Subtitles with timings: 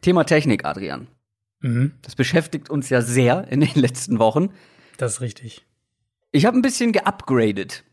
[0.00, 1.08] Thema Technik, Adrian.
[1.60, 1.92] Mhm.
[2.02, 4.50] Das beschäftigt uns ja sehr in den letzten Wochen.
[4.96, 5.66] Das ist richtig.
[6.32, 7.84] Ich habe ein bisschen geupgradet.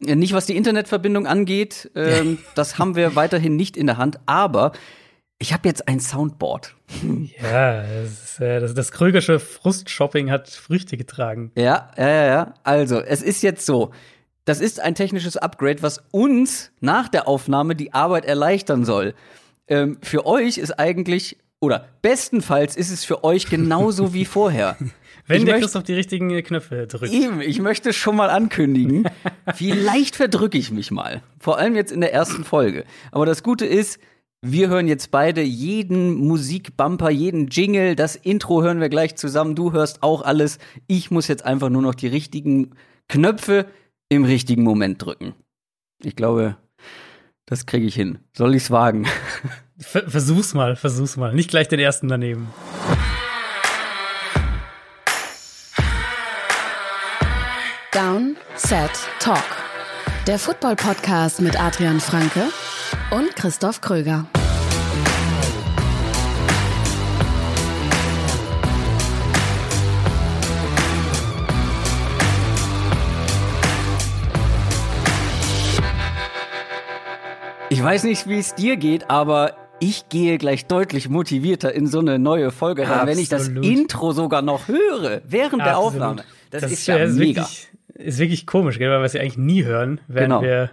[0.00, 4.72] Nicht was die Internetverbindung angeht, ähm, das haben wir weiterhin nicht in der Hand, aber
[5.38, 6.74] ich habe jetzt ein Soundboard.
[7.42, 11.52] Ja, das, äh, das, das Krögersche Frustshopping hat Früchte getragen.
[11.56, 12.54] Ja, ja, ja, ja.
[12.62, 13.92] Also, es ist jetzt so.
[14.46, 19.14] Das ist ein technisches Upgrade, was uns nach der Aufnahme die Arbeit erleichtern soll.
[19.68, 24.76] Ähm, für euch ist eigentlich, oder bestenfalls ist es für euch genauso wie vorher.
[25.26, 27.12] Wenn ich der Christoph die richtigen Knöpfe drückt.
[27.12, 29.08] Eben, ich möchte schon mal ankündigen,
[29.54, 31.22] vielleicht verdrücke ich mich mal.
[31.40, 32.84] Vor allem jetzt in der ersten Folge.
[33.10, 33.98] Aber das Gute ist,
[34.42, 39.56] wir hören jetzt beide jeden Musikbumper, jeden Jingle, das Intro hören wir gleich zusammen.
[39.56, 40.58] Du hörst auch alles.
[40.86, 42.70] Ich muss jetzt einfach nur noch die richtigen
[43.08, 43.66] Knöpfe
[44.08, 45.34] im richtigen Moment drücken.
[46.04, 46.56] Ich glaube,
[47.46, 48.18] das kriege ich hin.
[48.36, 49.06] Soll ich's wagen?
[49.78, 51.34] Versuch's mal, versuch's mal.
[51.34, 52.48] Nicht gleich den ersten daneben.
[57.92, 59.44] Down, Set, Talk.
[60.26, 62.48] Der Football-Podcast mit Adrian Franke
[63.10, 64.26] und Christoph Kröger.
[77.86, 82.18] Weiß nicht, wie es dir geht, aber ich gehe gleich deutlich motivierter in so eine
[82.18, 85.66] neue Folge rein, wenn ich das Intro sogar noch höre während Absolut.
[85.66, 86.24] der Aufnahme.
[86.50, 87.42] Das, das ist ja ist mega.
[87.42, 90.42] Wirklich, ist wirklich komisch, weil wir es ja eigentlich nie hören, wenn genau.
[90.42, 90.70] wir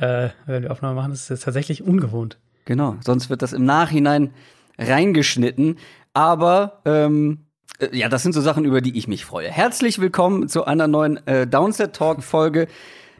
[0.00, 1.10] äh, wenn wir Aufnahme machen.
[1.10, 2.38] Das ist tatsächlich ungewohnt.
[2.64, 4.32] Genau, sonst wird das im Nachhinein
[4.78, 5.76] reingeschnitten.
[6.14, 7.40] Aber ähm,
[7.78, 9.50] äh, ja, das sind so Sachen, über die ich mich freue.
[9.50, 12.68] Herzlich willkommen zu einer neuen äh, Downset Talk Folge,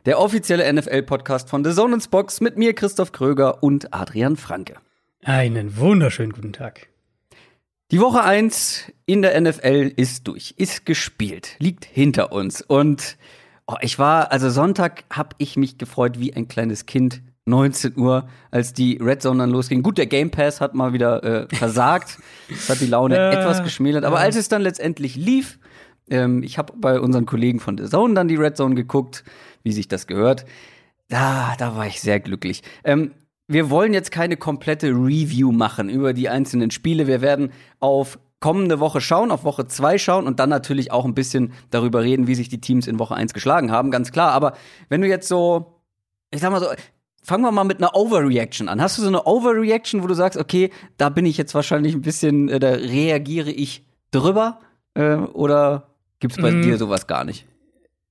[0.04, 4.74] der offizielle NFL-Podcast von The Zone Box mit mir, Christoph Kröger und Adrian Franke.
[5.22, 6.88] Einen wunderschönen guten Tag.
[7.90, 12.60] Die Woche 1 in der NFL ist durch, ist gespielt, liegt hinter uns.
[12.60, 13.16] Und
[13.66, 18.28] oh, ich war, also Sonntag habe ich mich gefreut wie ein kleines Kind 19 Uhr,
[18.50, 19.82] als die Red Zone dann losging.
[19.82, 22.18] Gut, der Game Pass hat mal wieder äh, versagt.
[22.48, 24.04] das hat die Laune ja, etwas geschmälert.
[24.04, 24.22] Aber ja.
[24.22, 25.58] als es dann letztendlich lief,
[26.10, 29.24] ähm, ich habe bei unseren Kollegen von The Zone dann die Red Zone geguckt,
[29.64, 30.44] wie sich das gehört.
[31.08, 32.62] Da, da war ich sehr glücklich.
[32.84, 33.12] Ähm,
[33.46, 37.06] wir wollen jetzt keine komplette Review machen über die einzelnen Spiele.
[37.06, 41.14] Wir werden auf kommende Woche schauen, auf Woche 2 schauen und dann natürlich auch ein
[41.14, 44.32] bisschen darüber reden, wie sich die Teams in Woche 1 geschlagen haben, ganz klar.
[44.32, 44.54] Aber
[44.88, 45.80] wenn du jetzt so,
[46.30, 46.66] ich sag mal so,
[47.22, 48.82] fangen wir mal mit einer Overreaction an.
[48.82, 52.02] Hast du so eine Overreaction, wo du sagst, okay, da bin ich jetzt wahrscheinlich ein
[52.02, 54.60] bisschen, äh, da reagiere ich drüber?
[54.94, 55.88] Äh, oder
[56.20, 56.62] gibt's bei mm.
[56.62, 57.46] dir sowas gar nicht?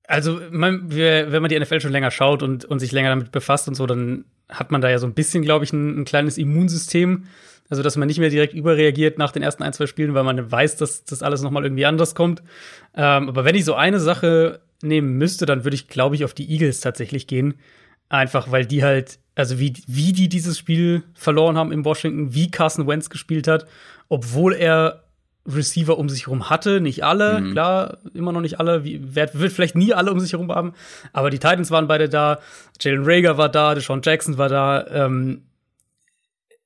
[0.06, 3.68] Also, man, wenn man die NFL schon länger schaut und, und sich länger damit befasst
[3.68, 6.36] und so, dann hat man da ja so ein bisschen, glaube ich, ein, ein, kleines
[6.36, 7.24] Immunsystem.
[7.70, 10.50] Also, dass man nicht mehr direkt überreagiert nach den ersten ein, zwei Spielen, weil man
[10.50, 12.42] weiß, dass das alles nochmal irgendwie anders kommt.
[12.94, 16.34] Ähm, aber wenn ich so eine Sache nehmen müsste, dann würde ich, glaube ich, auf
[16.34, 17.54] die Eagles tatsächlich gehen.
[18.10, 22.50] Einfach, weil die halt, also wie, wie die dieses Spiel verloren haben in Washington, wie
[22.50, 23.66] Carson Wentz gespielt hat,
[24.10, 25.03] obwohl er
[25.46, 27.52] Receiver um sich herum hatte, nicht alle, mhm.
[27.52, 30.72] klar, immer noch nicht alle, wie, wird, wird vielleicht nie alle um sich herum haben,
[31.12, 32.40] aber die Titans waren beide da,
[32.80, 35.42] Jalen Rager war da, Deshaun Jackson war da, ähm,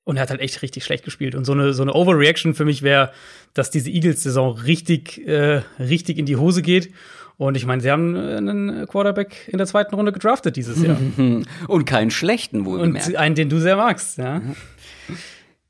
[0.09, 1.35] und er hat halt echt richtig schlecht gespielt.
[1.35, 3.13] Und so eine, so eine Overreaction für mich wäre,
[3.53, 6.95] dass diese Eagles-Saison richtig, äh, richtig in die Hose geht.
[7.37, 10.97] Und ich meine, sie haben einen Quarterback in der zweiten Runde gedraftet dieses Jahr.
[11.69, 13.07] Und keinen schlechten, wohlgemerkt.
[13.07, 14.41] Und einen, den du sehr magst, ja.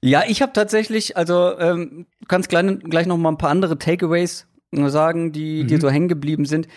[0.03, 3.79] Ja, ich habe tatsächlich, also ähm, du kannst gleich, gleich noch mal ein paar andere
[3.79, 5.69] Takeaways sagen, die mhm.
[5.69, 6.69] dir so hängen geblieben sind.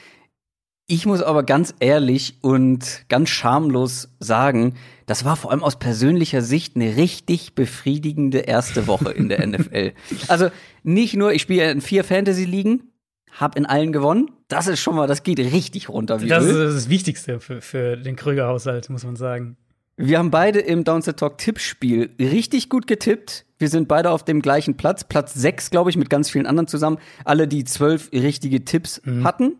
[0.87, 6.41] Ich muss aber ganz ehrlich und ganz schamlos sagen, das war vor allem aus persönlicher
[6.41, 9.93] Sicht eine richtig befriedigende erste Woche in der NFL.
[10.27, 10.49] Also
[10.83, 12.91] nicht nur, ich spiele in vier Fantasy-Ligen,
[13.31, 14.31] hab in allen gewonnen.
[14.47, 16.21] Das ist schon mal, das geht richtig runter.
[16.21, 16.67] Wie das Öl.
[16.67, 19.55] ist das Wichtigste für, für den Krüger-Haushalt, muss man sagen.
[19.97, 23.45] Wir haben beide im Downset Talk Tippspiel richtig gut getippt.
[23.57, 25.03] Wir sind beide auf dem gleichen Platz.
[25.03, 26.97] Platz 6, glaube ich, mit ganz vielen anderen zusammen.
[27.25, 29.23] Alle, die zwölf richtige Tipps mhm.
[29.23, 29.59] hatten.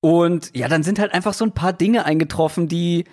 [0.00, 3.04] Und ja, dann sind halt einfach so ein paar Dinge eingetroffen, die,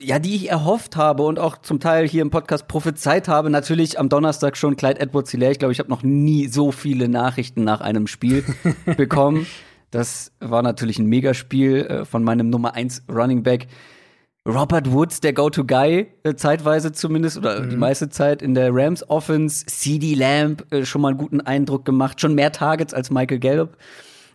[0.00, 3.50] ja, die ich erhofft habe und auch zum Teil hier im Podcast prophezeit habe.
[3.50, 5.52] Natürlich am Donnerstag schon Clyde Edwards Hilaire.
[5.52, 8.44] Ich glaube, ich habe noch nie so viele Nachrichten nach einem Spiel
[8.96, 9.46] bekommen.
[9.90, 13.66] Das war natürlich ein Megaspiel äh, von meinem Nummer 1 Running Back.
[14.46, 17.70] Robert Woods, der Go-To-Guy, äh, zeitweise zumindest, oder mhm.
[17.70, 19.64] die meiste Zeit in der Rams Offense.
[19.66, 23.76] CD Lamb, äh, schon mal einen guten Eindruck gemacht, schon mehr Targets als Michael Gallup.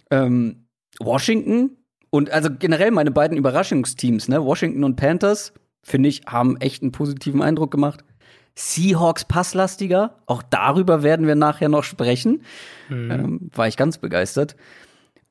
[0.09, 0.65] Ähm,
[0.99, 1.77] Washington
[2.09, 5.53] und also generell meine beiden Überraschungsteams, ne, Washington und Panthers,
[5.83, 8.03] finde ich, haben echt einen positiven Eindruck gemacht.
[8.55, 10.15] Seahawks passlastiger.
[10.25, 12.41] Auch darüber werden wir nachher noch sprechen.
[12.89, 13.11] Mhm.
[13.11, 14.55] Ähm, war ich ganz begeistert.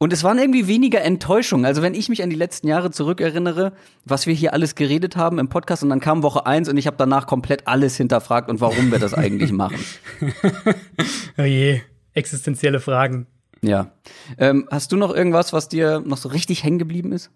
[0.01, 1.67] Und es waren irgendwie weniger Enttäuschungen.
[1.67, 3.73] Also wenn ich mich an die letzten Jahre zurückerinnere,
[4.05, 6.87] was wir hier alles geredet haben im Podcast und dann kam Woche eins und ich
[6.87, 9.79] habe danach komplett alles hinterfragt und warum wir das eigentlich machen.
[11.39, 11.81] oh je,
[12.15, 13.27] existenzielle Fragen.
[13.61, 13.91] Ja.
[14.39, 17.33] Ähm, hast du noch irgendwas, was dir noch so richtig hängen geblieben ist?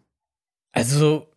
[0.71, 1.29] Also,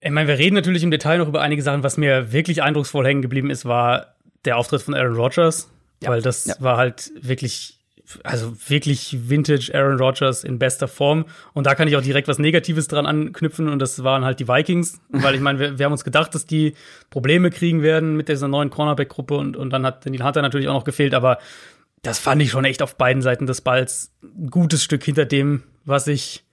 [0.00, 1.82] ich meine, wir reden natürlich im Detail noch über einige Sachen.
[1.82, 5.70] Was mir wirklich eindrucksvoll hängen geblieben ist, war der Auftritt von Aaron Rodgers.
[6.02, 6.10] Ja.
[6.10, 6.54] Weil das ja.
[6.58, 7.81] war halt wirklich
[8.22, 11.26] also wirklich Vintage Aaron Rodgers in bester Form.
[11.52, 13.68] Und da kann ich auch direkt was Negatives dran anknüpfen.
[13.68, 15.00] Und das waren halt die Vikings.
[15.10, 16.74] Weil ich meine, wir, wir, haben uns gedacht, dass die
[17.10, 19.36] Probleme kriegen werden mit dieser neuen Cornerback-Gruppe.
[19.36, 21.14] Und, und dann hat Daniel Hunter natürlich auch noch gefehlt.
[21.14, 21.38] Aber
[22.02, 25.62] das fand ich schon echt auf beiden Seiten des Balls ein gutes Stück hinter dem,
[25.84, 26.44] was ich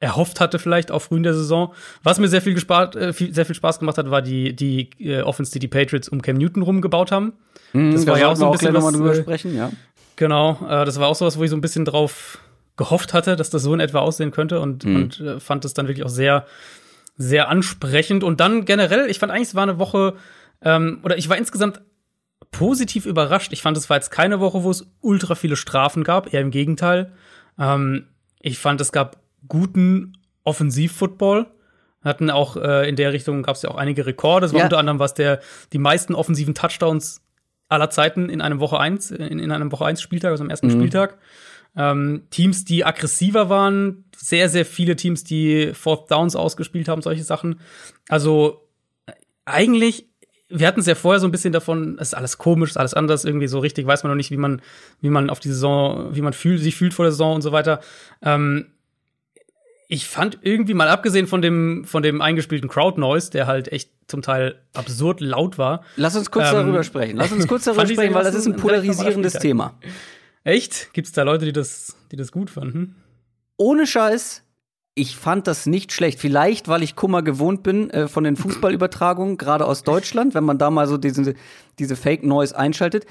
[0.00, 1.74] erhofft hatte, vielleicht auch früh in der Saison.
[2.02, 4.90] Was mir sehr viel, gespart, äh, viel, sehr viel Spaß gemacht hat, war die, die
[5.00, 7.32] äh, Offense, die die Patriots um Cam Newton rumgebaut haben.
[7.72, 9.70] Mm, das war ja auch so ein bisschen was, drüber äh, sprechen, ja.
[10.18, 12.38] Genau, äh, das war auch sowas, wo ich so ein bisschen drauf
[12.76, 14.96] gehofft hatte, dass das so in etwa aussehen könnte und, mhm.
[14.96, 16.44] und äh, fand es dann wirklich auch sehr,
[17.16, 18.24] sehr ansprechend.
[18.24, 20.14] Und dann generell, ich fand eigentlich, es war eine Woche,
[20.60, 21.82] ähm, oder ich war insgesamt
[22.50, 23.52] positiv überrascht.
[23.52, 26.50] Ich fand, es war jetzt keine Woche, wo es ultra viele Strafen gab, eher im
[26.50, 27.12] Gegenteil.
[27.56, 28.08] Ähm,
[28.40, 31.46] ich fand, es gab guten Offensiv-Football.
[32.02, 34.46] Hatten auch äh, in der Richtung gab es ja auch einige Rekorde.
[34.46, 34.66] Es war ja.
[34.66, 35.38] unter anderem was der
[35.72, 37.22] die meisten offensiven Touchdowns
[37.68, 40.68] aller Zeiten in einem Woche 1, in, in einem Woche 1 Spieltag, also am ersten
[40.68, 40.72] mhm.
[40.72, 41.18] Spieltag.
[41.76, 47.22] Ähm, Teams, die aggressiver waren, sehr, sehr viele Teams, die Fourth Downs ausgespielt haben, solche
[47.22, 47.60] Sachen.
[48.08, 48.68] Also
[49.44, 50.08] eigentlich,
[50.48, 52.94] wir hatten es ja vorher so ein bisschen davon, es ist alles komisch, ist alles
[52.94, 54.62] anders, irgendwie so richtig weiß man noch nicht, wie man,
[55.00, 57.52] wie man auf die Saison, wie man fühlt, sich fühlt vor der Saison und so
[57.52, 57.80] weiter.
[58.22, 58.66] Ähm,
[59.88, 63.90] ich fand irgendwie mal abgesehen von dem von dem eingespielten Crowd Noise, der halt echt
[64.06, 65.82] zum Teil absurd laut war.
[65.96, 67.16] Lass uns kurz ähm, darüber sprechen.
[67.16, 69.78] Lass uns kurz darüber sprechen, weil das ist ein polarisierendes Thema.
[70.44, 70.92] Echt?
[70.92, 72.96] Gibt's da Leute, die das die das gut fanden?
[73.56, 74.44] Ohne Scheiß,
[74.94, 76.20] ich fand das nicht schlecht.
[76.20, 80.58] Vielleicht, weil ich Kummer gewohnt bin äh, von den Fußballübertragungen, gerade aus Deutschland, wenn man
[80.58, 81.34] da mal so diese,
[81.78, 83.06] diese Fake Noise einschaltet.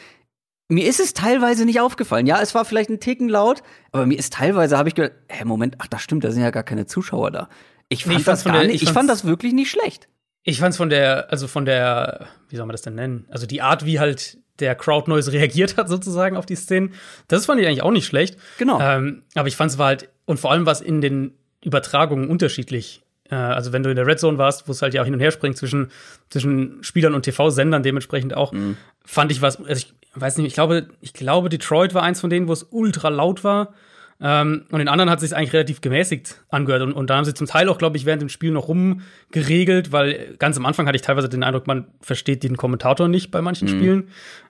[0.70, 2.28] Mir ist es teilweise nicht aufgefallen.
[2.28, 5.46] Ja, es war vielleicht ein Ticken laut, aber mir ist teilweise, habe ich gedacht, hä,
[5.46, 7.50] Moment, ach, das stimmt, da sind ja gar keine Zuschauer da.
[7.90, 10.10] Ich fand, nee, ich das gar der, nicht, ich, fand das wirklich nicht schlecht.
[10.44, 13.26] Ich fand's von der, also von der, wie soll man das denn nennen?
[13.30, 16.94] Also die Art, wie halt der Crowd Noise reagiert hat, sozusagen auf die Szenen,
[17.28, 18.38] das fand ich eigentlich auch nicht schlecht.
[18.58, 18.80] Genau.
[18.82, 23.04] Ähm, aber ich fand's war halt, und vor allem war es in den Übertragungen unterschiedlich.
[23.30, 25.14] Äh, also wenn du in der Red Zone warst, wo es halt ja auch hin
[25.14, 25.92] und her springt zwischen,
[26.30, 28.78] zwischen Spielern und TV-Sendern dementsprechend auch, mhm.
[29.06, 32.30] fand ich was, also ich weiß nicht, ich glaube, ich glaube, Detroit war eins von
[32.30, 33.74] denen, wo es ultra laut war.
[34.20, 36.82] Ähm, und den anderen hat sich eigentlich relativ gemäßigt angehört.
[36.82, 39.92] Und, und da haben sie zum Teil auch, glaube ich, während dem Spiel noch rumgeregelt,
[39.92, 43.42] weil ganz am Anfang hatte ich teilweise den Eindruck, man versteht den Kommentator nicht bei
[43.42, 43.78] manchen mhm.
[43.78, 44.10] Spielen.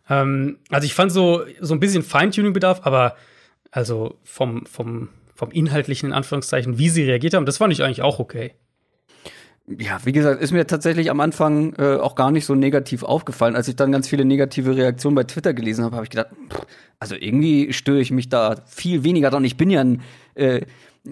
[0.09, 3.15] Ähm, also ich fand so, so ein bisschen Feintuning-Bedarf, aber
[3.71, 8.01] also vom, vom, vom inhaltlichen, in Anführungszeichen, wie sie reagiert haben, das fand ich eigentlich
[8.01, 8.53] auch okay.
[9.69, 13.55] Ja, wie gesagt, ist mir tatsächlich am Anfang äh, auch gar nicht so negativ aufgefallen.
[13.55, 16.65] Als ich dann ganz viele negative Reaktionen bei Twitter gelesen habe, habe ich gedacht, pff,
[16.99, 19.43] also irgendwie störe ich mich da viel weniger dran.
[19.43, 20.01] Ich bin ja ein
[20.35, 20.61] äh,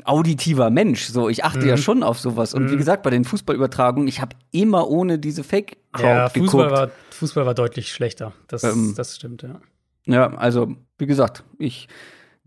[0.06, 1.68] auditiver Mensch, so ich achte mhm.
[1.68, 2.54] ja schon auf sowas.
[2.54, 2.72] Und mhm.
[2.72, 6.72] wie gesagt, bei den Fußballübertragungen, ich habe immer ohne diese Fake Crowd ja, Fußball geguckt.
[6.72, 8.32] War, Fußball war deutlich schlechter.
[8.48, 9.60] Das, ähm, das stimmt, ja.
[10.06, 11.88] Ja, also wie gesagt, ich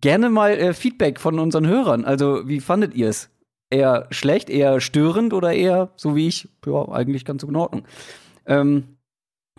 [0.01, 2.05] gerne mal äh, Feedback von unseren Hörern.
[2.05, 3.31] Also wie fandet ihr es?
[3.71, 7.85] Eher schlecht, eher störend oder eher, so wie ich, ja, eigentlich ganz in Ordnung.
[8.47, 8.99] Ähm,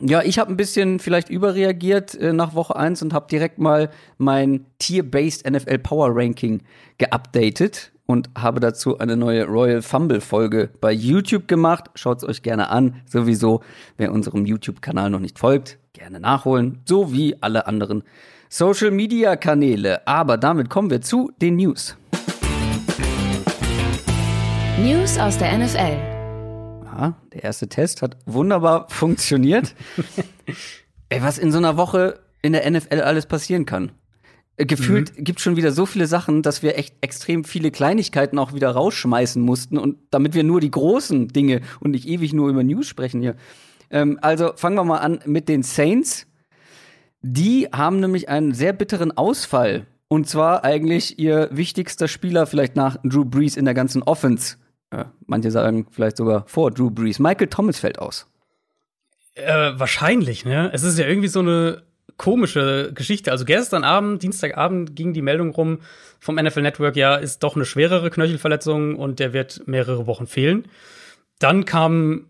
[0.01, 3.89] ja, ich habe ein bisschen vielleicht überreagiert äh, nach Woche 1 und habe direkt mal
[4.17, 6.61] mein Tier-Based NFL Power Ranking
[6.97, 11.91] geupdatet und habe dazu eine neue Royal Fumble Folge bei YouTube gemacht.
[11.95, 13.01] Schaut es euch gerne an.
[13.05, 13.61] Sowieso,
[13.97, 16.79] wer unserem YouTube-Kanal noch nicht folgt, gerne nachholen.
[16.85, 18.03] So wie alle anderen
[18.47, 20.07] Social Media Kanäle.
[20.07, 21.97] Aber damit kommen wir zu den News.
[24.83, 25.97] News aus der NFL.
[26.85, 29.75] Ja, der erste Test hat wunderbar funktioniert.
[31.09, 33.91] Ey, was in so einer Woche in der NFL alles passieren kann.
[34.55, 35.23] Äh, gefühlt mhm.
[35.25, 39.41] gibt schon wieder so viele Sachen, dass wir echt extrem viele Kleinigkeiten auch wieder rausschmeißen
[39.41, 43.19] mussten und damit wir nur die großen Dinge und nicht ewig nur über News sprechen
[43.19, 43.35] hier.
[43.89, 46.25] Ähm, also fangen wir mal an mit den Saints.
[47.21, 49.87] Die haben nämlich einen sehr bitteren Ausfall.
[50.07, 54.55] Und zwar eigentlich ihr wichtigster Spieler vielleicht nach Drew Brees in der ganzen Offense
[54.93, 57.19] ja, manche sagen vielleicht sogar vor Drew Brees.
[57.19, 58.27] Michael Thomas fällt aus.
[59.35, 60.71] Äh, wahrscheinlich, ne?
[60.73, 61.83] Es ist ja irgendwie so eine
[62.17, 63.31] komische Geschichte.
[63.31, 65.79] Also gestern Abend, Dienstagabend ging die Meldung rum
[66.19, 70.65] vom NFL Network, ja, ist doch eine schwerere Knöchelverletzung und der wird mehrere Wochen fehlen.
[71.39, 72.25] Dann kam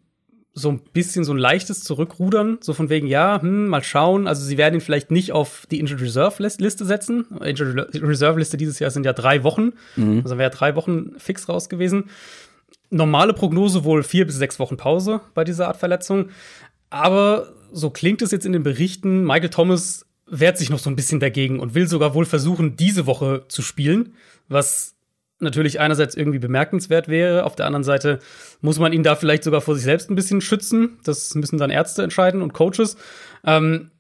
[0.53, 4.27] so ein bisschen so ein leichtes Zurückrudern, so von wegen, ja, hm, mal schauen.
[4.27, 7.25] Also sie werden ihn vielleicht nicht auf die Injured Reserve Liste setzen.
[7.43, 9.73] Injured Reserve Liste dieses Jahr sind ja drei Wochen.
[9.95, 10.21] Mhm.
[10.23, 12.05] Also wäre drei Wochen fix raus gewesen.
[12.89, 16.29] Normale Prognose wohl vier bis sechs Wochen Pause bei dieser Art Verletzung.
[16.89, 20.95] Aber so klingt es jetzt in den Berichten, Michael Thomas wehrt sich noch so ein
[20.95, 24.13] bisschen dagegen und will sogar wohl versuchen, diese Woche zu spielen,
[24.47, 24.95] was
[25.39, 27.45] natürlich einerseits irgendwie bemerkenswert wäre.
[27.45, 28.19] Auf der anderen Seite
[28.61, 30.99] muss man ihn da vielleicht sogar vor sich selbst ein bisschen schützen.
[31.03, 32.97] Das müssen dann Ärzte entscheiden und Coaches.
[33.45, 33.91] Ähm,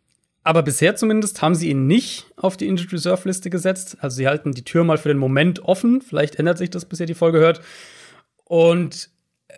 [0.43, 3.97] aber bisher zumindest haben sie ihn nicht auf die Injured Reserve Liste gesetzt.
[4.01, 6.01] Also sie halten die Tür mal für den Moment offen.
[6.01, 7.61] Vielleicht ändert sich das, bis ihr die Folge hört.
[8.49, 9.11] Und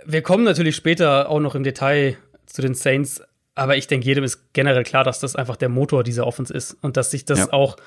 [0.05, 3.23] wir kommen natürlich später auch noch im Detail zu den Saints.
[3.55, 6.73] Aber ich denke, jedem ist generell klar, dass das einfach der Motor dieser Offense ist
[6.81, 7.53] und dass sich das ja.
[7.53, 7.77] auch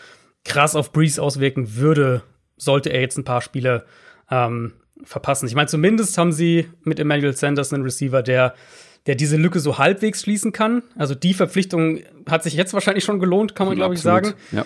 [0.46, 2.22] krass auf Breeze auswirken würde,
[2.56, 3.84] sollte er jetzt ein paar Spiele
[4.30, 5.46] ähm, verpassen.
[5.46, 8.54] Ich meine, zumindest haben sie mit Emmanuel Sanders einen Receiver, der,
[9.06, 10.84] der diese Lücke so halbwegs schließen kann.
[10.96, 14.32] Also die Verpflichtung hat sich jetzt wahrscheinlich schon gelohnt, kann man, glaube ich, sagen.
[14.52, 14.64] Ja.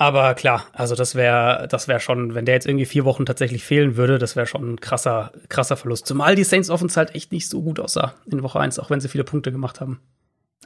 [0.00, 3.64] Aber klar, also das wäre das wäre schon, wenn der jetzt irgendwie vier Wochen tatsächlich
[3.64, 6.06] fehlen würde, das wäre schon ein krasser, krasser Verlust.
[6.06, 9.02] Zumal die Saints Offense halt echt nicht so gut aussah in Woche 1, auch wenn
[9.02, 10.00] sie viele Punkte gemacht haben.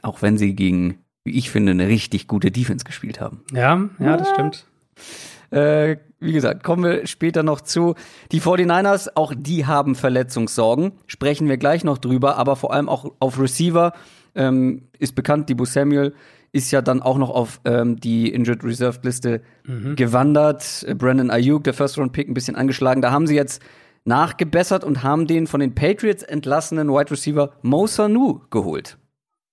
[0.03, 3.43] Auch wenn sie gegen, wie ich finde, eine richtig gute Defense gespielt haben.
[3.51, 4.67] Ja, ja, das stimmt.
[5.51, 7.95] Äh, wie gesagt, kommen wir später noch zu.
[8.31, 10.93] Die 49ers, auch die haben Verletzungssorgen.
[11.07, 13.91] Sprechen wir gleich noch drüber, aber vor allem auch auf Receiver
[14.33, 16.13] ähm, ist bekannt, Debo Samuel
[16.55, 19.95] ist ja dann auch noch auf ähm, die Injured Reserve Liste mhm.
[19.95, 20.85] gewandert.
[20.97, 23.01] Brandon Ayuk, der First Round Pick, ein bisschen angeschlagen.
[23.01, 23.61] Da haben sie jetzt
[24.05, 28.97] nachgebessert und haben den von den Patriots entlassenen Wide Receiver Mo Sanu geholt.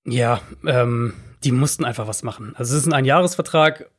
[0.04, 2.52] Ja, ähm, die mussten einfach was machen.
[2.56, 3.90] Also es ist ein Einjahresvertrag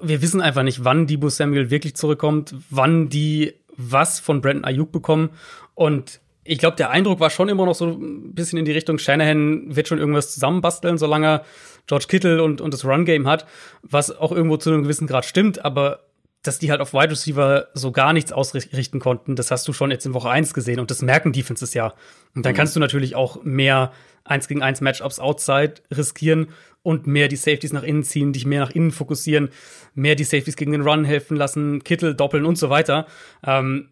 [0.00, 4.90] wir wissen einfach nicht, wann Debo Samuel wirklich zurückkommt, wann die was von Brandon Ayuk
[4.90, 5.30] bekommen.
[5.74, 8.98] Und ich glaube, der Eindruck war schon immer noch so ein bisschen in die Richtung,
[8.98, 11.44] Shanahan wird schon irgendwas zusammenbasteln, solange er
[11.86, 13.46] George Kittle und, und das Run-Game hat,
[13.82, 16.00] was auch irgendwo zu einem gewissen Grad stimmt, aber
[16.42, 19.90] dass die halt auf Wide Receiver so gar nichts ausrichten konnten, das hast du schon
[19.90, 21.94] jetzt in Woche 1 gesehen und das merken Defenses ja.
[22.34, 22.56] Und dann mhm.
[22.56, 23.92] kannst du natürlich auch mehr
[24.24, 26.48] 1 gegen 1 Matchups outside riskieren
[26.82, 29.48] und mehr die Safeties nach innen ziehen, dich mehr nach innen fokussieren,
[29.94, 33.06] mehr die Safeties gegen den Run helfen lassen, Kittel doppeln und so weiter.
[33.44, 33.88] Ähm,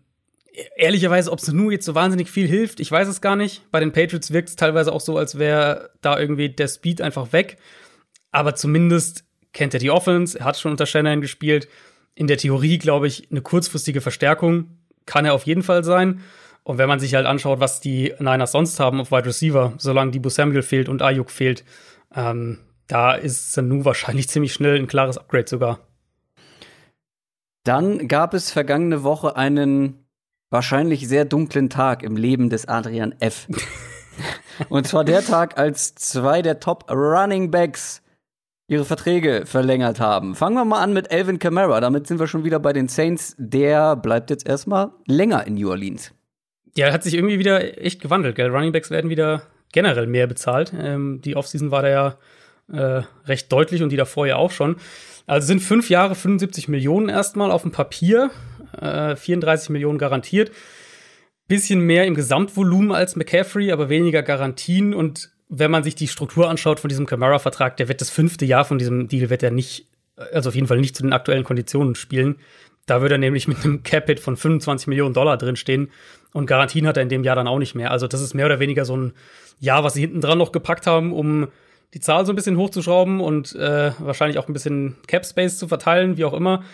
[0.77, 3.69] ehrlicherweise, ob es nur jetzt so wahnsinnig viel hilft, ich weiß es gar nicht.
[3.73, 7.33] Bei den Patriots wirkt es teilweise auch so, als wäre da irgendwie der Speed einfach
[7.33, 7.57] weg.
[8.35, 11.69] Aber zumindest kennt er die Offense, er hat schon unter Shannon gespielt.
[12.17, 14.77] In der Theorie, glaube ich, eine kurzfristige Verstärkung
[15.07, 16.21] kann er auf jeden Fall sein.
[16.65, 20.11] Und wenn man sich halt anschaut, was die Niners sonst haben auf Wide Receiver, solange
[20.11, 21.65] Debo Samuel fehlt und Ayuk fehlt,
[22.13, 25.79] ähm, da ist Sanu wahrscheinlich ziemlich schnell ein klares Upgrade sogar.
[27.63, 30.09] Dann gab es vergangene Woche einen
[30.51, 33.47] wahrscheinlich sehr dunklen Tag im Leben des Adrian F.
[34.69, 38.01] Und zwar der Tag, als zwei der Top Running Backs
[38.67, 40.35] ihre Verträge verlängert haben.
[40.35, 41.81] Fangen wir mal an mit Elvin Kamara.
[41.81, 43.35] Damit sind wir schon wieder bei den Saints.
[43.39, 46.13] Der bleibt jetzt erstmal länger in New Orleans.
[46.77, 48.51] Ja, hat sich irgendwie wieder echt gewandelt, gell?
[48.51, 49.43] Running Backs werden wieder
[49.73, 50.73] generell mehr bezahlt.
[50.77, 52.19] Ähm, die Offseason war da ja
[52.73, 54.77] äh, recht deutlich und die davor ja auch schon.
[55.27, 58.31] Also sind fünf Jahre 75 Millionen erstmal auf dem Papier,
[58.81, 60.51] äh, 34 Millionen garantiert.
[61.47, 64.95] Bisschen mehr im Gesamtvolumen als McCaffrey, aber weniger Garantien.
[64.95, 68.65] Und wenn man sich die Struktur anschaut von diesem Camara-Vertrag, der wird das fünfte Jahr
[68.65, 69.87] von diesem Deal, wird er nicht,
[70.17, 72.37] also auf jeden Fall nicht zu den aktuellen Konditionen spielen.
[72.87, 75.91] Da würde er nämlich mit einem Cap-Hit von 25 Millionen Dollar drinstehen.
[76.33, 77.91] Und Garantien hat er in dem Jahr dann auch nicht mehr.
[77.91, 79.13] Also das ist mehr oder weniger so ein
[79.59, 81.49] Jahr, was sie hinten dran noch gepackt haben, um
[81.95, 85.69] die Zahl so ein bisschen hochzuschrauben und äh, wahrscheinlich auch ein bisschen Cap Space zu
[85.69, 86.65] verteilen, wie auch immer.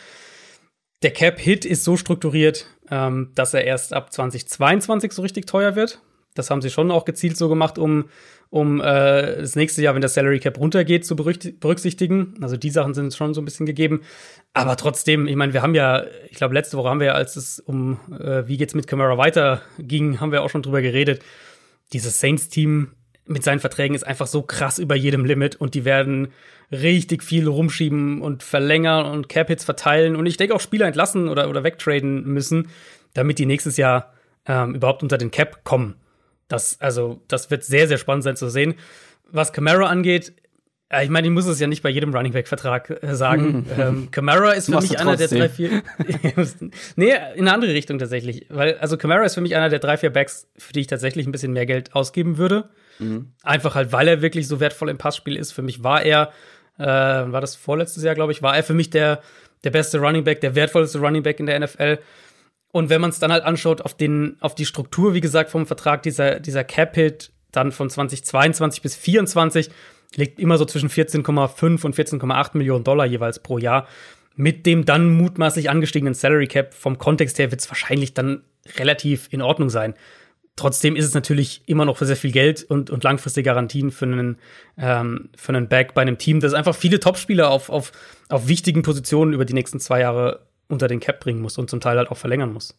[1.02, 5.76] Der Cap Hit ist so strukturiert, ähm, dass er erst ab 2022 so richtig teuer
[5.76, 6.00] wird.
[6.34, 8.08] Das haben sie schon auch gezielt so gemacht, um,
[8.50, 12.34] um äh, das nächste Jahr, wenn der Salary Cap runtergeht, zu berücksichtigen.
[12.40, 14.02] Also die Sachen sind schon so ein bisschen gegeben.
[14.52, 17.60] Aber trotzdem, ich meine, wir haben ja, ich glaube, letzte Woche haben wir, als es
[17.60, 21.22] um äh, wie geht's mit Camara weiter ging, haben wir auch schon drüber geredet.
[21.92, 22.88] Dieses Saints-Team
[23.26, 26.28] mit seinen Verträgen ist einfach so krass über jedem Limit und die werden
[26.72, 31.48] richtig viel rumschieben und verlängern und Cap-Hits verteilen und ich denke auch Spieler entlassen oder,
[31.48, 32.68] oder wegtraden müssen,
[33.14, 34.12] damit die nächstes Jahr
[34.46, 35.94] ähm, überhaupt unter den Cap kommen.
[36.50, 38.74] Das, also, das wird sehr, sehr spannend sein zu sehen.
[39.30, 40.34] Was Camara angeht,
[41.02, 43.64] ich meine, ich muss es ja nicht bei jedem Running Back Vertrag äh, sagen.
[43.78, 45.82] ähm, Camara ist für mich einer der drei, vier.
[46.96, 48.46] nee, in eine andere Richtung tatsächlich.
[48.48, 51.26] Weil, also Camara ist für mich einer der drei, vier Backs, für die ich tatsächlich
[51.26, 52.70] ein bisschen mehr Geld ausgeben würde.
[52.98, 53.28] Mhm.
[53.44, 55.52] Einfach halt, weil er wirklich so wertvoll im Passspiel ist.
[55.52, 56.32] Für mich war er,
[56.76, 59.22] äh, war das vorletztes Jahr, glaube ich, war er für mich der,
[59.62, 61.98] der beste Running Back, der wertvollste Running Back in der NFL.
[62.72, 65.66] Und wenn man es dann halt anschaut auf den, auf die Struktur, wie gesagt, vom
[65.66, 69.70] Vertrag, dieser, dieser Cap-Hit dann von 2022 bis 2024
[70.14, 73.86] liegt immer so zwischen 14,5 und 14,8 Millionen Dollar jeweils pro Jahr.
[74.36, 78.44] Mit dem dann mutmaßlich angestiegenen Salary Cap vom Kontext her wird es wahrscheinlich dann
[78.76, 79.94] relativ in Ordnung sein.
[80.56, 84.04] Trotzdem ist es natürlich immer noch für sehr viel Geld und, und langfristige Garantien für
[84.04, 84.38] einen,
[84.76, 87.92] ähm, für einen Back bei einem Team, das einfach viele Topspieler auf, auf,
[88.28, 91.80] auf wichtigen Positionen über die nächsten zwei Jahre unter den Cap bringen muss und zum
[91.80, 92.78] Teil halt auch verlängern muss.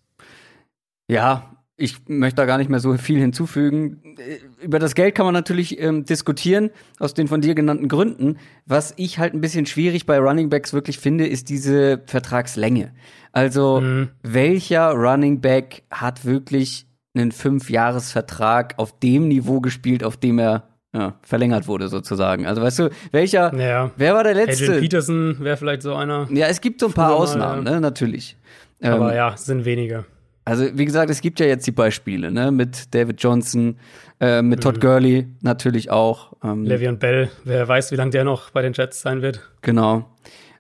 [1.08, 4.16] Ja, ich möchte da gar nicht mehr so viel hinzufügen.
[4.62, 6.70] Über das Geld kann man natürlich ähm, diskutieren,
[7.00, 8.38] aus den von dir genannten Gründen.
[8.66, 12.94] Was ich halt ein bisschen schwierig bei Running Backs wirklich finde, ist diese Vertragslänge.
[13.32, 14.10] Also, mhm.
[14.22, 21.16] welcher Running Back hat wirklich einen Fünfjahresvertrag auf dem Niveau gespielt, auf dem er ja,
[21.22, 22.46] verlängert wurde sozusagen.
[22.46, 23.92] Also weißt du, welcher, ja.
[23.96, 24.66] wer war der letzte?
[24.66, 26.28] Adrian Peterson wäre vielleicht so einer.
[26.32, 27.74] Ja, es gibt so ein paar Ausnahmen, ja.
[27.74, 28.38] ne, natürlich.
[28.82, 30.06] Aber ähm, ja, sind wenige.
[30.44, 33.78] Also wie gesagt, es gibt ja jetzt die Beispiele, ne, mit David Johnson,
[34.20, 34.80] äh, mit Todd mhm.
[34.82, 36.34] Gurley natürlich auch.
[36.44, 39.42] Ähm, Le'Veon Bell, wer weiß, wie lange der noch bei den Jets sein wird.
[39.62, 40.10] Genau.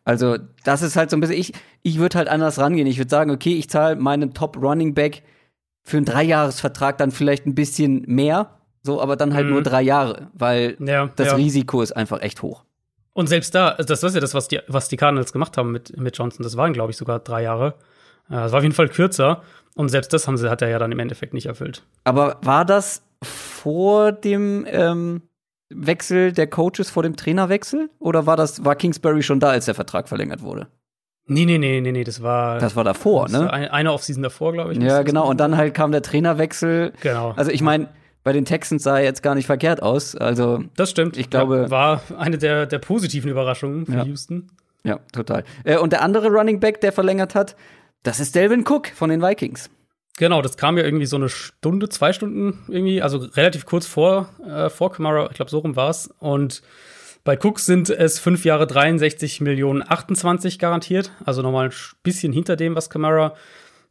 [0.04, 2.88] Also das ist halt so ein bisschen, ich, ich würde halt anders rangehen.
[2.88, 5.24] Ich würde sagen, okay, ich zahle meinem Top Running Back
[5.84, 9.54] für einen Dreijahresvertrag dann vielleicht ein bisschen mehr, so, aber dann halt mhm.
[9.54, 11.36] nur drei Jahre, weil ja, das ja.
[11.36, 12.64] Risiko ist einfach echt hoch.
[13.14, 15.72] Und selbst da, also das ist ja das, was die, was die Cardinals gemacht haben
[15.72, 16.44] mit, mit Johnson.
[16.44, 17.76] Das waren, glaube ich, sogar drei Jahre.
[18.30, 19.42] Das war auf jeden Fall kürzer.
[19.76, 21.84] Und selbst das haben sie, hat er ja dann im Endeffekt nicht erfüllt.
[22.06, 25.22] Aber war das vor dem ähm,
[25.70, 27.90] Wechsel der Coaches, vor dem Trainerwechsel?
[28.00, 30.68] Oder war das, war Kingsbury schon da, als der Vertrag verlängert wurde?
[31.28, 32.60] Nee, nee, nee, nee, nee, das war.
[32.60, 33.52] Das war davor, das ne?
[33.52, 34.80] Eine, eine Offseason davor, glaube ich.
[34.80, 35.30] Ja, genau.
[35.30, 36.94] Und dann halt kam der Trainerwechsel.
[37.02, 37.34] Genau.
[37.36, 37.90] Also ich meine,
[38.24, 40.16] bei den Texans sah er jetzt gar nicht verkehrt aus.
[40.16, 41.18] Also das stimmt.
[41.18, 44.04] Ich glaube, ja, war eine der, der positiven Überraschungen für ja.
[44.06, 44.48] Houston.
[44.84, 45.44] Ja, total.
[45.64, 47.56] Äh, und der andere Running Back, der verlängert hat,
[48.04, 49.70] das ist Delvin Cook von den Vikings.
[50.18, 54.30] Genau, das kam ja irgendwie so eine Stunde, zwei Stunden irgendwie, also relativ kurz vor,
[54.46, 56.10] äh, vor Kamara, ich glaube, so rum war es.
[56.20, 56.62] Und
[57.24, 61.74] bei Cook sind es fünf Jahre 63 Millionen 28 garantiert, also nochmal ein
[62.04, 63.36] bisschen hinter dem, was Kamara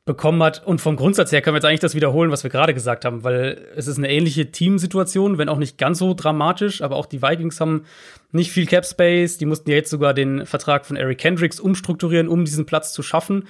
[0.04, 0.66] bekommen hat.
[0.66, 3.22] Und vom Grundsatz her können wir jetzt eigentlich das wiederholen, was wir gerade gesagt haben,
[3.22, 7.22] weil es ist eine ähnliche Teamsituation, wenn auch nicht ganz so dramatisch, aber auch die
[7.22, 7.84] Vikings haben
[8.32, 9.38] nicht viel Cap Space.
[9.38, 13.02] Die mussten ja jetzt sogar den Vertrag von Eric Kendricks umstrukturieren, um diesen Platz zu
[13.02, 13.46] schaffen.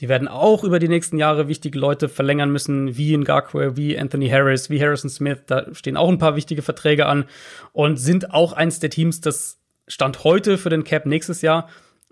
[0.00, 3.96] Die werden auch über die nächsten Jahre wichtige Leute verlängern müssen, wie in Garquay, wie
[3.96, 5.38] Anthony Harris, wie Harrison Smith.
[5.46, 7.26] Da stehen auch ein paar wichtige Verträge an
[7.72, 11.68] und sind auch eins der Teams, das Stand heute für den Cap nächstes Jahr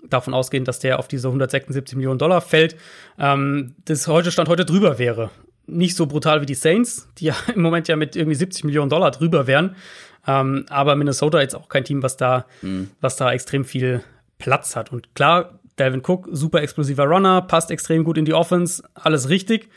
[0.08, 2.76] davon ausgehend, dass der auf diese 176 Millionen Dollar fällt,
[3.18, 5.30] ähm, das heute Stand heute drüber wäre.
[5.66, 8.90] Nicht so brutal wie die Saints, die ja im Moment ja mit irgendwie 70 Millionen
[8.90, 9.76] Dollar drüber wären.
[10.26, 12.90] Ähm, aber Minnesota jetzt auch kein Team, was da, mhm.
[13.00, 14.02] was da extrem viel
[14.38, 14.92] Platz hat.
[14.92, 19.70] Und klar, Dalvin Cook, super explosiver Runner, passt extrem gut in die Offense, alles richtig.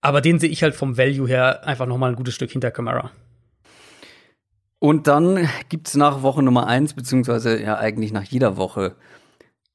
[0.00, 2.70] Aber den sehe ich halt vom Value her einfach noch mal ein gutes Stück hinter
[2.70, 3.10] Camara.
[4.78, 8.96] Und dann gibt es nach Woche Nummer eins beziehungsweise ja eigentlich nach jeder Woche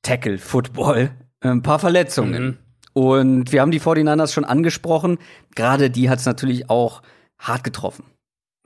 [0.06, 2.44] Tackle Football ein paar Verletzungen.
[2.44, 2.58] Mhm.
[2.94, 5.18] Und wir haben die 49ers schon angesprochen.
[5.56, 7.02] Gerade die hat es natürlich auch
[7.38, 8.06] hart getroffen.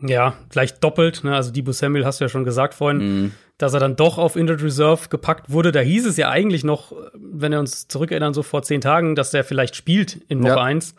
[0.02, 1.24] Ja, gleich doppelt.
[1.24, 1.36] Ne?
[1.36, 3.32] Also Debo Samuel hast du ja schon gesagt vorhin, mhm.
[3.58, 5.72] dass er dann doch auf Injured Reserve gepackt wurde.
[5.72, 9.32] Da hieß es ja eigentlich noch, wenn wir uns zurückerinnern, so vor zehn Tagen, dass
[9.32, 10.64] der vielleicht spielt in Woche ja.
[10.64, 10.94] 1.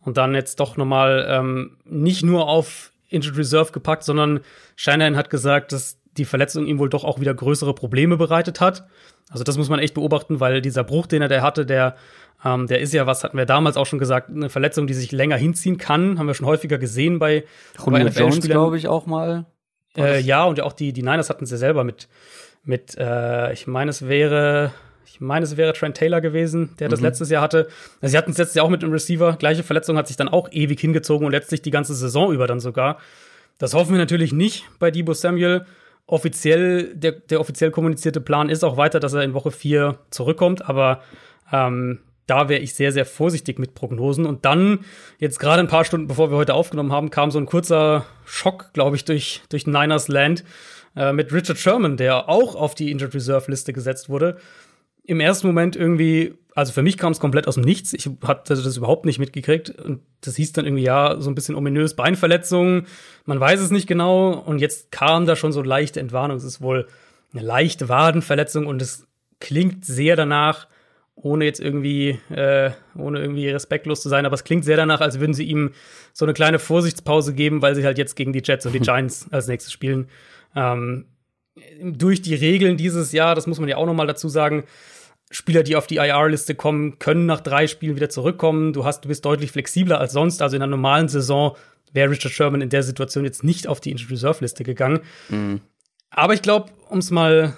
[0.00, 4.40] Und dann jetzt doch noch mal ähm, nicht nur auf Injured Reserve gepackt, sondern
[4.76, 8.86] Shanahan hat gesagt, dass die Verletzung ihm wohl doch auch wieder größere Probleme bereitet hat.
[9.30, 11.96] Also das muss man echt beobachten, weil dieser Bruch, den er der hatte, der
[12.44, 15.12] ähm, der ist ja, was hatten wir damals auch schon gesagt, eine Verletzung, die sich
[15.12, 16.18] länger hinziehen kann.
[16.18, 17.44] Haben wir schon häufiger gesehen bei,
[17.84, 19.46] Julio bei Jones, glaube ich, auch mal.
[19.96, 22.08] Äh, ja, und ja auch die, die Niners hatten sie selber mit,
[22.64, 24.72] mit äh, ich meine, es wäre,
[25.04, 27.06] ich meine, es wäre Trent Taylor gewesen, der das mhm.
[27.06, 27.68] letztes Jahr hatte.
[28.00, 29.36] Also, sie hatten es letztes Jahr auch mit dem Receiver.
[29.36, 32.60] Gleiche Verletzung hat sich dann auch ewig hingezogen und letztlich die ganze Saison über dann
[32.60, 32.98] sogar.
[33.58, 35.66] Das hoffen wir natürlich nicht bei Debo Samuel.
[36.10, 40.68] Offiziell, der, der offiziell kommunizierte Plan ist auch weiter, dass er in Woche 4 zurückkommt,
[40.68, 41.02] aber
[41.52, 44.26] ähm, da wäre ich sehr, sehr vorsichtig mit Prognosen.
[44.26, 44.80] Und dann,
[45.18, 48.72] jetzt gerade ein paar Stunden bevor wir heute aufgenommen haben, kam so ein kurzer Schock,
[48.72, 50.42] glaube ich, durch, durch Niners Land
[50.96, 54.36] äh, mit Richard Sherman, der auch auf die Injured Reserve Liste gesetzt wurde.
[55.04, 57.92] Im ersten Moment irgendwie, also für mich kam es komplett aus dem Nichts.
[57.92, 59.70] Ich hatte das überhaupt nicht mitgekriegt.
[59.70, 62.84] Und das hieß dann irgendwie, ja, so ein bisschen ominös Beinverletzung.
[63.24, 64.32] Man weiß es nicht genau.
[64.32, 66.36] Und jetzt kam da schon so leichte Entwarnung.
[66.36, 66.86] Es ist wohl
[67.32, 69.06] eine leichte Wadenverletzung und es
[69.40, 70.68] klingt sehr danach,
[71.14, 75.20] ohne jetzt irgendwie, äh, ohne irgendwie respektlos zu sein, aber es klingt sehr danach, als
[75.20, 75.72] würden sie ihm
[76.12, 79.26] so eine kleine Vorsichtspause geben, weil sie halt jetzt gegen die Jets und die Giants
[79.30, 80.08] als nächstes spielen.
[80.54, 81.06] Ähm,
[81.82, 84.64] durch die Regeln dieses Jahr, das muss man ja auch noch mal dazu sagen,
[85.30, 88.72] Spieler, die auf die IR-Liste kommen, können nach drei Spielen wieder zurückkommen.
[88.72, 90.42] Du hast, du bist deutlich flexibler als sonst.
[90.42, 91.56] Also in einer normalen Saison
[91.92, 95.00] wäre Richard Sherman in der Situation jetzt nicht auf die Injured Reserve Liste gegangen.
[95.28, 95.60] Mhm.
[96.10, 97.54] Aber ich glaube, um es mal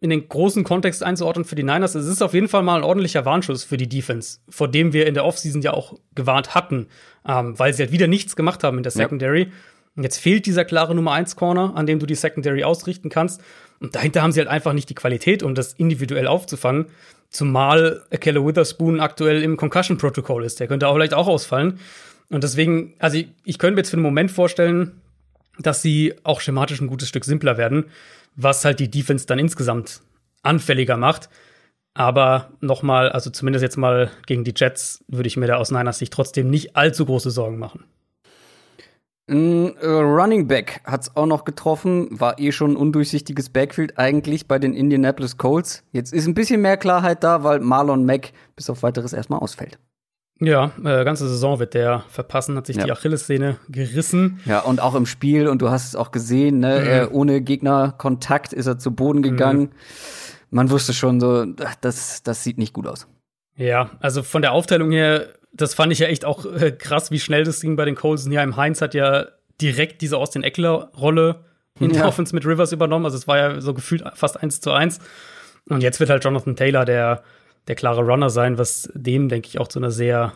[0.00, 2.84] in den großen Kontext einzuordnen für die Niners, es ist auf jeden Fall mal ein
[2.84, 6.86] ordentlicher Warnschuss für die Defense, vor dem wir in der Offseason ja auch gewarnt hatten,
[7.28, 9.42] ähm, weil sie halt wieder nichts gemacht haben in der Secondary.
[9.42, 9.48] Ja.
[9.96, 13.42] Jetzt fehlt dieser klare Nummer 1 Corner, an dem du die Secondary ausrichten kannst.
[13.80, 16.86] Und dahinter haben sie halt einfach nicht die Qualität, um das individuell aufzufangen.
[17.28, 20.60] Zumal Keller Witherspoon aktuell im Concussion-Protokoll ist.
[20.60, 21.80] Der könnte auch vielleicht auch ausfallen.
[22.28, 25.00] Und deswegen, also ich, ich könnte mir jetzt für einen Moment vorstellen,
[25.58, 27.86] dass sie auch schematisch ein gutes Stück simpler werden,
[28.36, 30.00] was halt die Defense dann insgesamt
[30.42, 31.28] anfälliger macht.
[31.94, 35.98] Aber nochmal, also zumindest jetzt mal gegen die Jets, würde ich mir da aus Niners
[35.98, 37.84] Sicht trotzdem nicht allzu große Sorgen machen.
[39.30, 43.96] Ein äh, Running Back hat es auch noch getroffen, war eh schon ein undurchsichtiges Backfield
[43.96, 45.84] eigentlich bei den Indianapolis Colts.
[45.92, 49.78] Jetzt ist ein bisschen mehr Klarheit da, weil Marlon Mack bis auf weiteres erstmal ausfällt.
[50.40, 52.84] Ja, äh, ganze Saison wird der verpassen, hat sich ja.
[52.84, 54.40] die Achillessehne gerissen.
[54.46, 56.86] Ja, und auch im Spiel, und du hast es auch gesehen, ne, mhm.
[56.86, 59.60] er, ohne Gegnerkontakt ist er zu Boden gegangen.
[59.60, 59.70] Mhm.
[60.50, 63.06] Man wusste schon so, das, das sieht nicht gut aus.
[63.54, 67.20] Ja, also von der Aufteilung her, das fand ich ja echt auch äh, krass, wie
[67.20, 68.32] schnell das ging bei den Colson.
[68.32, 69.26] Ja, im Heinz hat ja
[69.60, 71.44] direkt diese Austin Eckler-Rolle
[71.78, 72.08] in der ja.
[72.08, 73.04] Offense mit Rivers übernommen.
[73.04, 75.00] Also es war ja so gefühlt fast eins zu eins.
[75.68, 77.22] Und jetzt wird halt Jonathan Taylor der
[77.68, 80.32] der klare Runner sein, was dem, denke ich, auch zu einer sehr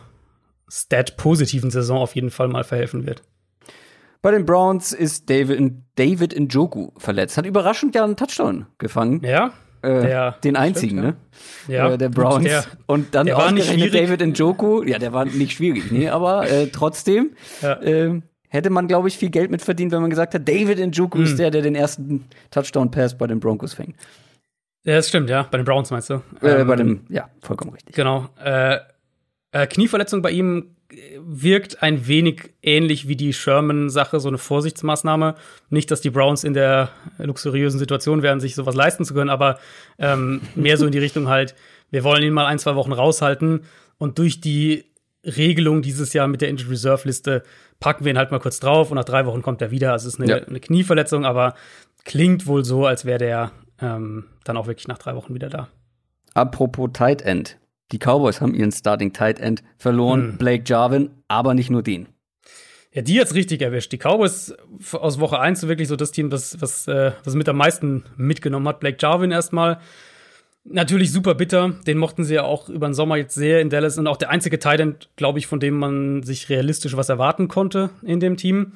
[0.69, 3.23] stat-positiven Saison auf jeden Fall mal verhelfen wird.
[4.21, 7.37] Bei den Browns ist David, David Njoku verletzt.
[7.37, 9.21] Hat überraschend ja einen Touchdown gefangen.
[9.23, 9.53] Ja.
[9.85, 11.17] Äh, der, den einzigen, stimmt,
[11.67, 11.73] ne?
[11.73, 11.93] Ja.
[11.93, 12.43] Äh, der Browns.
[12.43, 14.83] Der, und dann der ausgerechnet David Njoku.
[14.83, 17.81] Ja, der war nicht schwierig, nee, aber äh, trotzdem ja.
[17.81, 21.19] äh, hätte man, glaube ich, viel Geld mit verdient, wenn man gesagt hat, David Njoku
[21.19, 21.23] mhm.
[21.25, 23.95] ist der, der den ersten Touchdown-Pass bei den Broncos fängt.
[24.83, 25.43] Ja, das stimmt, ja.
[25.49, 26.21] Bei den Browns meinst du?
[26.41, 27.95] Äh, ähm, bei dem, ja, vollkommen richtig.
[27.95, 28.29] Genau.
[28.43, 28.77] Äh,
[29.51, 30.75] äh, Knieverletzung bei ihm
[31.19, 35.35] wirkt ein wenig ähnlich wie die Sherman-Sache, so eine Vorsichtsmaßnahme.
[35.69, 39.59] Nicht, dass die Browns in der luxuriösen Situation wären, sich sowas leisten zu können, aber
[39.97, 41.55] ähm, mehr so in die Richtung halt,
[41.91, 43.61] wir wollen ihn mal ein, zwei Wochen raushalten
[43.97, 44.85] und durch die
[45.23, 47.43] Regelung dieses Jahr mit der Injured Reserve Liste
[47.79, 49.91] packen wir ihn halt mal kurz drauf und nach drei Wochen kommt er wieder.
[49.91, 50.45] Also es ist eine, ja.
[50.45, 51.55] eine Knieverletzung, aber
[52.03, 55.67] klingt wohl so, als wäre der ähm, dann auch wirklich nach drei Wochen wieder da.
[56.33, 57.57] Apropos Tight End.
[57.91, 60.37] Die Cowboys haben ihren Starting Tight End verloren, hm.
[60.37, 62.07] Blake Jarvin, aber nicht nur den.
[62.95, 63.91] Ja, die jetzt richtig erwischt.
[63.91, 64.55] Die Cowboys
[64.93, 68.67] aus Woche 1 wirklich so das Team, das, was, äh, was mit am meisten mitgenommen
[68.69, 68.79] hat.
[68.79, 69.79] Blake Jarvin erstmal.
[70.63, 71.75] Natürlich super bitter.
[71.85, 74.29] Den mochten sie ja auch über den Sommer jetzt sehr in Dallas und auch der
[74.29, 78.37] einzige Tight End, glaube ich, von dem man sich realistisch was erwarten konnte in dem
[78.37, 78.71] Team.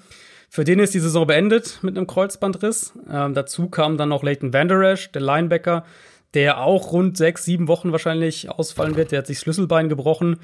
[0.50, 2.94] Für den ist die Saison beendet mit einem Kreuzbandriss.
[3.10, 5.86] Ähm, dazu kam dann noch Leighton Vanderash, der Linebacker,
[6.34, 9.12] der auch rund sechs, sieben Wochen wahrscheinlich ausfallen wird.
[9.12, 10.38] Der hat sich Schlüsselbein gebrochen.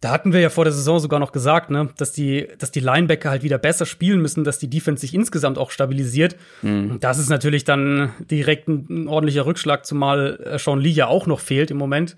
[0.00, 2.80] Da hatten wir ja vor der Saison sogar noch gesagt, ne, dass die, dass die
[2.80, 6.36] Linebacker halt wieder besser spielen müssen, dass die Defense sich insgesamt auch stabilisiert.
[6.62, 7.00] Mhm.
[7.00, 11.26] Das ist natürlich dann direkt ein, ein ordentlicher Rückschlag, zumal äh, Sean Lee ja auch
[11.26, 12.14] noch fehlt im Moment.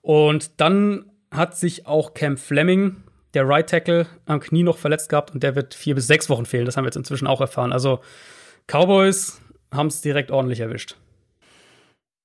[0.00, 2.96] Und dann hat sich auch Cam Fleming
[3.34, 6.46] der Right Tackle am Knie noch verletzt gehabt und der wird vier bis sechs Wochen
[6.46, 6.64] fehlen.
[6.64, 7.72] Das haben wir jetzt inzwischen auch erfahren.
[7.72, 8.00] Also
[8.66, 9.40] Cowboys
[9.72, 10.96] haben es direkt ordentlich erwischt.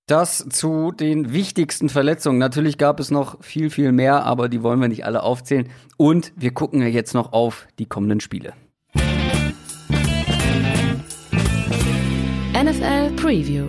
[0.08, 2.38] Das zu den wichtigsten Verletzungen.
[2.38, 5.68] Natürlich gab es noch viel, viel mehr, aber die wollen wir nicht alle aufzählen.
[5.98, 8.54] Und wir gucken ja jetzt noch auf die kommenden Spiele.
[12.54, 13.66] NFL Preview.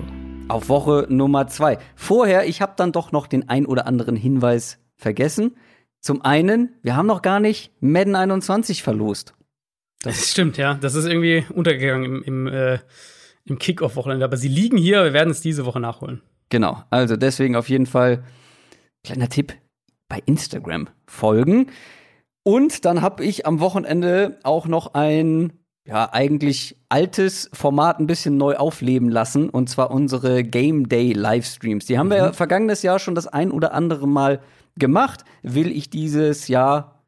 [0.49, 1.79] Auf Woche Nummer zwei.
[1.94, 5.57] Vorher, ich habe dann doch noch den ein oder anderen Hinweis vergessen.
[6.01, 9.33] Zum einen, wir haben noch gar nicht Madden 21 verlost.
[10.03, 10.75] Das stimmt, ja.
[10.75, 12.79] Das ist irgendwie untergegangen im, im, äh,
[13.47, 14.25] im Kickoff-Wochenende.
[14.25, 16.21] Aber sie liegen hier, wir werden es diese Woche nachholen.
[16.49, 18.23] Genau, also deswegen auf jeden Fall
[19.05, 19.55] kleiner Tipp
[20.09, 21.69] bei Instagram folgen.
[22.45, 25.53] Und dann habe ich am Wochenende auch noch ein
[25.87, 31.87] ja, eigentlich altes Format ein bisschen neu aufleben lassen, und zwar unsere Game Day Livestreams.
[31.87, 32.13] Die haben mhm.
[32.13, 34.41] wir vergangenes Jahr schon das ein oder andere Mal
[34.77, 35.25] gemacht.
[35.43, 37.05] Will ich dieses Jahr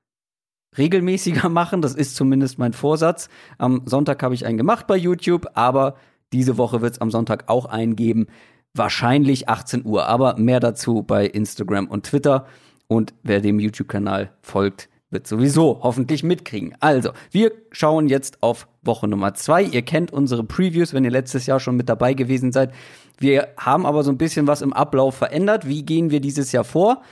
[0.76, 1.82] regelmäßiger machen?
[1.82, 3.28] Das ist zumindest mein Vorsatz.
[3.58, 5.96] Am Sonntag habe ich einen gemacht bei YouTube, aber
[6.32, 8.26] diese Woche wird es am Sonntag auch einen geben.
[8.74, 12.46] Wahrscheinlich 18 Uhr, aber mehr dazu bei Instagram und Twitter.
[12.86, 16.74] Und wer dem YouTube-Kanal folgt, wird sowieso hoffentlich mitkriegen.
[16.80, 19.62] Also, wir schauen jetzt auf Woche Nummer zwei.
[19.62, 22.72] Ihr kennt unsere Previews, wenn ihr letztes Jahr schon mit dabei gewesen seid.
[23.18, 25.66] Wir haben aber so ein bisschen was im Ablauf verändert.
[25.66, 27.02] Wie gehen wir dieses Jahr vor?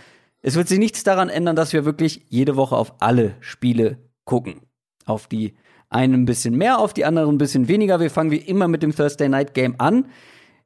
[0.42, 4.60] Es wird sich nichts daran ändern, dass wir wirklich jede Woche auf alle Spiele gucken.
[5.06, 5.54] Auf die
[5.88, 8.00] einen ein bisschen mehr, auf die anderen ein bisschen weniger.
[8.00, 10.06] Wir fangen wie immer mit dem Thursday Night Game an.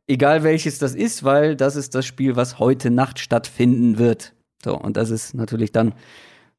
[0.07, 4.35] Egal welches das ist, weil das ist das Spiel, was heute Nacht stattfinden wird.
[4.65, 5.95] So, und das ist natürlich dann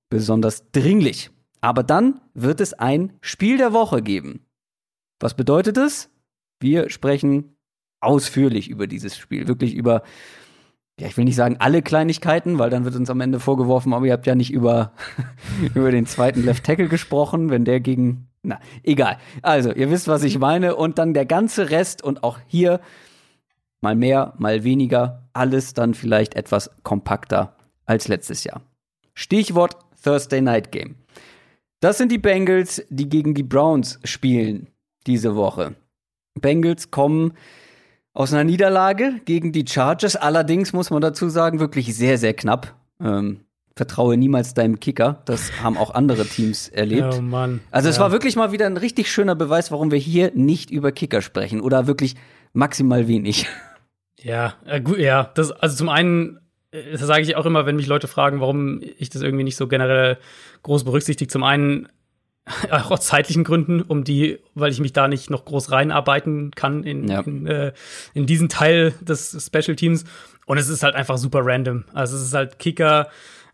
[0.10, 1.32] besonders dringlich.
[1.60, 4.45] Aber dann wird es ein Spiel der Woche geben.
[5.19, 6.10] Was bedeutet es?
[6.60, 7.56] Wir sprechen
[8.00, 10.04] ausführlich über dieses Spiel, wirklich über
[11.00, 14.06] ja, ich will nicht sagen alle Kleinigkeiten, weil dann wird uns am Ende vorgeworfen, aber
[14.06, 14.93] ihr habt ja nicht über,
[15.74, 19.17] über den zweiten Left Tackle gesprochen, wenn der gegen, na, egal.
[19.41, 22.80] Also, ihr wisst, was ich meine und dann der ganze Rest und auch hier
[23.82, 28.62] mal mehr, mal weniger, alles dann vielleicht etwas kompakter als letztes Jahr.
[29.13, 30.95] Stichwort Thursday Night Game.
[31.80, 34.67] Das sind die Bengals, die gegen die Browns spielen
[35.08, 35.75] diese Woche.
[36.39, 37.34] Bengals kommen
[38.13, 40.15] aus einer Niederlage gegen die Chargers.
[40.15, 42.75] Allerdings muss man dazu sagen, wirklich sehr, sehr knapp.
[42.99, 43.41] Ähm,
[43.76, 45.22] vertraue niemals deinem Kicker.
[45.26, 47.14] Das haben auch andere Teams erlebt.
[47.18, 47.62] Oh Mann.
[47.72, 48.04] Also es Ja.
[48.04, 51.62] war wirklich mal wieder ein richtig schöner Beweis, warum wir hier nicht über Kicker sprechen
[51.62, 52.16] oder wirklich
[52.54, 53.48] maximal wenig.
[54.24, 55.32] Ja, äh, gut, ja.
[55.34, 58.80] Das, also zum einen, äh, das sage ich auch immer, wenn mich Leute fragen, warum
[59.00, 60.20] ich das irgendwie nicht so generell
[60.62, 61.28] groß berücksichtige.
[61.28, 61.88] Zum einen
[62.70, 66.84] auch aus zeitlichen Gründen, um die, weil ich mich da nicht noch groß reinarbeiten kann
[66.84, 67.22] in, Ja.
[67.22, 67.74] in, äh,
[68.14, 70.04] in diesen Teil des Special Teams.
[70.46, 71.86] Und es ist halt einfach super random.
[71.92, 73.08] Also es ist halt Kicker.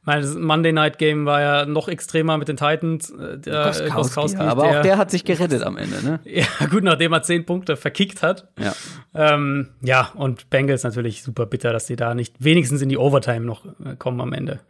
[0.08, 3.10] Ich meine, das Monday Night Game war ja noch extremer mit den Titans.
[3.10, 6.22] Äh, Der Goskowski, Goskowski, ja, aber auch der hat sich gerettet am Ende, ne?
[6.24, 8.48] ja, gut, nachdem er zehn Punkte verkickt hat.
[8.58, 8.74] Ja.
[9.14, 13.46] Ähm, ja, und Bengals natürlich super bitter, dass sie da nicht wenigstens in die Overtime
[13.46, 14.62] noch äh, kommen am Ende.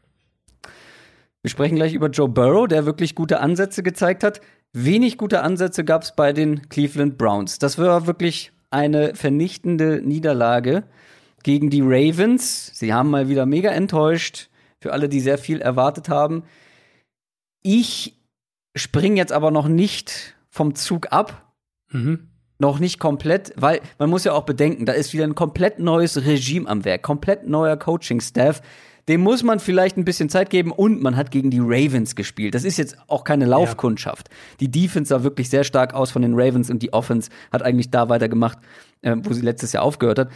[1.43, 4.41] Wir sprechen gleich über Joe Burrow, der wirklich gute Ansätze gezeigt hat.
[4.73, 7.59] Wenig gute Ansätze gab es bei den Cleveland Browns.
[7.59, 10.85] Das war wirklich eine vernichtende Niederlage
[11.43, 12.71] gegen die Ravens.
[12.73, 14.49] Sie haben mal wieder mega enttäuscht.
[14.81, 16.43] Für alle, die sehr viel erwartet haben.
[17.63, 18.19] Ich
[18.75, 21.53] springe jetzt aber noch nicht vom Zug ab.
[21.91, 22.29] Mhm.
[22.59, 26.25] Noch nicht komplett, weil man muss ja auch bedenken, da ist wieder ein komplett neues
[26.25, 28.61] Regime am Werk, komplett neuer Coaching-Staff.
[29.07, 32.55] Dem muss man vielleicht ein bisschen Zeit geben und man hat gegen die Ravens gespielt.
[32.55, 34.29] Das ist jetzt auch keine Laufkundschaft.
[34.59, 37.89] Die Defense sah wirklich sehr stark aus von den Ravens und die Offense hat eigentlich
[37.89, 38.57] da weitergemacht,
[39.01, 40.31] äh, wo sie letztes Jahr aufgehört hat.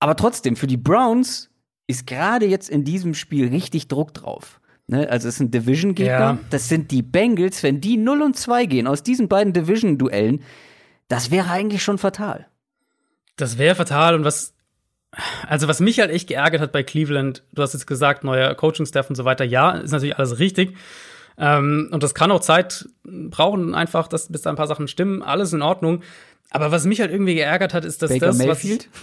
[0.00, 1.50] Aber trotzdem, für die Browns
[1.92, 4.60] ist gerade jetzt in diesem Spiel richtig Druck drauf.
[4.88, 5.08] Ne?
[5.08, 6.38] Also es sind Division-Gegner, Ja.
[6.50, 7.62] das sind die Bengals.
[7.62, 10.42] Wenn die 0 und 2 gehen aus diesen beiden Division-Duellen,
[11.08, 12.46] das wäre eigentlich schon fatal.
[13.36, 14.54] Das wäre fatal und was,
[15.46, 19.08] also was mich halt echt geärgert hat bei Cleveland, du hast jetzt gesagt, neuer Coaching-Staff
[19.08, 20.76] und so weiter, ja, ist natürlich alles richtig.
[21.38, 25.22] Ähm, und das kann auch Zeit brauchen, einfach, dass, bis da ein paar Sachen stimmen,
[25.22, 26.02] alles in Ordnung.
[26.50, 28.88] Aber was mich halt irgendwie geärgert hat, ist, dass Baker das, Mayfield?
[28.92, 29.00] was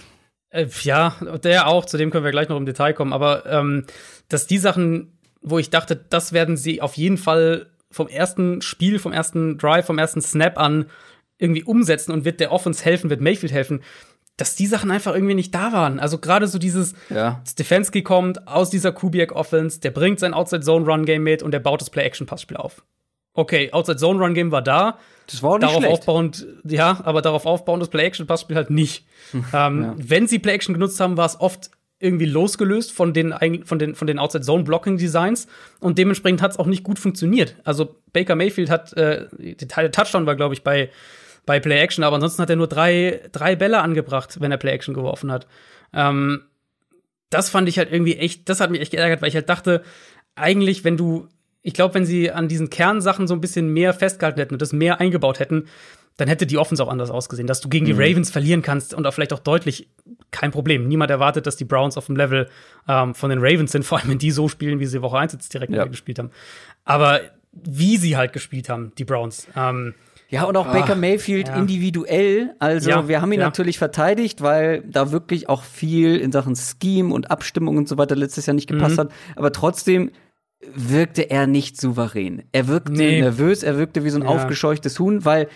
[0.50, 3.86] Äh, ja, der auch, zu dem können wir gleich noch im Detail kommen, aber ähm,
[4.28, 8.98] dass die Sachen, wo ich dachte, das werden sie auf jeden Fall vom ersten Spiel,
[8.98, 10.86] vom ersten Drive, vom ersten Snap an
[11.38, 13.82] irgendwie umsetzen und wird der Offense helfen, wird Mayfield helfen,
[14.36, 15.98] dass die Sachen einfach irgendwie nicht da waren.
[16.00, 17.42] Also gerade so dieses Ja.
[17.48, 21.52] Stefanski kommt aus dieser Kubiak Offense, der bringt sein Outside Zone Run Game mit und
[21.52, 22.84] der baut das Play Action Passspiel auf.
[23.40, 25.92] Okay, Outside Zone Run Game war da, Das war auch nicht darauf schlecht.
[26.00, 29.06] aufbauend, ja, aber darauf aufbauend das Play-Action-Passspiel halt nicht.
[29.54, 31.70] ähm, Wenn sie Play-Action genutzt haben, war es oft
[32.02, 35.46] irgendwie losgelöst von den, von den, von den Outside-Zone-Blocking-Designs
[35.80, 37.56] und dementsprechend hat es auch nicht gut funktioniert.
[37.64, 40.90] Also Baker Mayfield hat, äh, der Touchdown war, glaube ich, bei,
[41.46, 45.30] bei Play-Action, aber ansonsten hat er nur drei, drei Bälle angebracht, wenn er Play-Action geworfen
[45.32, 45.46] hat.
[45.94, 46.42] Ähm,
[47.30, 49.82] das fand ich halt irgendwie echt, das hat mich echt geärgert, weil ich halt dachte,
[50.34, 51.28] eigentlich, wenn du,
[51.62, 54.72] ich glaube, wenn sie an diesen Kernsachen so ein bisschen mehr festgehalten hätten und das
[54.72, 55.66] mehr eingebaut hätten,
[56.16, 57.46] dann hätte die Offense auch anders ausgesehen.
[57.46, 59.88] Dass du gegen die Ravens verlieren kannst und auch vielleicht auch deutlich,
[60.30, 60.86] kein Problem.
[60.88, 62.48] Niemand erwartet, dass die Browns auf dem Level
[62.88, 65.32] ähm, von den Ravens sind, vor allem wenn die so spielen, wie sie Woche 1
[65.32, 65.84] jetzt direkt Ja.
[65.86, 66.30] gespielt haben.
[66.84, 67.20] Aber
[67.52, 69.46] wie sie halt gespielt haben, die Browns.
[69.56, 69.94] Ähm,
[70.28, 71.56] Ja, und auch Baker Mayfield ja.
[71.56, 72.54] individuell.
[72.58, 73.46] Also, Ja, wir haben ihn ja.
[73.46, 78.14] natürlich verteidigt, weil da wirklich auch viel in Sachen Scheme und Abstimmung und so weiter
[78.14, 79.00] letztes Jahr nicht gepasst Mhm.
[79.00, 79.12] hat.
[79.36, 80.10] Aber trotzdem
[80.62, 82.42] wirkte er nicht souverän.
[82.52, 83.20] Er wirkte Nee.
[83.20, 84.28] nervös, er wirkte wie so ein Ja.
[84.28, 85.48] aufgescheuchtes Huhn, weil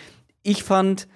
[0.43, 1.09] ich fand,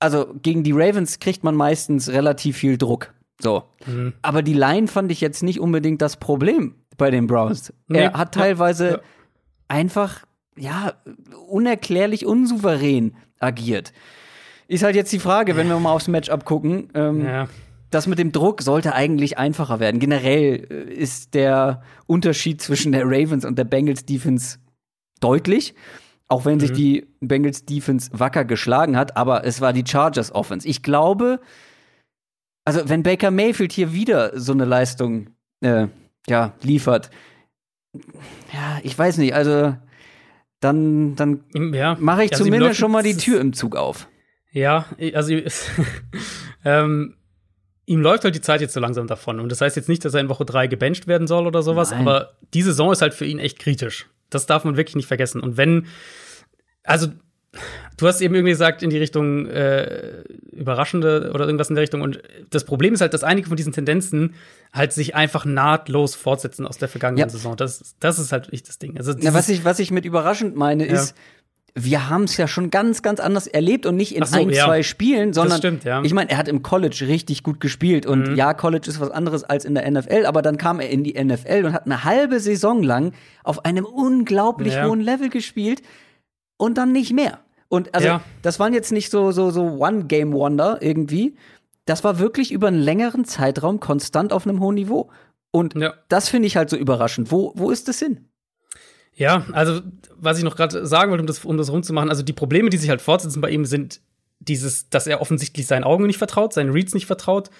[0.00, 3.14] also gegen die Ravens kriegt man meistens relativ viel Druck.
[3.40, 3.64] So.
[3.86, 4.14] Mhm.
[4.22, 7.72] Aber die Line fand ich jetzt nicht unbedingt das Problem bei den Browns.
[7.88, 7.98] Nee.
[8.00, 9.00] Er hat teilweise Ja.
[9.68, 10.24] einfach,
[10.56, 10.94] ja,
[11.48, 13.92] unerklärlich unsouverän agiert.
[14.68, 16.88] Ist halt jetzt die Frage, wenn wir mal aufs Matchup gucken.
[16.94, 17.48] Ähm, ja.
[17.90, 20.00] Das mit dem Druck sollte eigentlich einfacher werden.
[20.00, 24.58] Generell äh, ist der Unterschied zwischen der Ravens und der Bengals Defense
[25.20, 25.74] deutlich.
[26.28, 30.66] Auch wenn sich die Bengals Defense wacker geschlagen hat, aber es war die Chargers Offense.
[30.66, 31.40] Ich glaube,
[32.64, 35.86] also wenn Baker Mayfield hier wieder so eine Leistung äh,
[36.26, 37.10] ja, liefert,
[38.52, 39.76] ja, ich weiß nicht, also
[40.60, 41.96] dann, dann ja.
[42.00, 44.08] mache ich Also zumindest schon mal die Tür im Zug auf.
[44.50, 45.32] Ja, also
[46.64, 47.15] ähm,
[47.86, 49.40] ihm läuft halt die Zeit jetzt so langsam davon.
[49.40, 51.92] Und das heißt jetzt nicht, dass er in Woche drei gebencht werden soll oder sowas,
[51.92, 52.00] Nein.
[52.00, 54.06] aber die Saison ist halt für ihn echt kritisch.
[54.28, 55.40] das darf man wirklich nicht vergessen.
[55.40, 55.86] Und wenn,
[56.82, 57.08] also
[57.96, 60.22] du hast eben irgendwie gesagt, in die Richtung äh,
[60.52, 62.02] überraschende oder irgendwas in der Richtung.
[62.02, 62.20] Und
[62.50, 64.34] das Problem ist halt, dass einige von diesen Tendenzen
[64.72, 67.28] halt sich einfach nahtlos fortsetzen aus der vergangenen ja.
[67.28, 67.56] Saison.
[67.56, 68.96] Das, das ist halt echt das Ding.
[68.98, 70.94] Also Na, was, ich, was ich mit überraschend meine, ja.
[70.94, 71.14] ist,
[71.78, 74.64] wir haben es ja schon ganz, ganz anders erlebt und nicht in so, ein, ja.
[74.64, 76.02] zwei Spielen, sondern stimmt, ja.
[76.02, 78.34] ich meine, er hat im College richtig gut gespielt und mhm.
[78.34, 81.22] ja, College ist was anderes als in der NFL, aber dann kam er in die
[81.22, 83.12] NFL und hat eine halbe Saison lang
[83.44, 84.86] auf einem unglaublich ja.
[84.86, 85.82] hohen Level gespielt
[86.56, 87.40] und dann nicht mehr.
[87.68, 91.36] Und also, das waren jetzt nicht so, so, so One-Game-Wonder irgendwie.
[91.84, 95.10] Das war wirklich über einen längeren Zeitraum konstant auf einem hohen Niveau.
[95.50, 95.74] Und
[96.08, 97.30] das finde ich halt so überraschend.
[97.30, 98.28] Wo, wo ist das hin?
[99.16, 99.80] Ja, also,
[100.16, 102.76] was ich noch gerade sagen wollte, um das, um das rumzumachen, also die Probleme, die
[102.76, 104.00] sich halt fortsetzen bei ihm, sind
[104.40, 107.50] dieses, dass er offensichtlich seinen Augen nicht vertraut, seinen Reads nicht vertraut.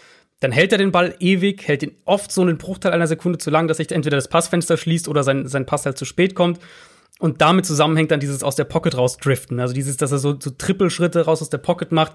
[0.41, 3.49] Dann hält er den Ball ewig, hält ihn oft so einen Bruchteil einer Sekunde zu
[3.49, 6.61] lang, dass sich entweder das Passfenster schließt oder sein, sein Pass halt zu spät kommt.
[7.19, 9.59] Und damit zusammenhängt dann dieses aus der Pocket rausdriften.
[9.59, 12.13] Also dieses, dass er so, so Trippelschritte raus aus der Pocket macht.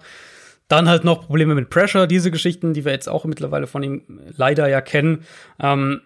[0.67, 4.21] Dann halt noch Probleme mit Pressure, diese Geschichten, die wir jetzt auch mittlerweile von ihm
[4.37, 5.25] leider ja kennen.
[5.59, 6.01] Ähm,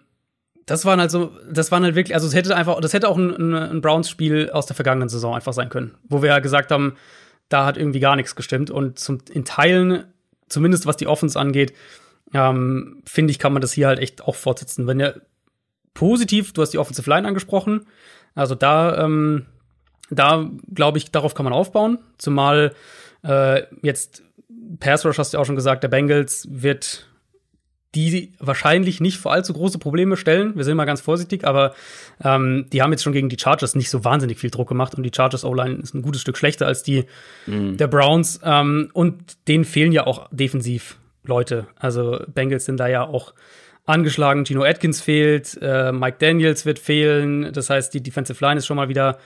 [0.66, 1.16] das waren halt
[1.50, 4.66] das waren halt wirklich, also es hätte einfach, das hätte auch ein, ein Browns-Spiel aus
[4.66, 6.96] der vergangenen Saison einfach sein können, wo wir ja gesagt haben,
[7.48, 8.70] da hat irgendwie gar nichts gestimmt.
[8.70, 10.04] Und zum, in Teilen,
[10.48, 11.72] zumindest was die Offense angeht,
[12.34, 14.88] ähm, finde ich, kann man das hier halt echt auch fortsetzen.
[14.88, 15.20] Wenn er
[15.94, 17.86] positiv, du hast die Offensive Line angesprochen,
[18.34, 19.46] also da, ähm,
[20.10, 21.98] da glaube ich, darauf kann man aufbauen.
[22.18, 22.74] Zumal
[23.22, 24.24] äh, jetzt
[24.80, 27.06] Pass Rush hast du ja auch schon gesagt, der Bengals wird
[27.94, 30.56] die wahrscheinlich nicht vor allzu große Probleme stellen.
[30.56, 31.74] Wir sind mal ganz vorsichtig, aber
[32.22, 35.02] ähm, die haben jetzt schon gegen die Chargers nicht so wahnsinnig viel Druck gemacht und
[35.02, 37.04] die Chargers O-Line ist ein gutes Stück schlechter als die
[37.46, 37.76] mhm.
[37.76, 38.40] der Browns.
[38.42, 41.66] Ähm, und denen fehlen ja auch defensiv Leute.
[41.76, 43.32] Also Bengals sind da ja auch
[43.86, 44.44] angeschlagen.
[44.44, 47.52] Gino Atkins fehlt, äh, Mike Daniels wird fehlen.
[47.52, 49.18] Das heißt, die Defensive Line ist schon mal wieder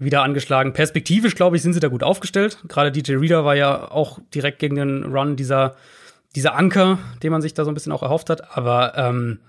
[0.00, 0.72] wieder angeschlagen.
[0.72, 2.58] Perspektivisch, glaube ich, sind sie da gut aufgestellt.
[2.66, 5.76] Gerade DJ Reader war ja auch direkt gegen den Run dieser,
[6.36, 8.56] dieser Anker, den man sich da so ein bisschen auch erhofft hat.
[8.56, 9.40] Aber ähm,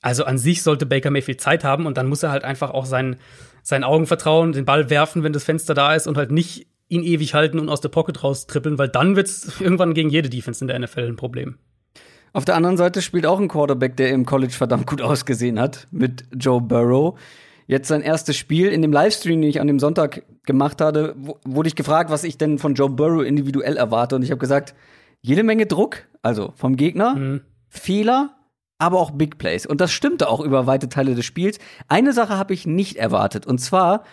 [0.00, 2.86] also an sich sollte Baker Mayfield Zeit haben und dann muss er halt einfach auch
[2.86, 3.16] seinen,
[3.62, 7.02] seinen Augen vertrauen, den Ball werfen, wenn das Fenster da ist und halt nicht ihn
[7.02, 10.62] ewig halten und aus der Pocket raustrippeln, weil dann wird es irgendwann gegen jede Defense
[10.62, 11.56] in der NFL ein Problem.
[12.32, 15.88] Auf der anderen Seite spielt auch ein Quarterback, der im College verdammt gut ausgesehen hat,
[15.90, 17.18] mit Joe Burrow.
[17.66, 21.14] Jetzt sein erstes Spiel in dem Livestream, den ich an dem Sonntag gemacht hatte,
[21.44, 24.16] wurde ich gefragt, was ich denn von Joe Burrow individuell erwarte.
[24.16, 24.74] Und ich habe gesagt,
[25.22, 27.40] jede Menge Druck, also vom Gegner, mhm.
[27.68, 28.36] Fehler,
[28.78, 29.66] aber auch Big Plays.
[29.66, 31.58] Und das stimmte auch über weite Teile des Spiels.
[31.88, 33.46] Eine Sache habe ich nicht erwartet.
[33.46, 34.04] Und zwar,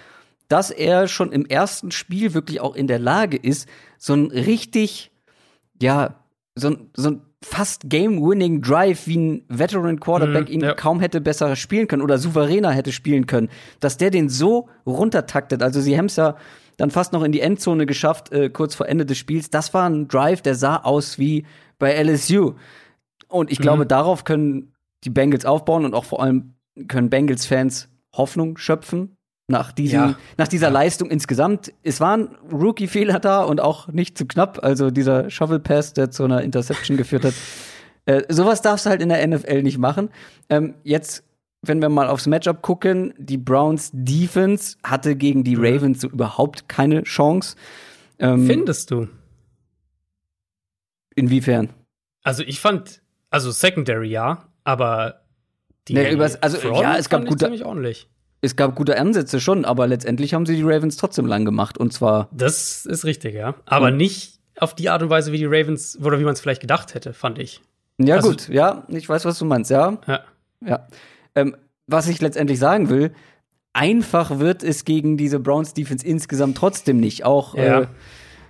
[0.49, 3.67] dass er schon im ersten Spiel wirklich auch in der Lage ist,
[3.97, 5.11] so ein richtig,
[5.81, 6.15] ja,
[6.55, 10.73] so, so ein fast Game-Winning Drive, wie ein Veteran Quarterback mm, ihn ja.
[10.73, 15.61] kaum hätte besser spielen können oder souveräner hätte spielen können, dass der den so runtertaktet.
[15.61, 16.35] Also sie haben es ja
[16.77, 19.49] dann fast noch in die Endzone geschafft, äh, kurz vor Ende des Spiels.
[19.49, 21.45] Das war ein Drive, der sah aus wie
[21.79, 22.53] bei LSU.
[23.27, 23.63] Und ich mhm.
[23.63, 26.53] glaube, darauf können die Bengals aufbauen und auch vor allem
[26.87, 30.15] können Bengals-Fans Hoffnung schöpfen, nach, diesem, ja.
[30.37, 30.73] nach dieser ja.
[30.73, 31.73] Leistung insgesamt.
[31.83, 34.63] Es waren Rookie-Fehler da und auch nicht zu knapp.
[34.63, 37.33] Also dieser Shovel-Pass, der zu einer Interception geführt hat.
[38.09, 40.09] Äh, sowas darfst du halt in der NFL nicht machen.
[40.47, 41.25] Ähm, jetzt,
[41.67, 45.65] wenn wir mal aufs Matchup gucken, die Browns Defense hatte gegen die mhm.
[45.65, 47.56] Ravens so überhaupt keine Chance.
[48.19, 49.08] Ähm, Findest du?
[51.15, 51.69] Inwiefern?
[52.23, 55.21] Also ich fand, also Secondary ja, aber
[55.88, 57.51] die nee, übers, also Front ja, es gab gute,
[58.41, 61.93] es gab gute Ansätze schon, aber letztendlich haben sie die Ravens trotzdem lang gemacht und
[61.93, 62.27] zwar.
[62.32, 63.56] Das ist richtig, ja.
[63.65, 63.97] Aber mhm.
[63.97, 66.93] nicht auf die Art und Weise, wie die Ravens oder wie man es vielleicht gedacht
[66.93, 67.62] hätte, fand ich.
[67.97, 69.97] Ja, also, gut, ja, ich weiß, was du meinst, ja.
[70.08, 70.19] Ja.
[70.65, 70.88] ja.
[71.38, 73.13] Ähm, was ich letztendlich sagen will,
[73.73, 77.23] einfach wird es gegen diese Browns Defense insgesamt trotzdem nicht.
[77.26, 77.82] Auch ja.
[77.82, 77.88] äh,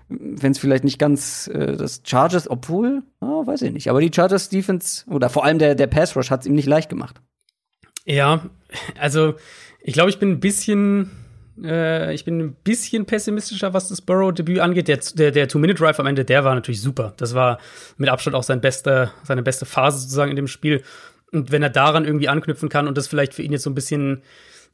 [0.09, 4.11] wenn es vielleicht nicht ganz äh, das Chargers, obwohl, oh, weiß ich nicht, aber die
[4.13, 7.21] Chargers Defense oder vor allem der, der Pass Rush hat es ihm nicht leicht gemacht.
[8.05, 8.49] Ja,
[8.97, 9.35] also
[9.81, 11.11] ich glaube, ich bin ein bisschen,
[11.61, 14.87] äh, ich bin ein bisschen pessimistischer, was das Burrow-Debüt angeht.
[14.87, 17.13] Der, der, der Two-Minute-Drive am Ende, der war natürlich super.
[17.17, 17.59] Das war
[17.97, 20.83] mit Abstand auch sein beste, seine beste Phase sozusagen in dem Spiel.
[21.31, 23.75] Und wenn er daran irgendwie anknüpfen kann und das vielleicht für ihn jetzt so ein
[23.75, 24.23] bisschen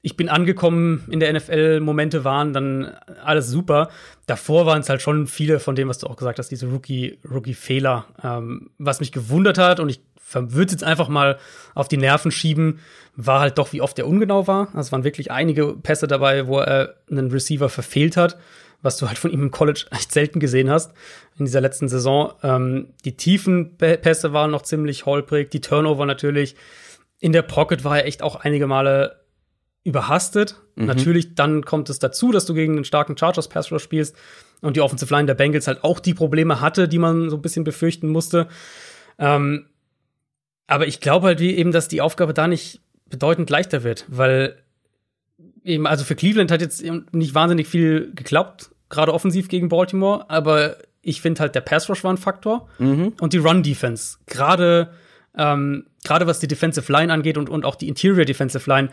[0.05, 2.91] ich bin angekommen in der NFL, Momente waren dann
[3.23, 3.89] alles super.
[4.25, 8.05] Davor waren es halt schon viele von dem, was du auch gesagt hast, diese Rookie-Fehler.
[8.09, 10.01] Rookie ähm, was mich gewundert hat und ich
[10.33, 11.37] würde es jetzt einfach mal
[11.73, 12.79] auf die Nerven schieben,
[13.15, 14.67] war halt doch, wie oft er ungenau war.
[14.67, 18.37] Also es waren wirklich einige Pässe dabei, wo er einen Receiver verfehlt hat,
[18.83, 20.93] was du halt von ihm im College echt selten gesehen hast
[21.39, 22.33] in dieser letzten Saison.
[22.43, 26.55] Ähm, die tiefen Pässe waren noch ziemlich holprig, die Turnover natürlich.
[27.19, 29.23] In der Pocket war er echt auch einige Male
[29.83, 30.61] überhastet.
[30.75, 30.85] Mhm.
[30.85, 34.15] Natürlich, dann kommt es dazu, dass du gegen einen starken Chargers Pass Rush spielst
[34.61, 37.41] und die Offensive Line der Bengals halt auch die Probleme hatte, die man so ein
[37.41, 38.47] bisschen befürchten musste.
[39.17, 39.65] Ähm,
[40.67, 44.57] aber ich glaube halt wie eben, dass die Aufgabe da nicht bedeutend leichter wird, weil
[45.63, 50.77] eben, also für Cleveland hat jetzt nicht wahnsinnig viel geklappt, gerade offensiv gegen Baltimore, aber
[51.01, 53.13] ich finde halt der Pass Rush war ein Faktor mhm.
[53.19, 54.93] und die Run Defense, gerade
[55.35, 58.89] ähm, gerade was die Defensive Line angeht und, und auch die Interior Defensive Line,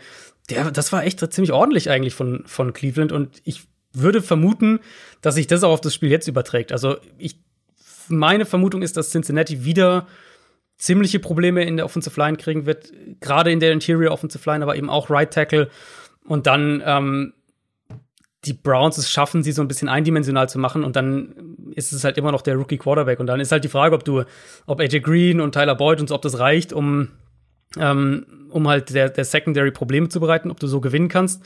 [0.49, 3.63] der, das war echt ziemlich ordentlich eigentlich von, von Cleveland und ich
[3.93, 4.79] würde vermuten,
[5.21, 6.71] dass sich das auch auf das Spiel jetzt überträgt.
[6.71, 7.39] Also ich,
[8.07, 10.07] meine Vermutung ist, dass Cincinnati wieder
[10.77, 14.75] ziemliche Probleme in der Offensive Line kriegen wird, gerade in der Interior Offensive Line, aber
[14.75, 15.69] eben auch Right Tackle.
[16.31, 17.33] Und dann ähm,
[18.45, 22.05] die Browns es schaffen, sie so ein bisschen eindimensional zu machen und dann ist es
[22.05, 23.19] halt immer noch der Rookie Quarterback.
[23.19, 24.23] Und dann ist halt die Frage, ob du,
[24.65, 27.09] ob AJ Green und Tyler Boyd und so, ob das reicht, um,
[27.77, 31.43] ähm, um halt der, der Secondary Probleme zu bereiten, ob du so gewinnen kannst.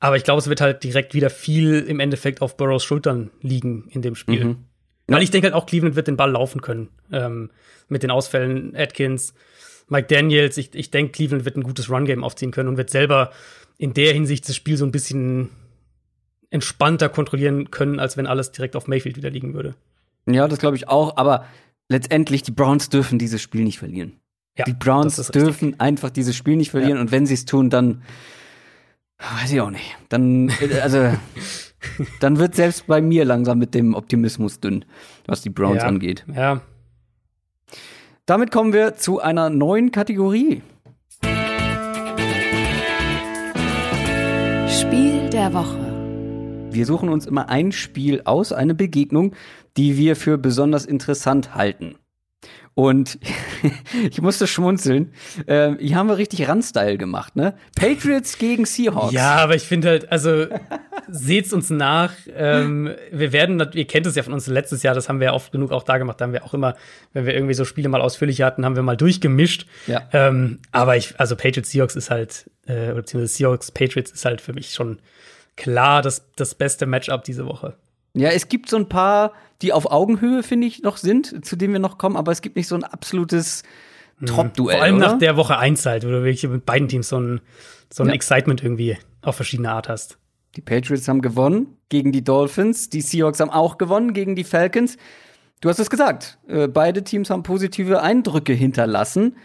[0.00, 3.86] Aber ich glaube, es wird halt direkt wieder viel im Endeffekt auf Burrows Schultern liegen
[3.90, 4.44] in dem Spiel.
[4.44, 4.56] Mhm.
[5.06, 6.88] Weil ich denke halt auch, Cleveland wird den Ball laufen können.
[7.12, 7.52] Ähm,
[7.86, 9.32] mit den Ausfällen Atkins,
[9.88, 10.56] Mike Daniels.
[10.56, 13.30] Ich, ich denke, Cleveland wird ein gutes Run-Game aufziehen können und wird selber
[13.78, 15.50] in der Hinsicht das Spiel so ein bisschen
[16.50, 19.74] entspannter kontrollieren können, als wenn alles direkt auf Mayfield wieder liegen würde.
[20.26, 21.44] Ja, das glaube ich auch, aber
[21.88, 24.20] letztendlich, die Browns dürfen dieses Spiel nicht verlieren.
[24.56, 27.00] Ja, die Browns dürfen einfach dieses Spiel nicht verlieren ja.
[27.00, 28.02] und wenn sie es tun, dann
[29.18, 29.96] weiß ich auch nicht.
[30.08, 31.12] Dann, also,
[32.20, 34.84] dann wird selbst bei mir langsam mit dem Optimismus dünn,
[35.26, 35.88] was die Browns ja.
[35.88, 36.24] angeht.
[36.32, 36.62] Ja,
[38.26, 40.62] damit kommen wir zu einer neuen Kategorie.
[44.68, 45.94] Spiel der Woche.
[46.70, 49.34] Wir suchen uns immer ein Spiel aus, eine Begegnung,
[49.76, 51.96] die wir für besonders interessant halten.
[52.74, 53.18] Und
[54.10, 55.12] ich musste schmunzeln.
[55.46, 57.54] Ähm, hier haben wir richtig Run-Style gemacht, ne?
[57.76, 59.12] Patriots gegen Seahawks.
[59.12, 60.46] Ja, aber ich finde halt, also
[61.08, 62.12] seht's uns nach.
[62.34, 65.32] Ähm, wir werden, ihr kennt es ja von uns letztes Jahr, das haben wir ja
[65.34, 66.20] oft genug auch da gemacht.
[66.20, 66.74] Da haben wir auch immer,
[67.12, 69.66] wenn wir irgendwie so Spiele mal ausführlich hatten, haben wir mal durchgemischt.
[69.86, 70.02] Ja.
[70.12, 74.52] Ähm, aber ich, also Patriots Seahawks ist halt, äh, beziehungsweise Seahawks Patriots ist halt für
[74.52, 74.98] mich schon
[75.56, 77.76] klar das, das beste Matchup diese Woche.
[78.14, 81.72] Ja, es gibt so ein paar, die auf Augenhöhe, finde ich, noch sind, zu denen
[81.72, 83.64] wir noch kommen, aber es gibt nicht so ein absolutes
[84.20, 84.26] mhm.
[84.26, 84.76] Top-Duell.
[84.76, 85.12] Vor allem oder?
[85.12, 87.40] nach der Woche 1 halt, wo du wirklich mit beiden Teams so ein,
[87.92, 88.14] so ein ja.
[88.14, 90.18] Excitement irgendwie auf verschiedene Art hast.
[90.56, 94.96] Die Patriots haben gewonnen gegen die Dolphins, die Seahawks haben auch gewonnen gegen die Falcons.
[95.60, 99.36] Du hast es gesagt, äh, beide Teams haben positive Eindrücke hinterlassen.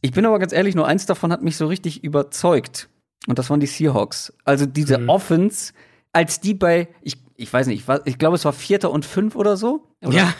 [0.00, 2.88] Ich bin aber ganz ehrlich, nur eins davon hat mich so richtig überzeugt.
[3.26, 4.32] Und das waren die Seahawks.
[4.44, 5.08] Also diese mhm.
[5.08, 5.72] Offense,
[6.12, 9.36] als die bei, ich ich weiß nicht, ich, ich glaube, es war Vierter und Fünf
[9.36, 9.86] oder so.
[10.04, 10.16] Oder?
[10.16, 10.34] Ja.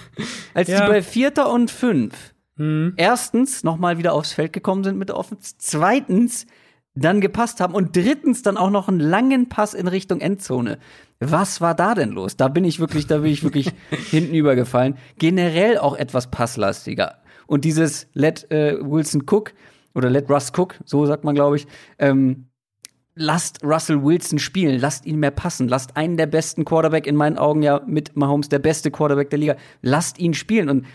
[0.52, 0.80] Als ja.
[0.82, 2.94] die bei Vierter und Fünf mhm.
[2.96, 6.46] erstens nochmal wieder aufs Feld gekommen sind mit der Offense, zweitens
[6.94, 10.78] dann gepasst haben und drittens dann auch noch einen langen Pass in Richtung Endzone.
[11.20, 12.36] Was war da denn los?
[12.36, 13.70] Da bin ich wirklich, da bin ich wirklich
[14.10, 14.98] hinten übergefallen.
[15.18, 17.18] Generell auch etwas passlastiger.
[17.46, 19.54] Und dieses Let äh, Wilson Cook
[19.94, 21.68] oder Let Russ Cook, so sagt man, glaube ich,
[22.00, 22.48] ähm,
[23.18, 27.36] lasst Russell Wilson spielen, lasst ihn mehr passen, lasst einen der besten Quarterback in meinen
[27.36, 30.86] Augen ja mit Mahomes der beste Quarterback der Liga, lasst ihn spielen und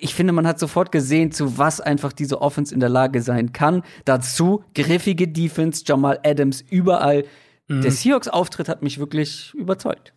[0.00, 3.52] ich finde, man hat sofort gesehen, zu was einfach diese Offense in der Lage sein
[3.52, 3.82] kann.
[4.04, 7.24] Dazu griffige Defense, Jamal Adams überall.
[7.68, 7.82] Mhm.
[7.82, 10.12] Der Seahawks-Auftritt hat mich wirklich überzeugt.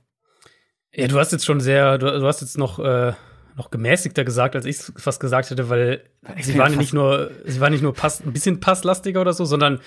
[0.92, 3.14] Ja, du hast jetzt schon sehr, du, du hast jetzt noch, äh,
[3.56, 6.02] noch gemäßigter gesagt, als ich es fast gesagt hätte, weil
[6.36, 9.34] ich sie waren ja nicht nur, sie waren nicht nur Pass, ein bisschen passlastiger oder
[9.34, 9.80] so, sondern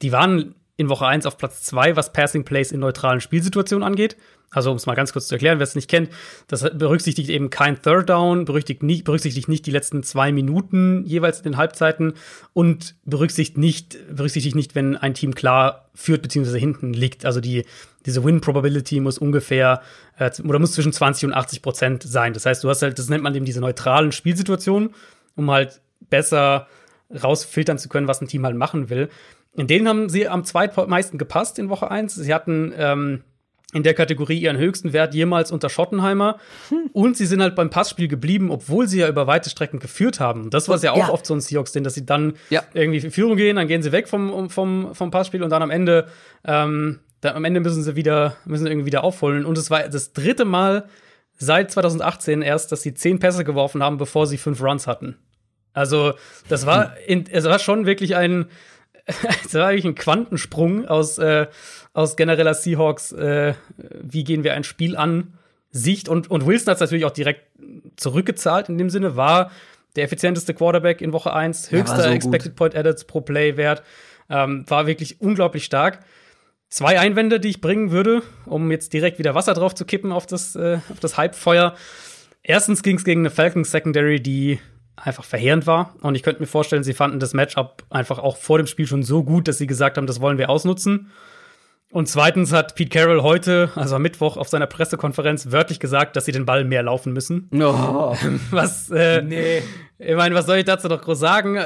[0.00, 4.16] die waren in Woche 1 auf Platz 2, was Passing Plays in neutralen Spielsituationen angeht.
[4.50, 6.10] Also, um es mal ganz kurz zu erklären, wer es nicht kennt,
[6.46, 11.38] das berücksichtigt eben kein Third Down, berücksichtigt nicht, berücksichtigt nicht die letzten zwei Minuten jeweils
[11.38, 12.14] in den Halbzeiten
[12.52, 16.58] und berücksichtigt nicht, berücksichtigt nicht, wenn ein Team klar führt bzw.
[16.58, 17.24] hinten liegt.
[17.26, 17.64] Also die,
[18.06, 19.82] diese Win Probability muss ungefähr
[20.18, 22.32] äh, oder muss zwischen 20 und 80 Prozent sein.
[22.32, 24.90] Das heißt, du hast halt, das nennt man eben diese neutralen Spielsituationen,
[25.34, 26.68] um halt besser
[27.10, 29.08] rausfiltern zu können, was ein Team halt machen will.
[29.56, 32.14] In denen haben sie am zweitmeisten gepasst in Woche 1.
[32.14, 33.24] Sie hatten ähm,
[33.74, 36.38] in der Kategorie ihren höchsten Wert jemals unter Schottenheimer.
[36.68, 36.90] Hm.
[36.92, 40.50] Und sie sind halt beim Passspiel geblieben, obwohl sie ja über weite Strecken geführt haben.
[40.50, 41.10] Das war ja auch ja.
[41.10, 42.62] oft so ein Seahawks, denn dass sie dann ja.
[42.72, 45.70] irgendwie in Führung gehen, dann gehen sie weg vom, vom, vom Passspiel und dann am
[45.70, 46.06] Ende,
[46.44, 49.44] ähm, da, am Ende müssen sie wieder, müssen irgendwie wieder aufholen.
[49.44, 50.88] Und es war das dritte Mal
[51.36, 55.16] seit 2018 erst, dass sie zehn Pässe geworfen haben, bevor sie fünf Runs hatten.
[55.72, 56.14] Also,
[56.48, 56.98] das war, hm.
[57.06, 58.46] in, es war schon wirklich ein,
[59.42, 61.46] das war eigentlich ein Quantensprung aus, äh,
[61.92, 63.54] aus genereller Seahawks, äh,
[64.00, 65.34] wie gehen wir ein Spiel an,
[65.70, 66.08] Sicht.
[66.08, 67.46] Und, und Wilson hat es natürlich auch direkt
[67.96, 69.50] zurückgezahlt in dem Sinne, war
[69.96, 73.82] der effizienteste Quarterback in Woche 1, höchster ja, so Expected Point Edits pro Play Wert,
[74.30, 76.00] ähm, war wirklich unglaublich stark.
[76.68, 80.26] Zwei Einwände, die ich bringen würde, um jetzt direkt wieder Wasser drauf zu kippen auf
[80.26, 81.74] das, äh, auf das Hypefeuer.
[82.42, 84.58] Erstens ging es gegen eine Falcons Secondary, die
[84.96, 85.94] einfach verheerend war.
[86.02, 89.02] Und ich könnte mir vorstellen, sie fanden das Matchup einfach auch vor dem Spiel schon
[89.02, 91.10] so gut, dass sie gesagt haben, das wollen wir ausnutzen.
[91.94, 96.24] Und zweitens hat Pete Carroll heute, also am Mittwoch, auf seiner Pressekonferenz wörtlich gesagt, dass
[96.24, 97.48] sie den Ball mehr laufen müssen.
[97.54, 98.16] Oh.
[98.50, 99.62] Was, äh, nee.
[100.00, 101.56] ich meine, was soll ich dazu noch groß sagen?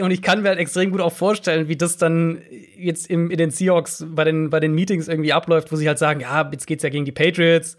[0.00, 2.40] Und ich kann mir halt extrem gut auch vorstellen, wie das dann
[2.78, 5.98] jetzt im, in den Seahawks bei den, bei den Meetings irgendwie abläuft, wo sie halt
[5.98, 7.76] sagen, ja, jetzt geht's ja gegen die Patriots,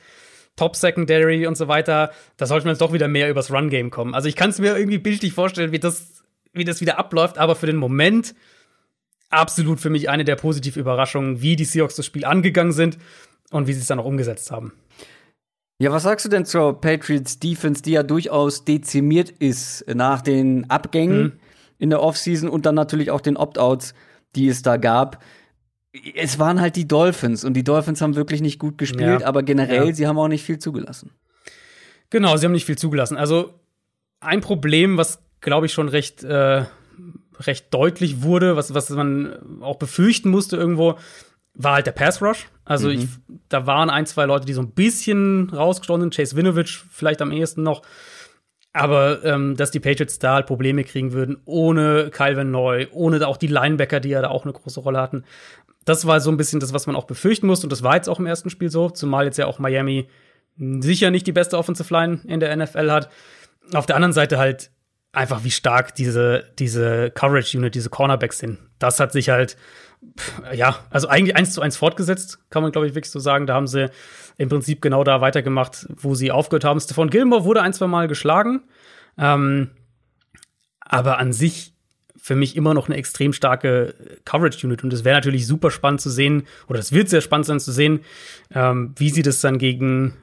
[0.58, 2.12] Top Secondary und so weiter.
[2.36, 4.14] Da sollte man jetzt doch wieder mehr übers Run-Game kommen.
[4.14, 7.56] Also ich kann es mir irgendwie bildlich vorstellen, wie das, wie das wieder abläuft, aber
[7.56, 8.36] für den Moment
[9.30, 12.98] absolut für mich eine der positiven Überraschungen, wie die Seahawks das Spiel angegangen sind
[13.52, 14.74] und wie sie es dann auch umgesetzt haben.
[15.80, 20.70] Ja, was sagst du denn zur Patriots Defense, die ja durchaus dezimiert ist nach den
[20.72, 21.34] Abgängen mhm.
[21.78, 23.94] in der Offseason und dann natürlich auch den Opt-outs,
[24.36, 25.24] die es da gab?
[26.16, 29.28] Es waren halt die Dolphins und die Dolphins haben wirklich nicht gut gespielt, ja.
[29.28, 29.94] aber generell, ja.
[29.94, 31.12] sie haben auch nicht viel zugelassen.
[32.10, 33.18] Genau, sie haben nicht viel zugelassen.
[33.18, 33.54] Also
[34.20, 36.66] ein Problem, was glaube ich schon recht äh,
[37.40, 40.98] recht deutlich wurde, was, was man auch befürchten musste irgendwo,
[41.54, 42.48] war halt der Pass Rush.
[42.66, 42.94] Also mhm.
[42.94, 43.08] ich,
[43.50, 46.16] da waren ein, zwei Leute, die so ein bisschen rausgestochen sind.
[46.16, 47.82] Chase Winovich vielleicht am ehesten noch.
[48.74, 53.38] Aber ähm, dass die Patriots da halt Probleme kriegen würden, ohne Calvin Neu, ohne auch
[53.38, 55.24] die Linebacker, die ja da auch eine große Rolle hatten.
[55.88, 57.66] Das war so ein bisschen das, was man auch befürchten musste.
[57.66, 60.10] Und das war jetzt auch im ersten Spiel so, zumal jetzt ja auch Miami
[60.58, 63.10] sicher nicht die beste Offensive Line in der NFL hat.
[63.74, 64.70] Auf der anderen Seite halt
[65.14, 68.60] einfach, wie stark diese, diese Coverage-Unit, diese Cornerbacks sind.
[68.80, 69.56] Das hat sich halt,
[70.54, 73.48] ja, also eigentlich eins zu eins fortgesetzt, kann man, glaube ich, wirklich so sagen.
[73.48, 73.90] Da haben sie
[74.38, 76.82] im Prinzip genau da weitergemacht, wo sie aufgehört haben.
[76.82, 78.64] Stephon Gilmore wurde ein, zwei Mal geschlagen.
[79.18, 79.70] Ähm,
[80.82, 81.77] aber an sich
[82.20, 83.94] für mich immer noch eine extrem starke
[84.26, 84.84] Coverage-Unit.
[84.84, 87.72] Und es wäre natürlich super spannend zu sehen, oder es wird sehr spannend sein zu
[87.72, 88.02] sehen,
[88.54, 90.14] ähm, wie sie das dann gegen,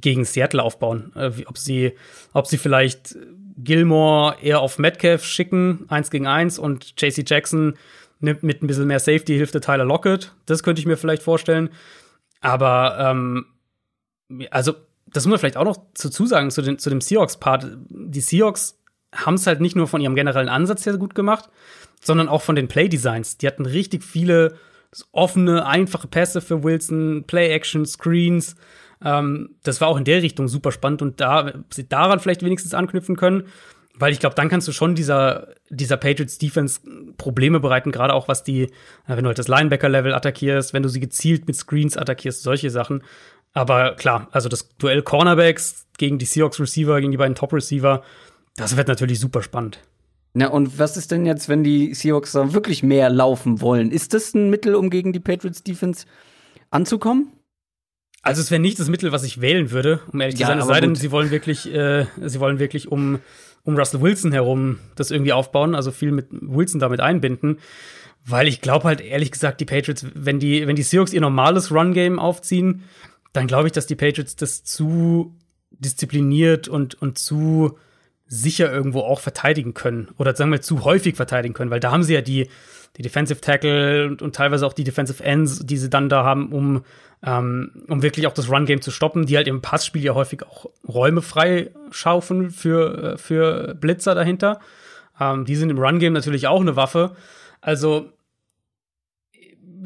[0.00, 1.12] gegen Seattle aufbauen.
[1.14, 1.92] Äh, ob sie,
[2.32, 3.16] ob sie vielleicht
[3.56, 7.74] Gilmore eher auf Metcalf schicken, eins gegen eins, und JC Jackson
[8.20, 10.32] nimmt mit ein bisschen mehr Safety, hilft der Tyler Lockett.
[10.46, 11.70] Das könnte ich mir vielleicht vorstellen.
[12.40, 13.46] Aber, ähm,
[14.50, 14.74] also,
[15.06, 17.66] das muss man vielleicht auch noch dazu sagen, zu, den, zu dem Seahawks-Part.
[17.88, 18.78] Die Seahawks
[19.14, 21.48] haben es halt nicht nur von ihrem generellen Ansatz her gut gemacht,
[22.02, 23.38] sondern auch von den Play-Designs.
[23.38, 24.56] Die hatten richtig viele
[25.12, 28.56] offene, einfache Pässe für Wilson, Play-Action, Screens.
[29.04, 32.74] Ähm, das war auch in der Richtung super spannend und da sie daran vielleicht wenigstens
[32.74, 33.44] anknüpfen können,
[33.96, 36.80] weil ich glaube, dann kannst du schon dieser, dieser Patriots Defense
[37.16, 38.68] Probleme bereiten, gerade auch was die, äh,
[39.06, 43.02] wenn du halt das Linebacker-Level attackierst, wenn du sie gezielt mit Screens attackierst, solche Sachen.
[43.52, 48.02] Aber klar, also das Duell Cornerbacks gegen die Seahawks Receiver, gegen die beiden Top Receiver,
[48.56, 49.80] das wird natürlich super spannend.
[50.34, 53.90] Na, und was ist denn jetzt, wenn die Seahawks dann wirklich mehr laufen wollen?
[53.92, 56.06] Ist das ein Mittel, um gegen die Patriots Defense
[56.70, 57.32] anzukommen?
[58.22, 60.58] Also es wäre nicht das Mittel, was ich wählen würde, um ehrlich ja, zu sein.
[60.58, 63.20] Es sei denn, sie wollen wirklich, äh, sie wollen wirklich um,
[63.62, 67.58] um Russell Wilson herum das irgendwie aufbauen, also viel mit Wilson damit einbinden.
[68.26, 71.70] Weil ich glaube halt ehrlich gesagt, die Patriots, wenn die, wenn die Seahawks ihr normales
[71.70, 72.82] Run-Game aufziehen,
[73.34, 75.36] dann glaube ich, dass die Patriots das zu
[75.70, 77.78] diszipliniert und, und zu
[78.26, 80.08] sicher irgendwo auch verteidigen können.
[80.18, 82.48] Oder sagen wir zu häufig verteidigen können, weil da haben sie ja die,
[82.96, 86.52] die Defensive Tackle und, und teilweise auch die Defensive Ends, die sie dann da haben,
[86.52, 86.84] um
[87.26, 90.66] ähm, um wirklich auch das Run-Game zu stoppen, die halt im Passspiel ja häufig auch
[90.86, 94.60] Räume frei schaufeln für, äh, für Blitzer dahinter.
[95.18, 97.16] Ähm, die sind im Run-Game natürlich auch eine Waffe.
[97.62, 98.12] Also,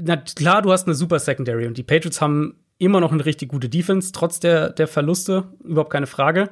[0.01, 3.51] na klar, du hast eine super Secondary und die Patriots haben immer noch eine richtig
[3.51, 6.49] gute Defense, trotz der, der Verluste, überhaupt keine Frage.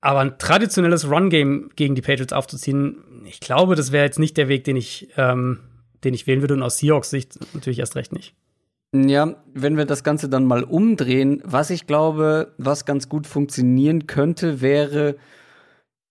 [0.00, 4.48] Aber ein traditionelles Run-Game gegen die Patriots aufzuziehen, ich glaube, das wäre jetzt nicht der
[4.48, 5.60] Weg, den ich, ähm,
[6.04, 8.34] den ich wählen würde und aus Seahawks Sicht natürlich erst recht nicht.
[8.94, 14.06] Ja, wenn wir das Ganze dann mal umdrehen, was ich glaube, was ganz gut funktionieren
[14.06, 15.16] könnte, wäre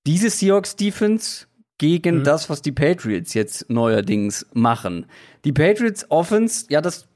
[0.06, 2.24] diese Seahawks Defense gegen mhm.
[2.24, 5.06] das, was die Patriots jetzt neuerdings machen.
[5.46, 7.08] Die Patriots Offense, ja, das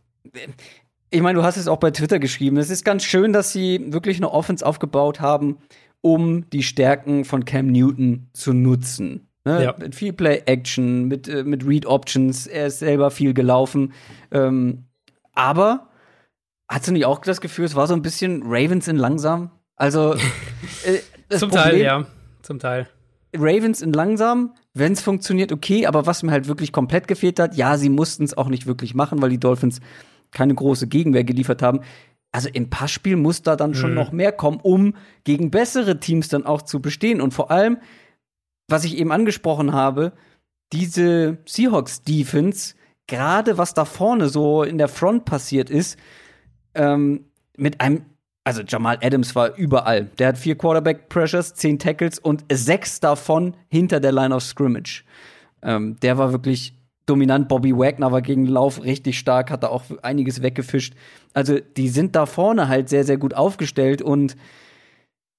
[1.12, 2.58] ich meine, du hast es auch bei Twitter geschrieben.
[2.58, 5.58] Es ist ganz schön, dass sie wirklich eine Offense aufgebaut haben,
[6.02, 9.28] um die Stärken von Cam Newton zu nutzen.
[9.46, 9.64] Ne?
[9.64, 9.76] Ja.
[9.78, 12.48] Mit viel Play-Action, mit, äh, mit Read-Options.
[12.48, 13.94] Er ist selber viel gelaufen.
[14.32, 14.86] Ähm,
[15.34, 15.90] aber
[16.68, 19.52] hast du nicht auch das Gefühl, es war so ein bisschen Ravens in langsam?
[19.76, 20.18] Also äh,
[21.38, 22.06] zum Problem, Teil, ja,
[22.42, 22.88] zum Teil.
[23.36, 27.56] Ravens in langsam, wenn es funktioniert, okay, aber was mir halt wirklich komplett gefehlt hat,
[27.56, 29.80] ja, sie mussten es auch nicht wirklich machen, weil die Dolphins
[30.32, 31.82] keine große Gegenwehr geliefert haben.
[32.32, 33.96] Also im Passspiel muss da dann schon mhm.
[33.96, 37.22] noch mehr kommen, um gegen bessere Teams dann auch zu bestehen.
[37.22, 37.78] Und vor allem,
[38.68, 40.14] was ich eben angesprochen habe,
[40.72, 42.76] diese Seahawks Defense
[43.10, 46.00] gerade was da vorne so in der Front passiert ist,
[46.76, 47.26] ähm,
[47.58, 48.06] mit einem,
[48.46, 50.06] also Jamal Adams war überall.
[50.20, 55.04] Der hat vier Quarterback Pressures, zehn Tackles und sechs davon hinter der Line of Scrimmage.
[55.62, 56.74] Ähm, der war wirklich
[57.10, 57.48] dominant.
[57.48, 60.94] Bobby Wagner war gegen den Lauf richtig stark, hat da auch einiges weggefischt.
[61.34, 64.36] Also die sind da vorne halt sehr, sehr gut aufgestellt und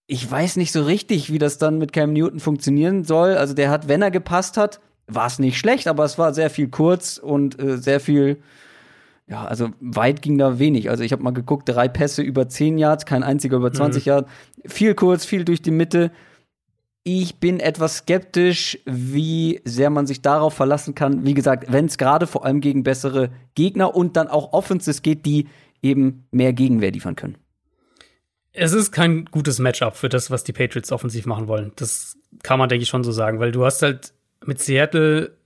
[0.07, 3.37] ich weiß nicht so richtig, wie das dann mit Cam Newton funktionieren soll.
[3.37, 6.51] Also der hat, wenn er gepasst hat, war es nicht schlecht, aber es war sehr
[6.51, 8.39] viel kurz und äh, sehr viel,
[9.29, 10.91] ja, also weit ging da wenig.
[10.91, 14.09] Also ich habe mal geguckt, drei Pässe über 10 Yards, kein einziger über 20 mhm.
[14.09, 14.31] Yards.
[14.67, 16.11] Viel kurz, viel durch die Mitte.
[17.03, 21.25] Ich bin etwas skeptisch, wie sehr man sich darauf verlassen kann.
[21.25, 25.25] Wie gesagt, wenn es gerade vor allem gegen bessere Gegner und dann auch Offenses geht,
[25.25, 25.49] die
[25.83, 27.39] eben mehr Gegenwehr liefern können.
[28.53, 31.73] Es ist kein gutes Matchup für das, was die Patriots offensiv machen wollen.
[31.77, 34.13] Das kann man, denke ich, schon so sagen, weil du hast halt
[34.45, 35.37] mit Seattle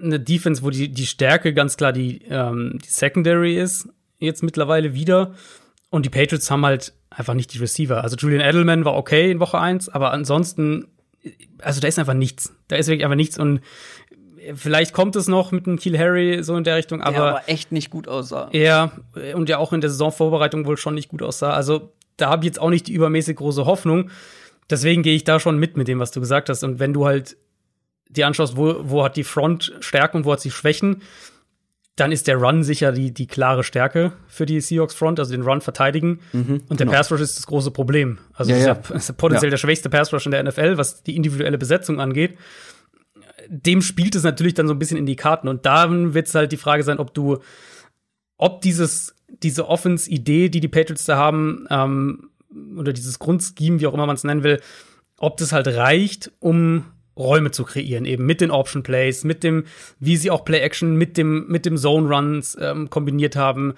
[0.00, 3.88] eine Defense, wo die, die Stärke ganz klar die, ähm, die Secondary ist,
[4.18, 5.34] jetzt mittlerweile wieder.
[5.90, 8.02] Und die Patriots haben halt einfach nicht die Receiver.
[8.02, 10.86] Also Julian Edelman war okay in Woche 1, aber ansonsten,
[11.58, 12.54] also da ist einfach nichts.
[12.68, 13.38] Da ist wirklich einfach nichts.
[13.38, 13.60] Und
[14.54, 17.12] vielleicht kommt es noch mit einem Kiel Harry so in der Richtung, aber.
[17.12, 18.48] Der aber echt nicht gut aussah.
[18.52, 18.92] Ja,
[19.34, 21.52] und ja auch in der Saisonvorbereitung wohl schon nicht gut aussah.
[21.52, 24.10] Also da habe ich jetzt auch nicht die übermäßig große Hoffnung.
[24.68, 26.62] Deswegen gehe ich da schon mit mit dem, was du gesagt hast.
[26.62, 27.36] Und wenn du halt
[28.08, 31.02] dir anschaust, wo, wo hat die Front Stärken und wo hat sie Schwächen,
[32.00, 35.42] dann ist der Run sicher die, die klare Stärke für die Seahawks Front, also den
[35.42, 36.20] Run verteidigen.
[36.32, 36.92] Mhm, und der genau.
[36.92, 38.18] Pass Rush ist das große Problem.
[38.32, 38.72] Also ja, ja.
[38.94, 39.50] Ist, ja, potenziell ja.
[39.50, 42.38] der schwächste Pass Rush in der NFL, was die individuelle Besetzung angeht.
[43.48, 45.48] Dem spielt es natürlich dann so ein bisschen in die Karten.
[45.48, 47.38] Und dann wird es halt die Frage sein, ob du,
[48.36, 52.30] ob dieses diese Offense-Idee, die die Patriots da haben, ähm,
[52.76, 54.60] oder dieses Grundscheme, wie auch immer man es nennen will,
[55.18, 56.84] ob das halt reicht, um
[57.16, 59.64] Räume zu kreieren, eben mit den Option Plays, mit dem,
[59.98, 63.74] wie sie auch Play Action mit dem, mit dem Zone Runs ähm, kombiniert haben.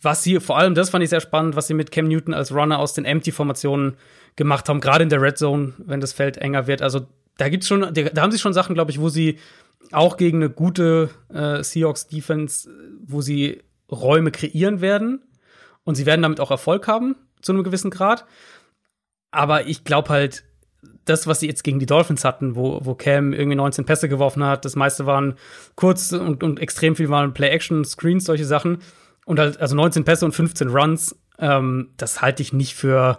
[0.00, 2.52] Was sie, vor allem, das fand ich sehr spannend, was sie mit Cam Newton als
[2.52, 3.96] Runner aus den Empty-Formationen
[4.36, 6.82] gemacht haben, gerade in der Red Zone, wenn das Feld enger wird.
[6.82, 7.06] Also
[7.38, 9.38] da gibt's schon, da haben sie schon Sachen, glaube ich, wo sie
[9.92, 12.70] auch gegen eine gute äh, Seahawks Defense,
[13.04, 15.22] wo sie Räume kreieren werden
[15.84, 18.24] und sie werden damit auch Erfolg haben zu einem gewissen Grad.
[19.30, 20.44] Aber ich glaube halt,
[21.04, 24.44] das, was sie jetzt gegen die Dolphins hatten, wo, wo Cam irgendwie 19 Pässe geworfen
[24.44, 25.34] hat, das meiste waren
[25.74, 28.78] kurz und, und extrem viel waren Play-Action, Screens, solche Sachen.
[29.26, 33.18] Und halt, also 19 Pässe und 15 Runs, ähm, das halte ich nicht für,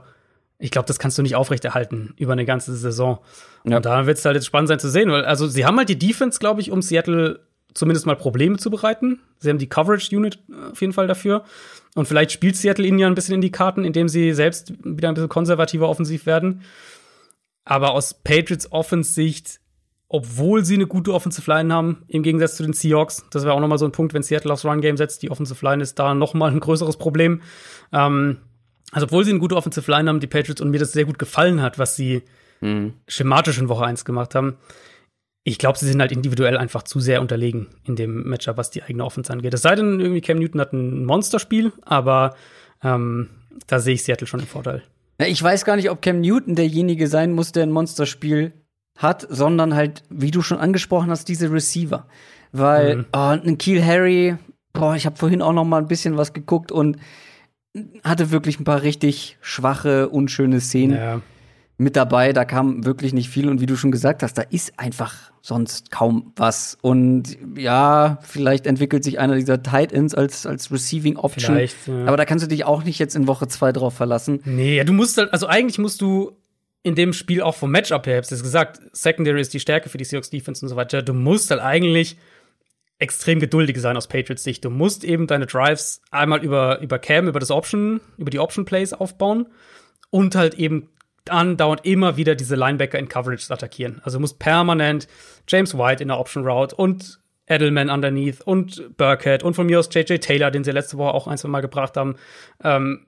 [0.60, 3.20] ich glaube, das kannst du nicht aufrechterhalten über eine ganze Saison.
[3.64, 3.78] Ja.
[3.78, 5.90] Und da wird es halt jetzt spannend sein zu sehen, weil, also sie haben halt
[5.90, 7.40] die Defense, glaube ich, um Seattle
[7.76, 9.20] zumindest mal Probleme zu bereiten.
[9.38, 11.44] Sie haben die Coverage-Unit äh, auf jeden Fall dafür.
[11.94, 15.10] Und vielleicht spielt Seattle ihnen ja ein bisschen in die Karten, indem sie selbst wieder
[15.10, 16.62] ein bisschen konservativer offensiv werden.
[17.66, 19.60] Aber aus Patriots Offensicht,
[20.08, 23.60] obwohl sie eine gute Offensive Line haben, im Gegensatz zu den Seahawks, das wäre auch
[23.60, 26.14] noch mal so ein Punkt, wenn Seattle aufs Run-Game setzt, die Offensive Line ist da
[26.14, 27.42] noch mal ein größeres Problem.
[27.92, 28.38] Ähm,
[28.92, 31.20] also obwohl sie eine gute Offensive Line haben, die Patriots, und mir das sehr gut
[31.20, 32.22] gefallen hat, was sie
[32.62, 32.94] mhm.
[33.08, 34.58] schematisch in Woche 1 gemacht haben,
[35.48, 38.82] ich glaube, sie sind halt individuell einfach zu sehr unterlegen in dem Matchup, was die
[38.82, 39.54] eigene Offense angeht.
[39.54, 42.36] Es sei denn, irgendwie Cam Newton hat ein Monsterspiel, aber
[42.84, 43.30] ähm,
[43.68, 44.82] da sehe ich Seattle schon im Vorteil.
[45.18, 48.54] Ich weiß gar nicht, ob Cam Newton derjenige sein muss, der ein Monsterspiel
[48.98, 52.06] hat, sondern halt, wie du schon angesprochen hast, diese Receiver.
[52.52, 53.06] Weil mhm.
[53.14, 54.38] oh, ein Keel Harry,
[54.74, 56.98] boah, ich habe vorhin auch noch mal ein bisschen was geguckt und
[58.04, 60.98] hatte wirklich ein paar richtig schwache, unschöne Szenen.
[60.98, 61.22] Ja
[61.78, 62.34] mit dabei.
[62.34, 63.50] Da kam wirklich nicht viel.
[63.50, 66.78] Und wie du schon gesagt hast, da ist einfach sonst kaum was.
[66.82, 71.58] Und ja, vielleicht entwickelt sich einer dieser Tight Ends als, als Receiving Option.
[71.58, 72.06] Ja.
[72.08, 74.42] Aber da kannst du dich auch nicht jetzt in Woche zwei drauf verlassen.
[74.46, 76.32] Nee, du musst halt, also eigentlich musst du
[76.84, 79.98] in dem Spiel auch vom Matchup her, hab's jetzt gesagt, Secondary ist die Stärke für
[79.98, 81.02] die Seahawks Defense und so weiter.
[81.02, 82.16] Du musst halt eigentlich
[83.00, 84.64] extrem geduldig sein aus Patriots Sicht.
[84.64, 88.66] Du musst eben deine Drives einmal über, über Cam, über das Option, über die Option
[88.66, 89.48] Plays aufbauen
[90.12, 90.90] und halt eben
[91.30, 94.02] andauernd immer wieder diese Linebacker in Coverage attackieren.
[94.04, 95.08] Also muss permanent
[95.48, 99.90] James White in der Option Route und Edelman underneath und Burkhead und von mir aus
[99.92, 102.16] JJ Taylor, den sie letzte Woche auch ein, zwei Mal gebracht haben.
[102.64, 103.06] Ähm,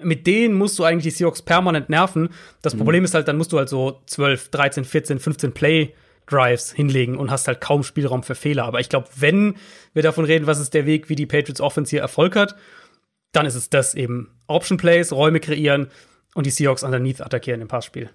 [0.00, 2.30] mit denen musst du eigentlich die Seahawks permanent nerven.
[2.62, 2.78] Das mhm.
[2.78, 5.94] Problem ist halt, dann musst du halt so 12, 13, 14, 15 Play
[6.26, 8.64] Drives hinlegen und hast halt kaum Spielraum für Fehler.
[8.64, 9.56] Aber ich glaube, wenn
[9.92, 12.56] wir davon reden, was ist der Weg, wie die Patriots Offense hier Erfolg hat,
[13.32, 14.30] dann ist es das eben.
[14.46, 15.88] Option Plays, Räume kreieren,
[16.34, 18.10] und die Seahawks underneath attackieren im Passspiel.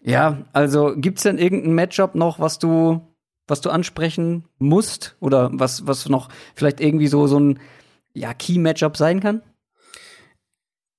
[0.00, 3.00] Ja, also gibt's denn irgendein Matchup noch, was du,
[3.46, 7.60] was du ansprechen musst oder was, was noch vielleicht irgendwie so, so ein
[8.12, 9.42] ja, Key-Matchup sein kann?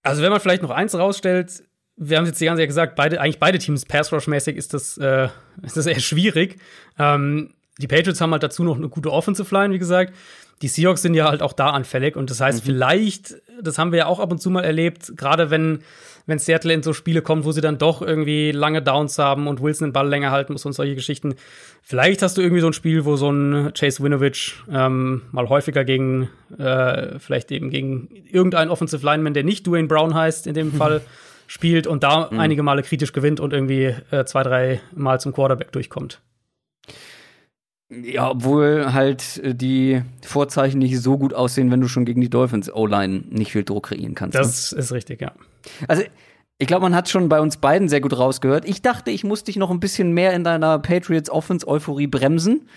[0.01, 1.63] Also, wenn man vielleicht noch eins rausstellt,
[1.97, 4.97] wir haben jetzt die ganze Zeit gesagt, beide, eigentlich beide Teams Pass Rush-mäßig ist das,
[4.97, 5.30] äh,
[5.63, 6.57] ist das eher schwierig.
[6.99, 10.13] Ähm, die Patriots haben halt dazu noch eine gute Offensive Line, wie gesagt.
[10.62, 12.66] Die Seahawks sind ja halt auch da anfällig und das heißt, mhm.
[12.66, 15.80] vielleicht, das haben wir ja auch ab und zu mal erlebt, gerade wenn,
[16.26, 19.62] wenn Seattle in so Spiele kommt, wo sie dann doch irgendwie lange Downs haben und
[19.62, 21.36] Wilson den Ball länger halten muss und solche Geschichten.
[21.82, 25.84] Vielleicht hast du irgendwie so ein Spiel, wo so ein Chase Winovich ähm, mal häufiger
[25.84, 30.72] gegen, äh, vielleicht eben gegen irgendeinen Offensive Lineman, der nicht Dwayne Brown heißt, in dem
[30.78, 31.01] Fall,
[31.47, 32.39] spielt und da mhm.
[32.39, 36.22] einige Male kritisch gewinnt und irgendwie äh, zwei, drei Mal zum Quarterback durchkommt.
[38.04, 42.30] Ja, obwohl halt äh, die Vorzeichen nicht so gut aussehen, wenn du schon gegen die
[42.30, 44.36] Dolphins O-Line nicht viel Druck kreieren kannst.
[44.36, 44.80] Das ne?
[44.80, 45.32] ist richtig, ja.
[45.88, 46.04] Also,
[46.58, 48.68] ich glaube, man hat schon bei uns beiden sehr gut rausgehört.
[48.68, 52.68] Ich dachte, ich muss dich noch ein bisschen mehr in deiner Patriots Offense Euphorie bremsen,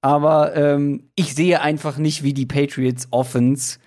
[0.00, 3.78] aber ähm, ich sehe einfach nicht, wie die Patriots Offense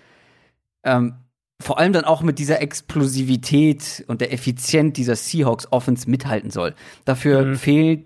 [0.84, 1.14] ähm,
[1.60, 6.74] vor allem dann auch mit dieser Explosivität und der Effizienz dieser Seahawks Offense mithalten soll.
[7.04, 7.56] Dafür mhm.
[7.56, 8.04] fehlt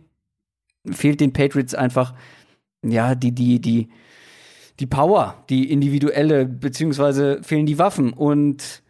[0.93, 2.15] fehlt den Patriots einfach
[2.91, 3.89] ja, die, die, die,
[4.81, 8.13] die Power, die individuelle, beziehungsweise fehlen die Waffen.
[8.13, 8.83] Und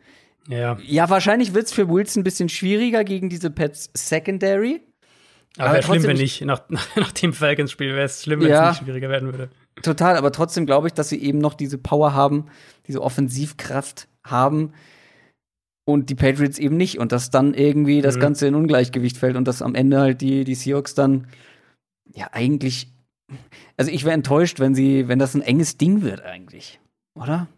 [0.49, 4.81] ja, ja wahrscheinlich wird es für Wilson ein bisschen schwieriger gegen diese Pets Secondary.
[5.59, 6.41] Aber, wäre schlimm, wenn nicht.
[6.45, 9.49] Nach, nach dem Falcons-Spiel wäre es schlimm, wenn es nicht schwieriger werden würde.
[9.83, 12.47] Total, aber trotzdem glaube ich, dass sie eben noch diese Power haben,
[12.87, 14.73] diese Offensivkraft haben
[15.85, 16.99] und die Patriots eben nicht.
[16.99, 18.21] Und dass dann irgendwie das mhm.
[18.21, 21.27] Ganze in Ungleichgewicht fällt und dass am Ende halt die, die Seahawks dann
[22.15, 22.93] ja eigentlich
[23.77, 26.81] also ich wäre enttäuscht, wenn sie, wenn das ein enges Ding wird eigentlich,
[27.15, 27.49] oder?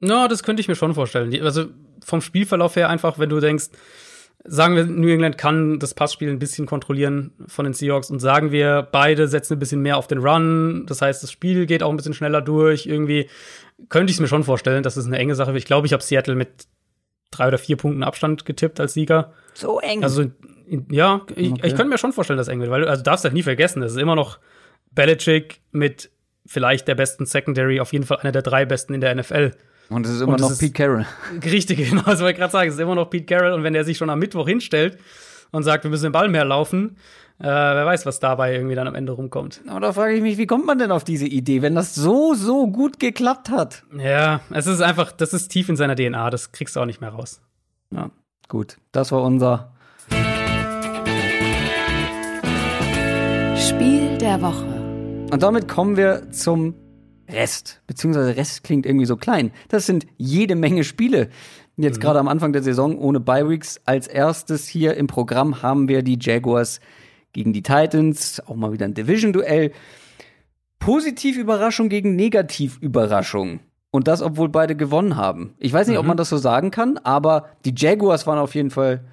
[0.00, 1.34] Na, no, das könnte ich mir schon vorstellen.
[1.42, 1.66] Also
[2.04, 3.70] vom Spielverlauf her einfach, wenn du denkst,
[4.44, 8.52] sagen wir, New England kann das Passspiel ein bisschen kontrollieren von den Seahawks und sagen
[8.52, 10.86] wir, beide setzen ein bisschen mehr auf den Run.
[10.86, 12.86] Das heißt, das Spiel geht auch ein bisschen schneller durch.
[12.86, 13.28] Irgendwie
[13.88, 15.58] könnte ich es mir schon vorstellen, dass es eine enge Sache wird.
[15.58, 16.68] Ich glaube, ich habe Seattle mit
[17.30, 19.32] drei oder vier Punkten Abstand getippt als Sieger.
[19.54, 20.02] So eng.
[20.02, 20.26] Also,
[20.90, 21.66] ja, ich, okay.
[21.66, 23.42] ich könnte mir schon vorstellen, dass es eng wird, weil also, du darfst halt nie
[23.42, 24.38] vergessen, es ist immer noch
[24.98, 26.10] Belichick mit
[26.44, 29.52] vielleicht der besten Secondary, auf jeden Fall einer der drei besten in der NFL.
[29.90, 31.06] Und es ist immer noch Pete Carroll.
[31.44, 32.68] Richtig, genau, das wollte ich gerade sagen.
[32.68, 33.52] Es ist immer noch Pete Carroll.
[33.52, 34.98] Und wenn er sich schon am Mittwoch hinstellt
[35.52, 36.96] und sagt, wir müssen den Ball mehr laufen,
[37.38, 39.60] äh, wer weiß, was dabei irgendwie dann am Ende rumkommt.
[39.68, 42.34] Aber da frage ich mich, wie kommt man denn auf diese Idee, wenn das so,
[42.34, 43.84] so gut geklappt hat?
[43.96, 46.28] Ja, es ist einfach, das ist tief in seiner DNA.
[46.30, 47.40] Das kriegst du auch nicht mehr raus.
[47.94, 48.10] Ja,
[48.48, 48.78] gut.
[48.90, 49.72] Das war unser
[53.56, 54.77] Spiel der Woche.
[55.30, 56.74] Und damit kommen wir zum
[57.28, 57.82] Rest.
[57.86, 59.52] Beziehungsweise Rest klingt irgendwie so klein.
[59.68, 61.28] Das sind jede Menge Spiele.
[61.76, 62.00] Jetzt mhm.
[62.00, 63.82] gerade am Anfang der Saison ohne Bi-Weeks.
[63.84, 66.80] Als erstes hier im Programm haben wir die Jaguars
[67.32, 68.40] gegen die Titans.
[68.46, 69.72] Auch mal wieder ein Division-Duell.
[70.78, 73.60] Positiv-Überraschung gegen Negativ-Überraschung.
[73.90, 75.54] Und das, obwohl beide gewonnen haben.
[75.58, 76.00] Ich weiß nicht, mhm.
[76.00, 79.04] ob man das so sagen kann, aber die Jaguars waren auf jeden Fall,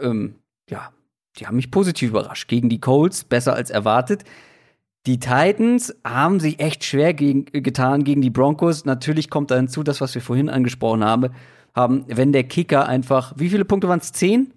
[0.00, 0.36] ähm,
[0.68, 0.92] ja,
[1.36, 2.48] die haben mich positiv überrascht.
[2.48, 4.24] Gegen die Colts besser als erwartet.
[5.08, 8.84] Die Titans haben sich echt schwer gegen, getan gegen die Broncos.
[8.84, 11.30] Natürlich kommt da hinzu, das, was wir vorhin angesprochen haben,
[11.74, 14.12] haben wenn der Kicker einfach, wie viele Punkte waren es?
[14.12, 14.52] Zehn?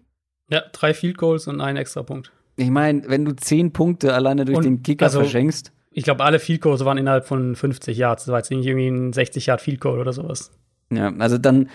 [0.49, 2.33] Ja, drei Field Goals und ein extra Punkt.
[2.57, 5.71] Ich meine, wenn du zehn Punkte alleine durch und, den Kicker also, verschenkst.
[5.89, 8.25] Ich glaube, alle Field Goals waren innerhalb von 50 Yards.
[8.25, 10.51] Das war jetzt nicht irgendwie ein 60 Yard Field Goal oder sowas.
[10.91, 11.69] Ja, also dann,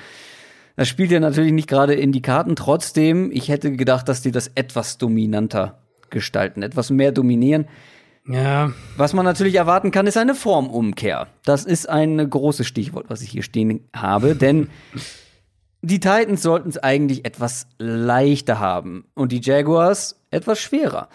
[0.77, 2.57] das spielt ja natürlich nicht gerade in die Karten.
[2.57, 5.79] Trotzdem, ich hätte gedacht, dass die das etwas dominanter
[6.11, 7.67] gestalten, etwas mehr dominieren.
[8.29, 8.73] Ja.
[8.97, 11.29] Was man natürlich erwarten kann, ist eine Formumkehr.
[11.45, 14.69] Das ist ein großes Stichwort, was ich hier stehen habe, denn
[15.83, 21.09] die Titans sollten es eigentlich etwas leichter haben und die Jaguars etwas schwerer.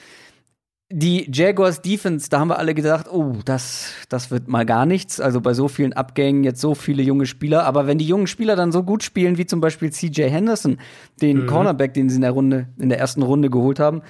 [0.93, 5.21] Die Jaguars Defense, da haben wir alle gedacht, oh, das, das wird mal gar nichts.
[5.21, 7.63] Also bei so vielen Abgängen jetzt so viele junge Spieler.
[7.65, 10.79] Aber wenn die jungen Spieler dann so gut spielen, wie zum Beispiel CJ Henderson,
[11.21, 11.47] den mhm.
[11.47, 14.01] Cornerback, den sie in der Runde, in der ersten Runde geholt haben,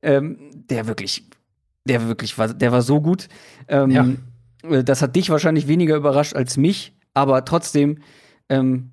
[0.00, 0.38] ähm,
[0.70, 1.24] der wirklich
[1.84, 3.28] der wirklich war, der war so gut.
[3.68, 4.06] Ähm, ja.
[4.68, 7.98] Äh, das hat dich wahrscheinlich weniger überrascht als mich, aber trotzdem,
[8.48, 8.92] ähm,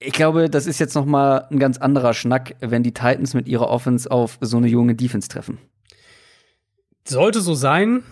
[0.00, 3.48] ich glaube, das ist jetzt noch mal ein ganz anderer Schnack, wenn die Titans mit
[3.48, 5.58] ihrer Offense auf so eine junge Defense treffen.
[7.06, 8.02] Sollte so sein.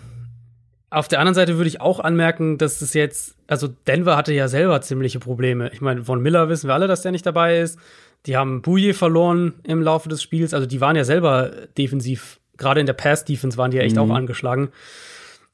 [0.89, 4.47] Auf der anderen Seite würde ich auch anmerken, dass es jetzt, also Denver hatte ja
[4.47, 5.69] selber ziemliche Probleme.
[5.73, 7.77] Ich meine, von Miller wissen wir alle, dass der nicht dabei ist.
[8.25, 10.53] Die haben Bouye verloren im Laufe des Spiels.
[10.53, 14.03] Also die waren ja selber defensiv gerade in der Pass-Defense waren die ja echt mhm.
[14.03, 14.69] auch angeschlagen.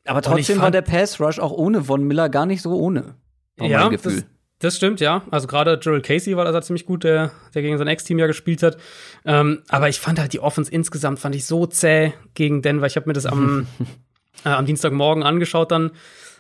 [0.06, 3.16] Aber trotzdem war der Pass-Rush auch ohne Von Miller gar nicht so ohne.
[3.60, 4.26] Ja, das,
[4.60, 5.24] das, stimmt, ja.
[5.32, 8.64] Also gerade Gerald Casey war da ziemlich gut, der, der gegen sein Ex-Team ja gespielt
[8.64, 8.78] hat.
[9.26, 12.88] Ähm, aber ich fand halt die Offense insgesamt fand ich so zäh gegen Denver.
[12.88, 13.68] Ich habe mir das am,
[14.46, 15.92] äh, am Dienstagmorgen angeschaut dann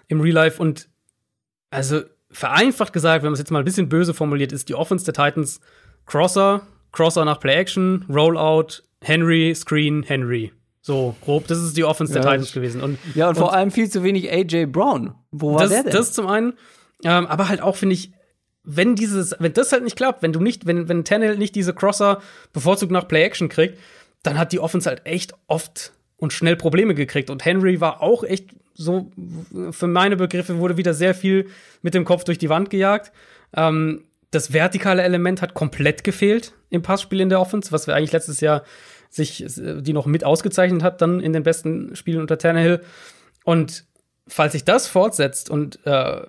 [0.07, 0.89] im Real Life und
[1.69, 2.01] also
[2.31, 5.13] vereinfacht gesagt, wenn man es jetzt mal ein bisschen böse formuliert, ist die Offense der
[5.13, 5.61] Titans
[6.05, 10.51] Crosser, Crosser nach Play Action, Rollout, Henry, Screen, Henry.
[10.81, 12.81] So grob, das ist die Offense der Ja, Titans gewesen.
[12.81, 15.15] Und, Ja, und, vor allem viel zu wenig AJ Brown.
[15.31, 15.91] Wo war das, der denn?
[15.93, 16.53] das zum einen,
[17.05, 18.11] ähm, aber halt auch, finde ich,
[18.63, 21.73] wenn dieses, wenn das halt nicht klappt, wenn du nicht, wenn, wenn Tannehill nicht diese
[21.73, 22.21] Crosser
[22.53, 23.77] bevorzugt nach Play-Action kriegt,
[24.23, 27.29] dann hat die Offense halt echt oft und schnell Probleme gekriegt.
[27.29, 29.11] Und Henry war auch echt so,
[29.71, 31.49] für meine Begriffe wurde wieder sehr viel
[31.81, 33.11] mit dem Kopf durch die Wand gejagt.
[33.55, 38.13] Ähm, das vertikale Element hat komplett gefehlt im Passspiel in der Offense, was wir eigentlich
[38.13, 38.63] letztes Jahr
[39.13, 42.81] sich, die noch mit ausgezeichnet hat, dann in den besten Spielen unter Tannehill.
[43.43, 43.85] Und
[44.27, 46.21] falls sich das fortsetzt und äh,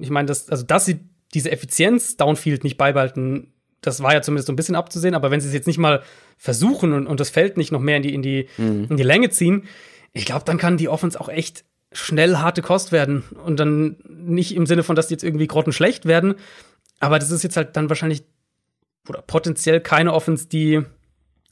[0.00, 1.00] ich meine, dass, also dass sie
[1.34, 5.40] diese Effizienz Downfield nicht beibehalten, das war ja zumindest so ein bisschen abzusehen, aber wenn
[5.40, 6.02] sie es jetzt nicht mal
[6.38, 8.86] versuchen und, und das Feld nicht noch mehr in die, in die, Mhm.
[8.90, 9.64] in die Länge ziehen,
[10.12, 13.22] ich glaube, dann kann die Offense auch echt schnell harte Kost werden.
[13.44, 16.34] Und dann nicht im Sinne von, dass die jetzt irgendwie grottenschlecht werden,
[17.00, 18.22] aber das ist jetzt halt dann wahrscheinlich
[19.08, 20.82] oder potenziell keine Offense, die,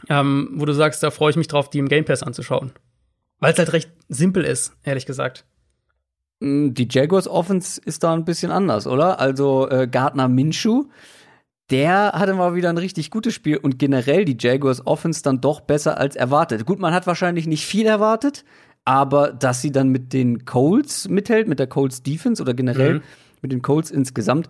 [0.08, 2.72] ähm, wo du sagst, da freue ich mich drauf, die im Game Pass anzuschauen.
[3.38, 5.44] Weil es halt recht simpel ist, ehrlich gesagt.
[6.40, 9.18] Mm, Die Jaguars Offense ist da ein bisschen anders, oder?
[9.20, 10.84] Also äh, Gardner Minshew,
[11.70, 15.60] der hatte mal wieder ein richtig gutes Spiel und generell die Jaguars Offense dann doch
[15.60, 16.66] besser als erwartet.
[16.66, 18.44] Gut, man hat wahrscheinlich nicht viel erwartet,
[18.84, 23.02] aber dass sie dann mit den Colts mithält, mit der Colts Defense oder generell Mhm.
[23.42, 24.48] mit den Colts insgesamt,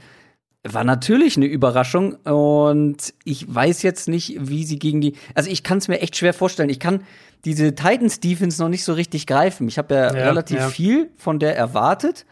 [0.63, 5.15] war natürlich eine Überraschung und ich weiß jetzt nicht, wie sie gegen die.
[5.35, 6.69] Also ich kann es mir echt schwer vorstellen.
[6.69, 7.05] Ich kann
[7.45, 9.69] diese Titans Defense noch nicht so richtig greifen.
[9.69, 10.69] Ich habe ja, Ja, relativ ja.
[10.69, 12.27] viel von der erwartet.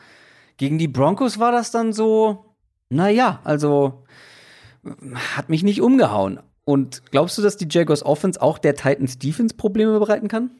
[0.59, 2.55] Gegen die Broncos war das dann so,
[2.91, 4.05] naja, also
[5.37, 6.41] hat mich nicht umgehauen.
[6.65, 10.51] Und glaubst du, dass die Jaguars Offense auch der Titans Defense Probleme bereiten kann?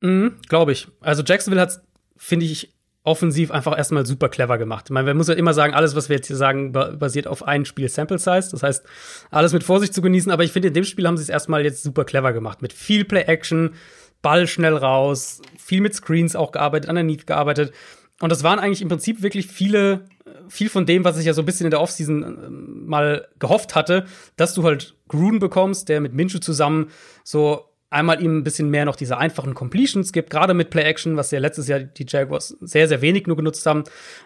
[0.00, 0.86] Mhm, Glaube ich.
[1.00, 1.82] Also Jacksonville hat,
[2.16, 2.73] finde ich,
[3.04, 4.86] offensiv einfach erstmal super clever gemacht.
[4.86, 7.26] Ich meine, man muss ja immer sagen, alles, was wir jetzt hier sagen, ba- basiert
[7.26, 8.48] auf ein Spiel Sample Size.
[8.50, 8.82] Das heißt,
[9.30, 10.32] alles mit Vorsicht zu genießen.
[10.32, 12.62] Aber ich finde, in dem Spiel haben sie es erstmal jetzt super clever gemacht.
[12.62, 13.74] Mit viel Play-Action,
[14.22, 17.74] Ball schnell raus, viel mit Screens auch gearbeitet, underneath gearbeitet.
[18.20, 20.06] Und das waren eigentlich im Prinzip wirklich viele,
[20.48, 23.74] viel von dem, was ich ja so ein bisschen in der Offseason ähm, mal gehofft
[23.74, 26.90] hatte, dass du halt Gruden bekommst, der mit Minshew zusammen
[27.22, 31.30] so einmal ihm ein bisschen mehr noch diese einfachen Completions gibt, gerade mit Play-Action, was
[31.30, 33.84] ja letztes Jahr die Jaguars sehr, sehr wenig nur genutzt haben.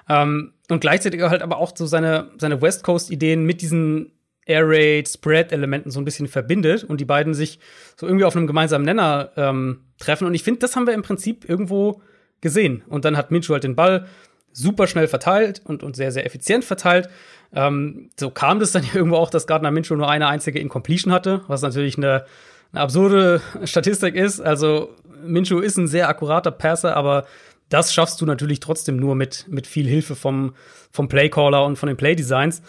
[0.08, 4.12] Ähm, und gleichzeitig halt aber auch so seine, seine West Coast-Ideen mit diesen
[4.46, 7.60] Air Raid, Spread-Elementen so ein bisschen verbindet und die beiden sich
[7.96, 10.26] so irgendwie auf einem gemeinsamen Nenner ähm, treffen.
[10.26, 12.00] Und ich finde, das haben wir im Prinzip irgendwo
[12.40, 12.82] gesehen.
[12.88, 14.06] Und dann hat Minshew halt den Ball
[14.52, 17.10] super schnell verteilt und, und sehr, sehr effizient verteilt.
[17.52, 21.42] Ähm, so kam das dann irgendwo auch, dass Gardner Minshew nur eine einzige Incompletion hatte,
[21.46, 22.24] was natürlich eine,
[22.72, 24.40] eine absurde Statistik ist.
[24.40, 27.26] Also Minshew ist ein sehr akkurater Passer, aber
[27.68, 30.54] das schaffst du natürlich trotzdem nur mit, mit viel Hilfe vom,
[30.90, 32.62] vom Playcaller und von den Playdesigns.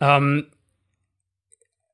[0.00, 0.46] Ähm,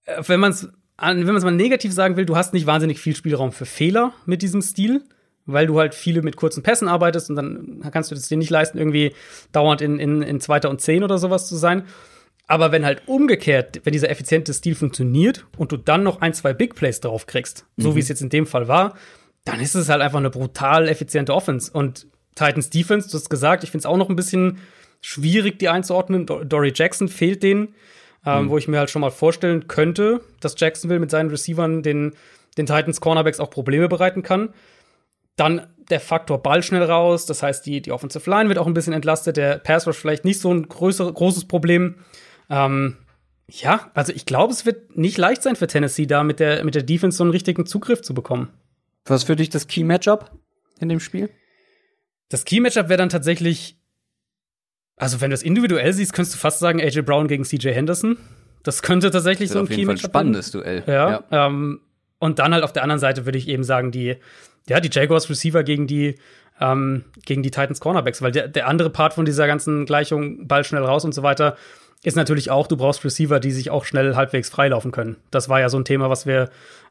[0.04, 3.14] äh, wenn man es wenn es mal negativ sagen will, du hast nicht wahnsinnig viel
[3.14, 5.02] Spielraum für Fehler mit diesem Stil,
[5.44, 8.48] weil du halt viele mit kurzen Pässen arbeitest und dann kannst du das dir nicht
[8.48, 9.12] leisten, irgendwie
[9.52, 11.84] dauernd in, in, in Zweiter und Zehn oder sowas zu sein.
[12.46, 16.52] Aber wenn halt umgekehrt, wenn dieser effiziente Stil funktioniert und du dann noch ein, zwei
[16.52, 18.96] Big Plays drauf kriegst, so wie es jetzt in dem Fall war,
[19.44, 21.72] dann ist es halt einfach eine brutal effiziente Offense.
[21.72, 24.58] Und Titans Defense, du hast gesagt, ich finde es auch noch ein bisschen
[25.00, 26.26] schwierig, die einzuordnen.
[26.26, 27.74] Do Dory Jackson fehlt denen,
[28.24, 32.14] ähm, wo ich mir halt schon mal vorstellen könnte, dass Jacksonville mit seinen Receivern den,
[32.58, 34.50] den Titans Cornerbacks auch Probleme bereiten kann.
[35.36, 38.74] Dann der Faktor Ball schnell raus, das heißt, die, die Offensive Line wird auch ein
[38.74, 41.96] bisschen entlastet, der Pass Rush vielleicht nicht so ein größer, großes Problem.
[42.50, 42.96] Ähm,
[43.48, 46.74] ja, also ich glaube, es wird nicht leicht sein für Tennessee, da mit der, mit
[46.74, 48.50] der Defense so einen richtigen Zugriff zu bekommen.
[49.04, 50.32] Was für dich das Key Matchup
[50.80, 51.30] in dem Spiel?
[52.28, 53.78] Das Key-Matchup wäre dann tatsächlich,
[54.96, 58.16] also wenn du es individuell siehst, könntest du fast sagen, AJ Brown gegen CJ Henderson.
[58.62, 60.82] Das könnte tatsächlich so ein Key-Matchup spannendes Duell.
[60.86, 61.22] Ja.
[61.30, 61.80] Ähm,
[62.18, 64.16] und dann halt auf der anderen Seite würde ich eben sagen, die,
[64.68, 66.16] ja, die Jaguars Receiver gegen die,
[66.60, 70.64] ähm, gegen die Titans Cornerbacks, weil der, der andere Part von dieser ganzen Gleichung, Ball
[70.64, 71.56] schnell raus und so weiter,
[72.06, 75.16] ist natürlich auch, du brauchst Receiver, die sich auch schnell halbwegs freilaufen können.
[75.32, 76.42] Das war ja so ein Thema, was wir,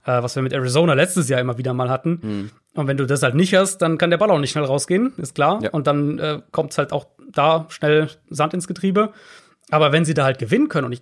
[0.06, 2.20] äh, was wir mit Arizona letztes Jahr immer wieder mal hatten.
[2.22, 2.50] Mhm.
[2.76, 5.14] Und wenn du das halt nicht hast, dann kann der Ball auch nicht schnell rausgehen,
[5.18, 5.60] ist klar.
[5.64, 5.70] Ja.
[5.70, 9.14] Und dann äh, kommt es halt auch da schnell Sand ins Getriebe.
[9.72, 11.02] Aber wenn sie da halt gewinnen können, und ich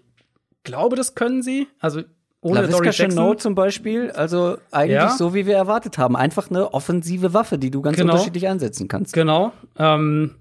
[0.63, 2.01] glaube, das können sie, also
[2.41, 3.09] ohne Dory LaVisca Jackson.
[3.09, 5.09] Chenault zum Beispiel, also eigentlich Ja.
[5.09, 6.15] so, wie wir erwartet haben.
[6.15, 8.13] Einfach eine offensive Waffe, die du ganz Genau.
[8.13, 9.13] unterschiedlich einsetzen kannst.
[9.13, 9.53] Genau.
[9.79, 10.35] Ähm,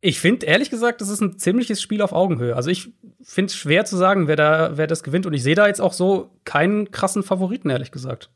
[0.00, 2.54] ich finde, ehrlich gesagt, das ist ein ziemliches Spiel auf Augenhöhe.
[2.54, 2.92] Also ich
[3.22, 5.26] finde es schwer zu sagen, wer da, wer das gewinnt.
[5.26, 8.30] Und ich sehe da jetzt auch so keinen krassen Favoriten, ehrlich gesagt.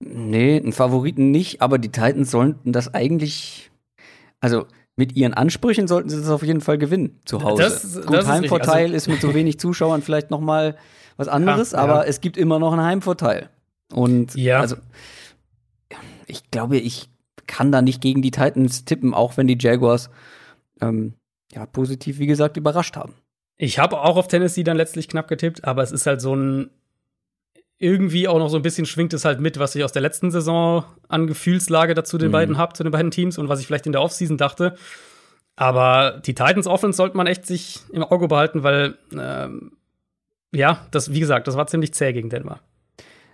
[0.00, 3.70] Nee, einen Favoriten nicht, aber die Titans sollten das eigentlich,
[4.40, 4.66] also
[4.96, 7.62] mit ihren Ansprüchen sollten sie das auf jeden Fall gewinnen zu Hause.
[7.62, 8.96] Das- das Gut, ist Heimvorteil richtig.
[8.96, 10.76] ist mit so wenig Zuschauern vielleicht noch mal
[11.16, 12.04] was anderes, Ja, aber ja.
[12.04, 13.48] es gibt immer noch einen Heimvorteil.
[13.92, 14.60] Und Ja.
[14.60, 14.76] also
[16.26, 17.08] ich glaube, ich
[17.46, 20.10] kann da nicht gegen die Titans tippen, auch wenn die Jaguars
[20.80, 21.14] ähm,
[21.52, 23.14] ja positiv, wie gesagt, überrascht haben.
[23.56, 26.70] Ich habe auch auf Tennessee dann letztlich knapp getippt, aber es ist halt so ein
[27.78, 30.30] irgendwie auch noch so ein bisschen schwingt es halt mit, was ich aus der letzten
[30.30, 32.32] Saison an Gefühlslage dazu den mhm.
[32.32, 34.76] beiden habe, zu den beiden Teams und was ich vielleicht in der Offseason dachte.
[35.56, 39.72] Aber die Titans Offense sollte man echt sich im Auge behalten, weil ähm,
[40.52, 42.60] ja, das, wie gesagt, das war ziemlich zäh gegen Denver.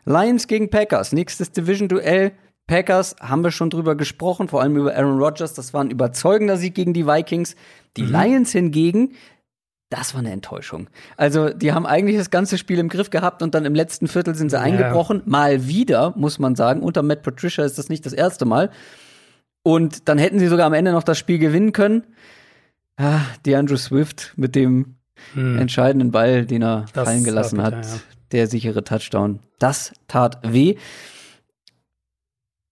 [0.05, 2.33] Lions gegen Packers, nächstes Division-Duell.
[2.69, 5.55] Packers haben wir schon drüber gesprochen, vor allem über Aaron Rodgers.
[5.55, 7.57] Das war ein überzeugender Sieg gegen die Vikings.
[7.97, 8.13] Die mhm.
[8.13, 9.15] Lions hingegen,
[9.91, 10.89] das war eine Enttäuschung.
[11.17, 14.35] Also, die haben eigentlich das ganze Spiel im Griff gehabt und dann im letzten Viertel
[14.35, 14.63] sind sie ja.
[14.63, 15.23] eingebrochen.
[15.25, 16.83] Mal wieder, muss man sagen.
[16.83, 18.71] Unter Matt Patricia ist das nicht das erste Mal.
[19.63, 22.05] Und dann hätten sie sogar am Ende noch das Spiel gewinnen können.
[22.99, 24.97] Ah, DeAndre Swift mit dem
[25.33, 25.59] hm.
[25.59, 27.87] entscheidenden Ball, den er das fallen gelassen hat.
[27.87, 28.01] Ja.
[28.33, 29.41] Der sichere Touchdown.
[29.59, 30.77] Das tat weh.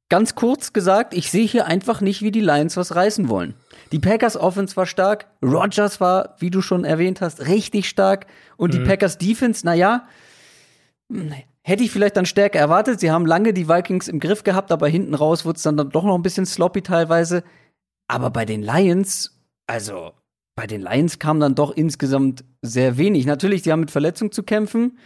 [0.09, 3.55] Ganz kurz gesagt, ich sehe hier einfach nicht, wie die Lions was reißen wollen.
[3.91, 8.27] Die Packers Offense war stark, Rodgers war, wie du schon erwähnt hast, richtig stark
[8.57, 8.79] und mhm.
[8.79, 10.07] die Packers Defense, naja,
[11.63, 13.01] hätte ich vielleicht dann stärker erwartet.
[13.01, 16.05] Sie haben lange die Vikings im Griff gehabt, aber hinten raus wurde es dann doch
[16.05, 17.43] noch ein bisschen sloppy teilweise.
[18.07, 19.37] Aber bei den Lions,
[19.67, 20.13] also
[20.55, 23.27] bei den Lions kam dann doch insgesamt sehr wenig.
[23.27, 24.99] Natürlich, sie haben mit Verletzung zu kämpfen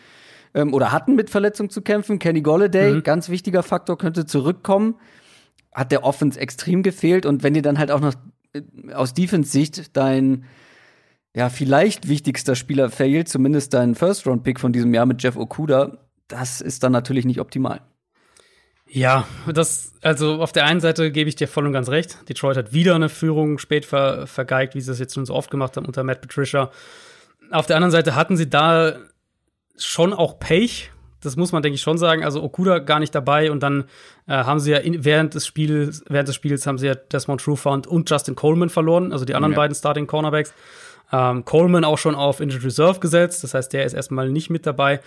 [0.54, 2.18] ähm, oder hatten mit Verletzung zu kämpfen.
[2.18, 3.02] Kenny Golladay, mhm.
[3.02, 4.96] ganz wichtiger Faktor, könnte zurückkommen.
[5.72, 7.26] Hat der Offense extrem gefehlt.
[7.26, 8.14] Und wenn dir dann halt auch noch
[8.52, 10.44] äh, aus Defense-Sicht dein
[11.34, 16.60] ja, vielleicht wichtigster Spieler fehlt, zumindest dein First-Round-Pick von diesem Jahr mit Jeff Okuda, das
[16.60, 17.80] ist dann natürlich nicht optimal.
[18.92, 22.28] Ja, das, also auf der einen Seite gebe ich dir voll und ganz recht.
[22.28, 25.50] Detroit hat wieder eine Führung spät ver, vergeigt, wie sie es jetzt schon so oft
[25.50, 26.70] gemacht haben unter Matt Patricia.
[27.52, 28.96] Auf der anderen Seite hatten sie da
[29.84, 30.90] schon auch Pech.
[31.22, 32.24] Das muss man, denke ich, schon sagen.
[32.24, 33.84] Also Okuda gar nicht dabei und dann
[34.26, 37.42] äh, haben sie ja in, während des Spiels, während des Spiels haben sie ja Desmond
[37.42, 39.56] Trufant und Justin Coleman verloren, also die anderen ja.
[39.56, 40.54] beiden Starting Cornerbacks.
[41.12, 44.64] Ähm, Coleman auch schon auf Injured Reserve gesetzt, das heißt, der ist erstmal nicht mit
[44.64, 45.00] dabei.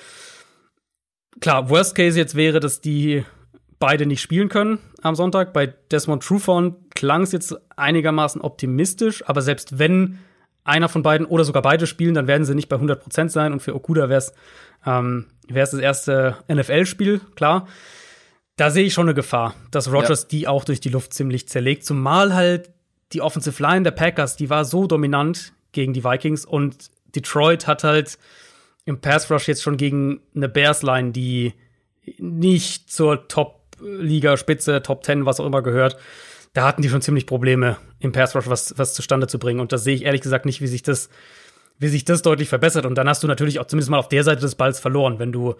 [1.39, 3.23] Klar, Worst Case jetzt wäre, dass die
[3.79, 5.51] beide nicht spielen können am Sonntag.
[5.51, 10.19] Bei Desmond Trufant klang es jetzt einigermaßen optimistisch, aber selbst wenn
[10.63, 13.51] einer von beiden oder sogar beide spielen, dann werden sie nicht bei 100% sein.
[13.53, 14.33] Und für Okuda wäre es
[14.85, 17.67] ähm, wär's das erste NFL-Spiel, klar.
[18.55, 20.27] Da sehe ich schon eine Gefahr, dass Rogers ja.
[20.29, 21.85] die auch durch die Luft ziemlich zerlegt.
[21.85, 22.71] Zumal halt
[23.13, 27.83] die Offensive Line der Packers, die war so dominant gegen die Vikings und Detroit hat
[27.83, 28.17] halt
[28.85, 31.53] im Pass Rush jetzt schon gegen eine Bears Line, die
[32.17, 35.97] nicht zur Top-Liga-Spitze, Top 10, was auch immer gehört,
[36.53, 39.59] da hatten die schon ziemlich Probleme im Pass Rush was, was zustande zu bringen.
[39.59, 41.09] Und da sehe ich ehrlich gesagt nicht, wie sich das,
[41.79, 42.85] wie sich das deutlich verbessert.
[42.85, 45.31] Und dann hast du natürlich auch zumindest mal auf der Seite des Balls verloren, wenn
[45.31, 45.55] du,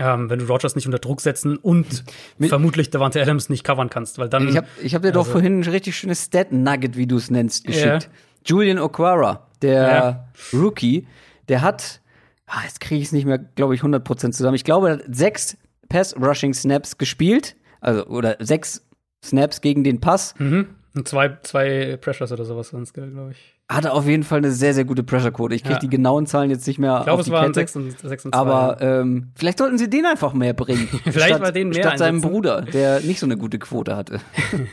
[0.00, 2.04] ähm, wenn du Rogers nicht unter Druck setzen und
[2.38, 4.48] Mit vermutlich Davante Adams nicht covern kannst, weil dann.
[4.48, 7.30] Ich habe ich hab dir also, doch vorhin ein richtig schönes Stat-Nugget, wie du es
[7.30, 7.84] nennst, geschickt.
[7.86, 8.00] Yeah.
[8.44, 10.28] Julian Okwara, der yeah.
[10.52, 11.06] Rookie,
[11.48, 12.00] der hat,
[12.46, 14.56] ah, jetzt kriege ich es nicht mehr, glaube ich, 100% zusammen.
[14.56, 15.56] Ich glaube, er hat sechs
[15.88, 18.82] Pass-Rushing-Snaps gespielt, also oder sechs
[19.22, 20.34] Snaps gegen den Pass.
[20.38, 20.68] Mhm.
[20.94, 23.54] Und zwei, zwei Pressures oder sowas sonst, glaube ich.
[23.68, 25.54] Hatte auf jeden Fall eine sehr, sehr gute Pressure-Quote.
[25.54, 25.80] Ich kriege ja.
[25.80, 27.60] die genauen Zahlen jetzt nicht mehr ich glaube, es waren Kette.
[27.60, 28.38] 6 und, 6 und 2.
[28.38, 30.88] Aber ähm, vielleicht sollten sie den einfach mehr bringen.
[31.04, 34.20] vielleicht statt, war den mehr Statt seinem Bruder, der nicht so eine gute Quote hatte.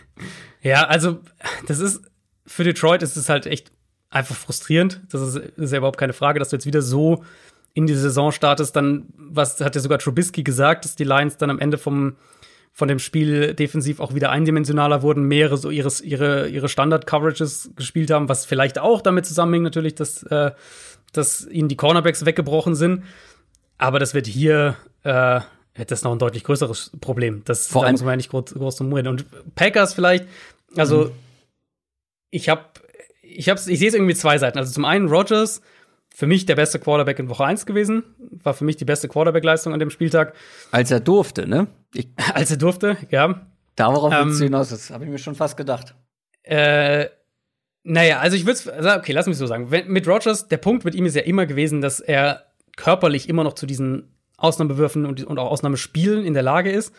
[0.61, 1.19] ja, also
[1.67, 2.01] das ist
[2.45, 3.71] für Detroit ist es halt echt
[4.09, 5.01] einfach frustrierend.
[5.11, 7.23] Das ist, ist ja überhaupt keine Frage, dass du jetzt wieder so
[7.73, 8.75] in die Saison startest.
[8.75, 12.15] Dann, was hat ja sogar Trubisky gesagt, dass die Lions dann am Ende vom
[12.71, 18.11] von dem Spiel defensiv auch wieder eindimensionaler wurden, mehrere so ihres, ihre, ihre Standard-Coverages gespielt
[18.11, 20.51] haben, was vielleicht auch damit zusammenhängt, natürlich, dass, äh,
[21.11, 23.03] dass ihnen die Cornerbacks weggebrochen sind.
[23.77, 25.41] Aber das wird hier äh,
[25.87, 27.43] das noch ein deutlich größeres Problem.
[27.45, 29.07] Das Vor da muss man ja nicht groß, groß drum reden.
[29.07, 30.25] Und Packers vielleicht,
[30.75, 31.11] also mhm.
[32.31, 32.65] ich habe,
[33.21, 34.57] ich hab's, ich sehe es irgendwie zwei Seiten.
[34.57, 35.61] Also zum einen Rogers,
[36.13, 38.03] für mich der beste Quarterback in Woche 1 gewesen.
[38.43, 40.33] War für mich die beste Quarterback-Leistung an dem Spieltag.
[40.71, 41.67] Als er durfte, ne?
[41.93, 43.47] Ich Als er durfte, ja.
[43.75, 45.95] Darauf ähm, willst du hinaus, das habe ich mir schon fast gedacht.
[46.43, 47.07] Äh,
[47.83, 49.71] naja, also ich würde also okay, lass mich so sagen.
[49.71, 53.43] Wenn, mit Rogers, der Punkt mit ihm ist ja immer gewesen, dass er körperlich immer
[53.43, 56.93] noch zu diesen Ausnahmewürfen und, und auch Ausnahmespielen in der Lage ist.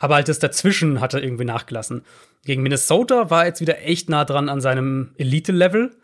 [0.00, 2.02] Aber halt das dazwischen hat er irgendwie nachgelassen.
[2.44, 5.96] Gegen Minnesota war er jetzt wieder echt nah dran an seinem Elite-Level.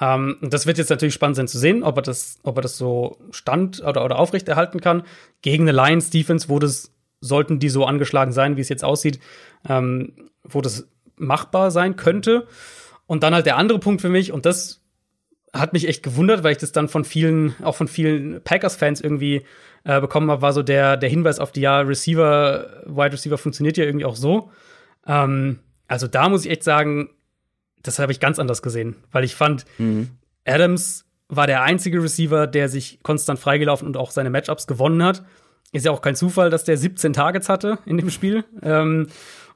[0.00, 2.76] Ähm, das wird jetzt natürlich spannend sein zu sehen, ob er das, ob er das
[2.76, 5.02] so stand oder, oder aufrechterhalten kann.
[5.42, 9.18] Gegen eine Lions Defense, wo das, sollten die so angeschlagen sein, wie es jetzt aussieht,
[9.68, 10.12] ähm,
[10.44, 12.46] wo das machbar sein könnte.
[13.06, 14.82] Und dann halt der andere Punkt für mich, und das
[15.52, 19.44] hat mich echt gewundert, weil ich das dann von vielen, auch von vielen Packers-Fans irgendwie
[19.84, 23.76] äh, bekommen habe, war so der, der Hinweis auf die ja, Receiver, Wide Receiver funktioniert
[23.76, 24.50] ja irgendwie auch so.
[25.06, 27.10] Ähm, also da muss ich echt sagen,
[27.82, 30.10] das habe ich ganz anders gesehen, weil ich fand, mhm.
[30.44, 35.24] Adams war der einzige Receiver, der sich konstant freigelaufen und auch seine Matchups gewonnen hat.
[35.72, 38.44] Ist ja auch kein Zufall, dass der 17 Targets hatte in dem Spiel.
[38.62, 39.08] Ähm,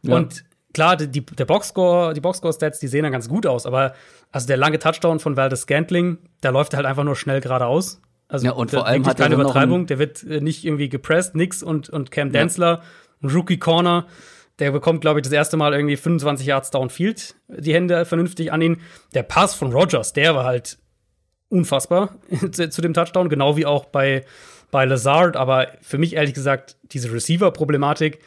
[0.02, 0.16] ja.
[0.16, 0.44] Und
[0.74, 3.94] klar, die, der Boxscore, die Boxscore-Stats, die sehen dann ganz gut aus, aber
[4.30, 8.00] also der lange Touchdown von Valdez Scantling, da läuft er halt einfach nur schnell geradeaus.
[8.28, 11.62] Also ja, und vor allem hat keine Übertreibung, der wird äh, nicht irgendwie gepresst, nix
[11.62, 12.82] und, und Cam Densler, ja.
[13.22, 14.06] ein Rookie Corner,
[14.58, 18.62] der bekommt, glaube ich, das erste Mal irgendwie 25 Yards Downfield, die Hände vernünftig an
[18.62, 18.80] ihn.
[19.14, 20.78] Der Pass von Rogers, der war halt
[21.48, 22.16] unfassbar
[22.52, 24.24] zu dem Touchdown, genau wie auch bei,
[24.70, 25.36] bei Lazard.
[25.36, 28.20] Aber für mich ehrlich gesagt, diese Receiver-Problematik,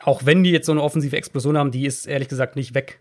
[0.00, 3.00] auch wenn die jetzt so eine offensive Explosion haben, die ist ehrlich gesagt nicht weg.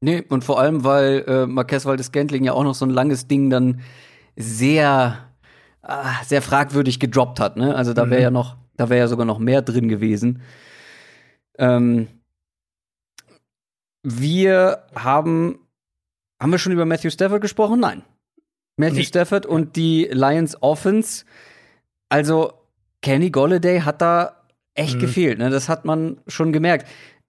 [0.00, 3.28] Nee, und vor allem, weil äh, Marquez Waldes Gantling ja auch noch so ein langes
[3.28, 3.80] Ding dann
[4.36, 5.18] sehr,
[5.82, 5.94] äh,
[6.24, 7.56] sehr fragwürdig gedroppt hat.
[7.56, 7.74] Ne?
[7.74, 8.24] Also da wäre mhm.
[8.24, 10.42] ja noch, da wäre ja sogar noch mehr drin gewesen.
[11.58, 12.08] Ähm,
[14.02, 15.58] wir haben,
[16.40, 17.80] haben wir schon über Matthew Stafford gesprochen?
[17.80, 18.02] Nein.
[18.76, 19.04] Matthew nee.
[19.04, 21.24] Stafford und die Lions Offense.
[22.08, 22.52] Also,
[23.02, 24.42] Kenny Golladay hat da
[24.74, 25.00] echt mhm.
[25.00, 25.38] gefehlt.
[25.38, 25.50] Ne?
[25.50, 26.86] Das hat man schon gemerkt.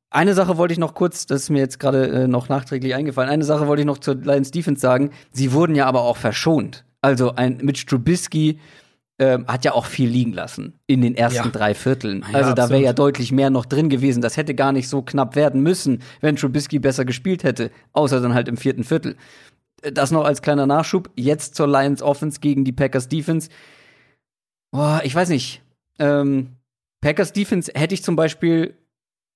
[0.09, 3.29] Eine Sache wollte ich noch kurz, das ist mir jetzt gerade äh, noch nachträglich eingefallen.
[3.29, 5.11] Eine Sache wollte ich noch zur Lions Defense sagen.
[5.31, 6.85] Sie wurden ja aber auch verschont.
[7.01, 8.59] Also ein Mitch Trubisky
[9.19, 11.51] ähm, hat ja auch viel liegen lassen in den ersten ja.
[11.51, 12.23] drei Vierteln.
[12.31, 14.21] Ja, also da wäre ja deutlich mehr noch drin gewesen.
[14.21, 18.33] Das hätte gar nicht so knapp werden müssen, wenn Trubisky besser gespielt hätte, außer dann
[18.33, 19.15] halt im vierten Viertel.
[19.81, 21.09] Das noch als kleiner Nachschub.
[21.15, 23.49] Jetzt zur Lions Offense gegen die Packers Defense.
[24.71, 25.61] Boah, ich weiß nicht.
[25.99, 26.57] Ähm,
[27.01, 28.75] Packers Defense hätte ich zum Beispiel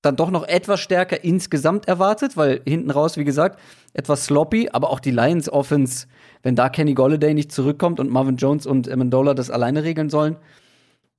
[0.02, 3.60] dann doch noch etwas stärker insgesamt erwartet, weil hinten raus, wie gesagt,
[3.94, 6.08] etwas sloppy, aber auch die Lions Offense,
[6.44, 10.38] wenn da Kenny Golladay nicht zurückkommt und Marvin Jones und Amendola das alleine regeln sollen,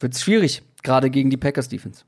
[0.01, 2.05] wird es schwierig, gerade gegen die Packers Defense.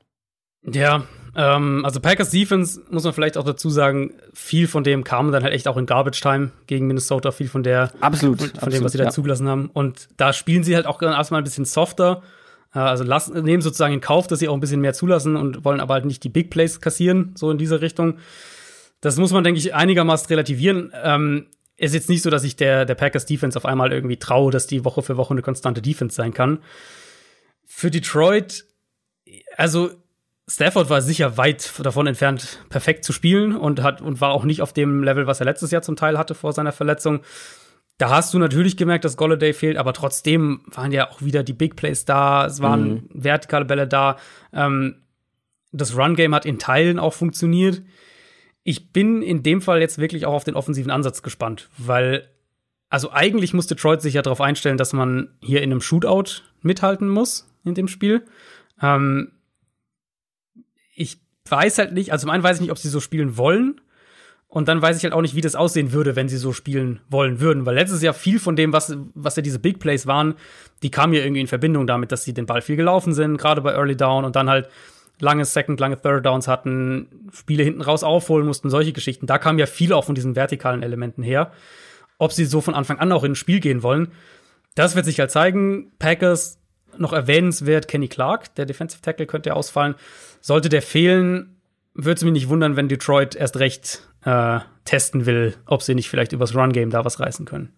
[0.71, 1.03] Ja,
[1.35, 5.43] ähm, also Packers Defense muss man vielleicht auch dazu sagen, viel von dem kam dann
[5.43, 8.73] halt echt auch in Garbage Time gegen Minnesota, viel von der absolut von, von absolut,
[8.73, 9.09] dem, was sie da ja.
[9.11, 9.69] zugelassen haben.
[9.71, 12.23] Und da spielen sie halt auch erstmal ein bisschen softer
[12.73, 15.65] äh, also lassen, nehmen sozusagen in Kauf, dass sie auch ein bisschen mehr zulassen und
[15.65, 18.17] wollen aber halt nicht die Big Plays kassieren, so in diese Richtung.
[19.01, 20.91] Das muss man, denke ich, einigermaßen relativieren.
[21.03, 21.47] Ähm,
[21.77, 24.67] ist jetzt nicht so, dass ich der, der Packers Defense auf einmal irgendwie traue, dass
[24.67, 26.59] die Woche für Woche eine konstante Defense sein kann.
[27.65, 28.65] Für Detroit,
[29.57, 29.91] also
[30.47, 34.61] Stafford war sicher weit davon entfernt, perfekt zu spielen und hat und war auch nicht
[34.61, 37.21] auf dem Level, was er letztes Jahr zum Teil hatte vor seiner Verletzung.
[37.97, 41.53] Da hast du natürlich gemerkt, dass Golladay fehlt, aber trotzdem waren ja auch wieder die
[41.53, 43.09] Big Plays da, es waren mhm.
[43.13, 44.17] vertikale Bälle da.
[44.53, 45.01] Ähm,
[45.71, 47.81] das Run-Game hat in Teilen auch funktioniert.
[48.67, 52.27] Ich bin in dem Fall jetzt wirklich auch auf den offensiven Ansatz gespannt, weil,
[52.89, 57.07] also eigentlich muss Detroit sich ja darauf einstellen, dass man hier in einem Shootout mithalten
[57.07, 58.25] muss in dem Spiel.
[58.81, 59.31] Ähm,
[60.95, 63.79] ich weiß halt nicht, also zum einen weiß ich nicht, ob sie so spielen wollen.
[64.47, 67.01] Und dann weiß ich halt auch nicht, wie das aussehen würde, wenn sie so spielen
[67.09, 67.65] wollen würden.
[67.65, 70.35] Weil letztes Jahr viel von dem, was, was ja diese Big Plays waren,
[70.81, 73.61] die kam ja irgendwie in Verbindung damit, dass sie den Ball viel gelaufen sind, gerade
[73.61, 74.69] bei Early Down und dann halt
[75.19, 79.27] lange Second, lange Third Downs hatten, Spiele hinten raus aufholen mussten, solche Geschichten.
[79.27, 81.51] Da kam ja viel auch von diesen vertikalen Elementen her.
[82.17, 84.11] Ob sie so von Anfang an auch in ein Spiel gehen wollen,
[84.75, 85.91] das wird sich halt zeigen.
[85.99, 86.59] Packers
[86.97, 89.95] noch erwähnenswert, Kenny Clark, der Defensive Tackle könnte ja ausfallen.
[90.41, 91.57] Sollte der fehlen,
[91.93, 96.09] würde es mich nicht wundern, wenn Detroit erst recht äh, testen will, ob sie nicht
[96.09, 97.73] vielleicht übers Run-Game da was reißen können.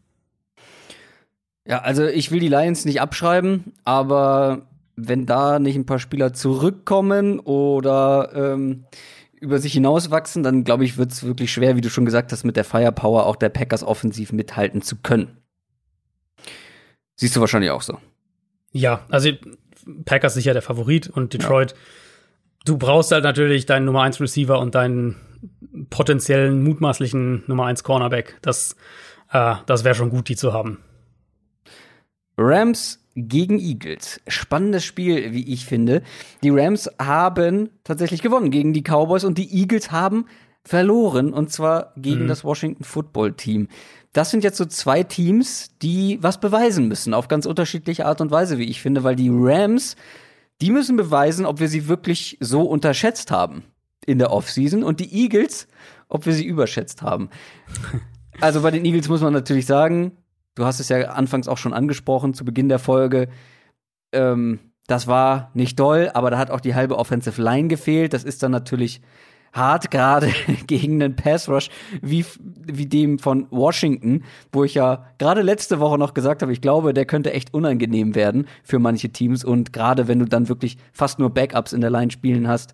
[1.65, 4.67] Ja, also ich will die Lions nicht abschreiben, aber
[4.97, 8.85] wenn da nicht ein paar Spieler zurückkommen oder ähm,
[9.39, 12.43] über sich hinauswachsen, dann glaube ich, wird es wirklich schwer, wie du schon gesagt hast,
[12.43, 15.37] mit der Firepower auch der Packers offensiv mithalten zu können.
[17.15, 17.99] Siehst du wahrscheinlich auch so.
[18.71, 19.29] Ja, also
[20.05, 21.71] Packers sicher der Favorit und Detroit.
[21.71, 21.77] Ja.
[22.65, 25.15] Du brauchst halt natürlich deinen Nummer 1 Receiver und deinen
[25.89, 28.37] potenziellen, mutmaßlichen Nummer 1 Cornerback.
[28.41, 28.75] Das,
[29.31, 30.79] äh, das wäre schon gut, die zu haben.
[32.37, 34.21] Rams gegen Eagles.
[34.27, 36.03] Spannendes Spiel, wie ich finde.
[36.43, 40.25] Die Rams haben tatsächlich gewonnen gegen die Cowboys und die Eagles haben
[40.63, 42.27] verloren und zwar gegen mhm.
[42.27, 43.69] das Washington Football Team.
[44.13, 48.31] Das sind jetzt so zwei Teams, die was beweisen müssen auf ganz unterschiedliche Art und
[48.31, 49.95] Weise, wie ich finde, weil die Rams,
[50.61, 53.63] die müssen beweisen, ob wir sie wirklich so unterschätzt haben
[54.05, 55.67] in der Offseason und die Eagles,
[56.07, 57.29] ob wir sie überschätzt haben.
[58.39, 60.11] Also bei den Eagles muss man natürlich sagen,
[60.57, 63.29] du hast es ja anfangs auch schon angesprochen zu Beginn der Folge,
[64.11, 68.13] ähm, das war nicht doll, aber da hat auch die halbe Offensive Line gefehlt.
[68.13, 69.01] Das ist dann natürlich
[69.53, 70.31] hart, gerade
[70.65, 71.69] gegen einen Pass Rush
[72.01, 76.61] wie, wie dem von Washington, wo ich ja gerade letzte Woche noch gesagt habe, ich
[76.61, 80.77] glaube, der könnte echt unangenehm werden für manche Teams und gerade wenn du dann wirklich
[80.91, 82.73] fast nur Backups in der Line spielen hast,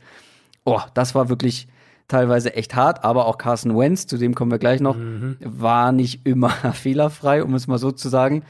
[0.65, 1.67] oh, das war wirklich
[2.07, 5.37] teilweise echt hart, aber auch Carson Wentz, zu dem kommen wir gleich noch, mhm.
[5.41, 8.43] war nicht immer fehlerfrei, um es mal so zu sagen.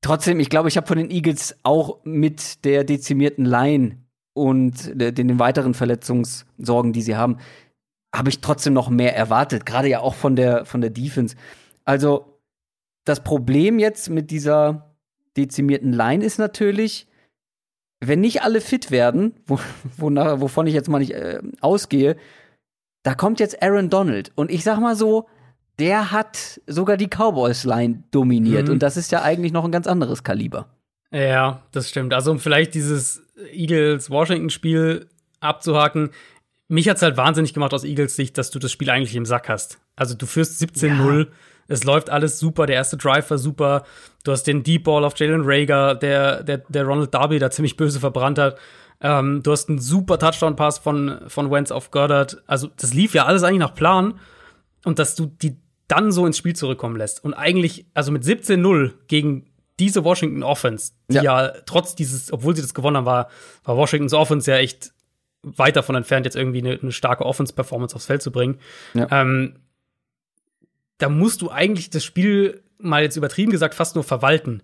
[0.00, 3.98] Trotzdem, ich glaube, ich habe von den Eagles auch mit der dezimierten Line
[4.34, 7.38] und den, den weiteren Verletzungssorgen, die sie haben,
[8.14, 11.36] habe ich trotzdem noch mehr erwartet, gerade ja auch von der von der Defense.
[11.84, 12.38] Also
[13.04, 14.94] das Problem jetzt mit dieser
[15.36, 17.06] dezimierten Line ist natürlich,
[18.04, 19.58] wenn nicht alle fit werden, wo,
[19.96, 22.16] wonach, wovon ich jetzt mal nicht äh, ausgehe,
[23.02, 24.32] da kommt jetzt Aaron Donald.
[24.34, 25.28] Und ich sag mal so,
[25.78, 28.66] der hat sogar die Cowboys-Line dominiert.
[28.66, 28.74] Mhm.
[28.74, 30.68] Und das ist ja eigentlich noch ein ganz anderes Kaliber.
[31.12, 32.12] Ja, das stimmt.
[32.14, 33.22] Also, um vielleicht dieses
[33.52, 35.08] Eagles-Washington-Spiel
[35.40, 36.10] abzuhaken,
[36.68, 39.48] mich hat's halt wahnsinnig gemacht aus Eagles Sicht, dass du das Spiel eigentlich im Sack
[39.48, 39.78] hast.
[39.94, 41.18] Also, du führst 17-0.
[41.18, 41.26] Ja.
[41.72, 42.66] Es läuft alles super.
[42.66, 43.84] Der erste Drive war super.
[44.24, 47.76] Du hast den Deep Ball auf Jalen Rager, der, der, der Ronald Darby da ziemlich
[47.76, 48.58] böse verbrannt hat.
[49.00, 52.42] Ähm, du hast einen super Touchdown-Pass von, von Wentz auf Goddard.
[52.46, 54.20] Also, das lief ja alles eigentlich nach Plan.
[54.84, 55.56] Und dass du die
[55.88, 57.24] dann so ins Spiel zurückkommen lässt.
[57.24, 59.46] Und eigentlich, also mit 17-0 gegen
[59.78, 61.22] diese Washington Offense, die ja.
[61.22, 61.52] ja.
[61.66, 63.28] trotz dieses, obwohl sie das gewonnen haben, war,
[63.64, 64.92] war Washingtons Offense ja echt
[65.42, 68.58] weit davon entfernt, jetzt irgendwie eine, eine starke Offense-Performance aufs Feld zu bringen.
[68.94, 69.08] Ja.
[69.10, 69.56] Ähm,
[71.02, 74.62] da musst du eigentlich das Spiel mal jetzt übertrieben gesagt fast nur verwalten.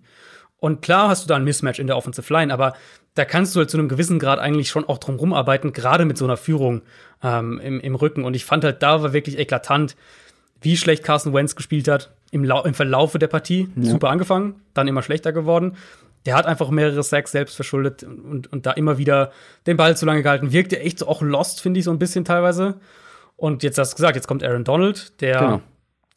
[0.59, 2.73] Und klar hast du da ein Mismatch in der Offensive Line, aber
[3.15, 6.17] da kannst du halt zu einem gewissen Grad eigentlich schon auch drum rumarbeiten, gerade mit
[6.17, 6.81] so einer Führung
[7.23, 8.23] ähm, im, im Rücken.
[8.23, 9.95] Und ich fand halt, da war wirklich eklatant,
[10.61, 13.69] wie schlecht Carson Wentz gespielt hat im, Lau im Verlaufe der Partie.
[13.75, 13.91] Ja.
[13.91, 15.75] Super angefangen, dann immer schlechter geworden.
[16.25, 19.31] Der hat einfach mehrere Sacks selbst verschuldet und, und da immer wieder
[19.65, 20.51] den Ball zu lange gehalten.
[20.51, 22.79] Wirkte echt so auch lost, finde ich, so ein bisschen teilweise.
[23.37, 25.61] Und jetzt hast du gesagt, jetzt kommt Aaron Donald, der, genau.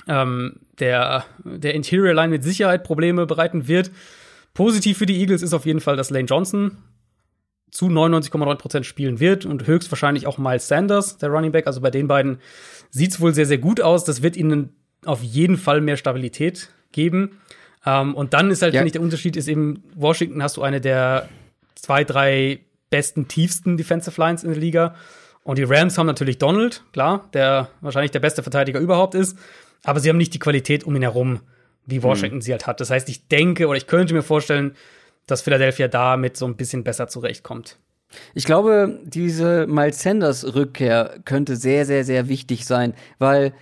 [0.08, 3.90] Ähm, der, der Interior Line mit Sicherheit Probleme bereiten wird.
[4.54, 6.78] Positiv für die Eagles ist auf jeden Fall, dass Lane Johnson
[7.70, 11.66] zu 99,9% spielen wird und höchstwahrscheinlich auch Miles Sanders, der Running Back.
[11.66, 12.38] Also bei den beiden
[12.90, 14.04] sieht es wohl sehr, sehr gut aus.
[14.04, 17.38] Das wird ihnen auf jeden Fall mehr Stabilität geben.
[17.86, 18.80] Ähm, und dann ist halt, ja.
[18.80, 21.28] finde ich, der Unterschied ist eben, Washington hast du eine der
[21.74, 22.60] zwei, drei
[22.90, 24.94] besten, tiefsten Defensive Lines in der Liga.
[25.42, 29.36] Und die Rams haben natürlich Donald, klar, der wahrscheinlich der beste Verteidiger überhaupt ist.
[29.84, 31.40] Aber sie haben nicht die Qualität um ihn herum,
[31.86, 32.42] wie Washington mhm.
[32.42, 32.80] sie halt hat.
[32.80, 34.76] Das heißt, ich denke oder ich könnte mir vorstellen,
[35.26, 37.78] dass Philadelphia damit so ein bisschen besser zurechtkommt.
[38.34, 43.54] Ich glaube, diese Miles Sanders Rückkehr könnte sehr, sehr, sehr wichtig sein, weil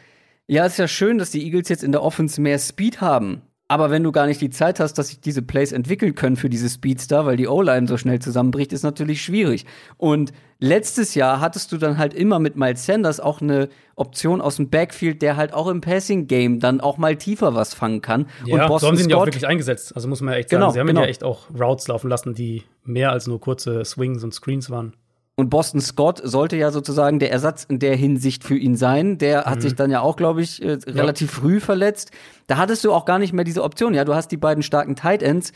[0.49, 3.43] ja, es ist ja schön, dass die Eagles jetzt in der Offense mehr Speed haben.
[3.69, 6.51] Aber wenn du gar nicht die Zeit hast, dass sich diese Plays entwickeln können für
[6.51, 9.65] diese Speedstar, weil die O-Line so schnell zusammenbricht, ist natürlich schwierig.
[9.97, 14.57] Und letztes Jahr hattest du dann halt immer mit Miles Sanders auch eine Option aus
[14.57, 18.27] dem Backfield, der halt auch im Passing-Game dann auch mal tiefer was fangen kann.
[18.45, 19.97] Ja, und Boston so haben sie ihn ja auch wirklich eingesetzt.
[19.97, 21.01] Also muss man ja echt sagen, genau, sie haben genau.
[21.01, 24.71] ihn ja echt auch Routes laufen lassen, die mehr als nur kurze Swings und Screens
[24.71, 24.95] waren.
[25.41, 29.17] Und Boston Scott sollte ja sozusagen der Ersatz in der Hinsicht für ihn sein.
[29.17, 29.61] Der hat mhm.
[29.63, 31.41] sich dann ja auch, glaube ich, äh, relativ ja.
[31.41, 32.11] früh verletzt.
[32.47, 33.95] Da hattest du auch gar nicht mehr diese Option.
[33.95, 35.53] Ja, du hast die beiden starken Tight Ends,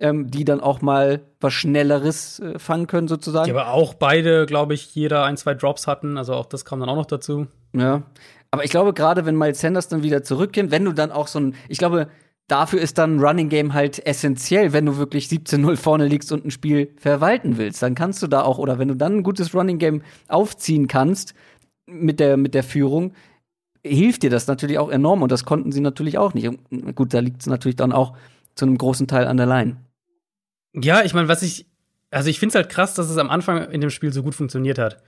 [0.00, 3.46] ähm, die dann auch mal was Schnelleres äh, fangen können, sozusagen.
[3.46, 6.18] Die aber auch beide, glaube ich, jeder ein, zwei Drops hatten.
[6.18, 7.46] Also auch das kam dann auch noch dazu.
[7.72, 8.02] Ja.
[8.50, 11.40] Aber ich glaube, gerade wenn Miles Sanders dann wieder zurückkommt, wenn du dann auch so
[11.40, 12.08] ein, ich glaube,
[12.46, 16.50] dafür ist dann Running Game halt essentiell, wenn du wirklich 17-0 vorne liegst und ein
[16.50, 17.82] Spiel verwalten willst.
[17.82, 21.34] Dann kannst du da auch, oder wenn du dann ein gutes Running Game aufziehen kannst
[21.86, 23.12] mit der, mit der Führung,
[23.84, 26.48] hilft dir das natürlich auch enorm und das konnten sie natürlich auch nicht.
[26.48, 28.14] Und gut, da liegt es natürlich dann auch
[28.54, 29.76] zu einem großen Teil an der Line.
[30.82, 31.66] Ja, ich meine, was ich,
[32.10, 34.34] also ich finde es halt krass, dass es am Anfang in dem Spiel so gut
[34.34, 35.02] funktioniert hat.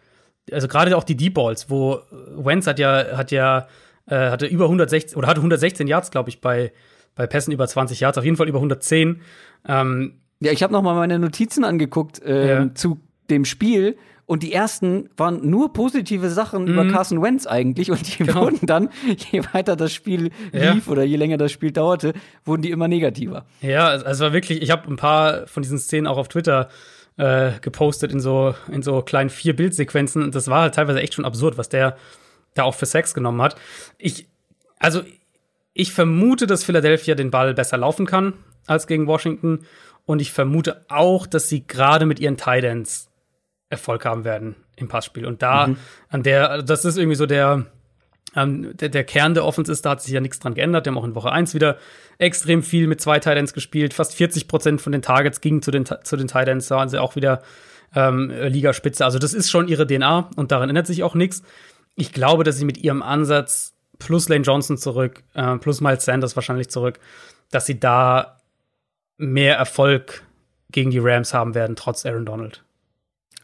[0.52, 3.68] Also gerade auch die Deep Balls, wo Wentz hat ja, hat ja,
[4.06, 6.72] äh, hatte über 116 oder hatte 116 Yards, glaube ich, bei
[7.14, 9.20] bei Pässen über 20 Yards, auf jeden Fall über 110.
[9.68, 12.74] Ähm, ja, ich habe noch mal meine Notizen angeguckt äh, ja.
[12.74, 13.96] zu dem Spiel
[14.30, 16.68] und die ersten waren nur positive Sachen mhm.
[16.68, 18.42] über Carson Wentz eigentlich und die genau.
[18.42, 18.88] wurden dann,
[19.32, 20.92] je weiter das Spiel lief ja.
[20.92, 22.12] oder je länger das Spiel dauerte,
[22.44, 23.44] wurden die immer negativer.
[23.60, 26.68] Ja, also es war wirklich, ich habe ein paar von diesen Szenen auch auf Twitter
[27.16, 31.14] äh, gepostet in so, in so kleinen vier Bildsequenzen und das war halt teilweise echt
[31.14, 31.96] schon absurd, was der
[32.54, 33.56] da auch für Sex genommen hat.
[33.98, 34.28] Ich,
[34.78, 35.02] also
[35.74, 38.34] ich vermute, dass Philadelphia den Ball besser laufen kann
[38.68, 39.66] als gegen Washington.
[40.06, 43.09] Und ich vermute auch, dass sie gerade mit ihren Titans
[43.70, 45.24] Erfolg haben werden im Passspiel.
[45.24, 45.76] Und da, mhm.
[46.08, 47.66] an der, also das ist irgendwie so der,
[48.36, 50.84] ähm, der, der, Kern der Offense ist, da hat sich ja nichts dran geändert.
[50.84, 51.78] Die haben auch in Woche 1 wieder
[52.18, 53.94] extrem viel mit zwei Titans gespielt.
[53.94, 56.68] Fast 40 Prozent von den Targets gingen zu den, zu den Titans.
[56.68, 57.42] Da waren sie auch wieder
[57.94, 59.04] ähm, Ligaspitze.
[59.04, 61.42] Also das ist schon ihre DNA und daran ändert sich auch nichts.
[61.96, 66.36] Ich glaube, dass sie mit ihrem Ansatz plus Lane Johnson zurück, äh, plus Miles Sanders
[66.36, 66.98] wahrscheinlich zurück,
[67.50, 68.38] dass sie da
[69.16, 70.22] mehr Erfolg
[70.70, 72.64] gegen die Rams haben werden, trotz Aaron Donald.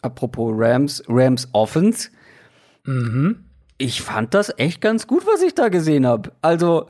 [0.02, 2.10] Apropos Rams, Rams Offense.
[2.85, 3.44] Mhm.
[3.78, 6.32] Ich fand das echt ganz gut, was ich da gesehen habe.
[6.40, 6.89] Also,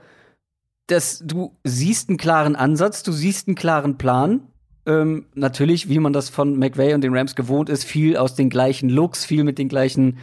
[0.87, 4.43] das, du siehst einen klaren Ansatz, du siehst einen klaren Plan.
[4.87, 8.51] Ähm, natürlich, wie man das von McVay und den Rams gewohnt ist, viel aus den
[8.51, 10.19] gleichen Looks, viel mit den gleichen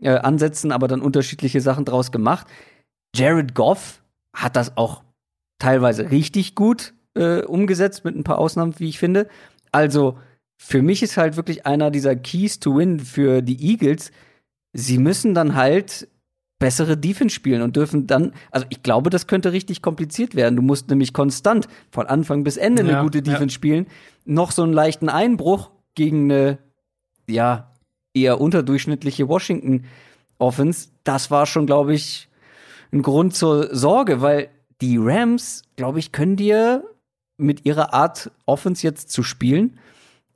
[0.00, 2.46] äh, Ansätzen, aber dann unterschiedliche Sachen draus gemacht.
[3.16, 4.02] Jared Goff
[4.32, 5.02] hat das auch
[5.58, 9.28] teilweise richtig gut äh, umgesetzt, mit ein paar Ausnahmen, wie ich finde.
[9.72, 10.18] Also,
[10.56, 14.12] für mich ist halt wirklich einer dieser Keys to win für die Eagles.
[14.72, 16.08] Sie müssen dann halt
[16.58, 20.56] bessere Defense spielen und dürfen dann, also ich glaube, das könnte richtig kompliziert werden.
[20.56, 23.56] Du musst nämlich konstant von Anfang bis Ende Ja, eine gute Defense ja.
[23.56, 23.86] spielen.
[24.24, 26.58] Noch so einen leichten Einbruch gegen eine,
[27.28, 27.72] ja,
[28.14, 29.84] eher unterdurchschnittliche Washington
[30.38, 32.28] Offense, das war schon, glaube ich,
[32.92, 34.48] ein Grund zur Sorge, weil
[34.80, 36.84] die Rams, glaube ich, können dir
[37.36, 39.78] mit ihrer Art Offense jetzt zu spielen,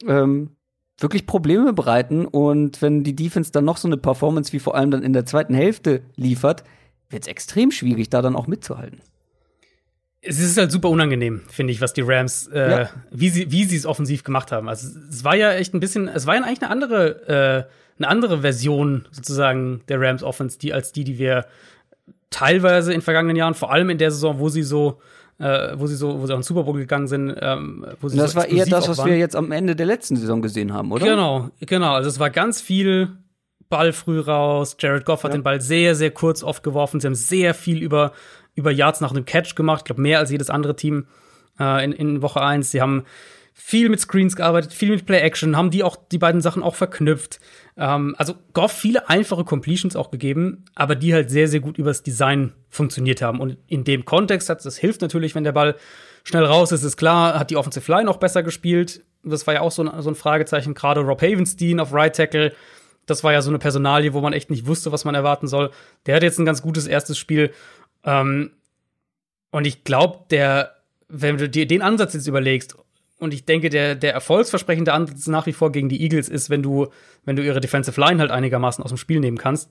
[0.07, 0.51] ähm,
[0.99, 2.27] wirklich Probleme bereiten.
[2.27, 5.27] Und wenn die Defense dann noch so eine Performance wie vor allem dann in der
[5.27, 6.65] zweiten Hälfte liefert,
[7.11, 9.01] wird es extrem schwierig, da dann auch mitzuhalten.
[10.21, 12.91] Es ist halt super unangenehm, finde ich, was die Rams, äh, Ja.
[13.13, 14.69] wie sie wie sie es offensiv gemacht haben.
[14.69, 18.09] Also es war ja echt ein bisschen, es war ja eigentlich eine andere, äh, eine
[18.09, 21.47] andere Version sozusagen der Rams Offense, die als die, die wir
[22.31, 25.01] teilweise in vergangenen Jahren, vor allem in der Saison, wo sie so,
[25.39, 28.09] äh, wo sie so, wo sie auch in den Super Bowl gegangen sind, ähm, wo
[28.09, 30.43] sie Und das so war eher das, was wir jetzt am Ende der letzten Saison
[30.43, 31.07] gesehen haben, oder?
[31.07, 31.95] Genau, genau.
[31.95, 33.11] Also es war ganz viel
[33.69, 34.77] Ball früh raus.
[34.81, 35.39] Jared Goff hat Ja.
[35.39, 37.01] den Ball sehr, sehr kurz oft geworfen.
[37.01, 38.13] Sie haben sehr viel über,
[38.55, 39.81] über Yards nach einem Catch gemacht.
[39.81, 41.07] Ich glaube, mehr als jedes andere Team
[41.61, 42.71] äh, in, in Woche 1.
[42.71, 43.05] Sie haben
[43.61, 47.41] viel mit Screens gearbeitet, viel mit Play-Action, haben die auch die beiden Sachen auch verknüpft.
[47.77, 52.05] Ähm, also Goff viele einfache Completions auch gegeben, aber die halt sehr, sehr gut übers
[52.05, 53.41] Design funktioniert haben.
[53.41, 55.75] Und in dem Kontext hat das hilft natürlich, wenn der Ball
[56.23, 59.03] schnell raus ist, ist klar, hat die Offensive Line auch besser gespielt.
[59.25, 62.55] Das war ja auch so ein, so ein Fragezeichen, gerade Rob Havenstein auf Right Tackle.
[63.07, 65.73] Das war ja so eine Personalie, wo man echt nicht wusste, was man erwarten soll.
[66.07, 67.51] Der hat jetzt ein ganz gutes erstes Spiel.
[68.05, 68.53] Ähm,
[69.51, 70.77] und ich glaube, der,
[71.09, 72.77] wenn du dir den Ansatz jetzt überlegst,
[73.19, 76.63] und ich denke, der, der erfolgsversprechende Ansatz nach wie vor gegen die Eagles ist, wenn
[76.63, 76.89] du,
[77.25, 79.71] wenn du ihre Defensive Line halt einigermaßen aus dem Spiel nehmen kannst,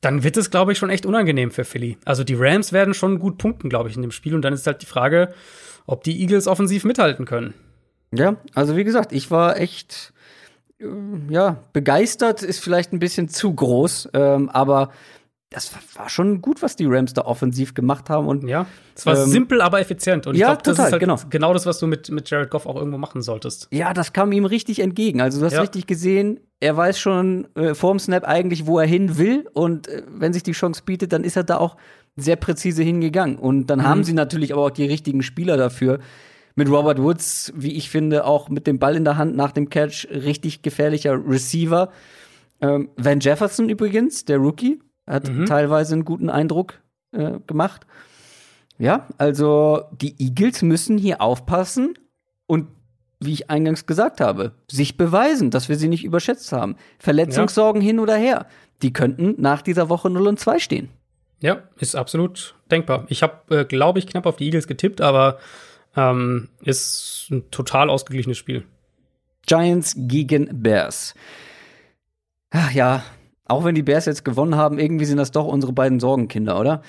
[0.00, 1.98] dann wird es, glaube ich, schon echt unangenehm für Philly.
[2.04, 4.34] Also die Rams werden schon gut punkten, glaube ich, in dem Spiel.
[4.34, 5.32] Und dann ist halt die Frage,
[5.86, 7.54] ob die Eagles offensiv mithalten können.
[8.12, 10.12] Ja, also wie gesagt, ich war echt,
[10.78, 10.86] äh,
[11.28, 14.92] ja, begeistert ist vielleicht ein bisschen zu groß, ähm, aber
[15.50, 18.66] das war, schon gut, was die Rams da offensiv gemacht haben und Ja,
[18.96, 20.26] es war Ähm, simpel, aber effizient.
[20.26, 21.16] Und ich ja, glaube, das total, ist halt genau.
[21.30, 23.68] genau das, was du mit, mit Jared Goff auch irgendwo machen solltest.
[23.70, 25.20] Ja, das kam ihm richtig entgegen.
[25.20, 25.60] Also du hast Ja.
[25.60, 29.46] richtig gesehen, er weiß schon äh, vorm Snap eigentlich, wo er hin will.
[29.52, 31.76] Und äh, wenn sich die Chance bietet, dann ist er da auch
[32.16, 33.36] sehr präzise hingegangen.
[33.38, 36.00] Und dann haben sie natürlich aber auch die richtigen Spieler dafür.
[36.56, 39.68] Mit Robert Woods, wie ich finde, auch mit dem Ball in der Hand nach dem
[39.68, 41.90] Catch, richtig gefährlicher Receiver.
[42.62, 46.80] Ähm, Van Jefferson übrigens, der Rookie, hat teilweise einen guten Eindruck
[47.12, 47.86] äh, gemacht.
[48.78, 51.94] Ja, also die Eagles müssen hier aufpassen
[52.46, 52.68] und
[53.20, 56.76] wie ich eingangs gesagt habe, sich beweisen, dass wir sie nicht überschätzt haben.
[56.98, 58.46] Verletzungssorgen hin oder her.
[58.82, 60.90] Die könnten nach dieser Woche 0 und 2 stehen.
[61.40, 63.06] Ja, ist absolut denkbar.
[63.08, 65.38] Ich habe, äh, glaube ich, knapp auf die Eagles getippt, aber
[65.96, 68.64] ähm, ist ein total ausgeglichenes Spiel.
[69.46, 71.14] Giants gegen Bears.
[72.50, 73.02] Ach ja,
[73.46, 76.82] auch wenn die Bears jetzt gewonnen haben, irgendwie sind das doch unsere beiden Sorgenkinder, oder?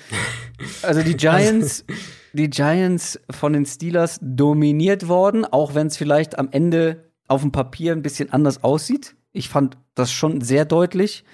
[0.82, 1.84] Also die Giants,
[2.32, 7.52] die Giants von den Steelers dominiert worden, auch wenn es vielleicht am Ende auf dem
[7.52, 9.14] Papier ein bisschen anders aussieht.
[9.32, 11.24] Ich fand das schon sehr deutlich.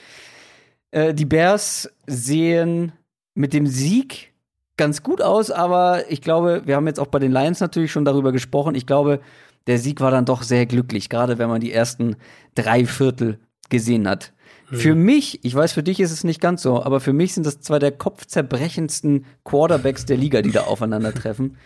[0.90, 2.92] Äh, die Bears sehen
[3.34, 4.34] mit dem Sieg
[4.76, 8.04] ganz gut aus, aber ich glaube, wir haben jetzt auch bei den Lions natürlich schon
[8.04, 8.74] darüber gesprochen.
[8.74, 9.20] Ich glaube,
[9.66, 12.16] der Sieg war dann doch sehr glücklich, gerade wenn man die ersten
[12.54, 13.38] drei Viertel
[13.70, 14.33] gesehen hat.
[14.70, 17.46] Für mich, ich weiß, für dich ist es nicht ganz so, aber für mich sind
[17.46, 21.56] das zwei der kopfzerbrechendsten Quarterbacks der Liga, die da aufeinandertreffen.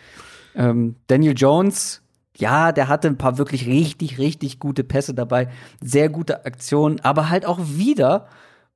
[0.55, 2.01] ähm, Daniel Jones,
[2.37, 5.49] ja, der hatte ein paar wirklich richtig, richtig gute Pässe dabei,
[5.81, 8.27] sehr gute Aktionen, aber halt auch wieder,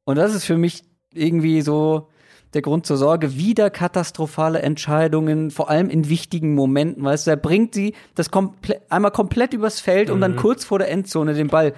[0.06, 0.84] und das ist für mich
[1.14, 2.10] irgendwie so
[2.54, 7.38] der Grund zur Sorge, wieder katastrophale Entscheidungen, vor allem in wichtigen Momenten, weißt du, er
[7.38, 11.48] bringt sie das komple einmal komplett übers Feld, um dann kurz vor der Endzone den
[11.48, 11.74] Ball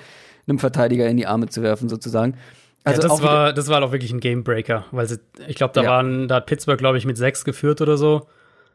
[0.48, 2.36] einem Verteidiger in die Arme zu werfen, sozusagen.
[2.84, 5.82] Also ja, das war, das war auch wirklich ein Gamebreaker, weil sie, ich glaube, da
[5.84, 5.90] Ja.
[5.90, 8.28] waren, da hat Pittsburgh, glaube ich, mit sechs geführt oder so.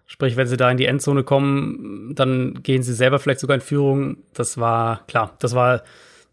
[0.06, 3.60] Sprich, wenn sie da in die Endzone kommen, dann gehen sie selber vielleicht sogar in
[3.60, 4.16] Führung.
[4.34, 5.82] Das war, klar, das war,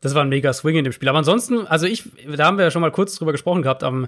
[0.01, 1.07] das war ein mega Swing in dem Spiel.
[1.09, 2.03] Aber ansonsten, also ich,
[2.35, 4.07] da haben wir ja schon mal kurz drüber gesprochen gehabt am,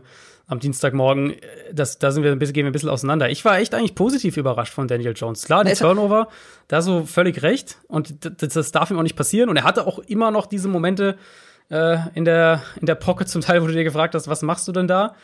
[0.50, 1.36] am Dienstagmorgen.
[1.72, 3.30] Das, da sind wir ein bisschen, gehen wir ein bisschen auseinander.
[3.30, 5.46] Ich war echt eigentlich positiv überrascht von Daniel Jones.
[5.46, 6.28] Klar, die Turnover,
[6.68, 7.78] da so völlig recht.
[7.88, 9.50] Und das, das darf ihm auch nicht passieren.
[9.50, 11.18] Und er hatte auch immer noch diese Momente,
[11.70, 14.68] äh, in, der, in der Pocket zum Teil, wo du dir gefragt hast, was machst
[14.68, 15.16] du denn da?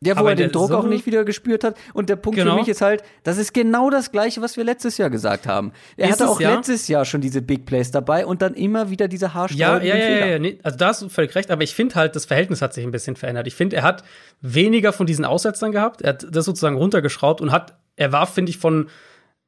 [0.00, 1.76] Ja, wo Aber er den der Druck auch Summe- nicht wieder gespürt hat.
[1.92, 2.52] Und der Punkt Genau.
[2.54, 5.72] für mich ist halt, das ist genau das Gleiche, was wir letztes Jahr gesagt haben.
[5.96, 6.54] Er hatte auch ja?
[6.54, 9.96] letztes Jahr schon diese Big Plays dabei und dann immer wieder diese Ja, haarsträubenden ja,
[9.96, 10.20] ja, Fehler.
[10.26, 10.38] ja, ja.
[10.38, 12.84] Nee, also da hast du völlig recht, aber ich finde halt, das Verhältnis hat sich
[12.84, 13.48] ein bisschen verändert.
[13.48, 14.04] Ich finde, er hat
[14.40, 16.02] weniger von diesen Aussetzern gehabt.
[16.02, 18.88] Er hat das sozusagen runtergeschraubt und hat, er war, finde ich, von,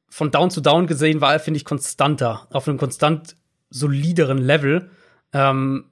[0.09, 3.37] von Down zu Down gesehen, war er, finde ich, konstanter, auf einem konstant
[3.69, 4.89] solideren Level.
[5.31, 5.85] Ähm,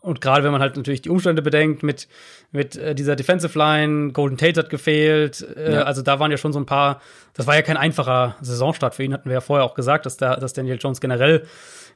[0.00, 2.08] und gerade wenn man halt natürlich die Umstände bedenkt mit,
[2.52, 5.82] mit äh, dieser Defensive Line, Golden Tate hat gefehlt, äh, Ja.
[5.82, 7.00] also da waren ja schon so ein paar,
[7.34, 10.16] das war ja kein einfacher Saisonstart für ihn, hatten wir ja vorher auch gesagt, dass,
[10.16, 11.44] da, dass Daniel Jones generell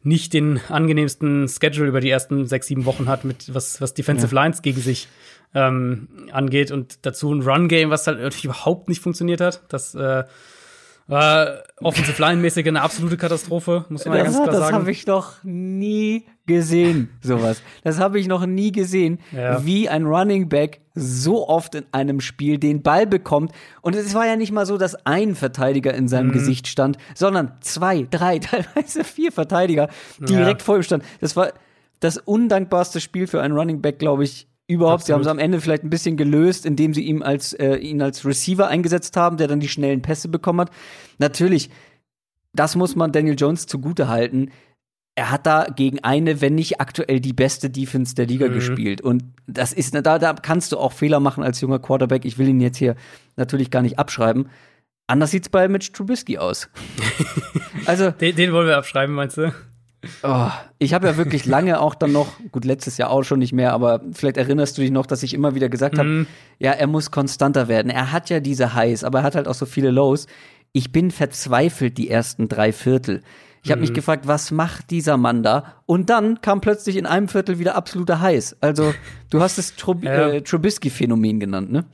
[0.03, 4.35] nicht den angenehmsten Schedule über die ersten sechs, sieben Wochen hat, mit was, was Defensive
[4.35, 5.09] Lines gegen sich
[5.55, 9.63] ähm, angeht und dazu ein Run-Game, was halt natürlich überhaupt nicht funktioniert hat.
[9.69, 10.25] Das äh,
[11.07, 14.77] war Offensive Line-mäßig eine absolute Katastrophe, muss man ja Das, ganz klar das sagen.
[14.77, 17.63] habe ich noch nie gesehen, sowas.
[17.83, 19.65] Das habe ich noch nie gesehen, Ja.
[19.65, 23.53] wie ein Running Back so oft in einem Spiel den Ball bekommt.
[23.83, 26.09] Und es war ja nicht mal so, dass ein Verteidiger in Mhm.
[26.09, 28.39] seinem Gesicht stand, sondern zwei, drei,
[28.75, 29.89] teilweise vier Verteidiger
[30.21, 31.07] direkt vor ihm standen.
[31.21, 31.53] Das war
[32.01, 35.05] das undankbarste Spiel für einen Running Back, glaube ich, überhaupt.
[35.05, 35.41] Sie haben es Absolut.
[35.41, 39.17] am Ende vielleicht ein bisschen gelöst, indem sie ihm als, äh, ihn als Receiver eingesetzt
[39.17, 40.71] haben, der dann die schnellen Pässe bekommen hat.
[41.19, 41.71] Natürlich,
[42.53, 44.51] das muss man Daniel Jones zugute halten.
[45.17, 49.01] Er hat da gegen eine, wenn nicht aktuell die beste Defense der Liga gespielt.
[49.01, 52.25] Und das ist, da, da kannst du auch Fehler machen als junger Quarterback.
[52.25, 52.97] Ich will ihn jetzt hier
[53.37, 54.49] natürlich gar nicht abschreiben.
[55.07, 56.69] Anders sieht's bei Mitch Trubisky aus.
[57.87, 59.53] also, Den, den wollen wir abschreiben, meinst du?
[60.23, 60.49] Oh,
[60.79, 63.73] ich habe ja wirklich lange auch dann noch, gut, letztes Jahr auch schon nicht mehr,
[63.73, 66.27] aber vielleicht erinnerst du dich noch, dass ich immer wieder gesagt habe, Mhm.
[66.59, 67.91] ja, er muss konstanter werden.
[67.91, 70.27] Er hat ja diese Highs, aber er hat halt auch so viele Lows.
[70.73, 73.23] Ich bin verzweifelt die ersten drei Viertel.
[73.63, 73.95] Ich habe mich Mhm.
[73.95, 75.83] gefragt, was macht dieser Mann da?
[75.87, 78.57] Und dann kam plötzlich in einem Viertel wieder absolute Highs.
[78.61, 78.93] Also,
[79.31, 80.29] du hast es Trub Ja.
[80.29, 81.85] äh, Trubisky-Phänomen genannt, ne?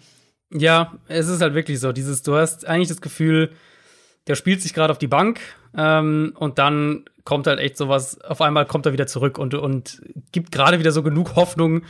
[0.53, 1.93] Ja, es ist halt wirklich so.
[1.93, 3.51] Dieses, du hast eigentlich das Gefühl,
[4.31, 5.41] der spielt sich gerade auf die Bank
[5.77, 10.01] ähm, und dann kommt halt echt sowas, auf einmal kommt er wieder zurück und, und
[10.31, 11.83] gibt gerade wieder so genug Hoffnung,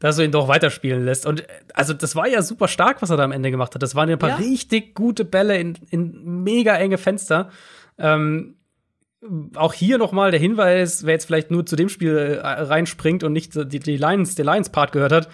[0.00, 1.24] dass du ihn doch weiterspielen lässt.
[1.24, 3.82] Und äh, also das war ja super stark, was er da am Ende gemacht hat.
[3.82, 4.36] Das waren ja ein paar Ja.
[4.36, 7.50] richtig gute Bälle in, in mega enge Fenster.
[7.96, 8.56] Ähm,
[9.54, 13.32] auch hier nochmal der Hinweis, wer jetzt vielleicht nur zu dem Spiel äh, reinspringt und
[13.32, 15.28] nicht die, die Lions, den Lions-Part gehört hat,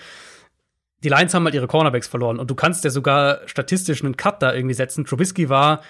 [1.02, 4.42] die Lions haben halt ihre Cornerbacks verloren und du kannst ja sogar statistisch einen Cut
[4.42, 5.06] da irgendwie setzen.
[5.06, 5.80] Trubisky war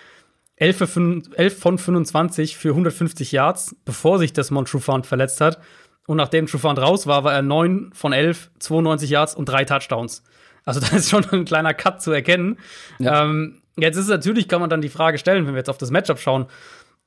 [0.60, 5.58] 11, für fün- 11 von 25 für 150 Yards, bevor sich das Trufant verletzt hat.
[6.06, 10.22] Und nachdem Trufant raus war, war er 9 von 11, 92 Yards und drei Touchdowns.
[10.64, 12.58] Also da ist schon ein kleiner Cut zu erkennen.
[12.98, 13.24] Ja.
[13.24, 15.78] Ähm, jetzt ist es natürlich, kann man dann die Frage stellen, wenn wir jetzt auf
[15.78, 16.46] das Matchup schauen,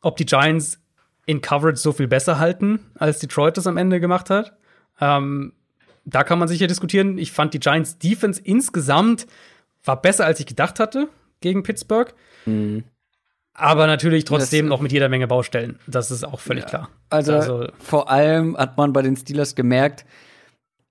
[0.02, 0.80] ob die Giants
[1.26, 4.54] in Coverage so viel besser halten, als Detroit das am Ende gemacht hat.
[5.00, 5.54] Ähm,
[6.06, 7.18] da kann man sicher diskutieren.
[7.20, 9.28] Ich fand die Giants Defense insgesamt
[9.86, 11.08] war besser, als ich gedacht hatte
[11.40, 12.14] gegen Pittsburgh.
[13.56, 15.78] Aber natürlich trotzdem Das- noch mit jeder Menge Baustellen.
[15.88, 16.90] Das ist auch völlig klar.
[17.10, 20.06] Also, vor allem hat man bei den Steelers gemerkt,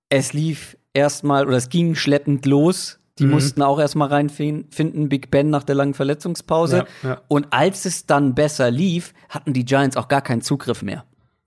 [0.09, 2.99] es lief erstmal oder es ging schleppend los.
[3.19, 3.31] Die Mhm.
[3.33, 6.87] mussten auch erstmal reinfinden, Big Ben nach der langen Verletzungspause.
[7.03, 7.21] Ja, ja.
[7.29, 11.05] Und als es dann besser lief, hatten die Giants auch gar keinen Zugriff mehr.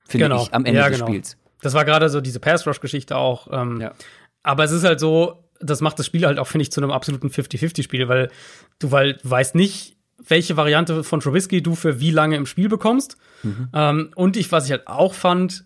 [0.08, 0.44] Finde Genau.
[0.44, 1.08] ich, am Ende Ja, des genau.
[1.10, 1.38] Spiels.
[1.62, 3.48] Das war gerade so diese Pass-Rush-Geschichte auch.
[3.52, 3.94] Ähm, Ja.
[4.44, 6.92] Aber es ist halt so, das macht das Spiel halt auch, finde ich, zu einem
[6.92, 8.30] absoluten 50-50-Spiel, weil
[8.78, 12.70] du weil, du weißt nicht, welche Variante von Trubisky du für wie lange im Spiel
[12.70, 13.18] bekommst.
[13.74, 15.66] Ähm, und ich, was ich halt auch fand,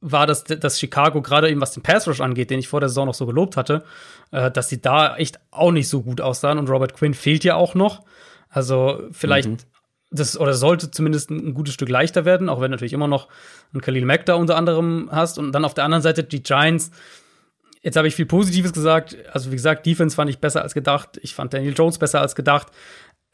[0.00, 2.88] war, dass, dass Chicago gerade eben was den Pass Rush angeht, den ich vor der
[2.88, 3.84] Saison noch so gelobt hatte,
[4.30, 6.58] äh, dass sie da echt auch nicht so gut aussahen.
[6.58, 8.04] Und Robert Quinn fehlt ja auch noch.
[8.48, 9.66] Also vielleicht
[10.10, 13.28] das oder sollte zumindest ein, ein gutes Stück leichter werden, auch wenn natürlich immer noch
[13.74, 15.38] ein Khalil Mack da unter anderem hast.
[15.38, 16.90] Und dann auf der anderen Seite die Giants.
[17.82, 19.16] Jetzt habe ich viel Positives gesagt.
[19.32, 21.18] Also wie gesagt, Defense fand ich besser als gedacht.
[21.22, 22.68] Ich fand Daniel Jones besser als gedacht.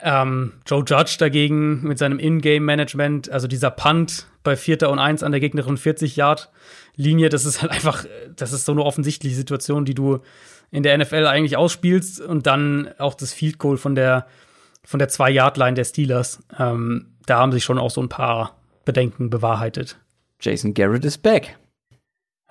[0.01, 5.31] Ähm, Joe Judge dagegen mit seinem In-Game-Management, also dieser Punt bei Vierter und Eins an
[5.31, 8.05] der gegnerischen 40-Yard-Linie, das ist halt einfach,
[8.35, 10.19] das ist so eine offensichtliche Situation, die du
[10.71, 14.27] in der NFL eigentlich ausspielst und dann auch das Field Goal von der
[14.85, 16.43] von der Zwei-Yard-Line der Steelers.
[16.57, 18.55] Ähm, da haben sich schon auch so ein paar
[18.85, 19.97] Bedenken bewahrheitet.
[20.39, 21.57] Jason Garrett ist back.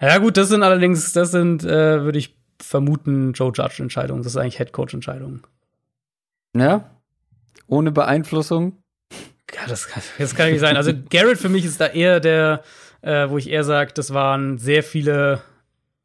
[0.01, 4.23] Ja gut, das sind allerdings, das sind, äh, würde ich vermuten, Joe Judge-Entscheidungen.
[4.23, 5.43] Das ist eigentlich Head-Coach-Entscheidungen.
[6.57, 6.91] Ja?
[7.67, 8.79] Ohne Beeinflussung.
[9.55, 10.77] Ja, das, kann- das kann nicht sein.
[10.77, 12.63] Also Garrett für mich ist da eher der,
[13.03, 15.41] äh, wo ich eher sage, das waren sehr viele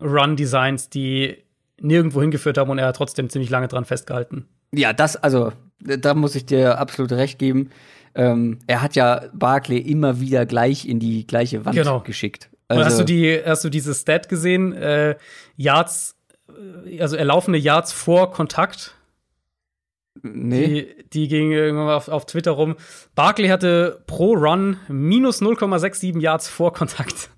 [0.02, 1.38] Run-Designs, die
[1.82, 4.46] nirgendwo hingeführt haben und er hat trotzdem ziemlich lange dran festgehalten.
[4.74, 7.70] Ja, das, also, da muss ich dir absolut recht geben.
[8.16, 12.02] Ähm, er hat ja Barkley immer wieder gleich in die gleiche Wand Genau.
[12.02, 12.50] geschickt.
[12.68, 14.74] Also, hast du die, hast du diese Stat gesehen?
[14.74, 15.16] Äh,
[15.56, 16.16] Yards,
[16.86, 18.96] äh, also erlaufende Yards vor Kontakt.
[20.22, 20.66] Nee.
[20.68, 22.76] Die, die ging irgendwann auf, auf Twitter rum.
[23.16, 27.30] Barkley hatte pro Run minus 0,67 Yards vor Kontakt.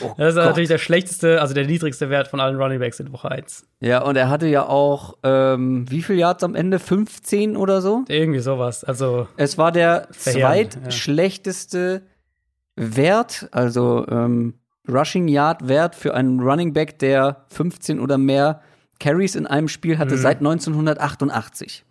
[0.00, 0.44] Oh Das ist Gott.
[0.44, 3.66] natürlich der schlechteste, also der niedrigste Wert von allen Running Backs in Woche 1.
[3.80, 6.78] Ja, und er hatte ja auch, ähm, wie viel Yards am Ende?
[6.78, 8.04] 15 oder so?
[8.06, 8.84] Irgendwie sowas.
[8.84, 12.02] Also, Es war der zweitschlechteste
[12.76, 14.54] Wert, also ähm,
[14.88, 18.60] Rushing Yard Wert für einen Running Back, der 15 oder mehr
[18.98, 20.20] Carries in einem Spiel hatte Mhm.
[20.20, 21.84] seit 1988.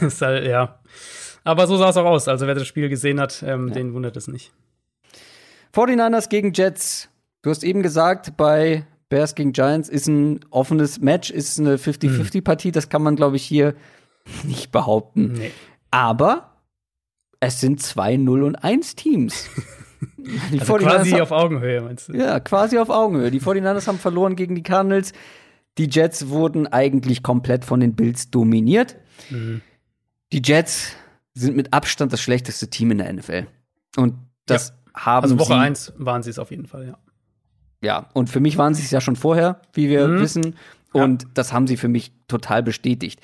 [0.00, 0.78] ist halt, ja.
[1.44, 2.28] Aber so sah es auch aus.
[2.28, 4.52] Also, wer das Spiel gesehen hat, ähm, den wundert es nicht.
[5.74, 7.08] 49ers gegen Jets.
[7.42, 12.72] Du hast eben gesagt, bei Bears gegen Giants ist ein offenes Match, ist eine 50-50-Partie.
[12.72, 13.74] Das kann man, glaube ich, hier
[14.44, 15.32] nicht behaupten.
[15.34, 15.50] Nee.
[15.90, 16.50] Aber
[17.40, 19.48] es sind zwei 0 und 1 Teams.
[20.52, 22.12] Die Also 49ers quasi haben- auf Augenhöhe, meinst du?
[22.16, 23.30] Ja, quasi auf Augenhöhe.
[23.30, 25.12] Die 49ers haben verloren gegen die Cardinals.
[25.80, 28.96] Die Jets wurden eigentlich komplett von den Bills dominiert.
[29.30, 29.62] Mhm.
[30.30, 30.92] Die Jets
[31.32, 33.46] sind mit Abstand das schlechteste Team in der NFL.
[33.96, 36.98] Und das haben Also Woche sie 1 waren sie es auf jeden Fall, ja.
[37.82, 40.20] Ja, und für mich waren sie es ja schon vorher, wie wir Mhm.
[40.20, 40.56] wissen.
[40.92, 43.20] Und das haben sie für mich total bestätigt.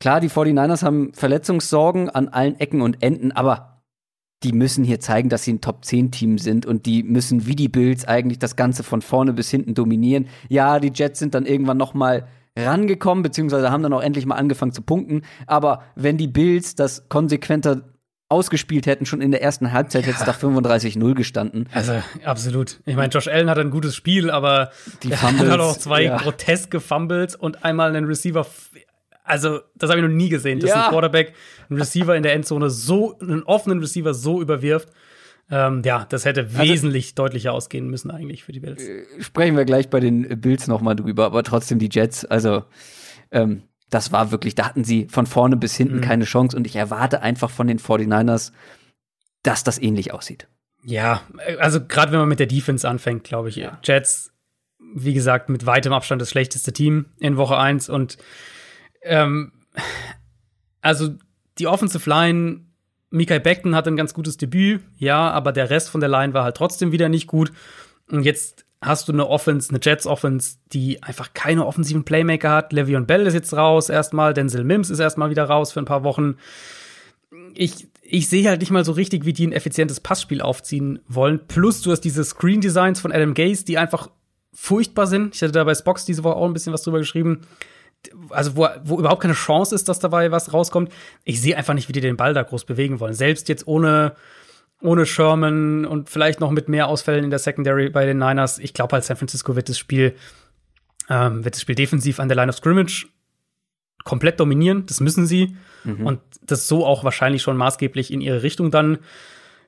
[0.00, 3.71] Klar, die 49ers haben Verletzungssorgen an allen Ecken und Enden, aber
[4.42, 8.04] die müssen hier zeigen, dass sie ein Top-10-Team sind und die müssen wie die Bills
[8.04, 10.28] eigentlich das Ganze von vorne bis hinten dominieren.
[10.48, 12.26] Ja, die Jets sind dann irgendwann noch mal
[12.58, 15.22] rangekommen, beziehungsweise haben dann auch endlich mal angefangen zu punkten.
[15.46, 17.82] Aber wenn die Bills das konsequenter
[18.28, 21.68] ausgespielt hätten, schon in der ersten Halbzeit hätte es da 35-0 gestanden.
[21.72, 22.80] Also, absolut.
[22.86, 24.70] Ich meine, Josh Allen hat ein gutes Spiel, aber
[25.02, 26.16] Die er Fumbles, hat auch zwei ja.
[26.16, 28.46] groteske Fumbles und einmal einen Receiver.
[29.24, 30.84] Also, das habe ich noch nie gesehen, dass Ja.
[30.86, 31.32] ein Quarterback
[31.70, 34.88] einen Receiver in der Endzone so, einen offenen Receiver so überwirft.
[35.50, 38.82] Ähm, ja, das hätte Also wesentlich deutlicher ausgehen müssen eigentlich für die Bills.
[39.20, 42.64] sprechen wir gleich bei den Bills noch mal drüber, aber trotzdem die Jets, also
[43.30, 46.00] ähm, das war wirklich, da hatten sie von vorne bis hinten Mhm.
[46.00, 48.52] keine Chance und ich erwarte einfach von den 49ers,
[49.42, 50.48] dass das ähnlich aussieht.
[50.84, 51.22] Ja,
[51.58, 53.56] also gerade wenn man mit der Defense anfängt, glaube ich.
[53.56, 53.78] Ja.
[53.84, 54.32] Jets,
[54.94, 58.16] wie gesagt, mit weitem Abstand das schlechteste Team in Woche 1 und
[59.02, 59.52] ähm,
[60.80, 61.10] also
[61.58, 62.62] die Offensive Line,
[63.10, 66.44] Mikael Beckton hatte ein ganz gutes Debüt, ja, aber der Rest von der Line war
[66.44, 67.52] halt trotzdem wieder nicht gut.
[68.10, 72.72] Und jetzt hast du eine Offense, eine Jets Offense, die einfach keine offensiven Playmaker hat.
[72.72, 76.04] Le'Veon Bell ist jetzt raus erstmal, Denzel Mims ist erstmal wieder raus für ein paar
[76.04, 76.36] Wochen.
[77.54, 81.46] Ich, ich sehe halt nicht mal so richtig, wie die ein effizientes Passspiel aufziehen wollen.
[81.46, 84.10] Plus du hast diese Screen Designs von Adam Gase, die einfach
[84.52, 85.34] furchtbar sind.
[85.34, 87.42] Ich hatte da bei Spox diese Woche auch ein bisschen was drüber geschrieben.
[88.30, 90.92] Also, wo, wo überhaupt keine Chance ist, dass dabei was rauskommt.
[91.24, 93.14] Ich sehe einfach nicht, wie die den Ball da groß bewegen wollen.
[93.14, 94.16] Selbst jetzt ohne,
[94.80, 98.58] ohne Sherman und vielleicht noch mit mehr Ausfällen in der Secondary bei den Niners.
[98.58, 100.14] Ich glaube halt, San Francisco wird das Spiel,
[101.08, 103.06] ähm, wird das Spiel defensiv an der Line of Scrimmage
[104.04, 104.86] komplett dominieren.
[104.86, 105.56] Das müssen sie.
[106.04, 108.98] Und das so auch wahrscheinlich schon maßgeblich in ihre Richtung dann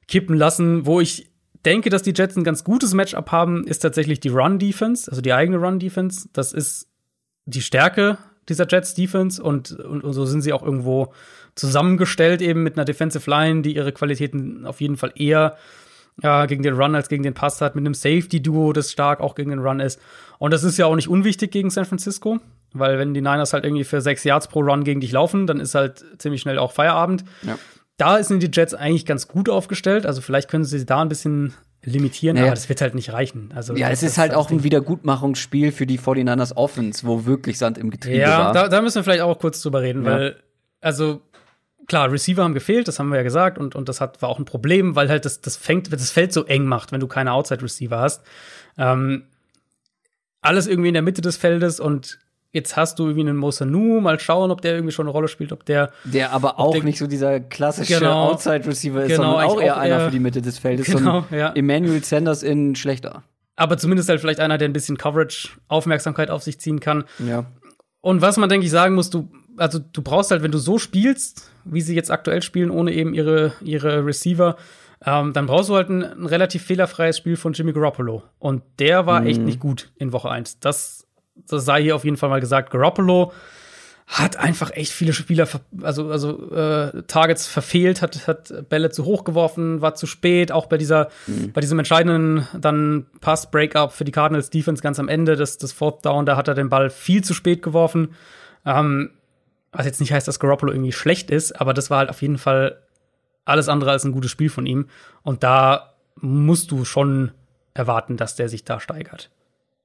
[0.08, 0.86] kippen lassen.
[0.86, 1.30] Wo ich
[1.64, 5.32] denke, dass die Jets ein ganz gutes Matchup haben, ist tatsächlich die Run-Defense, also die
[5.32, 6.28] eigene Run-Defense.
[6.32, 6.88] Das ist
[7.46, 8.18] die Stärke
[8.48, 11.12] dieser Jets-Defense und, und, und so sind sie auch irgendwo
[11.54, 15.56] zusammengestellt, eben mit einer Defensive Line, die ihre Qualitäten auf jeden Fall eher
[16.22, 19.34] ja, gegen den Run als gegen den Pass hat, mit einem Safety-Duo, das stark auch
[19.34, 20.00] gegen den Run ist.
[20.38, 22.38] Und das ist ja auch nicht unwichtig gegen San Francisco,
[22.72, 25.60] weil wenn die Niners halt irgendwie für sechs Yards pro Run gegen dich laufen, dann
[25.60, 27.24] ist halt ziemlich schnell auch Feierabend.
[27.42, 27.58] Ja.
[27.96, 30.06] Da sind die Jets eigentlich ganz gut aufgestellt.
[30.06, 31.54] Also vielleicht können sie da ein bisschen
[31.84, 32.46] limitieren, Naja.
[32.48, 33.52] aber das wird halt nicht reichen.
[33.54, 37.78] Also Ja, es ist halt auch ein Wiedergutmachungsspiel für die 49ers Offense, wo wirklich Sand
[37.78, 38.52] im Getriebe Ja, war.
[38.52, 40.10] da, da müssen wir vielleicht auch kurz drüber reden, Ja.
[40.12, 40.42] weil,
[40.80, 41.20] also,
[41.86, 44.38] klar, Receiver haben gefehlt, das haben wir ja gesagt, und, und das hat, war auch
[44.38, 47.32] ein Problem, weil halt das, das, fängt, das Feld so eng macht, wenn du keine
[47.32, 48.22] Outside-Receiver hast.
[48.78, 49.24] Ähm,
[50.40, 52.18] alles irgendwie in der Mitte des Feldes und
[52.54, 55.52] jetzt hast du irgendwie einen Mosanu, mal schauen, ob der irgendwie schon eine Rolle spielt,
[55.52, 58.30] ob der der aber auch der- nicht so dieser klassische Genau.
[58.30, 60.86] Outside-Receiver ist, Genau, sondern auch eher auch einer eher- für die Mitte des Feldes.
[60.86, 61.52] Genau, so ja.
[61.54, 63.22] Emmanuel Sanders in schlechter.
[63.56, 67.04] aber zumindest halt vielleicht einer, der ein bisschen Coverage, Aufmerksamkeit auf sich ziehen kann.
[67.18, 67.44] Ja.
[68.00, 70.78] Und was man, denke ich, sagen muss, du, also du brauchst halt, wenn du so
[70.78, 74.56] spielst, wie sie jetzt aktuell spielen, ohne eben ihre, ihre Receiver,
[75.06, 78.22] ähm, dann brauchst du halt ein, ein relativ fehlerfreies Spiel von Jimmy Garoppolo.
[78.38, 80.58] Und der war echt nicht gut in Woche 1.
[80.60, 82.70] Das, das sei hier auf jeden Fall mal gesagt.
[82.70, 83.32] Garoppolo
[84.06, 85.48] hat einfach echt viele Spieler,
[85.80, 90.66] also, also äh, Targets verfehlt, hat, hat Bälle zu hoch geworfen, war zu spät, auch
[90.66, 91.08] bei dieser,
[91.54, 96.04] bei diesem entscheidenden dann Pass-Breakup für die Cardinals Defense ganz am Ende, das, das Fourth
[96.04, 98.14] Down, da hat er den Ball viel zu spät geworfen.
[98.66, 99.10] Ähm,
[99.72, 102.38] was jetzt nicht heißt, dass Garoppolo irgendwie schlecht ist, aber das war halt auf jeden
[102.38, 102.82] Fall
[103.46, 104.86] alles andere als ein gutes Spiel von ihm.
[105.22, 107.32] Und da musst du schon
[107.72, 109.30] erwarten, dass der sich da steigert.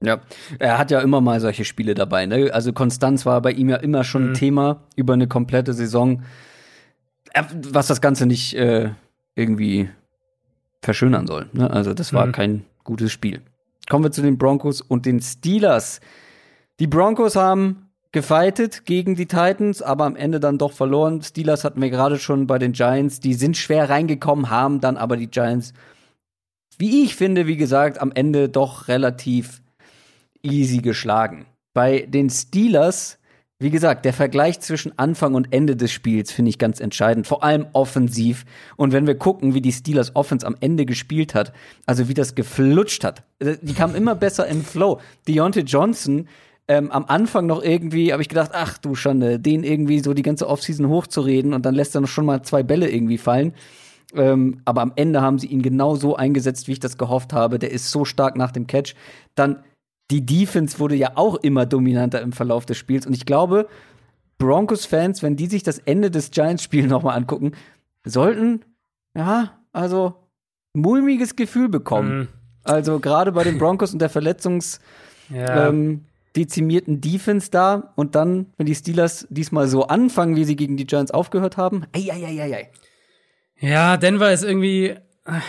[0.02, 0.20] Ja,
[0.58, 2.24] er hat ja immer mal solche Spiele dabei.
[2.26, 2.50] Ne?
[2.52, 6.22] Also Konstanz war bei ihm ja immer schon ein Thema über eine komplette Saison,
[7.70, 8.90] was das Ganze nicht äh,
[9.34, 9.90] irgendwie
[10.82, 11.48] verschönern soll.
[11.52, 11.70] Ne?
[11.70, 12.32] Also das war Mhm.
[12.32, 13.42] kein gutes Spiel.
[13.88, 16.00] Kommen wir zu den Broncos und den Steelers.
[16.78, 21.22] Die Broncos haben gefightet gegen die Titans, aber am Ende dann doch verloren.
[21.22, 23.20] Steelers hatten wir gerade schon bei den Giants.
[23.20, 25.74] Die sind schwer reingekommen, haben dann aber die Giants,
[26.78, 29.60] wie ich finde, wie gesagt, am Ende doch relativ
[30.42, 31.46] easy geschlagen.
[31.72, 33.18] Bei den Steelers,
[33.58, 37.44] wie gesagt, der Vergleich zwischen Anfang und Ende des Spiels finde ich ganz entscheidend, vor
[37.44, 38.44] allem offensiv.
[38.76, 41.52] Und wenn wir gucken, wie die Steelers Offense am Ende gespielt hat,
[41.86, 45.00] also wie das geflutscht hat, äh, die kam immer besser in Flow.
[45.28, 46.26] Deontay Johnson
[46.68, 50.22] ähm, am Anfang noch irgendwie, habe ich gedacht, ach du Schande, den irgendwie so die
[50.22, 53.54] ganze Offseason hochzureden und dann lässt er noch schon mal zwei Bälle irgendwie fallen.
[54.14, 57.58] Ähm, aber am Ende haben sie ihn genau so eingesetzt, wie ich das gehofft habe.
[57.58, 58.94] Der ist so stark nach dem Catch.
[59.34, 59.64] Dann
[60.10, 63.06] die Defense wurde ja auch immer dominanter im Verlauf des Spiels.
[63.06, 63.68] Und ich glaube,
[64.38, 67.52] Broncos-Fans, wenn die sich das Ende des Giants-Spiels nochmal angucken,
[68.04, 68.64] sollten,
[69.14, 70.14] ja, also
[70.74, 72.18] mulmiges Gefühl bekommen.
[72.18, 72.28] Mhm.
[72.64, 74.80] Also gerade bei den Broncos und der Verletzungs
[75.28, 75.68] Ja.
[75.68, 76.04] ähm,
[76.36, 80.86] dezimierten Defense da und dann, wenn die Steelers diesmal so anfangen, wie sie gegen die
[80.86, 82.70] Giants aufgehört haben, ei, ei, ei, ei, ei.
[83.58, 84.94] Ja, Denver ist irgendwie,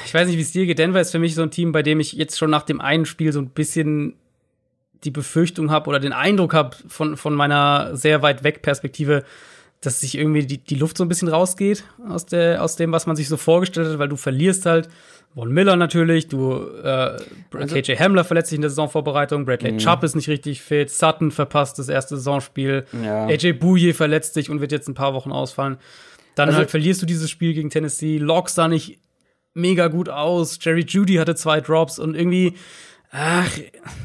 [0.06, 0.80] ich weiß nicht, wie es dir geht.
[0.80, 3.06] Denver ist für mich so ein Team, bei dem ich jetzt schon nach dem einen
[3.06, 4.16] Spiel so ein bisschen
[5.03, 9.23] die Befürchtung habe oder den Eindruck habe von, von meiner sehr weit weg Perspektive,
[9.82, 13.07] dass sich irgendwie die, die Luft so ein bisschen rausgeht aus, der, aus dem, was
[13.07, 14.90] man sich so vorgestellt hat, weil du verlierst halt
[15.34, 17.18] Von Miller natürlich, du äh,
[17.53, 21.32] Also- KJ Hamler verletzt sich in der Saisonvorbereitung, Bradley Chubb ist nicht richtig fit, Sutton
[21.32, 23.26] verpasst das erste Saisonspiel, Ja.
[23.26, 25.78] AJ Bouye verletzt sich und wird jetzt ein paar Wochen ausfallen.
[26.36, 28.99] Dann Also- halt verlierst du dieses Spiel gegen Tennessee, Locks sah nicht
[29.56, 32.53] mega gut aus, Jerry Judy hatte zwei Drops und irgendwie,
[33.12, 33.52] ach,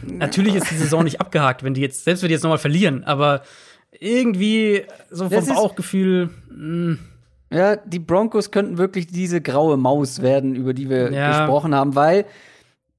[0.03, 3.05] natürlich ist die Saison nicht abgehakt, wenn die jetzt, selbst wenn die jetzt nochmal verlieren,
[3.05, 3.43] aber
[3.99, 6.99] irgendwie so vom Bauchgefühl, mh,
[7.53, 11.29] Ja, die Broncos könnten wirklich diese graue Maus werden, über die wir Ja.
[11.29, 12.27] gesprochen haben, weil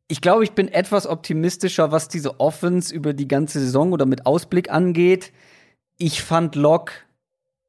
[0.07, 4.25] ich glaube, ich bin etwas optimistischer, was diese Offense über die ganze Saison oder mit
[4.25, 5.33] Ausblick angeht.
[5.97, 6.93] Ich fand Locke,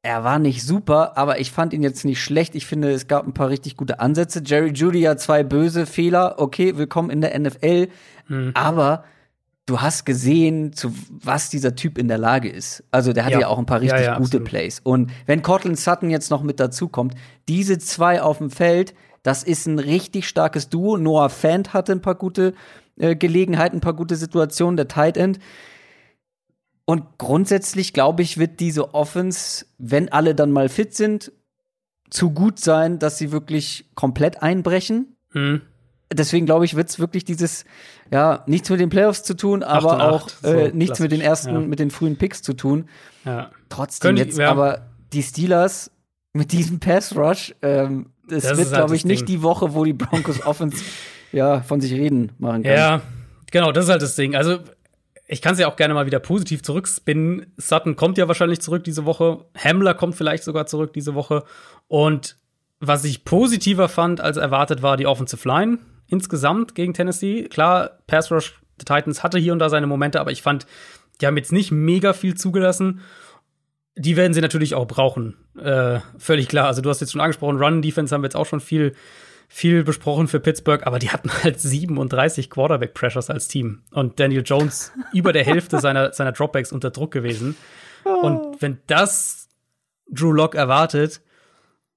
[0.01, 2.55] er war nicht super, aber ich fand ihn jetzt nicht schlecht.
[2.55, 4.41] Ich finde, es gab ein paar richtig gute Ansätze.
[4.45, 6.35] Jerry Judy hat zwei böse Fehler.
[6.37, 7.89] Okay, willkommen in der NFL.
[8.27, 8.51] Hm.
[8.53, 9.03] Aber
[9.65, 12.83] du hast gesehen, zu was dieser Typ in der Lage ist.
[12.91, 13.47] Also der hatte ja, Ja.
[13.47, 14.47] auch ein paar richtig Ja, ja, gute absolut.
[14.47, 14.79] Plays.
[14.81, 17.15] Und wenn Cortland Sutton jetzt noch mit dazukommt,
[17.49, 18.93] diese zwei auf dem Feld,
[19.23, 20.95] das ist ein richtig starkes Duo.
[20.97, 22.53] Noah Fant hatte ein paar gute
[22.97, 25.39] äh, Gelegenheiten, ein paar gute Situationen, der Tight End.
[26.89, 31.31] Und grundsätzlich, glaube ich, wird diese Offense, wenn alle dann mal fit sind,
[32.09, 35.61] zu gut sein, dass sie wirklich komplett einbrechen hm.
[36.11, 37.65] deswegen glaube ich, wird es wirklich dieses,
[38.11, 41.11] ja, nichts mit den Playoffs zu tun, aber und auch acht, so äh, nichts mit
[41.11, 41.59] den ersten, ja.
[41.59, 42.89] mit den frühen Picks zu tun.
[43.23, 43.51] ja.
[43.69, 44.49] Trotzdem Könnte- jetzt, ja.
[44.49, 45.91] aber die Steelers
[46.33, 49.37] mit diesem Pass Rush, ähm, das, Das wird, ist halt glaube ich, nicht Ding.
[49.37, 50.83] die Woche, wo die Broncos Offense
[51.31, 52.71] ja von sich reden machen kann.
[52.71, 53.01] Ja,
[53.51, 54.35] genau, das ist halt das Ding.
[54.35, 54.57] Also,
[55.31, 57.53] ich kann es ja auch gerne mal wieder positiv zurückspinnen.
[57.55, 59.45] Sutton kommt ja wahrscheinlich zurück diese Woche.
[59.55, 61.43] Hamler kommt vielleicht sogar zurück diese Woche.
[61.87, 62.37] Und
[62.79, 65.77] was ich positiver fand als erwartet, war die Offensive Line
[66.07, 67.43] insgesamt gegen Tennessee.
[67.43, 70.65] Klar, Pass Rush der Titans hatte hier und da seine Momente, aber ich fand,
[71.21, 73.01] die haben jetzt nicht mega viel zugelassen.
[73.95, 75.35] Die werden sie natürlich auch brauchen.
[75.61, 76.65] Äh, völlig klar.
[76.65, 78.95] Also, du hast jetzt schon angesprochen, Run-Defense haben wir jetzt auch schon viel
[79.51, 83.81] viel besprochen für Pittsburgh, aber die hatten halt 37 Quarterback-Pressures als Team.
[83.91, 87.57] Und Daniel Jones über der Hälfte seiner, seiner Dropbacks unter Druck gewesen.
[88.03, 89.49] Und wenn das
[90.09, 91.21] Drew Lock erwartet,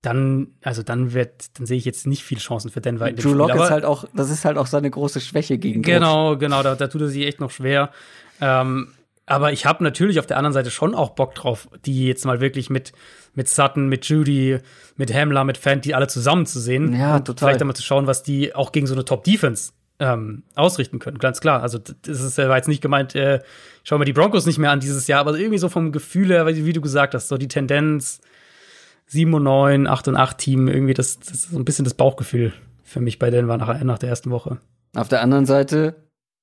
[0.00, 3.22] dann, also dann wird, dann sehe ich jetzt nicht viel Chancen für Denver in dem
[3.22, 3.34] Drew.
[3.34, 5.92] Lock ist halt auch, das ist halt auch seine große Schwäche gegen Druck.
[5.92, 7.90] Genau, genau, da, da tut er sich echt noch schwer.
[8.40, 8.88] Ähm,
[9.26, 12.40] aber ich habe natürlich auf der anderen Seite schon auch Bock drauf, die jetzt mal
[12.40, 12.92] wirklich mit,
[13.34, 14.58] mit Sutton, mit Judy,
[14.96, 16.94] mit Hamler, mit Fant, die alle zusammen zu sehen.
[16.94, 17.48] Ja, total.
[17.48, 21.18] Vielleicht einmal zu schauen, was die auch gegen so eine Top-Defense ähm, ausrichten können.
[21.18, 21.62] Ganz klar.
[21.62, 23.40] Also, das ist, war jetzt nicht gemeint, äh,
[23.84, 26.46] schauen wir die Broncos nicht mehr an dieses Jahr, aber irgendwie so vom Gefühl her,
[26.46, 28.20] wie wie du gesagt hast, so die Tendenz
[29.06, 31.94] 7 und 9, 8 und 8 Team, irgendwie das, das ist so ein bisschen das
[31.94, 34.58] Bauchgefühl für mich bei Denver nach, nach der ersten Woche.
[34.94, 35.94] Auf der anderen Seite,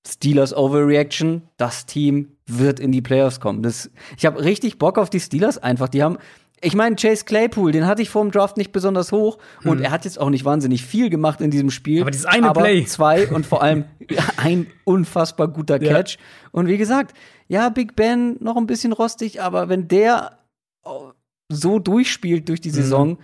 [0.08, 3.62] Steelers Overreaction, das Team wird in die Playoffs kommen.
[3.64, 5.90] Das, ich habe richtig Bock auf die Steelers einfach.
[5.90, 6.18] Die haben,
[6.62, 9.92] ich meine, Chase Claypool, den hatte ich vor dem Draft nicht besonders hoch und er
[9.92, 11.98] hat jetzt auch nicht wahnsinnig viel gemacht in diesem Spiel.
[11.98, 12.02] Mhm.
[12.04, 12.86] Aber dieses eine aber Play.
[12.86, 13.86] zwei und vor allem
[14.38, 15.94] ein unfassbar guter Ja.
[15.94, 16.18] Catch.
[16.52, 17.16] Und wie gesagt,
[17.48, 20.38] ja, Big Ben noch ein bisschen rostig, aber wenn der
[20.84, 21.12] oh,
[21.52, 22.64] so durchspielt durch Mhm.
[22.64, 23.18] die Saison,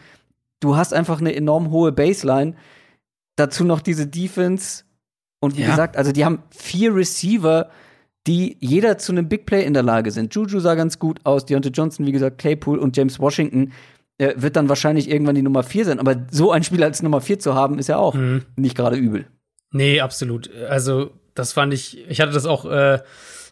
[0.61, 2.55] du hast einfach eine enorm hohe Baseline.
[3.37, 4.83] Dazu noch diese Defense.
[5.41, 5.69] Und wie Ja.
[5.71, 7.69] gesagt, also die haben vier Receiver,
[8.27, 10.33] die jeder zu einem Big Play in der Lage sind.
[10.33, 13.71] Juju sah ganz gut aus, Deontay Johnson, wie gesagt, Claypool und James Washington
[14.17, 15.99] äh, wird dann wahrscheinlich irgendwann die Nummer vier sein.
[15.99, 18.43] Aber so ein Spieler als Nummer vier zu haben, ist ja auch Mhm.
[18.55, 19.25] nicht gerade übel.
[19.71, 20.49] Nee, absolut.
[20.69, 22.99] Also, das fand ich, ich hatte das auch, äh,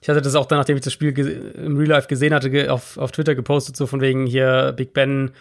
[0.02, 1.18] ich hatte das auch dann, nachdem ich das Spiel
[1.56, 5.32] im Real Life gesehen hatte, auf, auf Twitter gepostet, so von wegen hier Big Ben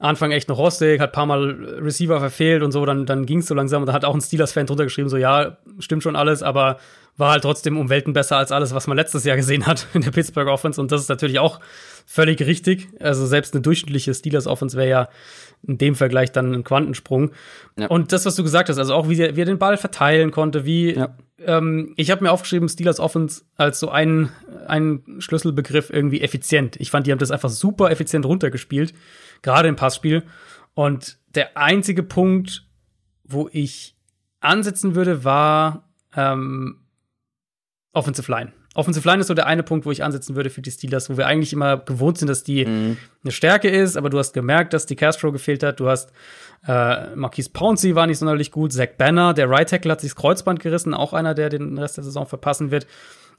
[0.00, 1.50] Anfang echt noch rostig, hat ein paar Mal
[1.80, 4.20] Receiver verfehlt und so, dann, dann ging es so langsam und da hat auch ein
[4.20, 6.78] Steelers-Fan drunter geschrieben, so ja, stimmt schon alles, aber
[7.18, 10.02] war halt trotzdem um Welten besser als alles, was man letztes Jahr gesehen hat in
[10.02, 11.60] der Pittsburgh Offense und das ist natürlich auch
[12.06, 12.88] völlig richtig.
[13.00, 15.08] Also selbst eine durchschnittliche Steelers Offense wäre ja
[15.66, 17.32] in dem Vergleich dann ein Quantensprung.
[17.76, 17.88] Ja.
[17.88, 20.30] Und das, was du gesagt hast, also auch wie er, wie er den Ball verteilen
[20.30, 21.16] konnte, wie Ja.
[21.44, 24.30] ähm, ich habe mir aufgeschrieben, Steelers Offense als so ein,
[24.68, 26.76] ein Schlüsselbegriff irgendwie effizient.
[26.76, 28.94] Ich fand, die haben das einfach super effizient runtergespielt,
[29.42, 30.22] gerade im Passspiel.
[30.74, 32.64] Und der einzige Punkt,
[33.24, 33.96] wo ich
[34.40, 36.78] ansetzen würde, war ähm,
[37.92, 38.52] Offensive Line.
[38.74, 41.16] Offensive Line ist so der eine Punkt, wo ich ansetzen würde für die Steelers, wo
[41.16, 44.86] wir eigentlich immer gewohnt sind, dass die eine Stärke ist, aber du hast gemerkt, dass
[44.86, 45.80] die Castro gefehlt hat.
[45.80, 46.12] Du hast
[46.66, 48.72] äh, Marquise Pouncey war nicht sonderlich gut.
[48.72, 51.96] Zach Banner, der Right Tackle, hat sich das Kreuzband gerissen, auch einer, der den Rest
[51.96, 52.86] der Saison verpassen wird.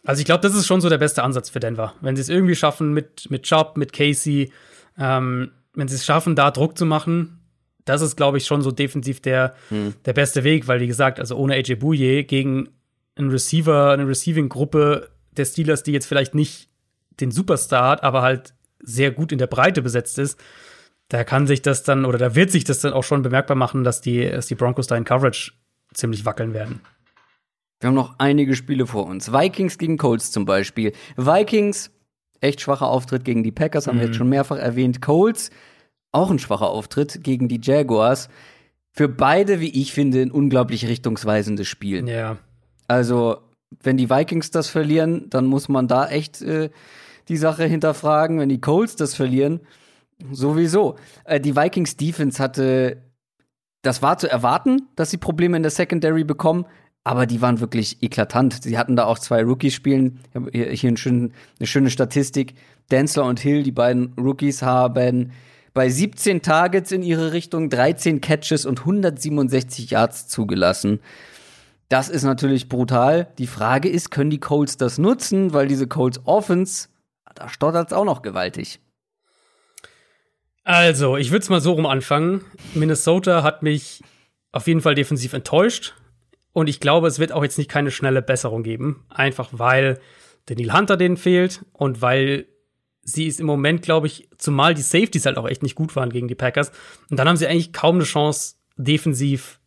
[0.05, 1.93] Also ich glaube, das ist schon so der beste Ansatz für Denver.
[2.01, 4.51] Wenn sie es irgendwie schaffen mit, mit Chubb, mit Casey,
[4.97, 7.39] ähm, wenn sie es schaffen, da Druck zu machen,
[7.85, 9.55] das ist, glaube ich, schon so defensiv der,
[10.05, 12.69] der beste Weg, weil, wie gesagt, also ohne AJ Bouye gegen
[13.19, 16.69] einen Receiver, eine Receiving-Gruppe der Steelers, die jetzt vielleicht nicht
[17.19, 20.39] den Superstar hat, aber halt sehr gut in der Breite besetzt ist,
[21.09, 23.83] da kann sich das dann oder da wird sich das dann auch schon bemerkbar machen,
[23.83, 25.51] dass die, dass die Broncos da in Coverage
[25.93, 26.81] ziemlich wackeln werden.
[27.79, 29.31] Wir haben noch einige Spiele vor uns.
[29.31, 30.91] Vikings gegen Colts zum Beispiel.
[31.15, 31.91] Vikings,
[32.41, 35.01] echt schwacher Auftritt gegen die Packers, haben wir jetzt schon mehrfach erwähnt.
[35.01, 35.49] Colts,
[36.11, 38.29] auch ein schwacher Auftritt gegen die Jaguars.
[38.91, 42.07] Für beide, wie ich finde, ein unglaublich richtungsweisendes Spiel.
[42.07, 42.37] Ja.
[42.89, 43.37] Also,
[43.83, 46.69] wenn die Vikings das verlieren, dann muss man da echt äh,
[47.27, 48.39] die Sache hinterfragen.
[48.39, 49.61] Wenn die Colts das verlieren,
[50.31, 50.95] sowieso.
[51.23, 52.97] Äh, die Vikings Defense hatte,
[53.83, 56.65] das war zu erwarten, dass sie Probleme in der Secondary bekommen,
[57.03, 58.63] aber die waren wirklich eklatant.
[58.63, 60.19] Sie hatten da auch zwei Rookies spielen.
[60.33, 62.55] Ich hier, hier einen schönen, eine schöne Statistik.
[62.91, 65.31] Densler und Hill, die beiden Rookies, haben
[65.75, 70.99] bei 17 Targets in ihre Richtung 13 Catches und 167 Yards zugelassen.
[71.89, 73.33] Das ist natürlich brutal.
[73.39, 75.53] Die Frage ist, können die Colts das nutzen?
[75.53, 76.87] Weil diese Colts Offense,
[77.33, 78.79] da stottert es auch noch gewaltig.
[80.63, 82.45] Also, ich würde es mal so rum anfangen.
[82.75, 84.03] Minnesota hat mich
[84.51, 85.95] auf jeden Fall defensiv enttäuscht.
[86.53, 89.03] Und ich glaube, es wird auch jetzt nicht keine schnelle Besserung geben.
[89.09, 89.99] Einfach weil
[90.45, 92.47] Daniel Hunter denen fehlt und weil
[93.01, 96.11] sie es im Moment, glaube ich, zumal die Safeties halt auch echt nicht gut waren
[96.11, 96.71] gegen die Packers.
[97.09, 99.58] Und dann haben sie eigentlich kaum eine Chance, defensiv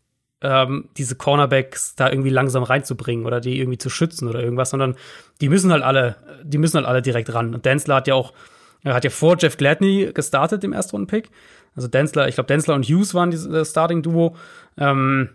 [0.43, 4.97] ähm, diese Cornerbacks da irgendwie langsam reinzubringen oder die irgendwie zu schützen oder irgendwas, sondern
[5.41, 7.55] die müssen halt alle, die müssen halt alle direkt ran.
[7.55, 8.33] Und Densler hat ja auch,
[8.83, 11.31] er hat ja vor Jeff Gladney gestartet im Erstrunden-Pick.
[11.75, 14.37] Also Densler, ich glaube, Densler und Hughes waren das Starting-Duo.
[14.77, 15.31] Ähm,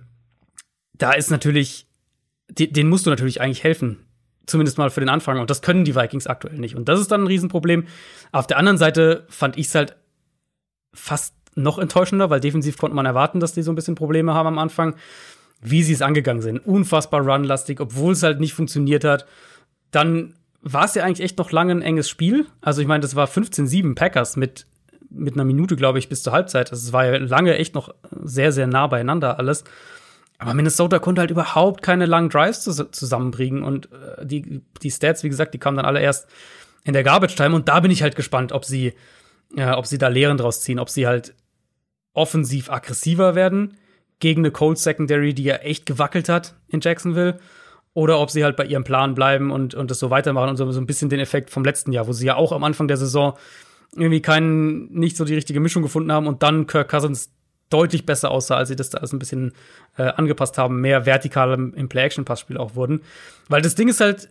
[0.93, 1.87] da ist natürlich,
[2.49, 3.99] die, denen musst du natürlich eigentlich helfen.
[4.45, 5.39] Zumindest mal für den Anfang.
[5.39, 6.75] Und das können die Vikings aktuell nicht.
[6.75, 7.87] Und das ist dann ein Riesenproblem.
[8.31, 9.95] Auf der anderen Seite fand ich es halt
[10.93, 14.47] fast noch enttäuschender, weil defensiv konnte man erwarten, dass die so ein bisschen Probleme haben
[14.47, 14.95] am Anfang,
[15.61, 16.59] wie sie es angegangen sind.
[16.65, 19.25] Unfassbar runlastig, obwohl es halt nicht funktioniert hat.
[19.91, 22.45] Dann war es ja eigentlich echt noch lange ein enges Spiel.
[22.61, 24.67] Also ich meine, das war 15-7 Packers mit,
[25.09, 26.71] mit einer Minute, glaube ich, bis zur Halbzeit.
[26.71, 29.63] Also es war ja lange echt noch sehr, sehr nah beieinander alles.
[30.39, 33.63] Aber Minnesota konnte halt überhaupt keine langen Drives zus zusammenbringen.
[33.63, 36.27] Und äh, die, die Stats, wie gesagt, die kamen dann alle erst
[36.83, 37.55] in der Garbage Time.
[37.55, 38.93] Und da bin ich halt gespannt, ob sie,
[39.55, 41.33] ja, ob sie da Lehren draus ziehen, ob sie halt
[42.17, 43.77] offensiv aggressiver werden
[44.19, 47.39] gegen eine Cold Secondary, die ja echt gewackelt hat in Jacksonville.
[47.93, 50.69] Oder ob sie halt bei ihrem Plan bleiben und, und das so weitermachen und so,
[50.71, 52.97] so ein bisschen den Effekt vom letzten Jahr, wo sie ja auch am Anfang der
[52.97, 53.37] Saison
[53.95, 57.31] irgendwie keinen, nicht so die richtige Mischung gefunden haben und dann Kirk Cousins
[57.69, 59.53] deutlich besser aussah, als sie das da alles ein bisschen
[59.97, 63.01] äh, angepasst haben, mehr vertikal im, Play-Action-Passspiel auch wurden.
[63.49, 64.29] Weil das Ding ist halt,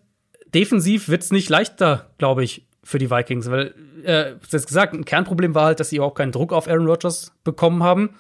[0.55, 5.57] defensiv wird's nicht leichter, glaube ich, für die Vikings, weil, äh, das gesagt, ein Kernproblem
[5.57, 8.11] war halt, dass sie überhaupt keinen Druck auf Aaron Rodgers bekommen haben.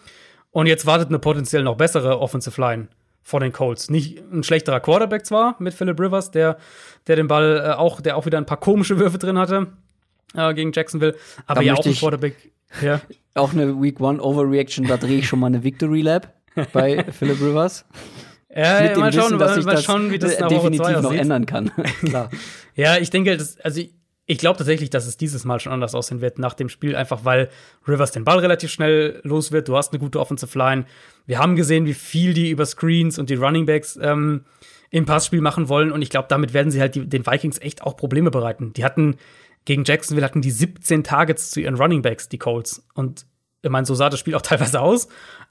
[0.50, 2.88] Und jetzt wartet eine potenziell noch bessere Offensive Line
[3.22, 3.90] vor den Colts.
[3.90, 6.56] Nicht ein schlechterer Quarterback zwar mit Philip Rivers, der,
[7.06, 9.68] der den Ball äh, auch, der auch wieder ein paar komische Würfe drin hatte
[10.34, 11.14] äh, gegen Jacksonville,
[11.46, 12.52] aber Da ja auch ein Quarterback.
[12.82, 13.00] Ja.
[13.34, 16.32] Auch eine Week One Overreaction, da drehe ich schon mal eine Victory Lab
[16.72, 17.84] bei Philip Rivers.
[18.48, 20.88] Ja, Mit dem mal schauen, Wissen, dass mal, ich mal das, schauen, wie das definitiv
[20.88, 21.20] noch aussieht.
[21.20, 21.70] ändern kann.
[22.00, 22.30] Klar.
[22.74, 23.82] Ja, ich denke, das, also
[24.26, 27.24] ich, glaube tatsächlich, dass es dieses Mal schon anders aussehen wird nach dem Spiel, einfach
[27.24, 27.48] weil
[27.86, 29.68] Rivers den Ball relativ schnell los wird.
[29.68, 30.84] Du hast eine gute Offensive Line.
[31.26, 34.44] Wir haben gesehen, wie viel die über Screens und die Running Backs ähm,
[34.90, 35.92] im Passspiel machen wollen.
[35.92, 38.72] Und ich glaube, damit werden sie halt die, den Vikings echt auch Probleme bereiten.
[38.72, 39.16] Die hatten
[39.66, 42.86] gegen Jacksonville hatten die 17 Targets zu ihren Running Backs, die Colts.
[42.94, 43.26] Und
[43.62, 45.08] ich meine, so sah das Spiel auch teilweise aus.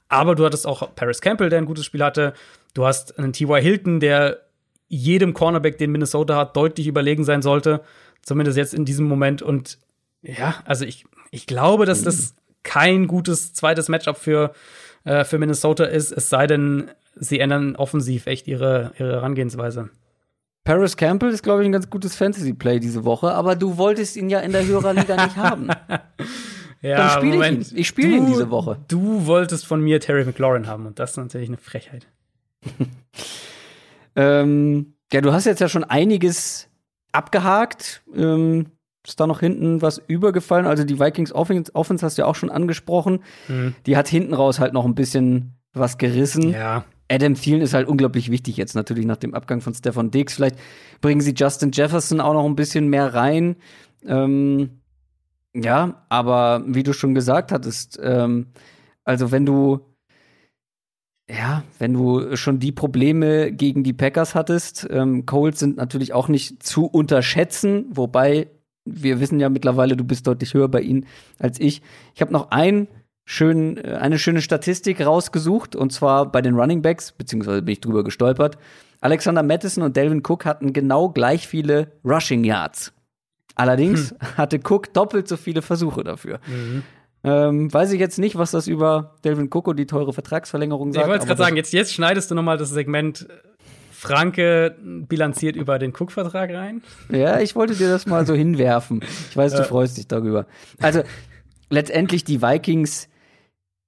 [0.08, 2.32] Aber du hattest auch Paris Campbell, der ein gutes Spiel hatte.
[2.74, 3.60] Du hast einen T.Y.
[3.60, 4.42] Hilton, der
[4.88, 7.82] jedem Cornerback, den Minnesota hat, deutlich überlegen sein sollte.
[8.26, 9.40] Zumindest jetzt in diesem Moment.
[9.40, 9.78] Und
[10.20, 12.34] ja, also ich, ich glaube, dass das
[12.64, 14.52] kein gutes zweites Matchup für,
[15.04, 19.90] äh, für Minnesota ist, es sei denn, sie ändern offensiv echt ihre, ihre Herangehensweise.
[20.64, 24.28] Paris Campbell ist, glaube ich, ein ganz gutes Fantasy-Play diese Woche, aber du wolltest ihn
[24.28, 25.68] ja in der Hörerliga nicht haben.
[26.82, 27.78] Ja, Dann spiele ich ihn.
[27.78, 28.80] Ich spiele ihn diese Woche.
[28.88, 32.08] Du wolltest von mir Terry McLaurin haben und das ist natürlich eine Frechheit.
[34.16, 36.68] Ähm, ja, du hast jetzt ja schon einiges
[37.16, 38.02] abgehakt.
[38.14, 38.66] Ähm,
[39.06, 40.66] ist da noch hinten was übergefallen?
[40.66, 43.20] Also die Vikings Offense, Offense hast du ja auch schon angesprochen.
[43.46, 43.74] Hm.
[43.86, 46.50] Die hat hinten raus halt noch ein bisschen was gerissen.
[46.50, 46.84] Ja.
[47.10, 50.34] Adam Thielen ist halt unglaublich wichtig jetzt natürlich nach dem Abgang von Stefan Diggs.
[50.34, 50.56] Vielleicht
[51.00, 53.56] bringen sie Justin Jefferson auch noch ein bisschen mehr rein.
[54.04, 54.80] Ähm,
[55.54, 58.48] ja, aber wie du schon gesagt hattest, ähm,
[59.04, 59.80] also wenn du
[61.28, 66.28] ja, wenn du schon die Probleme gegen die Packers hattest, ähm, Colts sind natürlich auch
[66.28, 68.48] nicht zu unterschätzen, wobei
[68.84, 71.06] wir wissen ja mittlerweile, du bist deutlich höher bei ihnen
[71.38, 71.82] als ich.
[72.14, 72.86] Ich habe noch ein
[73.24, 77.80] schön, äh, eine schöne Statistik rausgesucht, und zwar bei den Running Backs, beziehungsweise bin ich
[77.80, 78.56] drüber gestolpert.
[79.00, 82.92] Alexander Madison und Delvin Cook hatten genau gleich viele Rushing Yards.
[83.56, 86.38] Allerdings hatte Cook doppelt so viele Versuche dafür.
[86.46, 86.82] Mhm.
[87.26, 90.94] Ähm, weiß ich jetzt nicht, was das über Delvin Cook und die teure Vertragsverlängerung Ich
[90.94, 91.08] sagt.
[91.08, 93.32] wollte es aber gerade sagen, jetzt, jetzt schneidest du noch mal das Segment äh,
[93.90, 94.76] Franke
[95.08, 96.82] bilanziert über den Cook-Vertrag rein.
[97.10, 99.02] Ja, ich wollte dir das mal so hinwerfen.
[99.30, 100.46] Ich weiß, du freust dich darüber.
[100.80, 101.02] Also,
[101.68, 103.08] letztendlich die Vikings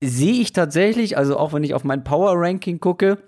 [0.02, 3.18] sehe ich tatsächlich, also auch wenn ich auf mein Power-Ranking gucke,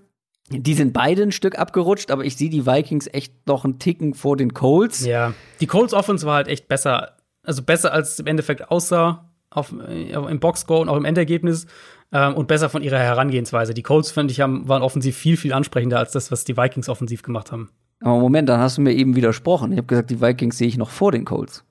[0.50, 4.14] die sind beide ein Stück abgerutscht, aber ich sehe die Vikings echt noch einen Ticken
[4.14, 5.06] vor den Colts.
[5.06, 5.34] Ja.
[5.60, 9.74] Die Colts Offense war halt echt besser, also besser als es im Endeffekt aussah auf,
[9.88, 11.66] äh, im Boxscore und auch im Endergebnis
[12.12, 13.74] ähm, und besser von ihrer Herangehensweise.
[13.74, 16.88] Die Colts, finde ich, haben, waren offensiv viel, viel ansprechender als das, was die Vikings
[16.88, 17.70] offensiv gemacht haben.
[18.00, 19.72] Aber Moment, dann hast du mir eben widersprochen.
[19.72, 21.64] Ich habe gesagt, die Vikings sehe ich noch vor den Colts.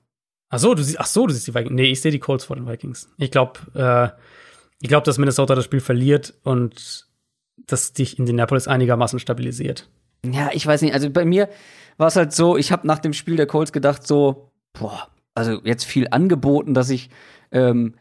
[0.50, 1.74] Ach so, du siehst, ach so, du siehst die Vikings.
[1.74, 3.08] Nee, ich sehe die Colts vor den Vikings.
[3.18, 4.08] Ich glaube, äh,
[4.80, 7.06] ich glaube, dass Minnesota das Spiel verliert und
[7.66, 9.88] dass dich Indianapolis einigermaßen stabilisiert.
[10.24, 10.94] Ja, ich weiß nicht.
[10.94, 11.48] Also bei mir
[11.96, 15.60] war es halt so, ich habe nach dem Spiel der Colts gedacht, so, boah, also
[15.64, 17.10] jetzt viel angeboten, dass ich,
[17.52, 17.94] ähm,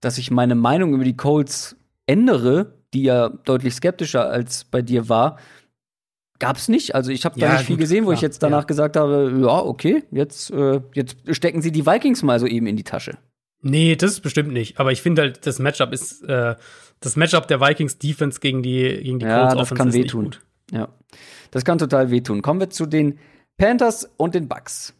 [0.00, 1.76] dass ich meine Meinung über die Colts
[2.06, 5.38] ändere, die ja deutlich skeptischer als bei dir war.
[6.38, 6.94] Gab's nicht.
[6.94, 8.66] Also ich habe da Ja, nicht viel gut, gesehen, wo ich klar, jetzt danach ja.
[8.66, 12.76] gesagt habe, ja, okay, jetzt, äh, jetzt stecken sie die Vikings mal so eben in
[12.76, 13.16] die Tasche.
[13.62, 14.78] Nee, das ist bestimmt nicht.
[14.78, 16.54] Aber ich finde halt, das Matchup ist, äh,
[17.00, 19.94] das Matchup der Vikings Defense gegen die, gegen die Ja, Colts das Offense kann ist
[19.94, 20.24] nicht wehtun.
[20.24, 20.40] gut.
[20.70, 20.88] Ja,
[21.52, 22.42] das kann total wehtun.
[22.42, 23.18] Kommen wir zu den
[23.56, 24.92] Panthers und den Bucks.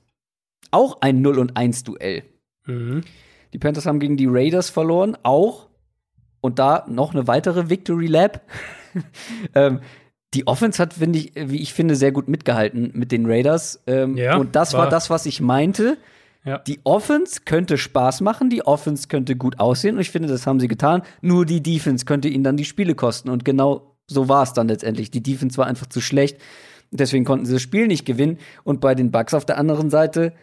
[0.70, 2.22] Auch ein 0 und 1 Duell.
[2.66, 3.02] Mhm.
[3.56, 5.68] Die Panthers haben gegen die Raiders verloren, auch.
[6.42, 8.42] Und da noch eine weitere Victory Lab.
[9.54, 9.80] ähm,
[10.34, 13.82] die Offense hat, finde ich, wie ich finde, sehr gut mitgehalten mit den Raiders.
[13.86, 15.96] Ähm, Ja, und das war, war- das, was ich meinte.
[16.44, 16.58] Ja.
[16.58, 20.60] Die Offense könnte Spaß machen, die Offense könnte gut aussehen und ich finde, das haben
[20.60, 21.00] sie getan.
[21.22, 24.68] Nur die Defense könnte ihnen dann die Spiele kosten und genau so war es dann
[24.68, 25.10] letztendlich.
[25.10, 26.38] Die Defense war einfach zu schlecht,
[26.90, 28.36] deswegen konnten sie das Spiel nicht gewinnen.
[28.62, 30.34] Und bei den Bucks auf der anderen Seite,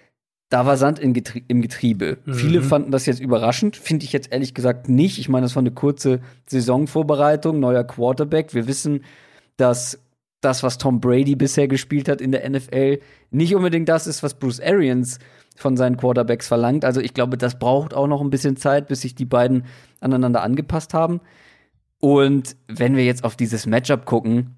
[0.54, 2.20] da war Sand im, Getrie im Getriebe.
[2.26, 2.34] Mhm.
[2.36, 5.18] Viele fanden das jetzt überraschend, finde ich jetzt ehrlich gesagt nicht.
[5.18, 8.54] Ich meine, das war eine kurze Saisonvorbereitung, neuer Quarterback.
[8.54, 9.04] Wir wissen,
[9.58, 10.00] dass
[10.42, 13.00] das, was Tom Brady bisher gespielt hat in der NFL,
[13.32, 15.18] nicht unbedingt das ist, was Bruce Arians
[15.56, 16.86] von seinen Quarterbacks verlangt.
[16.86, 19.66] Also ich glaube, das braucht auch noch ein bisschen Zeit, bis sich die beiden
[20.02, 21.22] aneinander angepasst haben.
[22.00, 24.58] Und wenn wir jetzt auf dieses Matchup gucken,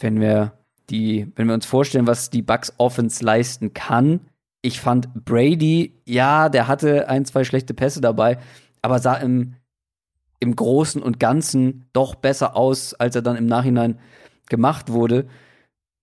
[0.00, 0.54] wenn wir
[0.90, 4.22] die, wenn wir uns vorstellen, was die Bucks Offense leisten kann,
[4.66, 8.38] ich fand Brady, ja, der hatte ein, zwei schlechte Pässe dabei,
[8.82, 9.54] aber sah im,
[10.40, 14.00] im Großen und Ganzen doch besser aus, als er dann im Nachhinein
[14.48, 15.28] gemacht wurde.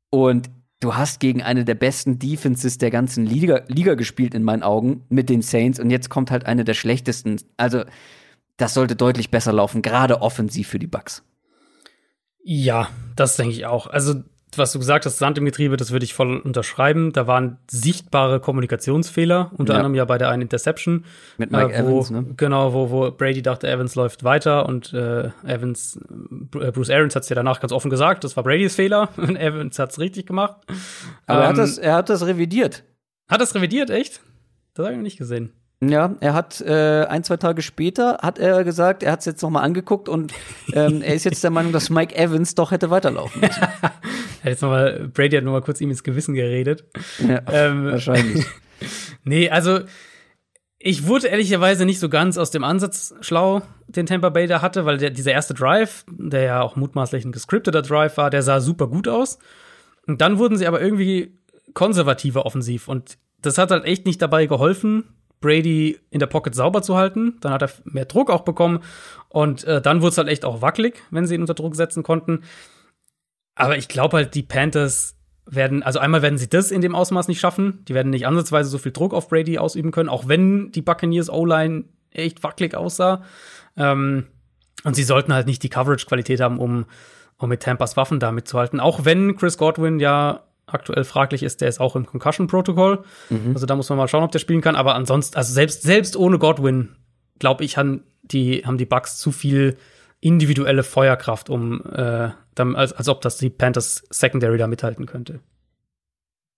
[0.10, 0.50] Und
[0.80, 5.04] du hast gegen eine der besten Defenses der ganzen Liga, Liga gespielt, in meinen Augen,
[5.10, 5.78] mit den Saints.
[5.78, 7.42] Und jetzt kommt halt eine der schlechtesten.
[7.58, 7.84] Also,
[8.56, 11.24] das sollte deutlich besser laufen, gerade offensiv für die Bucks.
[12.46, 12.88] Ja,
[13.18, 13.88] das denke ich auch.
[13.88, 14.24] Also,
[14.58, 17.12] was du gesagt hast, Sand im Getriebe, das würde ich voll unterschreiben.
[17.14, 19.80] Da waren sichtbare Kommunikationsfehler, unter Ja.
[19.80, 21.06] anderem ja bei der einen Interception.
[21.38, 22.26] Mit Mike äh, wo, Evans, ne?
[22.38, 26.00] Genau, wo, wo Brady dachte, Evans läuft weiter und äh, Evans,
[26.60, 29.36] äh, Bruce Arians hat es ja danach ganz offen gesagt, das war Bradys Fehler und
[29.36, 30.58] Evans hat es richtig gemacht.
[31.28, 32.84] Aber er, hat Ähm, das, er hat das revidiert.
[33.30, 34.22] hat das revidiert, echt?
[34.74, 35.54] Das habe ich noch nicht gesehen.
[35.90, 39.42] Ja, er hat äh, ein, zwei Tage später hat er gesagt, er hat es jetzt
[39.42, 40.34] nochmal angeguckt und
[40.74, 43.62] ähm, er ist jetzt der Meinung, dass Mike Evans doch hätte weiterlaufen müssen.
[43.82, 43.92] hat
[44.44, 46.86] jetzt noch mal, Brady hat noch mal kurz ihm ins Gewissen geredet.
[47.20, 48.46] Ja, ähm, wahrscheinlich.
[49.24, 49.80] nee, also
[50.86, 54.86] ich wurde ehrlicherweise nicht so ganz aus dem Ansatz schlau, den Tampa Bay da hatte,
[54.86, 58.60] weil der, dieser erste Drive, der ja auch mutmaßlich ein gescripteter Drive war, der sah
[58.60, 59.40] super gut aus.
[60.06, 61.40] Und dann wurden sie aber irgendwie
[61.74, 62.90] konservativer offensiv.
[62.90, 65.06] Und das hat halt echt nicht dabei geholfen,
[65.44, 67.38] Brady in der Pocket sauber zu halten.
[67.42, 68.80] Dann hat er mehr Druck auch bekommen.
[69.30, 72.02] Und äh, dann wurde es halt echt auch wackelig, wenn sie ihn unter Druck setzen
[72.02, 72.44] konnten.
[73.56, 75.16] Aber ich glaube halt, die Panthers
[75.46, 77.84] werden, also einmal werden sie das in dem Ausmaß nicht schaffen.
[77.88, 81.30] Die werden nicht ansatzweise so viel Druck auf Brady ausüben können, auch wenn die Buccaneers
[81.30, 83.24] O-Line echt wackelig aussah.
[83.76, 84.28] Ähm,
[84.84, 86.86] und sie sollten halt nicht die Coverage-Qualität haben, um,
[87.38, 88.80] um mit Tampas Waffen da mitzuhalten.
[88.80, 93.04] Auch wenn Chris Godwin ja aktuell fraglich ist, der ist auch im Concussion-Protokoll.
[93.30, 93.52] Mhm.
[93.54, 94.76] Also da muss man mal schauen, ob der spielen kann.
[94.76, 96.96] Aber ansonsten, also selbst, selbst ohne Godwin,
[97.40, 99.78] glaube ich, haben die, haben die Bucks zu viel
[100.22, 105.42] individuelle Feuerkraft, um äh, dann, als, als ob das die Panthers Secondary da mithalten könnte.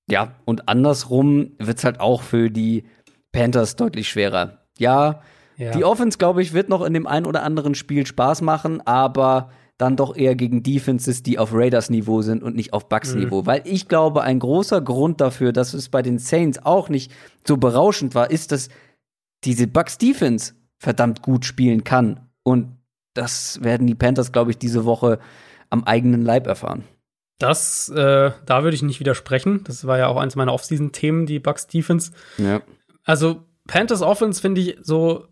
[0.07, 2.85] Ja, und andersrum wird es halt auch für die
[3.31, 4.59] Panthers deutlich schwerer.
[4.77, 5.21] Ja,
[5.57, 5.71] ja.
[5.71, 9.49] die Offense, glaube ich, wird noch in dem einen oder anderen Spiel Spaß machen, aber
[9.77, 13.41] dann doch eher gegen Defenses, die auf Raiders-Niveau sind und nicht auf Bucks-Niveau.
[13.41, 13.45] Mhm.
[13.45, 17.11] Weil ich glaube, ein großer Grund dafür, dass es bei den Saints auch nicht
[17.45, 18.69] so berauschend war, ist, dass
[19.43, 22.29] diese Bucks-Defense verdammt gut spielen kann.
[22.43, 22.77] Und
[23.13, 25.19] das werden die Panthers, glaube ich, diese Woche
[25.69, 26.83] am eigenen Leib erfahren.
[27.37, 29.63] Das, äh, da würde ich nicht widersprechen.
[29.65, 32.11] Das war ja auch eins meiner Offseason-Themen, die Bucks Defense.
[32.37, 32.61] Ja.
[33.03, 35.27] Also Panthers Offense finde ich so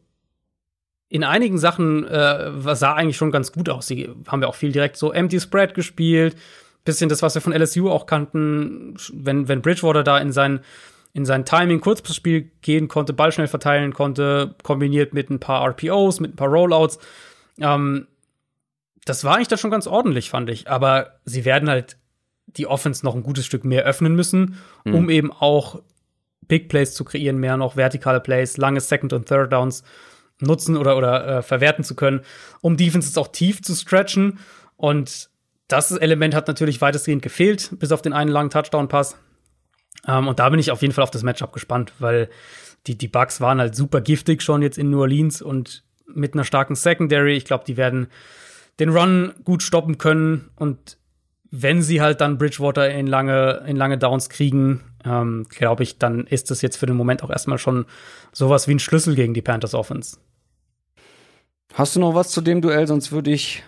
[1.13, 3.85] in einigen Sachen äh, sah eigentlich schon ganz gut aus.
[3.85, 6.35] Sie haben ja auch viel direkt so Empty Spread gespielt,
[6.85, 10.61] bisschen das, was wir von LSU auch kannten, wenn wenn Bridgewater da in sein
[11.13, 16.19] in sein Timing Kurzspiel gehen konnte, Ball schnell verteilen konnte, kombiniert mit ein paar RPOs,
[16.19, 16.97] mit ein paar Rollouts.
[17.59, 18.07] Ähm,
[19.05, 20.67] das war eigentlich da schon ganz ordentlich, fand ich.
[20.67, 21.97] Aber sie werden halt
[22.47, 24.95] die Offense noch ein gutes Stück mehr öffnen müssen, mhm.
[24.95, 25.79] um eben auch
[26.47, 29.83] Big Plays zu kreieren, mehr noch vertikale Plays, lange Second und Third Downs
[30.39, 32.21] nutzen oder, oder äh, verwerten zu können,
[32.61, 34.39] um Defenses auch tief zu stretchen.
[34.75, 35.29] Und
[35.67, 39.17] das Element hat natürlich weitestgehend gefehlt, bis auf den einen langen Touchdown-Pass.
[40.07, 42.29] Ähm, und da bin ich auf jeden Fall auf das Matchup gespannt, weil
[42.87, 46.43] die, die Bugs waren halt super giftig schon jetzt in New Orleans und mit einer
[46.43, 47.35] starken Secondary.
[47.35, 48.07] Ich glaube, die werden
[48.79, 50.97] den Run gut stoppen können und
[51.55, 56.25] wenn sie halt dann Bridgewater in lange, in lange Downs kriegen, ähm, glaube ich, dann
[56.27, 57.85] ist das jetzt für den Moment auch erstmal schon
[58.31, 60.17] sowas wie ein Schlüssel gegen die Panthers Offense.
[61.73, 62.87] Hast du noch was zu dem Duell?
[62.87, 63.63] Sonst würde ich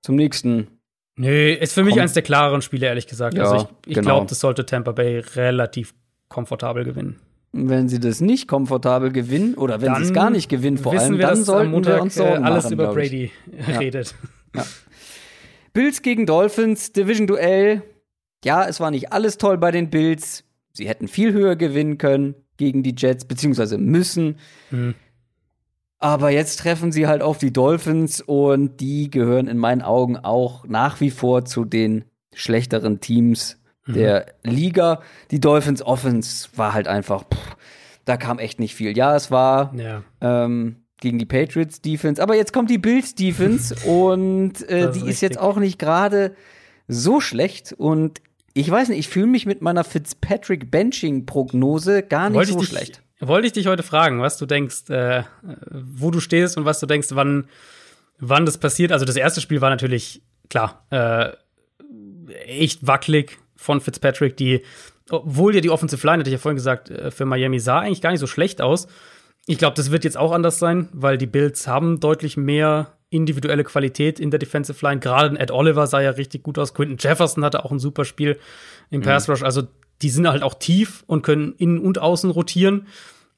[0.00, 0.68] zum nächsten.
[1.16, 3.34] Nö, ist für mich eins der klareren Spiele, ehrlich gesagt.
[3.34, 4.08] Ja, also ich, ich genau.
[4.08, 5.94] glaube, das sollte Tampa Bay relativ
[6.28, 7.20] komfortabel gewinnen.
[7.52, 11.18] Wenn sie das nicht komfortabel gewinnen oder wenn sie es gar nicht gewinnen, vor allem,
[11.18, 13.30] wir, dann sollten Montag, wir uns Sorgen äh, alles machen, über Brady
[13.68, 13.78] ja.
[13.78, 14.14] redet.
[14.56, 14.64] Ja.
[15.74, 17.82] Bills gegen Dolphins, Division-Duell.
[18.42, 20.44] Ja, es war nicht alles toll bei den Bills.
[20.72, 24.38] Sie hätten viel höher gewinnen können gegen die Jets, beziehungsweise müssen.
[24.70, 24.94] Mhm.
[25.98, 30.66] Aber jetzt treffen sie halt auf die Dolphins und die gehören in meinen Augen auch
[30.66, 32.04] nach wie vor zu den
[32.34, 33.92] schlechteren Teams mhm.
[33.94, 35.00] der Liga.
[35.30, 37.56] Die Dolphins Offense war halt einfach, pff,
[38.04, 38.96] da kam echt nicht viel.
[38.96, 40.02] Ja, es war ja.
[40.20, 42.22] ähm, gegen die Patriots Defense.
[42.22, 46.34] Aber jetzt kommt die Bills Defense und äh, ist die ist jetzt auch nicht gerade
[46.88, 47.72] so schlecht.
[47.72, 48.20] Und
[48.54, 52.60] ich weiß nicht, ich fühle mich mit meiner Fitzpatrick Benching Prognose gar nicht wollte so
[52.60, 53.02] dich, schlecht.
[53.20, 55.22] Wollte ich dich heute fragen, was du denkst, äh,
[55.70, 57.46] wo du stehst und was du denkst, wann,
[58.18, 58.92] wann das passiert.
[58.92, 61.30] Also das erste Spiel war natürlich klar äh,
[62.46, 64.62] echt wackelig von Fitzpatrick, die
[65.10, 68.00] obwohl ja die Offensive Line, hatte ich ja vorhin gesagt, äh, für Miami sah eigentlich
[68.00, 68.86] gar nicht so schlecht aus.
[69.46, 73.64] Ich glaube, das wird jetzt auch anders sein, weil die Bills haben deutlich mehr individuelle
[73.64, 75.00] Qualität in der Defensive Line.
[75.00, 76.74] Gerade Ed Oliver sah ja richtig gut aus.
[76.74, 78.38] Quinton Jefferson hatte auch ein super Spiel
[78.90, 79.04] im mhm.
[79.04, 79.42] Pass Rush.
[79.42, 79.62] Also
[80.00, 82.86] die sind halt auch tief und können innen und außen rotieren.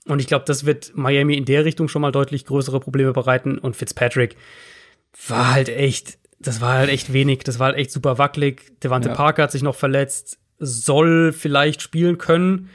[0.07, 3.59] Und ich glaube, das wird Miami in der Richtung schon mal deutlich größere Probleme bereiten.
[3.59, 4.37] Und Fitzpatrick
[5.29, 7.41] war halt echt, das war halt echt wenig.
[7.41, 8.81] Das war halt echt super wackelig.
[8.83, 9.15] Devante ja.
[9.15, 12.71] Parker hat sich noch verletzt, soll vielleicht spielen können.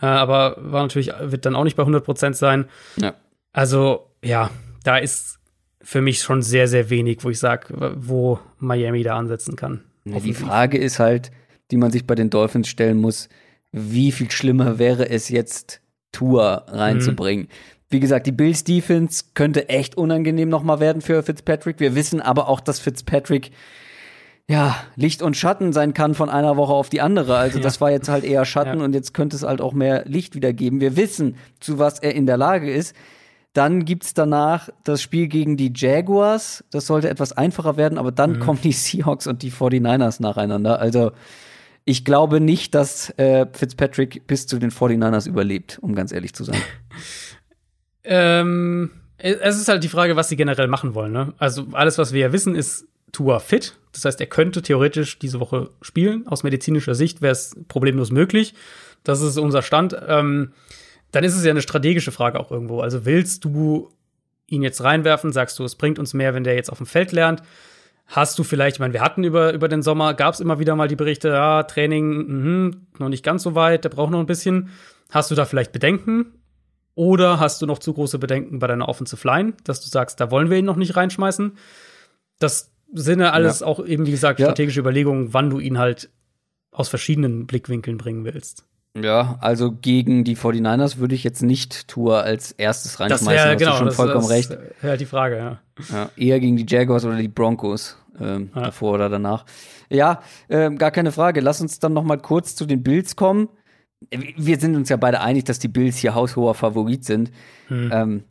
[0.00, 2.66] Äh, aber war natürlich, wird dann auch nicht bei 100% sein.
[2.96, 3.14] Ja.
[3.52, 4.50] Also, ja,
[4.84, 5.35] da ist
[5.86, 9.84] für mich schon sehr, sehr wenig, wo ich sage, wo Miami da ansetzen kann.
[10.04, 11.30] Ja, die Frage ist halt,
[11.70, 13.28] die man sich bei den Dolphins stellen muss,
[13.70, 15.80] wie viel schlimmer wäre es jetzt,
[16.10, 17.44] Tour reinzubringen?
[17.46, 17.50] Mhm.
[17.88, 21.78] Wie gesagt, die Bills Defense könnte echt unangenehm nochmal werden für Fitzpatrick.
[21.78, 23.52] Wir wissen aber auch, dass Fitzpatrick
[24.48, 27.36] ja, Licht und Schatten sein kann von einer Woche auf die andere.
[27.36, 27.62] Also Ja.
[27.62, 28.84] das war jetzt halt eher Schatten Ja.
[28.84, 30.80] und jetzt könnte es halt auch mehr Licht wieder geben.
[30.80, 32.94] Wir wissen, zu was er in der Lage ist.
[33.56, 36.62] Dann gibt's danach das Spiel gegen die Jaguars.
[36.70, 38.16] Das sollte etwas einfacher werden, aber Mhm.
[38.16, 40.78] dann kommen die Seahawks und die 49ers nacheinander.
[40.78, 41.12] Also
[41.84, 46.44] ich glaube nicht, dass äh, Fitzpatrick bis zu den 49ers überlebt, um ganz ehrlich zu
[46.44, 46.60] sein.
[48.08, 51.12] Ähm, es ist halt die Frage, was sie generell machen wollen.
[51.12, 51.32] Ne?
[51.38, 53.76] Also alles, was wir ja wissen, ist Tua fit.
[53.92, 56.26] Das heißt, er könnte theoretisch diese Woche spielen.
[56.28, 58.54] Aus medizinischer Sicht wäre es problemlos möglich.
[59.04, 59.96] Das ist unser Stand.
[60.06, 60.52] Ähm,
[61.12, 62.80] dann ist es ja eine strategische Frage auch irgendwo.
[62.80, 63.90] Also willst du
[64.46, 65.32] ihn jetzt reinwerfen?
[65.32, 67.42] Sagst du, es bringt uns mehr, wenn der jetzt auf dem Feld lernt?
[68.06, 70.76] Hast du vielleicht, ich meine, wir hatten über, über den Sommer, gab es immer wieder
[70.76, 74.26] mal die Berichte, ja, Training, mhm, noch nicht ganz so weit, der braucht noch ein
[74.26, 74.70] bisschen.
[75.10, 76.32] Hast du da vielleicht Bedenken?
[76.94, 80.30] Oder hast du noch zu große Bedenken bei deiner Offensive Line, dass du sagst, da
[80.30, 81.56] wollen wir ihn noch nicht reinschmeißen?
[82.38, 84.46] Das sind ja alles auch eben, wie gesagt, Ja.
[84.46, 86.08] strategische Überlegungen, wann du ihn halt
[86.70, 88.64] aus verschiedenen Blickwinkeln bringen willst.
[89.00, 93.26] Ja, also gegen die 49ers würde ich jetzt nicht Tour als erstes reinschmeißen.
[93.26, 94.50] Das wäre hast du genau, schon das, vollkommen das recht.
[94.50, 95.58] wäre halt die Frage, ja.
[95.92, 98.62] Ja, eher gegen die Jaguars oder die Broncos ähm, Ja.
[98.62, 99.44] davor oder danach.
[99.90, 101.40] Ja, ähm, gar keine Frage.
[101.40, 103.48] Lass uns dann noch mal kurz zu den Bills kommen.
[104.10, 107.30] Äh, Wir sind uns ja beide einig, dass die Bills hier haushoher Favorit sind.
[107.68, 107.90] Hm.
[107.92, 108.24] Ähm,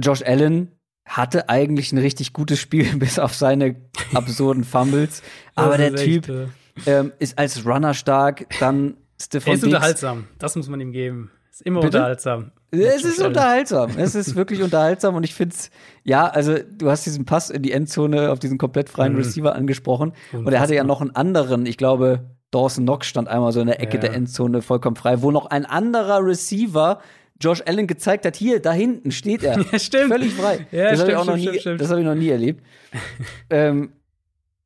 [0.00, 0.72] Josh Allen
[1.04, 3.76] hatte eigentlich ein richtig gutes Spiel, bis auf seine
[4.14, 5.22] absurden Fumbles.
[5.54, 8.46] Aber Das der Typ echt, äh, ähm, ist als Runner stark.
[8.58, 9.74] Dann er Stephon ist Diggs.
[9.74, 10.24] unterhaltsam.
[10.38, 11.30] Das muss man ihm geben.
[11.50, 11.98] Ist immer Bitte?
[11.98, 12.52] unterhaltsam.
[12.70, 13.90] Es ist unterhaltsam.
[13.98, 15.70] Es ist wirklich unterhaltsam und ich find's,
[16.04, 19.18] ja, also du hast diesen Pass in die Endzone auf diesen komplett freien Mhm.
[19.18, 23.52] Receiver angesprochen und er hatte ja noch einen anderen, ich glaube, Dawson Knox stand einmal
[23.52, 24.00] so in der Ecke Ja.
[24.00, 27.00] der Endzone vollkommen frei, wo noch ein anderer Receiver
[27.40, 29.58] Josh Allen gezeigt hat, hier, da hinten steht er.
[29.72, 30.08] Ja, stimmt.
[30.12, 30.66] Völlig frei.
[30.70, 31.80] Ja, das habe ich auch noch stimmt, nie, stimmt.
[31.80, 32.64] das habe ich noch nie erlebt.
[33.50, 33.92] ähm,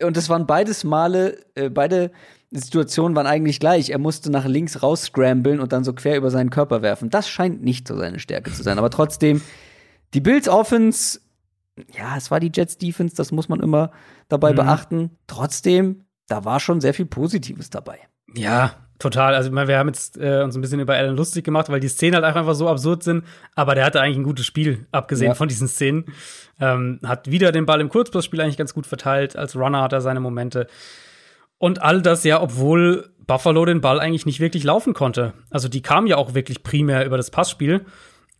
[0.02, 2.10] und das waren beides Male, äh, beide
[2.58, 3.90] Situationen waren eigentlich gleich.
[3.90, 7.10] Er musste nach links rausscramblen und dann so quer über seinen Körper werfen.
[7.10, 8.78] Das scheint nicht so seine Stärke zu sein.
[8.78, 9.40] Aber trotzdem,
[10.14, 11.20] die Bills Offense,
[11.96, 13.90] ja, es war die Jets Defense, das muss man immer
[14.28, 14.56] dabei Mhm.
[14.56, 15.10] beachten.
[15.26, 17.98] Trotzdem, da war schon sehr viel Positives dabei.
[18.34, 19.34] Ja, total.
[19.34, 21.80] Also, ich meine, wir haben jetzt äh, uns ein bisschen über Allen lustig gemacht, weil
[21.80, 23.24] die Szenen halt einfach so absurd sind.
[23.54, 25.34] Aber der hatte eigentlich ein gutes Spiel, abgesehen Ja.
[25.34, 26.06] von diesen Szenen.
[26.58, 29.36] Ähm, hat wieder den Ball im Kurzpassspiel eigentlich ganz gut verteilt.
[29.36, 30.66] Als Runner hat er seine Momente.
[31.58, 35.32] Und all das ja, obwohl Buffalo den Ball eigentlich nicht wirklich laufen konnte.
[35.50, 37.84] Also, die kamen ja auch wirklich primär über das Passspiel.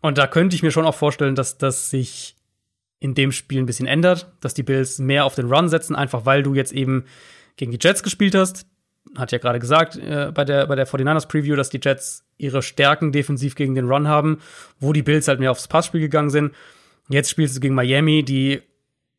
[0.00, 2.36] Und da könnte ich mir schon auch vorstellen, dass das sich
[2.98, 6.24] in dem Spiel ein bisschen ändert, dass die Bills mehr auf den Run setzen, einfach
[6.24, 7.04] weil du jetzt eben
[7.56, 8.66] gegen die Jets gespielt hast.
[9.16, 12.62] Hat ja gerade gesagt äh, bei der, bei der 49ers Preview, dass die Jets ihre
[12.62, 14.38] Stärken defensiv gegen den Run haben,
[14.78, 16.54] wo die Bills halt mehr aufs Passspiel gegangen sind.
[17.08, 18.62] Jetzt spielst du gegen Miami, die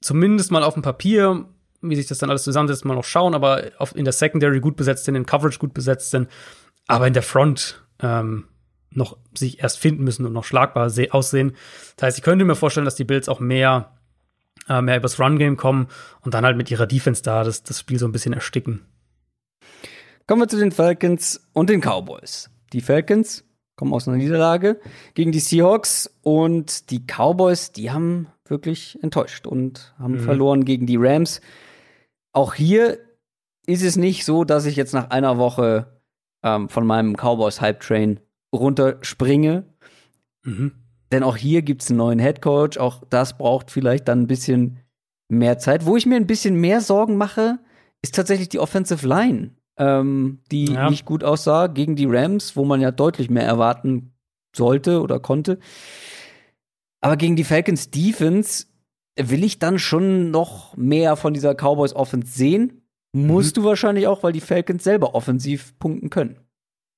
[0.02, 1.46] zumindest mal auf dem Papier,
[1.90, 3.64] wie sich das dann alles zusammensetzt, mal noch schauen, aber
[3.96, 6.30] in der Secondary gut besetzt sind, in Coverage gut besetzt sind,
[6.88, 8.46] aber in der Front ähm,
[8.92, 11.54] noch sich erst finden müssen und noch schlagbar se- aussehen.
[11.98, 13.92] Das heißt, ich könnte mir vorstellen, dass die Bills auch mehr,
[14.70, 15.88] äh, mehr übers Run-Game kommen
[16.22, 18.86] und dann halt mit ihrer Defense da das, das Spiel so ein bisschen ersticken.
[20.26, 22.50] Kommen wir zu den Falcons und den Cowboys.
[22.74, 23.46] Die Falcons
[23.76, 24.80] kommen aus einer Niederlage
[25.14, 30.20] gegen die Seahawks und die Cowboys, die haben wirklich enttäuscht und haben Mhm.
[30.20, 31.42] verloren gegen die Rams.
[32.34, 33.00] Auch hier
[33.66, 36.02] ist es nicht so, dass ich jetzt nach einer Woche
[36.44, 38.20] ähm, von meinem Cowboys Hype Train
[38.54, 39.66] runterspringe,
[40.46, 40.72] Mhm.
[41.12, 42.78] denn auch hier gibt es einen neuen Head Coach.
[42.78, 44.80] Auch das braucht vielleicht dann ein bisschen
[45.30, 45.86] mehr Zeit.
[45.86, 47.60] Wo ich mir ein bisschen mehr Sorgen mache,
[48.02, 50.90] ist tatsächlich die Offensive Line, ähm, die Ja.
[50.90, 54.14] nicht gut aussah gegen die Rams, wo man ja deutlich mehr erwarten
[54.56, 55.60] sollte oder konnte.
[57.02, 58.68] Aber gegen die Falcons Defense
[59.18, 62.82] will ich dann schon noch mehr von dieser Cowboys Offense sehen.
[63.14, 66.40] Musst du wahrscheinlich auch, weil die Falcons selber offensiv punkten können.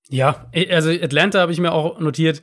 [0.10, 2.42] Ja, also Atlanta habe ich mir auch notiert,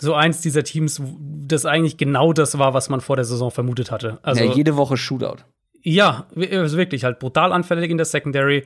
[0.00, 1.00] so eins dieser Teams,
[1.46, 4.18] das eigentlich genau das war, was man vor der Saison vermutet hatte.
[4.22, 5.44] Also ja, jede Woche Shootout.
[5.82, 8.64] Ja, also wirklich halt brutal anfällig in der Secondary.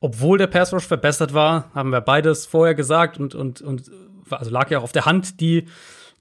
[0.00, 3.90] Obwohl der Pass Rush verbessert war, haben wir beides vorher gesagt und, und, und
[4.28, 5.66] also lag ja auch auf der Hand, die,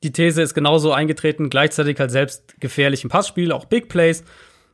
[0.04, 4.24] die These ist genauso eingetreten, gleichzeitig halt selbst gefährlich im Passspiel, auch Big Plays,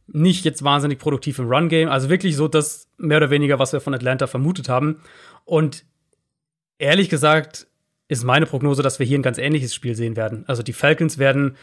[0.07, 3.81] nicht jetzt wahnsinnig produktiv im Run-Game, also wirklich so das mehr oder weniger, was wir
[3.81, 5.01] von Atlanta vermutet haben.
[5.45, 5.85] Und
[6.77, 7.67] ehrlich gesagt
[8.07, 10.43] ist meine Prognose, dass wir hier ein ganz ähnliches Spiel sehen werden.
[10.47, 11.55] Also die Falcons werden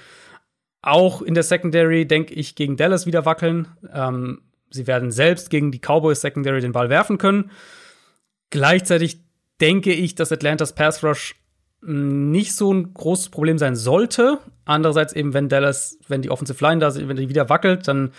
[0.81, 3.69] auch in der Secondary, denke ich, gegen Dallas wieder wackeln.
[3.93, 4.41] Ähm,
[4.71, 7.51] sie werden selbst gegen die Cowboys Secondary den Ball werfen können.
[8.49, 9.21] Gleichzeitig
[9.61, 11.35] denke ich, dass Atlantas Pass Rush
[11.81, 14.39] nicht so ein großes Problem sein sollte.
[14.65, 18.13] Andererseits eben, wenn Dallas, wenn die Offensive Line da, wenn die wieder wackelt, dann,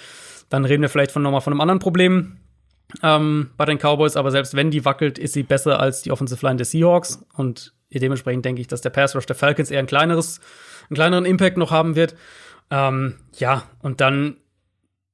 [0.50, 2.38] dann reden wir vielleicht von nochmal von einem anderen Problem.
[3.04, 6.44] ähm, bei den Cowboys, aber selbst wenn die wackelt, ist sie besser als die Offensive
[6.46, 9.88] Line der Seahawks und dementsprechend denke ich, dass der Pass Rush der Falcons eher ein
[9.88, 10.40] kleineres,
[10.90, 12.16] einen kleineren Impact noch haben wird.
[12.72, 14.38] Ähm, ja, und dann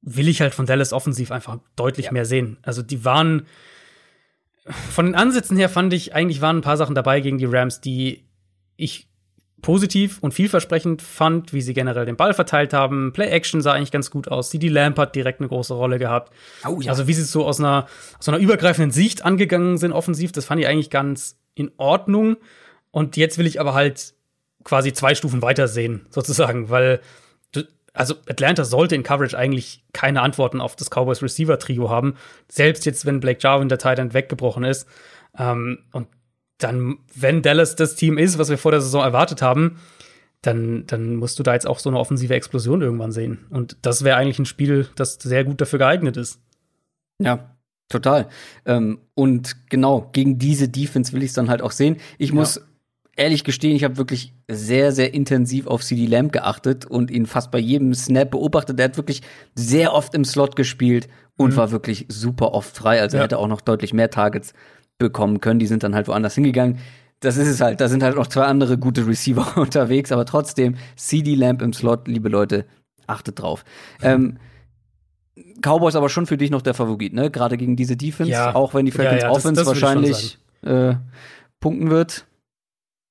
[0.02, 2.12] will ich halt von Dallas offensiv einfach deutlich ja.
[2.12, 2.58] mehr sehen.
[2.62, 3.48] Also die waren
[4.92, 7.82] von den Ansätzen her fand ich, eigentlich waren ein paar Sachen dabei gegen die Rams,
[7.82, 8.26] die
[8.78, 9.08] ich
[9.62, 13.14] positiv und vielversprechend fand, wie sie generell den Ball verteilt haben.
[13.14, 14.52] Play-Action sah eigentlich ganz gut aus.
[14.52, 16.32] CD Lamp hat direkt eine große Rolle gehabt.
[16.68, 16.92] Oh, ja.
[16.92, 17.88] Also wie sie es so aus einer,
[18.20, 22.38] aus einer übergreifenden Sicht angegangen sind offensiv, das fand ich eigentlich ganz in Ordnung.
[22.92, 24.14] Und jetzt will ich aber halt
[24.64, 27.02] quasi zwei Stufen weiter sehen, sozusagen, weil
[27.96, 32.16] also Atlanta sollte in Coverage eigentlich keine Antworten auf das Cowboys Receiver Trio haben,
[32.50, 34.88] selbst jetzt, wenn Blake Jarwin der Tight End weggebrochen ist.
[35.38, 36.08] Ähm, und
[36.58, 39.80] dann, wenn Dallas das Team ist, was wir vor der Saison erwartet haben,
[40.42, 43.46] dann, dann musst du da jetzt auch so eine offensive Explosion irgendwann sehen.
[43.50, 46.40] Und das wäre eigentlich ein Spiel, das sehr gut dafür geeignet ist.
[47.20, 47.56] Ja,
[47.90, 48.28] total.
[48.66, 51.98] Ähm, und genau, gegen diese Defense will ich es dann halt auch sehen.
[52.18, 52.62] Ich muss ja
[53.16, 57.52] ehrlich gestehen, ich habe wirklich sehr, sehr intensiv auf CD Lamb geachtet und ihn fast
[57.52, 58.80] bei jedem Snap beobachtet.
[58.80, 59.22] Er hat wirklich
[59.56, 61.08] sehr oft im Slot gespielt
[61.38, 61.58] und mhm.
[61.58, 63.02] war wirklich super oft frei.
[63.02, 63.22] Also ja.
[63.22, 64.54] er hätte auch noch deutlich mehr Targets
[64.98, 65.60] bekommen können.
[65.60, 66.80] Die sind dann halt woanders hingegangen.
[67.20, 67.82] Das ist es halt.
[67.82, 72.08] Da sind halt noch zwei andere gute Receiver unterwegs, aber trotzdem CD Lamb im Slot,
[72.08, 72.66] liebe Leute,
[73.08, 73.64] achtet drauf.
[74.02, 74.38] Ähm,
[75.62, 77.30] Cowboys aber schon für dich noch der Favorit, ne?
[77.30, 78.56] Gerade gegen diese Defense, ja.
[78.56, 80.96] auch wenn die Falcons ja, ja, Offense das, das wahrscheinlich äh,
[81.60, 82.26] punkten wird.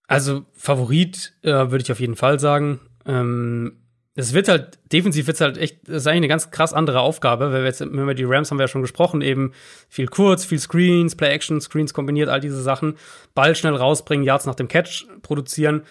[0.06, 2.80] Also Favorit äh, würde ich auf jeden Fall sagen.
[3.06, 3.83] Ähm,
[4.16, 7.00] es wird halt, defensiv wird es halt echt, das ist eigentlich eine ganz krass andere
[7.00, 9.52] Aufgabe, weil wir jetzt, wenn wir die Rams haben wir ja schon gesprochen, eben
[9.88, 12.96] viel kurz, viel Screens, Play-Action, Screens kombiniert, all diese Sachen,
[13.34, 15.82] Ball schnell rausbringen, Yards nach dem Catch produzieren.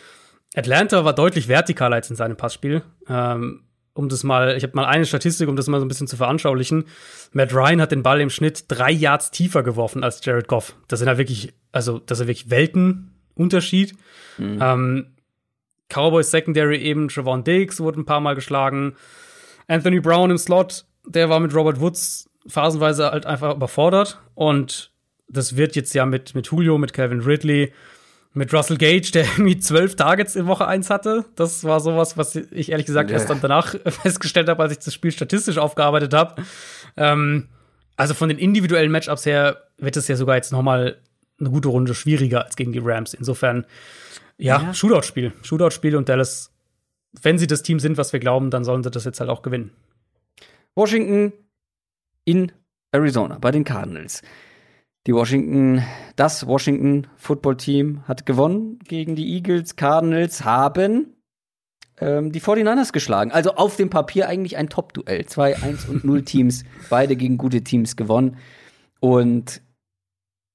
[0.55, 2.83] Atlanta war deutlich vertikaler als in seinem Passspiel.
[3.09, 3.63] Ähm,
[3.95, 6.17] um das mal, ich habe mal eine Statistik, um das mal so ein bisschen zu
[6.17, 6.85] veranschaulichen.
[7.31, 10.75] Matt Ryan hat den Ball im Schnitt drei Yards tiefer geworfen als Jared Goff.
[10.87, 13.95] Das sind ja wirklich, also das sind wirklich Welten Unterschied.
[14.37, 14.59] Mhm.
[14.61, 15.07] Ähm,
[15.93, 18.95] Cowboys Secondary eben, Trevon Diggs wurde ein paar Mal geschlagen.
[19.67, 24.19] Anthony Brown im Slot, der war mit Robert Woods phasenweise halt einfach überfordert.
[24.35, 24.91] Und
[25.27, 27.73] das wird jetzt ja mit, mit Julio, mit Calvin Ridley,
[28.33, 31.25] mit Russell Gage, der irgendwie zwölf Targets in Woche eins hatte.
[31.35, 33.19] Das war sowas, was ich ehrlich gesagt yeah.
[33.19, 36.41] erst dann danach festgestellt habe, als ich das Spiel statistisch aufgearbeitet habe.
[36.97, 37.49] Ähm,
[37.95, 40.97] also von den individuellen Matchups her wird es ja sogar jetzt noch mal
[41.39, 43.13] eine gute Runde schwieriger als gegen die Rams.
[43.13, 43.65] Insofern,
[44.37, 44.73] ja, ja.
[44.73, 45.33] Shootout-Spiel.
[45.41, 46.51] Shootout-Spiel und Dallas,
[47.21, 49.41] wenn sie das Team sind, was wir glauben, dann sollen sie das jetzt halt auch
[49.41, 49.71] gewinnen.
[50.75, 51.33] Washington
[52.25, 52.51] in
[52.91, 54.21] Arizona bei den Cardinals.
[55.05, 55.83] Die Washington,
[56.15, 59.75] das Washington Football Team hat gewonnen gegen die Eagles.
[59.75, 61.13] Cardinals haben
[61.99, 63.31] ähm, die 49ers geschlagen.
[63.31, 65.25] Also auf dem Papier eigentlich ein Top-Duell.
[65.25, 68.37] Zwei 1 und 0 Teams, beide gegen gute Teams gewonnen.
[68.99, 69.61] Und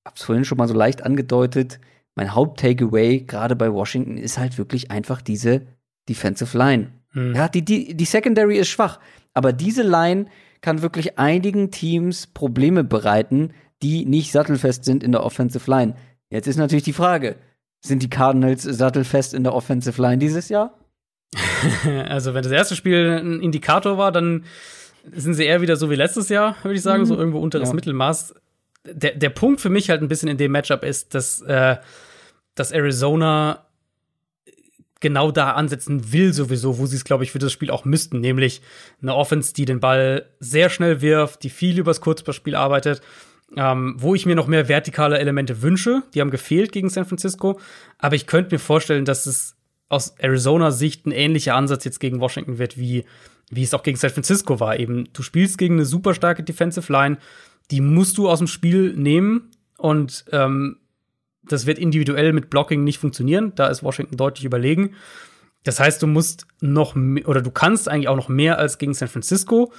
[0.06, 1.78] hab's vorhin schon mal so leicht angedeutet,
[2.18, 5.62] mein Haupt-Takeaway, gerade bei Washington, ist halt wirklich einfach diese
[6.08, 6.88] Defensive Line.
[7.12, 7.32] Hm.
[7.32, 8.98] Ja, die, die, die Secondary ist schwach,
[9.34, 10.26] aber diese Line
[10.60, 15.94] kann wirklich einigen Teams Probleme bereiten, die nicht sattelfest sind in der Offensive Line.
[16.28, 17.36] Jetzt ist natürlich die Frage,
[17.80, 20.76] sind die Cardinals sattelfest in der Offensive Line dieses Jahr?
[22.08, 24.44] also, wenn das erste Spiel ein Indikator war, dann
[25.12, 27.06] sind sie eher wieder so wie letztes Jahr, würde ich sagen, mhm.
[27.06, 27.74] so irgendwo unteres ja.
[27.76, 28.34] Mittelmaß
[28.92, 31.76] der, der Punkt für mich halt ein bisschen in dem Matchup ist, dass, äh,
[32.58, 33.64] dass Arizona
[35.00, 38.20] genau da ansetzen will, sowieso, wo sie es, glaube ich, für das Spiel auch müssten,
[38.20, 38.62] nämlich
[39.00, 43.00] eine Offense, die den Ball sehr schnell wirft, die viel übers Kurzpassspiel arbeitet,
[43.56, 46.02] ähm, wo ich mir noch mehr vertikale Elemente wünsche.
[46.14, 47.60] Die haben gefehlt gegen San Francisco,
[47.98, 49.56] aber ich könnte mir vorstellen, dass es
[49.88, 53.04] aus Arizona-Sicht ein ähnlicher Ansatz jetzt gegen Washington wird, wie,
[53.50, 54.78] wie es auch gegen San Francisco war.
[54.78, 57.18] Eben, du spielst gegen eine super starke Defensive Line,
[57.70, 60.78] die musst du aus dem Spiel nehmen und ähm,
[61.48, 63.52] das wird individuell mit Blocking nicht funktionieren.
[63.54, 64.94] Da ist Washington deutlich überlegen.
[65.64, 69.08] Das heißt, du musst noch oder du kannst eigentlich auch noch mehr als gegen San
[69.08, 69.72] Francisco,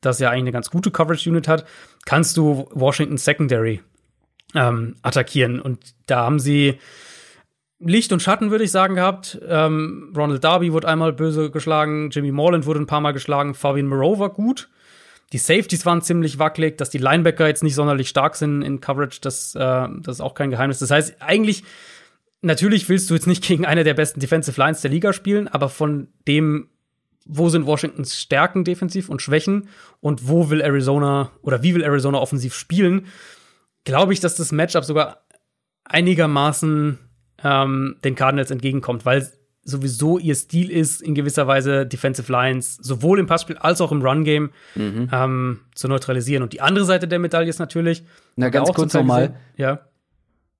[0.00, 1.66] das ja eigentlich eine ganz gute Coverage Unit hat,
[2.04, 3.80] kannst du Washington Secondary
[4.54, 5.60] ähm, attackieren.
[5.60, 6.78] Und da haben sie
[7.80, 9.38] Licht und Schatten, würde ich sagen, gehabt.
[9.46, 13.88] Ähm, Ronald Darby wurde einmal böse geschlagen, Jimmy Morland wurde ein paar Mal geschlagen, Fabian
[13.88, 14.70] Moreau war gut.
[15.32, 19.20] Die Safeties waren ziemlich wackelig, dass die Linebacker jetzt nicht sonderlich stark sind in Coverage,
[19.20, 20.78] das, äh, das ist auch kein Geheimnis.
[20.78, 21.64] Das heißt, eigentlich,
[22.42, 25.68] natürlich willst du jetzt nicht gegen eine der besten Defensive Lines der Liga spielen, aber
[25.68, 26.68] von dem,
[27.26, 29.68] wo sind Washingtons Stärken defensiv und Schwächen
[30.00, 33.06] und wo will Arizona oder wie will Arizona offensiv spielen,
[33.84, 35.24] glaube ich, dass das Matchup sogar
[35.84, 36.98] einigermaßen
[37.42, 39.30] ähm, den Cardinals entgegenkommt, weil
[39.64, 44.02] sowieso ihr Stil ist, in gewisser Weise Defensive Lines sowohl im Passspiel als auch im
[44.02, 45.08] Run-Game Mhm.
[45.12, 46.42] ähm, zu neutralisieren.
[46.42, 48.04] Und die andere Seite der Medaille ist natürlich.
[48.36, 49.36] Na, ganz kurz nochmal.
[49.56, 49.80] Ja.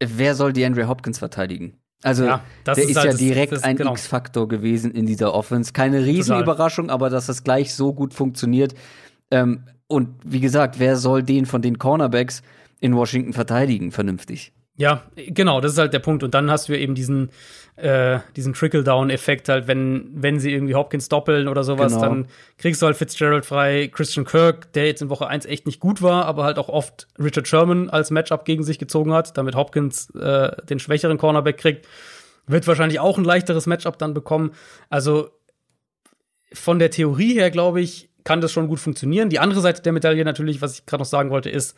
[0.02, 1.74] Wer soll die Andre Hopkins verteidigen?
[2.02, 3.92] Also, Ja, das der ist ist, halt ja das- direkt das- ein genau.
[3.92, 5.72] X-Faktor gewesen in dieser Offense.
[5.72, 8.74] Keine Riesenüberraschung, aber dass das gleich so gut funktioniert.
[9.30, 12.42] Ähm, und wie gesagt, wer soll den von den Cornerbacks
[12.80, 14.52] in Washington verteidigen, vernünftig?
[14.76, 16.22] Ja, genau, das ist halt der Punkt.
[16.24, 17.30] Und dann hast du ja eben diesen,
[17.76, 22.04] äh, diesen Trickle-Down-Effekt halt, wenn, wenn sie irgendwie Hopkins doppeln oder sowas, Genau.
[22.04, 25.80] dann kriegst du halt Fitzgerald frei, Christian Kirk, der jetzt in Woche 1 echt nicht
[25.80, 29.56] gut war, aber halt auch oft Richard Sherman als Matchup gegen sich gezogen hat, damit
[29.56, 31.88] Hopkins äh, den schwächeren Cornerback kriegt,
[32.46, 34.52] wird wahrscheinlich auch ein leichteres Matchup dann bekommen.
[34.88, 35.30] Also
[36.52, 39.28] von der Theorie her, glaube ich, kann das schon gut funktionieren.
[39.30, 41.76] Die andere Seite der Medaille natürlich, was ich gerade noch sagen wollte, ist,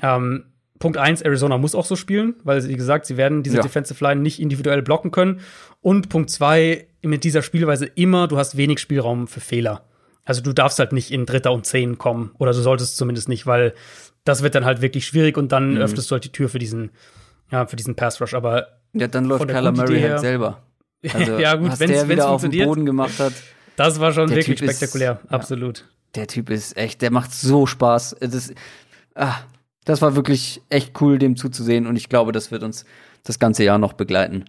[0.00, 0.46] ähm,
[0.78, 3.62] Punkt eins, Arizona muss auch so spielen, weil, wie gesagt, sie werden diese Ja.
[3.62, 5.40] Defensive Line nicht individuell blocken können.
[5.80, 9.84] Und Punkt zwei, mit dieser Spielweise immer, du hast wenig Spielraum für Fehler.
[10.24, 12.32] Also du darfst halt nicht in Dritter und Zehn kommen.
[12.38, 13.74] Oder du solltest zumindest nicht, weil
[14.24, 16.90] das wird dann halt wirklich schwierig und dann öffnest du halt die Tür für diesen,
[17.52, 18.34] ja, für diesen Pass Rush.
[18.34, 20.62] Aber Ja, dann läuft Kyler Murray halt selber.
[21.12, 22.64] Also, Ja, gut, der wenn's wieder auf den.
[22.64, 23.34] Boden gemacht hat,
[23.76, 25.20] das war schon wirklich Typ ist- spektakulär.
[25.28, 25.84] Absolut.
[26.14, 28.16] der Typ ist echt, der macht so Spaß.
[28.20, 28.54] Das,
[29.14, 29.34] ah,
[29.84, 31.86] das war wirklich echt cool, dem zuzusehen.
[31.86, 32.84] Und ich glaube, das wird uns
[33.22, 34.44] das ganze Jahr noch begleiten.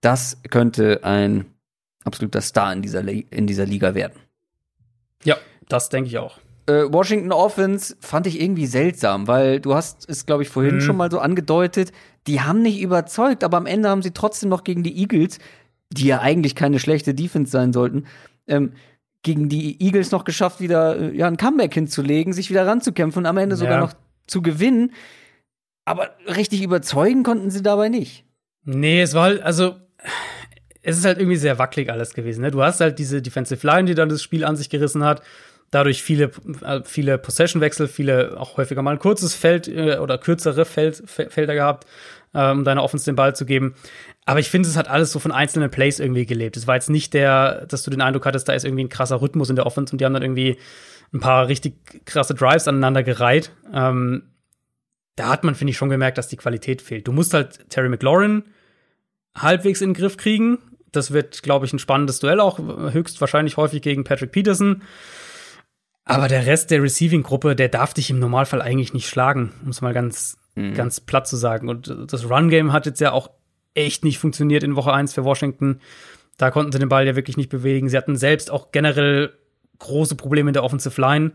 [0.00, 1.46] Das könnte ein
[2.04, 4.18] absoluter Star in dieser, in dieser Liga werden.
[5.24, 5.36] Ja,
[5.68, 6.38] das denke ich auch.
[6.66, 10.80] Äh, Washington Offense fand ich irgendwie seltsam, weil du hast es, glaube ich, vorhin Mhm.
[10.82, 11.92] schon mal so angedeutet,
[12.26, 15.38] die haben nicht überzeugt, aber am Ende haben sie trotzdem noch gegen die Eagles,
[15.90, 18.04] die ja eigentlich keine schlechte Defense sein sollten,
[18.46, 18.72] ähm,
[19.22, 23.26] gegen die Eagles noch geschafft, wieder äh, ja, ein Comeback hinzulegen, sich wieder ranzukämpfen und
[23.26, 23.80] am Ende sogar Ja.
[23.80, 23.94] noch
[24.28, 24.92] zu gewinnen.
[25.84, 28.24] Aber richtig überzeugen konnten sie dabei nicht.
[28.64, 29.76] Nee, es war halt, also,
[30.82, 32.42] es ist halt irgendwie sehr wackelig alles gewesen.
[32.42, 32.50] Ne?
[32.50, 35.22] Du hast halt diese Defensive Line, die dann das Spiel an sich gerissen hat.
[35.70, 36.30] Dadurch viele,
[36.62, 41.28] äh, viele Possession-Wechsel, viele auch häufiger mal ein kurzes Feld äh, oder kürzere Feld, Fe-
[41.28, 41.86] Felder gehabt,
[42.32, 43.74] äh, um deiner Offense den Ball zu geben.
[44.24, 46.56] Aber ich finde, es hat alles so von einzelnen Plays irgendwie gelebt.
[46.56, 49.20] Es war jetzt nicht der, dass du den Eindruck hattest, da ist irgendwie ein krasser
[49.20, 50.56] Rhythmus in der Offense und die haben dann irgendwie
[51.12, 53.52] ein paar richtig krasse Drives aneinander gereiht.
[53.72, 54.22] Ähm,
[55.16, 57.08] da hat man, finde ich, schon gemerkt, dass die Qualität fehlt.
[57.08, 58.44] Du musst halt Terry McLaurin
[59.36, 60.58] halbwegs in den Griff kriegen.
[60.92, 64.82] Das wird, glaube ich, ein spannendes Duell auch, höchstwahrscheinlich häufig gegen Patrick Peterson.
[66.04, 69.82] Aber der Rest der Receiving-Gruppe, der darf dich im Normalfall eigentlich nicht schlagen, um es
[69.82, 70.38] mal ganz,
[70.74, 71.68] ganz platt zu sagen.
[71.68, 73.30] Und das Run-Game hat jetzt ja auch
[73.74, 75.80] echt nicht funktioniert in Woche 1 für Washington.
[76.38, 77.88] Da konnten sie den Ball ja wirklich nicht bewegen.
[77.88, 79.32] Sie hatten selbst auch generell
[79.78, 81.32] große Probleme in der Offensive Line.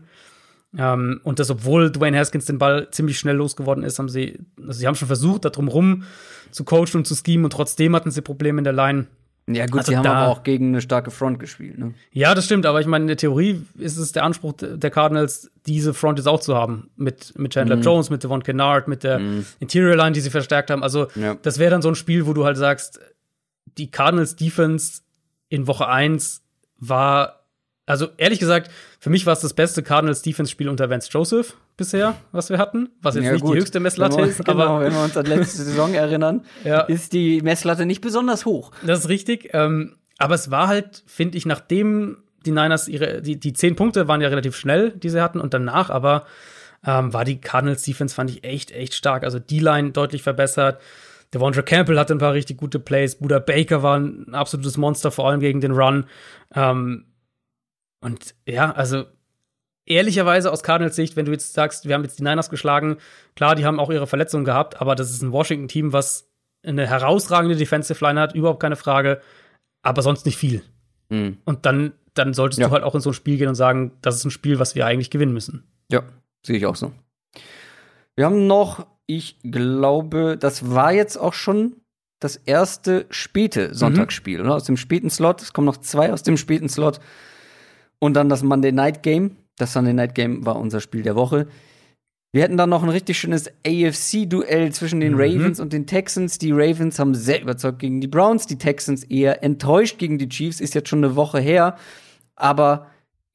[0.76, 4.72] Ähm, und das, obwohl Dwayne Haskins den Ball ziemlich schnell losgeworden ist, haben sie, also
[4.72, 6.02] sie haben schon versucht, da drum rum
[6.50, 9.06] zu coachen und zu schemen und trotzdem hatten sie Probleme in der Line.
[9.46, 11.78] Ja, gut, Also sie haben da- aber auch gegen eine starke Front gespielt.
[11.78, 11.92] Ne?
[12.12, 15.50] Ja, das stimmt, aber ich meine, in der Theorie ist es der Anspruch der Cardinals,
[15.66, 16.88] diese Front jetzt auch zu haben.
[16.96, 19.20] Mit, mit Chandler Jones, mit Devon Kennard, mit der
[19.60, 20.82] Interior Line, die sie verstärkt haben.
[20.82, 21.34] Also, Ja.
[21.42, 23.00] das wäre dann so ein Spiel, wo du halt sagst,
[23.76, 25.02] die Cardinals Defense
[25.50, 26.42] in Woche 1
[26.78, 27.43] war,
[27.86, 31.56] also ehrlich gesagt, für mich war es das beste Cardinals Defense Spiel unter Vance Joseph
[31.76, 32.88] bisher, was wir hatten.
[33.02, 33.54] Was jetzt Ja, nicht gut.
[33.54, 36.80] die höchste Messlatte wir, ist, genau, aber wenn wir uns an letzte Saison erinnern, Ja.
[36.82, 38.70] ist die Messlatte nicht besonders hoch.
[38.86, 39.50] Das ist richtig.
[39.52, 44.06] Ähm, aber es war halt, finde ich, nachdem die Niners ihre, die, die zehn Punkte
[44.08, 46.24] waren ja relativ schnell, die sie hatten, und danach aber
[46.86, 49.24] ähm, war die Cardinals Defense, fand ich echt, echt stark.
[49.24, 50.80] Also die Line deutlich verbessert.
[51.32, 53.16] Devondre Campbell hatte ein paar richtig gute Plays.
[53.16, 56.04] Buda Baker war ein absolutes Monster, vor allem gegen den Run.
[56.54, 57.06] Ähm,
[58.04, 59.04] und ja, also
[59.86, 62.98] ehrlicherweise aus Cardinals Sicht, wenn du jetzt sagst, wir haben jetzt die Niners geschlagen,
[63.34, 66.30] klar, die haben auch ihre Verletzungen gehabt, aber das ist ein Washington-Team, was
[66.64, 69.20] eine herausragende Defensive Line hat, überhaupt keine Frage,
[69.82, 70.62] aber sonst nicht viel.
[71.10, 71.38] Mhm.
[71.44, 72.68] Und dann, dann solltest Ja.
[72.68, 74.74] du halt auch in so ein Spiel gehen und sagen, das ist ein Spiel, was
[74.74, 75.64] wir eigentlich gewinnen müssen.
[75.90, 76.02] Ja,
[76.46, 76.92] sehe ich auch so.
[78.16, 81.76] Wir haben noch, ich glaube, das war jetzt auch schon
[82.20, 84.54] das erste späte Sonntagsspiel, oder?
[84.54, 85.42] Aus dem späten Slot.
[85.42, 87.00] Es kommen noch zwei aus dem späten Slot.
[88.04, 89.36] Und dann das Monday Night Game.
[89.56, 91.46] Das Sunday Night Game war unser Spiel der Woche.
[92.32, 95.20] Wir hätten dann noch ein richtig schönes AFC-Duell zwischen den Mhm.
[95.20, 96.36] Ravens und den Texans.
[96.36, 100.60] Die Ravens haben sehr überzeugt gegen die Browns, die Texans eher enttäuscht gegen die Chiefs,
[100.60, 101.78] ist jetzt schon eine Woche her.
[102.36, 102.88] Aber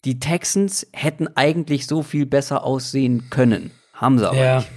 [0.05, 3.71] die Texans hätten eigentlich so viel besser aussehen können.
[3.93, 4.57] Haben sie aber Ja.
[4.57, 4.69] nicht.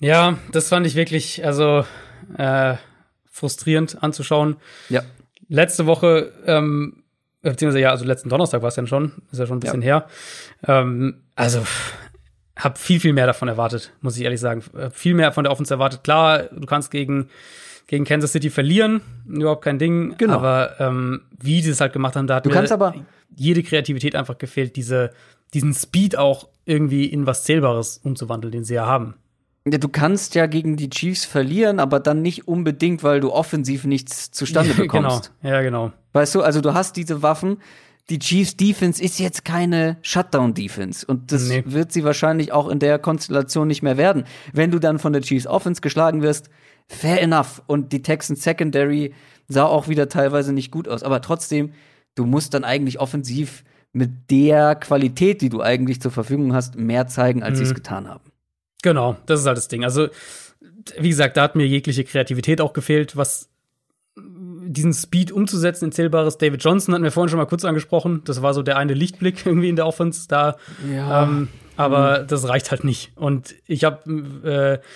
[0.00, 1.84] Ja, das fand ich wirklich, also
[2.38, 2.74] äh,
[3.30, 4.56] frustrierend anzuschauen.
[4.88, 5.02] Ja.
[5.48, 7.01] Letzte Woche, ähm,
[7.50, 10.06] beziehungsweise ja, also letzten Donnerstag war es ja schon, ist ja schon ein bisschen her.
[10.66, 11.62] Ähm, also,
[12.56, 14.62] habe viel, viel mehr davon erwartet, muss ich ehrlich sagen.
[14.92, 16.04] Viel mehr von der Offense erwartet.
[16.04, 17.28] Klar, du kannst gegen,
[17.86, 20.14] gegen Kansas City verlieren, überhaupt kein Ding.
[20.18, 20.34] Genau.
[20.34, 22.94] Aber ähm, wie die es halt gemacht haben, da hat Du mir kannst aber-
[23.34, 25.10] jede Kreativität einfach gefehlt, diese,
[25.54, 29.14] diesen Speed auch irgendwie in was Zählbares umzuwandeln, den sie ja haben.
[29.66, 33.84] Ja, du kannst ja gegen die Chiefs verlieren, aber dann nicht unbedingt, weil du offensiv
[33.84, 35.32] nichts zustande bekommst.
[35.40, 35.92] genau, ja, genau.
[36.12, 37.58] Weißt du, also du hast diese Waffen.
[38.10, 41.62] Die Chiefs Defense ist jetzt keine Shutdown Defense und das Nee.
[41.66, 44.24] wird sie wahrscheinlich auch in der Konstellation nicht mehr werden.
[44.52, 46.50] Wenn du dann von der Chiefs Offense geschlagen wirst,
[46.88, 49.14] fair enough und die Texans Secondary
[49.48, 51.72] sah auch wieder teilweise nicht gut aus, aber trotzdem,
[52.16, 53.62] du musst dann eigentlich offensiv
[53.92, 58.08] mit der Qualität, die du eigentlich zur Verfügung hast, mehr zeigen, als sie es getan
[58.08, 58.24] haben.
[58.82, 59.84] Genau, das ist halt das Ding.
[59.84, 60.08] Also,
[60.98, 63.48] wie gesagt, da hat mir jegliche Kreativität auch gefehlt, was
[64.64, 66.38] diesen Speed umzusetzen in Zählbares.
[66.38, 68.22] David Johnson hatten wir vorhin schon mal kurz angesprochen.
[68.24, 70.56] Das war so der eine Lichtblick irgendwie in der Offense da.
[70.92, 71.24] Ja.
[71.24, 73.12] Ähm, aber das reicht halt nicht.
[73.16, 74.86] Und ich habe äh,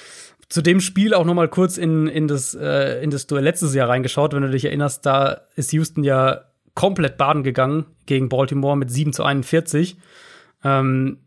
[0.49, 3.75] zu dem Spiel auch noch mal kurz in, in, das, äh, in das Duell letztes
[3.75, 4.33] Jahr reingeschaut.
[4.35, 6.43] Wenn du dich erinnerst, da ist Houston ja
[6.75, 9.97] komplett baden gegangen gegen Baltimore mit 7 zu 41.
[10.63, 11.19] Ähm,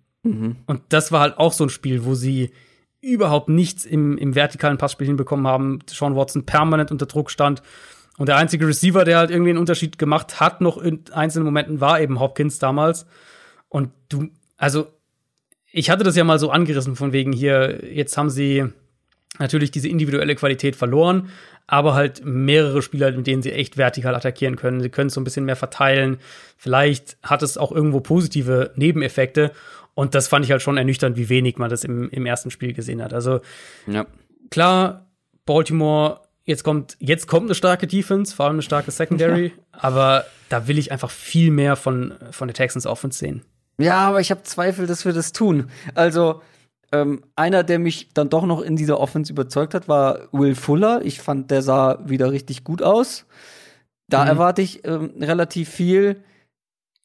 [0.68, 2.52] Und das war halt auch so ein Spiel, wo sie
[3.02, 5.80] überhaupt nichts im, im vertikalen Passspiel hinbekommen haben.
[5.90, 7.62] Sean Watson permanent unter Druck stand.
[8.20, 11.80] Und der einzige Receiver, der halt irgendwie einen Unterschied gemacht hat, noch in einzelnen Momenten,
[11.80, 13.06] war eben Hopkins damals.
[13.70, 14.28] Und du,
[14.58, 14.88] also,
[15.72, 18.66] ich hatte das ja mal so angerissen, von wegen hier, jetzt haben sie
[19.40, 21.30] natürlich diese individuelle Qualität verloren,
[21.66, 24.82] aber halt mehrere Spieler, mit denen sie echt vertikal attackieren können.
[24.82, 26.18] Sie können so ein bisschen mehr verteilen.
[26.58, 29.52] Vielleicht hat es auch irgendwo positive Nebeneffekte.
[29.94, 32.74] Und das fand ich halt schon ernüchternd, wie wenig man das im, im ersten Spiel
[32.74, 33.14] gesehen hat.
[33.14, 33.40] Also
[33.88, 34.06] Ja.
[34.50, 35.06] klar,
[35.46, 36.20] Baltimore,
[36.50, 40.78] jetzt kommt, jetzt kommt eine starke Defense, vor allem eine starke Secondary, aber da will
[40.78, 43.44] ich einfach viel mehr von, von der Texans Offense sehen.
[43.78, 45.70] Ja, aber ich habe Zweifel, dass wir das tun.
[45.96, 46.42] Also,
[46.92, 51.02] ähm, einer, der mich dann doch noch in dieser Offense überzeugt hat, war Will Fuller.
[51.04, 53.26] Ich fand, der sah wieder richtig gut aus.
[54.10, 54.30] Da Mhm.
[54.30, 56.24] erwarte ich ähm, relativ viel.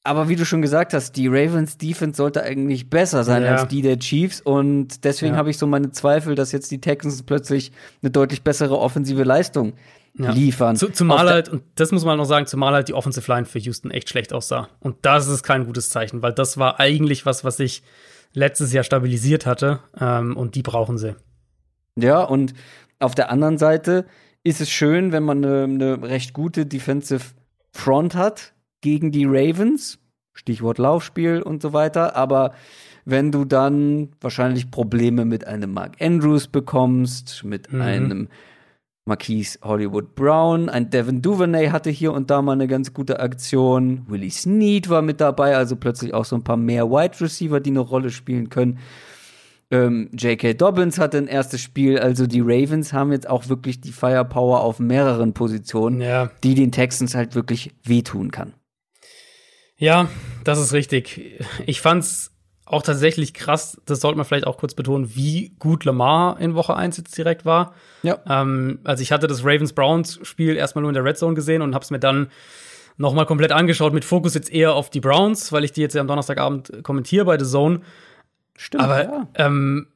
[0.07, 3.53] Aber wie du schon gesagt hast, die Ravens Defense sollte eigentlich besser sein Ja.
[3.57, 5.39] als die der Chiefs und deswegen Ja.
[5.39, 7.73] habe ich so meine Zweifel, dass jetzt die Texans plötzlich
[8.03, 9.73] eine deutlich bessere offensive Leistung
[10.19, 10.31] Ja.
[10.31, 10.77] liefern.
[10.77, 13.59] Zu, zumal halt, und das muss man noch sagen, zumal halt die Offensive Line für
[13.59, 14.69] Houston echt schlecht aussah.
[14.81, 17.83] Und das ist kein gutes Zeichen, weil das war eigentlich was, was sich
[18.35, 19.81] letztes Jahr stabilisiert hatte.
[19.99, 21.15] Ähm, und die brauchen sie.
[21.97, 22.53] Ja, und
[22.99, 24.05] auf der anderen Seite
[24.43, 27.25] ist es schön, wenn man eine, eine recht gute Defensive
[27.73, 28.53] Front hat
[28.85, 29.99] gegen die Ravens.
[30.35, 32.15] Stichwort Laufspiel und so weiter.
[32.17, 32.53] Aber
[33.07, 37.81] wenn du dann wahrscheinlich Probleme mit einem Mark Andrews bekommst, mit Mhm.
[37.81, 38.29] einem
[39.07, 44.03] Marquise Hollywood Brown, ein Devin Duvernay hatte hier und da mal eine ganz gute Aktion.
[44.09, 47.71] Willie Snead war mit dabei, also plötzlich auch so ein paar mehr Wide Receiver, die
[47.71, 48.79] eine Rolle spielen können.
[49.71, 50.55] Ähm, J.K.
[50.55, 54.79] Dobbins hatte ein erstes Spiel, also die Ravens haben jetzt auch wirklich die Firepower auf
[54.79, 56.31] mehreren Positionen, Ja.
[56.43, 58.53] die den Texans halt wirklich wehtun kann.
[59.77, 60.09] Ja,
[60.45, 61.41] das ist richtig.
[61.67, 62.31] Ich fand's
[62.67, 66.75] auch tatsächlich krass, das sollte man vielleicht auch kurz betonen, wie gut Lamar in Woche
[66.75, 67.75] 1 jetzt direkt war.
[68.03, 68.19] Ja.
[68.27, 71.91] Ähm, also ich hatte das Ravens-Browns-Spiel erstmal nur in der Red Zone gesehen und hab's
[71.91, 72.31] mir dann
[72.97, 75.95] noch mal komplett angeschaut, mit Fokus jetzt eher auf die Browns, weil ich die jetzt
[75.95, 77.81] ja am Donnerstagabend kommentiere bei The Zone.
[78.57, 78.85] Stimmt.
[78.85, 79.29] Aber ja.
[79.35, 79.89] ähm,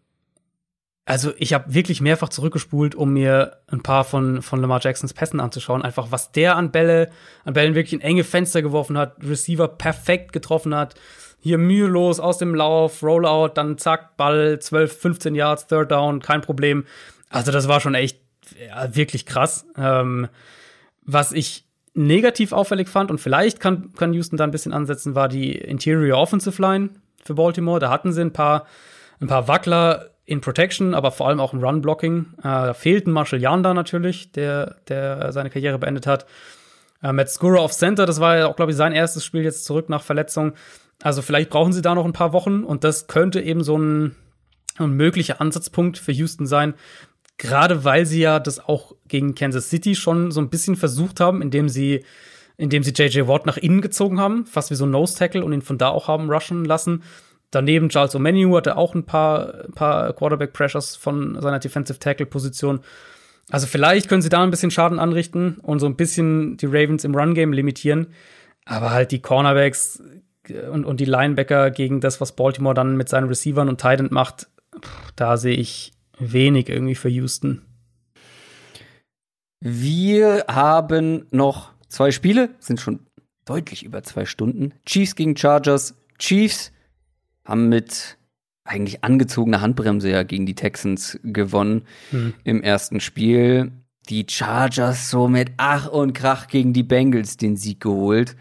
[1.09, 5.40] also ich habe wirklich mehrfach zurückgespult, um mir ein paar von, von Lamar Jacksons Pässen
[5.40, 5.80] anzuschauen.
[5.80, 7.09] Einfach, was der an Bälle,
[7.47, 10.97] an Bällen wirklich in enge Fenster geworfen hat, Receiver perfekt getroffen hat.
[11.40, 16.43] Hier mühelos aus dem Lauf, Rollout, dann zack, Ball, 12, 15 Yards, Third Down, kein
[16.43, 16.85] Problem.
[17.30, 18.20] Also das war schon echt
[18.68, 19.64] ja, wirklich krass.
[19.78, 20.28] Ähm,
[21.06, 21.64] was ich
[21.94, 26.18] negativ auffällig fand, und vielleicht kann, kann Houston da ein bisschen ansetzen, war die Interior
[26.18, 26.90] Offensive Line
[27.24, 27.80] für Baltimore.
[27.80, 28.66] Da hatten sie ein paar,
[29.22, 32.26] ein paar Wackler in Protection, aber vor allem auch im Run-Blocking.
[32.40, 36.26] Äh, da fehlten Marshall Yanda natürlich, der, der seine Karriere beendet hat.
[37.02, 39.64] Äh, Matt Skura auf Center, das war ja auch, glaube ich, sein erstes Spiel jetzt
[39.64, 40.52] zurück nach Verletzung.
[41.02, 44.16] Also vielleicht brauchen sie da noch ein paar Wochen und das könnte eben so ein,
[44.76, 46.74] ein möglicher Ansatzpunkt für Houston sein.
[47.38, 51.40] Gerade weil sie ja das auch gegen Kansas City schon so ein bisschen versucht haben,
[51.40, 52.05] indem sie,
[52.59, 55.62] indem sie JJ Watt nach innen gezogen haben, fast wie so ein Nose-Tackle und ihn
[55.62, 57.02] von da auch haben rushen lassen.
[57.51, 62.81] Daneben Charles O'Menu hatte auch ein paar, ein paar Quarterback-Pressures von seiner Defensive Tackle-Position.
[63.51, 67.05] Also vielleicht können sie da ein bisschen Schaden anrichten und so ein bisschen die Ravens
[67.05, 68.09] im Run-Game limitieren.
[68.66, 70.03] Aber halt die Cornerbacks
[70.70, 74.12] und, und die Linebacker gegen das, was Baltimore dann mit seinen Receivern und Tight End
[74.12, 74.49] macht,
[75.16, 77.62] da sehe ich wenig irgendwie für Houston.
[79.61, 83.07] Wir haben noch zwei Spiele, sind schon
[83.45, 84.75] deutlich über zwei Stunden.
[84.85, 85.95] Chiefs gegen Chargers.
[86.19, 86.73] Chiefs
[87.49, 88.19] haben mit
[88.65, 92.35] eigentlich angezogene Handbremse ja gegen die Texans gewonnen hm.
[92.45, 93.73] im ersten Spiel.
[94.09, 98.37] Die Chargers so mit Ach und Krach gegen die Bengals den Sieg geholt.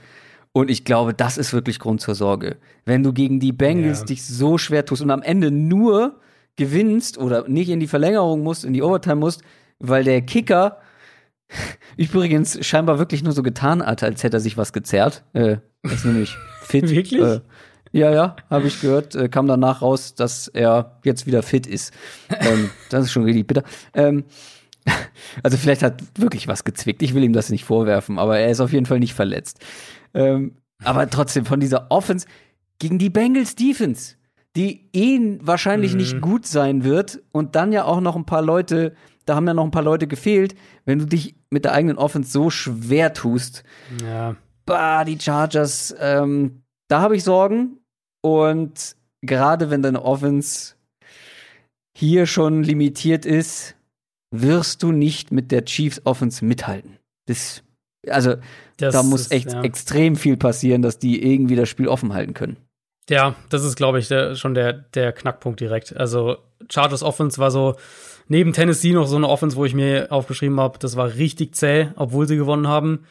[0.52, 2.58] Und ich glaube, das ist wirklich Grund zur Sorge.
[2.86, 4.06] Wenn du gegen die Bengals ja.
[4.06, 6.20] dich so schwer tust und am Ende nur
[6.56, 9.44] gewinnst oder nicht in die Verlängerung musst, in die Overtime musst,
[9.80, 10.80] weil der Kicker
[11.98, 15.24] übrigens scheinbar wirklich nur so getan hat, als hätte er sich was gezerrt.
[15.34, 16.90] Äh, ist nämlich fit.
[16.90, 17.22] wirklich?
[17.22, 17.42] Äh,
[17.92, 19.16] ja, ja, habe ich gehört.
[19.16, 21.94] Äh, kam danach raus, dass er jetzt wieder fit ist.
[22.30, 23.64] Ähm, das ist schon richtig bitter.
[23.94, 24.26] Ähm,
[25.44, 27.02] also vielleicht hat wirklich was gezwickt.
[27.02, 29.60] Ich will ihm das nicht vorwerfen, aber er ist auf jeden Fall nicht verletzt.
[30.14, 32.28] Ähm, aber trotzdem von dieser Offense
[32.80, 34.16] gegen die Bengals Defense,
[34.56, 35.98] die eh wahrscheinlich mhm.
[35.98, 38.94] nicht gut sein wird und dann ja auch noch ein paar Leute,
[39.26, 40.56] da haben ja noch ein paar Leute gefehlt,
[40.86, 43.64] wenn du dich mit der eigenen Offense so schwer tust.
[44.04, 44.36] Ja.
[44.66, 47.80] Bah, die Chargers, ähm, da habe ich Sorgen.
[48.22, 50.76] Und gerade wenn deine Offense
[51.98, 53.76] hier schon limitiert ist,
[54.32, 56.98] wirst du nicht mit der Chiefs Offense mithalten.
[57.28, 57.64] Das,
[58.08, 58.36] also,
[58.78, 59.62] das da muss ist, echt ja.
[59.64, 62.58] extrem viel passieren, dass die irgendwie das Spiel offen halten können.
[63.10, 65.96] Ja, das ist, glaube ich, der, schon der, der Knackpunkt direkt.
[65.96, 66.38] Also,
[66.70, 67.76] Chargers Offense war so
[68.28, 71.90] neben Tennessee noch so eine Offense, wo ich mir aufgeschrieben habe, das war richtig zäh,
[71.96, 73.06] obwohl sie gewonnen haben.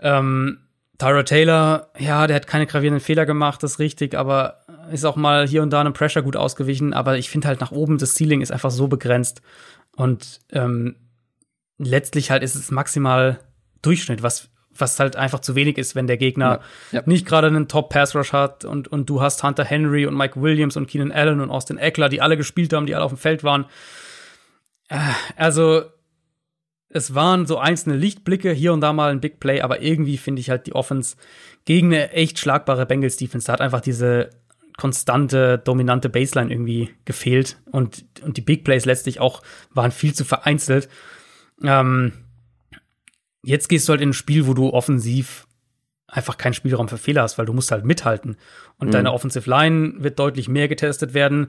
[0.00, 0.58] Ähm,
[1.02, 4.60] Tyra Taylor, ja, der hat keine gravierenden Fehler gemacht, das ist richtig, aber
[4.92, 6.94] ist auch mal hier und da einem Pressure gut ausgewichen.
[6.94, 9.42] Aber ich finde halt nach oben, das Ceiling ist einfach so begrenzt.
[9.96, 10.96] Und ähm,
[11.78, 13.40] letztlich halt ist es maximal
[13.82, 16.60] Durchschnitt, was, was halt einfach zu wenig ist, wenn der Gegner
[16.92, 17.02] ja, ja.
[17.06, 20.86] nicht gerade einen Top-Pass-Rush hat und, und du hast Hunter Henry und Mike Williams und
[20.86, 23.66] Keenan Allen und Austin Eckler, die alle gespielt haben, die alle auf dem Feld waren.
[24.88, 24.98] Äh,
[25.36, 25.82] also,
[26.92, 30.40] es waren so einzelne Lichtblicke, hier und da mal ein Big Play, aber irgendwie finde
[30.40, 31.16] ich halt die Offense
[31.64, 34.30] gegen eine echt schlagbare Bengals Defense, da hat einfach diese
[34.76, 40.24] konstante, dominante Baseline irgendwie gefehlt und, und die Big Plays letztlich auch waren viel zu
[40.24, 40.88] vereinzelt.
[41.62, 42.12] Ähm,
[43.42, 45.46] jetzt gehst du halt in ein Spiel, wo du offensiv
[46.06, 48.36] einfach keinen Spielraum für Fehler hast, weil du musst halt mithalten.
[48.78, 48.92] Und mhm.
[48.92, 51.48] deine Offensive Line wird deutlich mehr getestet werden.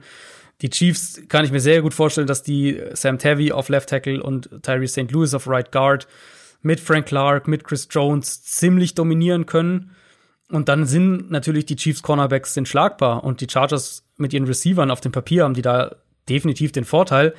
[0.60, 4.22] Die Chiefs kann ich mir sehr gut vorstellen, dass die Sam Tavy auf Left Tackle
[4.22, 5.10] und Tyree St.
[5.10, 6.06] Louis auf Right Guard
[6.62, 9.90] mit Frank Clark, mit Chris Jones ziemlich dominieren können.
[10.50, 14.90] Und dann sind natürlich die Chiefs Cornerbacks sind schlagbar und die Chargers mit ihren Receivern
[14.90, 15.96] auf dem Papier haben die da
[16.28, 17.34] definitiv den Vorteil.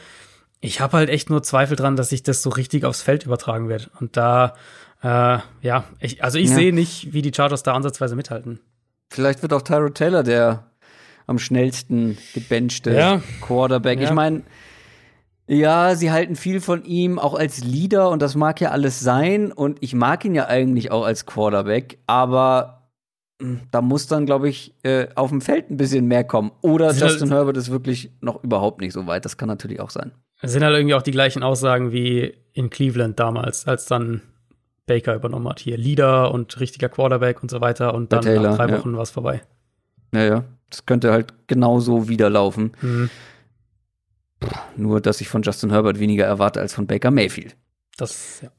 [0.60, 3.70] Ich habe halt echt nur Zweifel dran, dass sich das so richtig aufs Feld übertragen
[3.70, 3.90] wird.
[4.00, 4.56] Und da,
[5.02, 6.56] äh, ja, ich, also ich ja.
[6.56, 8.60] sehe nicht, wie die Chargers da ansatzweise mithalten.
[9.10, 10.72] Vielleicht wird auch Tyro Taylor der
[11.28, 13.22] am schnellsten gebenchte ja.
[13.42, 14.00] Quarterback.
[14.00, 14.06] Ja.
[14.06, 14.44] Ich meine,
[15.48, 19.52] ja, sie halten viel von ihm, auch als Leader, und das mag ja alles sein.
[19.52, 22.90] Und ich mag ihn ja eigentlich auch als Quarterback, aber
[23.42, 26.52] hm, da muss dann, glaube ich, äh, auf dem Feld ein bisschen mehr kommen.
[26.62, 29.26] Oder sind Justin halt, Herbert ist wirklich noch überhaupt nicht so weit.
[29.26, 30.14] Das kann natürlich auch sein.
[30.42, 34.22] Es sind halt irgendwie auch die gleichen Aussagen wie in Cleveland damals, als dann
[34.86, 35.60] Baker übernommen hat.
[35.60, 37.94] Hier Leader und richtiger Quarterback und so weiter.
[37.94, 38.96] Und dann Taylor, nach drei Wochen ja.
[38.96, 39.42] war es vorbei.
[40.12, 42.72] Naja, das könnte halt genauso wieder laufen.
[42.82, 43.10] Mhm.
[44.76, 47.56] Nur, dass ich von Justin Herbert weniger erwarte als von Baker Mayfield.
[47.98, 48.50] Das, ja.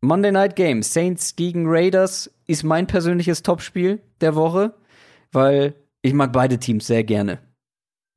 [0.00, 4.74] Monday Night Game, Saints gegen Raiders, ist mein persönliches Topspiel der Woche,
[5.32, 7.40] weil ich mag beide Teams sehr gerne.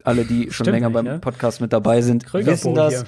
[0.03, 1.17] Alle, die schon Stimmt länger nicht, beim ja?
[1.19, 2.93] Podcast mit dabei sind, wissen das.
[2.93, 3.05] Hier.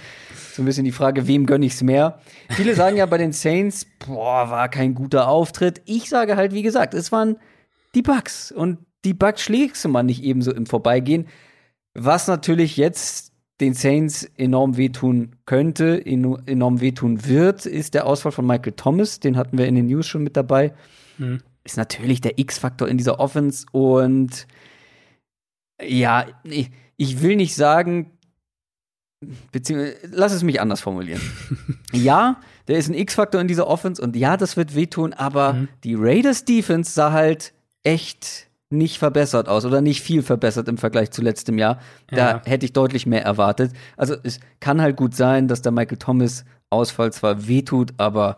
[0.53, 2.19] So ein bisschen die Frage, wem gönne ich es mehr?
[2.51, 5.81] Viele sagen ja bei den Saints, boah, war kein guter Auftritt.
[5.85, 7.37] Ich sage halt, wie gesagt, es waren
[7.95, 11.27] die Bugs und die Bugs schlägst du mal nicht ebenso im Vorbeigehen.
[11.93, 18.47] Was natürlich jetzt den Saints enorm wehtun könnte, enorm wehtun wird, ist der Ausfall von
[18.47, 19.19] Michael Thomas.
[19.19, 20.73] Den hatten wir in den News schon mit dabei.
[21.17, 21.39] Mhm.
[21.63, 23.65] Ist natürlich der X-Faktor in dieser Offense.
[23.71, 24.47] Und
[25.81, 26.25] ja,
[26.97, 28.11] ich will nicht sagen,
[29.51, 31.21] beziehungsweise, lass es mich anders formulieren.
[31.93, 35.67] ja, der ist ein X-Faktor in dieser Offense und ja, das wird wehtun, aber mhm.
[35.83, 37.53] die Raiders Defense sah halt
[37.83, 41.79] echt nicht verbessert aus oder nicht viel verbessert im Vergleich zu letztem Jahr.
[42.07, 42.41] Da ja.
[42.45, 43.71] hätte ich deutlich mehr erwartet.
[43.95, 48.37] Also es kann halt gut sein, dass der Michael Thomas Ausfall zwar wehtut, aber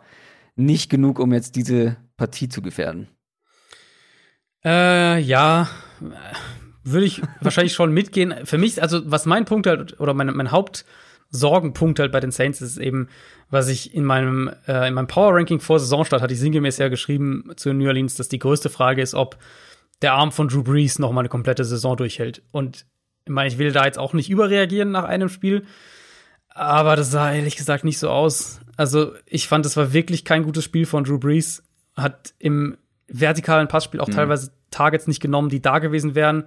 [0.56, 3.08] nicht genug, um jetzt diese Partie zu gefährden.
[4.64, 5.70] Äh, ja,
[6.84, 8.34] würde ich wahrscheinlich schon mitgehen.
[8.46, 12.62] Für mich, also was mein Punkt halt, oder mein, mein Hauptsorgenpunkt halt bei den Saints
[12.62, 13.10] ist eben,
[13.50, 16.88] was ich in meinem, äh, in meinem Power Ranking vor Saisonstart hatte ich sinngemäß ja
[16.88, 19.38] geschrieben zu New Orleans, dass die größte Frage ist, ob
[20.02, 22.42] der Arm von Drew Brees noch mal eine komplette Saison durchhält.
[22.52, 22.86] Und
[23.26, 25.66] ich meine, ich will da jetzt auch nicht überreagieren nach einem Spiel,
[26.50, 28.60] aber das sah ehrlich gesagt nicht so aus.
[28.78, 31.64] Also ich fand, es war wirklich kein gutes Spiel von Drew Brees.
[31.96, 32.78] Hat im
[33.08, 34.14] vertikalen Passspiel auch mhm.
[34.14, 36.46] teilweise Targets nicht genommen, die da gewesen wären.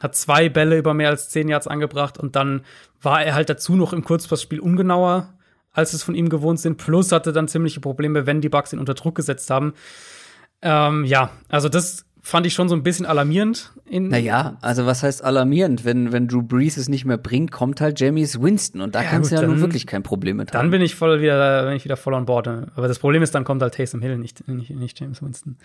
[0.00, 2.62] hat zwei Bälle über mehr als zehn Yards angebracht und dann
[3.02, 5.34] war er halt dazu noch im Kurzpassspiel ungenauer,
[5.72, 6.76] als es von ihm gewohnt sind.
[6.76, 9.74] Plus hatte dann ziemliche Probleme, wenn die Bucks ihn unter Druck gesetzt haben.
[10.62, 13.70] Ähm, ja, also das fand ich schon so ein bisschen alarmierend.
[13.88, 15.84] In naja, also was heißt alarmierend?
[15.84, 19.10] Wenn, wenn Drew Brees es nicht mehr bringt, kommt halt Jamies Winston und da Ja,
[19.10, 20.70] kannst du ja nun dann- wirklich kein Problem mit dann haben.
[20.72, 22.48] bin ich voll wieder, bin ich wieder voll on board.
[22.48, 25.56] Aber das Problem ist, dann kommt halt Taysom Hill, nicht, nicht, nicht James Winston.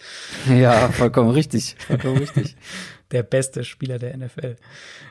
[0.48, 1.76] ja, vollkommen richtig.
[1.88, 2.56] Vollkommen richtig.
[3.12, 4.56] Der beste Spieler der NFL.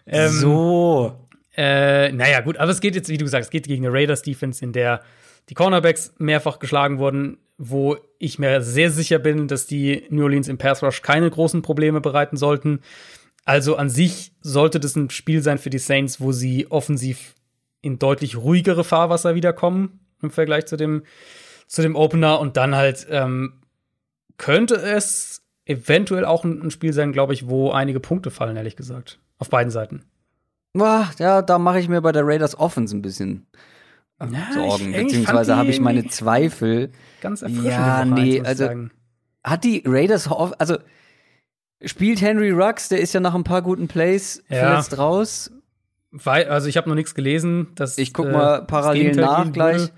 [0.06, 1.26] Ähm, so.
[1.56, 4.64] Äh, naja, gut, aber es geht jetzt, wie du sagst, es geht gegen eine Raiders-Defense,
[4.64, 5.00] in der
[5.48, 10.48] die Cornerbacks mehrfach geschlagen wurden, wo ich mir sehr sicher bin, dass die New Orleans
[10.48, 12.80] im Pass Rush keine großen Probleme bereiten sollten.
[13.44, 17.34] Also an sich sollte das ein Spiel sein für die Saints, wo sie offensiv
[17.82, 21.02] in deutlich ruhigere Fahrwasser wiederkommen im Vergleich zu dem,
[21.66, 22.40] zu dem Opener.
[22.40, 23.60] Und dann halt ähm,
[24.36, 29.18] könnte es eventuell auch ein, Spiel sein, glaube ich, wo einige Punkte fallen, ehrlich gesagt.
[29.38, 30.04] Auf beiden Seiten.
[31.18, 33.46] Ja, da mache ich mir bei der Raiders Offense ein bisschen
[34.20, 36.90] Ja, Sorgen, ich- beziehungsweise habe ich meine Zweifel.
[37.20, 37.66] Ganz erfrischend.
[37.66, 38.90] Ja, nee, also- sagen.
[39.42, 40.28] Hat die Raiders,
[40.58, 40.76] also
[41.82, 44.58] spielt Henry Rux, der ist ja nach ein paar guten Plays Ja.
[44.58, 45.50] verletzt raus.
[46.10, 47.68] Weil, also ich habe noch nichts gelesen.
[47.76, 49.88] Dass, Ich guck äh, mal das parallel nach gleich.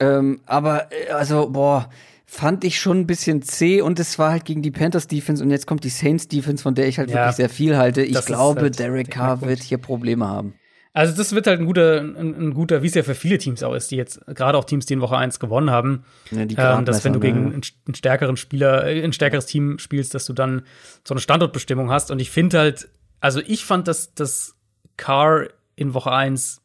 [0.00, 1.88] Ähm, aber äh, also, boah,
[2.26, 5.50] fand ich schon ein bisschen zäh und es war halt gegen die Panthers Defense und
[5.50, 8.02] jetzt kommt die Saints Defense, von der ich halt Ja, wirklich sehr viel halte.
[8.02, 10.54] Ich glaube, halt Derek der Carr wird hier Probleme haben.
[10.92, 13.62] Also das wird halt ein guter, ein, ein guter, wie es ja für viele Teams
[13.62, 16.84] auch ist, die jetzt, gerade auch Teams, die in Woche 1 gewonnen haben, Ja, ähm,
[16.84, 17.54] dass wenn du Gradmesser, gegen ne?
[17.54, 20.62] einen, einen stärkeren Spieler, äh, ein stärkeres Team spielst, dass du dann
[21.06, 22.10] so eine Standortbestimmung hast.
[22.10, 22.88] Und ich finde halt,
[23.20, 24.54] also ich fand, dass das
[24.96, 26.60] Carr in Woche 1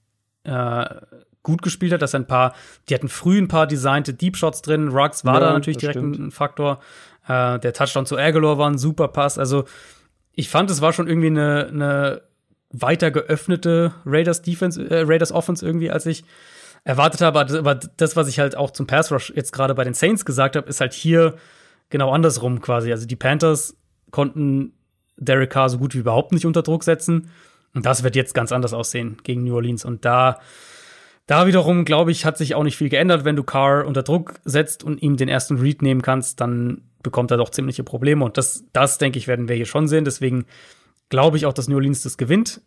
[0.45, 0.85] äh,
[1.43, 2.55] gut gespielt hat, dass ein paar,
[2.89, 4.87] die hatten früh ein paar designte Deep Shots drin.
[4.87, 6.27] Ruggs war Ja, da natürlich direkt ein, stimmt.
[6.27, 6.79] ein Faktor.
[7.27, 9.37] Äh, der Touchdown zu Aguilar war ein super Pass.
[9.37, 9.65] Also
[10.31, 12.21] ich fand, es war schon irgendwie eine, eine
[12.73, 16.25] weiter geöffnete Raiders Defense, äh, Raiders Offense irgendwie, als ich
[16.83, 17.39] erwartet habe.
[17.39, 20.55] Aber das, was ich halt auch zum Pass Rush jetzt gerade bei den Saints gesagt
[20.55, 21.35] habe, ist halt hier
[21.89, 22.91] genau andersrum quasi.
[22.91, 23.77] Also die Panthers
[24.11, 24.73] konnten
[25.17, 27.29] Derek Carr so gut wie überhaupt nicht unter Druck setzen.
[27.73, 29.85] Und das wird jetzt ganz anders aussehen gegen New Orleans.
[29.85, 30.39] Und da,
[31.27, 33.23] da wiederum, glaube ich, hat sich auch nicht viel geändert.
[33.23, 37.31] Wenn du Carr unter Druck setzt und ihm den ersten Read nehmen kannst, dann bekommt
[37.31, 38.25] er doch ziemliche Probleme.
[38.25, 40.05] Und das, das denke ich, werden wir hier schon sehen.
[40.05, 40.45] Deswegen
[41.13, 42.59] glaube ich auch, dass New Orleans das gewinnt.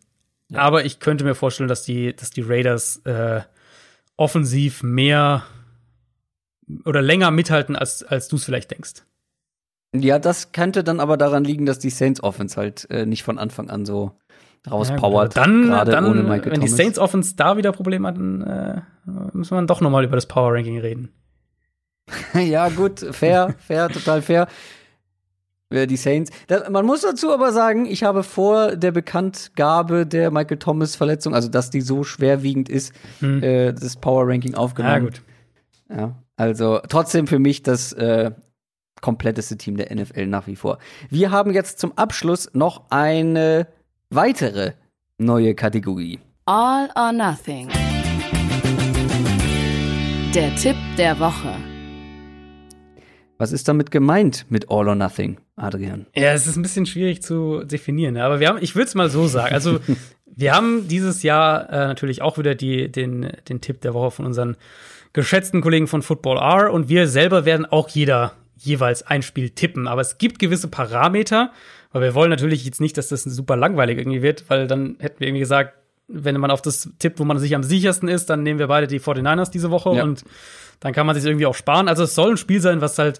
[0.53, 3.41] Aber ich könnte mir vorstellen, dass die, dass die Raiders äh,
[4.15, 5.43] offensiv mehr
[6.85, 9.03] oder länger mithalten, als, als du es vielleicht denkst.
[9.93, 13.37] Ja, das könnte dann aber daran ligen, dass die Saints Offense halt äh, nicht von
[13.37, 14.13] Anfang an so
[14.71, 15.35] rauspowert.
[15.35, 16.77] Ja, dann, gerade dann ohne Michael wenn die Thomas.
[16.77, 18.81] Saints Offense da wieder Probleme hatten, äh,
[19.33, 21.11] müssen wir dann doch noch mal über das Power Ranking reden.
[22.33, 24.47] ja, gut, fair, fair, total fair.
[25.69, 26.31] Die Saints.
[26.47, 31.35] Da, man muss dazu aber sagen, ich habe vor der Bekanntgabe der Michael Thomas Verletzung,
[31.35, 33.43] also dass die so schwerwiegend ist, Hm.
[33.43, 34.93] äh, das Power Ranking aufgenommen.
[34.95, 35.21] Ja, gut.
[35.89, 38.31] Ja, also trotzdem für mich das äh,
[39.01, 40.77] kompletteste Team der NFL nach wie vor.
[41.09, 43.67] Wir haben jetzt zum Abschluss noch eine
[44.09, 44.71] weitere
[45.17, 46.19] neue Kategorie.
[46.45, 47.67] All or Nothing.
[50.33, 51.53] Der Tipp der Woche.
[53.37, 56.07] Was ist damit gemeint mit All or Nothing, Adrian?
[56.15, 58.23] Ja, es ist ein bisschen schwierig zu definieren, ne?
[58.23, 59.53] aber wir haben, ich würde es mal so sagen.
[59.53, 59.79] Also,
[60.25, 64.25] wir haben dieses Jahr äh, natürlich auch wieder die, den, den Tipp der Woche von
[64.25, 64.57] unseren
[65.13, 69.87] geschätzten Kollegen von Football R und wir selber werden auch jeder jeweils ein Spiel tippen.
[69.87, 71.51] Aber es gibt gewisse Parameter,
[71.91, 75.19] weil wir wollen natürlich jetzt nicht, dass das super langweilig irgendwie wird, weil dann hätten
[75.19, 75.73] wir irgendwie gesagt,
[76.07, 78.87] wenn man auf das tippt, wo man sich am sichersten ist, dann nehmen wir beide
[78.87, 80.03] die 49ers diese Woche Ja.
[80.03, 80.23] und
[80.79, 81.87] dann kann man sich irgendwie auch sparen.
[81.87, 83.19] Also es soll ein Spiel sein, was halt,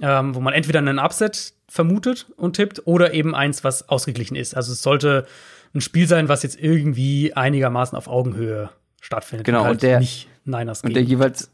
[0.00, 4.56] ähm, wo man entweder einen Upset vermutet und tippt oder eben eins, was ausgeglichen ist.
[4.56, 5.26] Also es sollte
[5.74, 8.70] ein Spiel sein, was jetzt irgendwie einigermaßen auf Augenhöhe
[9.00, 9.44] stattfindet.
[9.46, 11.50] Genau, und, halt und der- nicht Niners Und der jeweils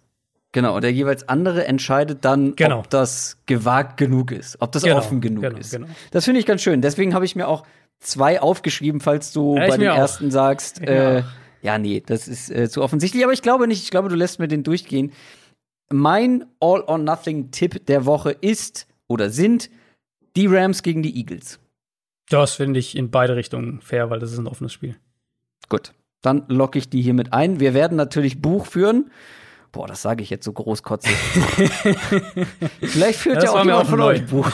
[0.52, 2.78] Genau, und der jeweils andere entscheidet dann, Genau.
[2.78, 5.72] ob das gewagt genug ist, ob das Genau, offen genug genau, ist.
[5.72, 5.86] genau.
[6.10, 6.80] Das finde ich ganz schön.
[6.80, 7.64] Deswegen habe ich mir auch
[8.00, 9.98] zwei aufgeschrieben, falls du Ja, bei dem mir auch.
[9.98, 11.24] ersten sagst, äh, mir
[11.60, 13.24] ja, nee, das ist äh, zu offensichtlich.
[13.24, 13.82] Aber ich glaube nicht.
[13.82, 15.12] Ich glaube, du lässt mir den durchgehen.
[15.90, 19.68] Mein All-or-Nothing-Tipp der Woche ist oder sind
[20.36, 21.58] die Rams gegen die Eagles.
[22.30, 24.96] Das finde ich in beide Richtungen fair, weil das ist ein offenes Spiel.
[25.68, 27.58] Gut, dann locke ich die hier mit ein.
[27.58, 29.10] Wir werden natürlich Buch führen.
[29.72, 31.12] Boah, das sage ich jetzt so großkotzig.
[32.82, 34.06] Vielleicht führt ja auch jemand auch von neu.
[34.12, 34.48] euch Buch.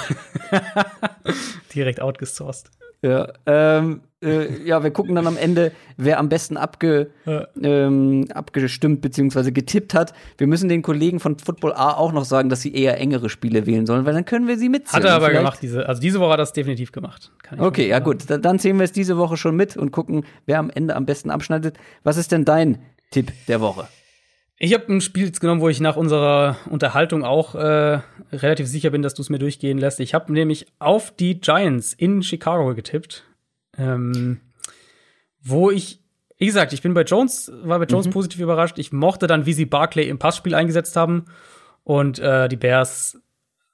[1.75, 2.71] Direkt outgesourced.
[3.05, 7.47] Ja, ähm, äh, ja, wir gucken dann am Ende, wer am besten abge, Ja.
[7.63, 9.51] ähm, abgestimmt bzw.
[9.51, 10.15] getippt hat.
[10.39, 13.67] Wir müssen den Kollegen von Football A auch noch sagen, dass sie eher engere Spiele
[13.67, 15.03] wählen sollen, weil dann können wir sie mitzählen.
[15.03, 17.31] Hat er aber Vielleicht- gemacht, diese, also diese Woche hat er das definitiv gemacht.
[17.59, 20.59] Okay, ja gut, da- dann zählen wir es diese Woche schon mit und gucken, wer
[20.61, 21.77] am Ende am besten abschneidet.
[22.05, 22.79] Was ist denn dein
[23.11, 23.87] Tipp der Woche?
[24.57, 28.01] Ich habe ein Spiel jetzt genommen, wo ich nach unserer Unterhaltung auch äh,
[28.33, 29.99] relativ sicher bin, dass du es mir durchgehen lässt.
[29.99, 33.25] Ich habe nämlich auf die Giants in Chicago getippt,
[33.77, 34.41] ähm,
[35.43, 36.01] wo ich,
[36.39, 38.79] wie gesagt, ich bin bei Jones, war bei Jones positiv überrascht.
[38.79, 41.25] Ich mochte dann, wie sie Barclay im Passspiel eingesetzt haben
[41.83, 43.21] und äh, die Bears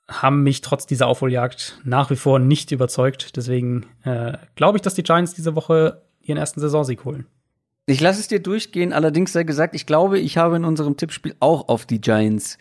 [0.09, 3.37] haben mich trotz dieser Aufholjagd nach wie vor nicht überzeugt.
[3.37, 7.27] Deswegen äh, glaube ich, dass die Giants diese Woche ihren ersten Saisonsieg holen.
[7.87, 11.35] Ich lasse es dir durchgehen, allerdings sei gesagt, ich glaube, ich habe in unserem Tippspiel
[11.41, 12.59] auch auf die Giants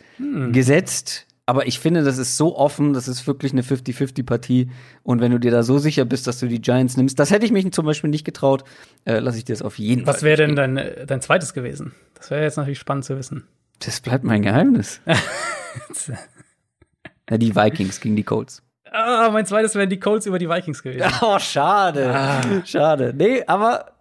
[0.51, 1.25] gesetzt.
[1.45, 4.69] Aber ich finde, das ist so offen, das ist wirklich eine 50-50-Partie.
[5.01, 7.43] Und wenn du dir da so sicher bist, dass du die Giants nimmst, das hätte
[7.43, 8.64] ich mich zum Beispiel nicht getraut,
[9.06, 10.30] äh, lasse ich dir das auf jeden Was Fall.
[10.30, 11.93] wäre denn dein, äh, dein zweites gewesen?
[12.14, 13.48] Das wäre jetzt natürlich spannend zu wissen.
[13.80, 15.01] Das bleibt mein Geheimnis.
[17.30, 18.61] ja, die Vikings gegen die Colts.
[18.91, 21.09] Ah, mein zweites wären die Colts über die Vikings gewesen.
[21.22, 22.61] Oh, schade.
[22.65, 23.11] Schade.
[23.17, 23.98] Nee, aber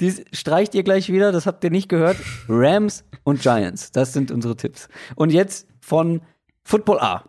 [0.00, 2.16] dies streicht ihr gleich wieder, das habt ihr nicht gehört.
[2.48, 4.88] Rams und Giants, das sind unsere Tipps.
[5.14, 6.22] Und jetzt von
[6.64, 7.24] Football A.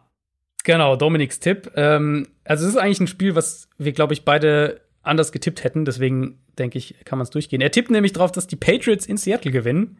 [0.64, 1.72] Genau, Dominiks Tipp.
[1.76, 5.86] Ähm, also es ist eigentlich ein Spiel, was wir, glaube ich, beide anders getippt hätten.
[5.86, 7.62] Deswegen denke ich, kann man es durchgehen.
[7.62, 9.98] Er tippt nämlich drauf, dass die Patriots in Seattle gewinnen.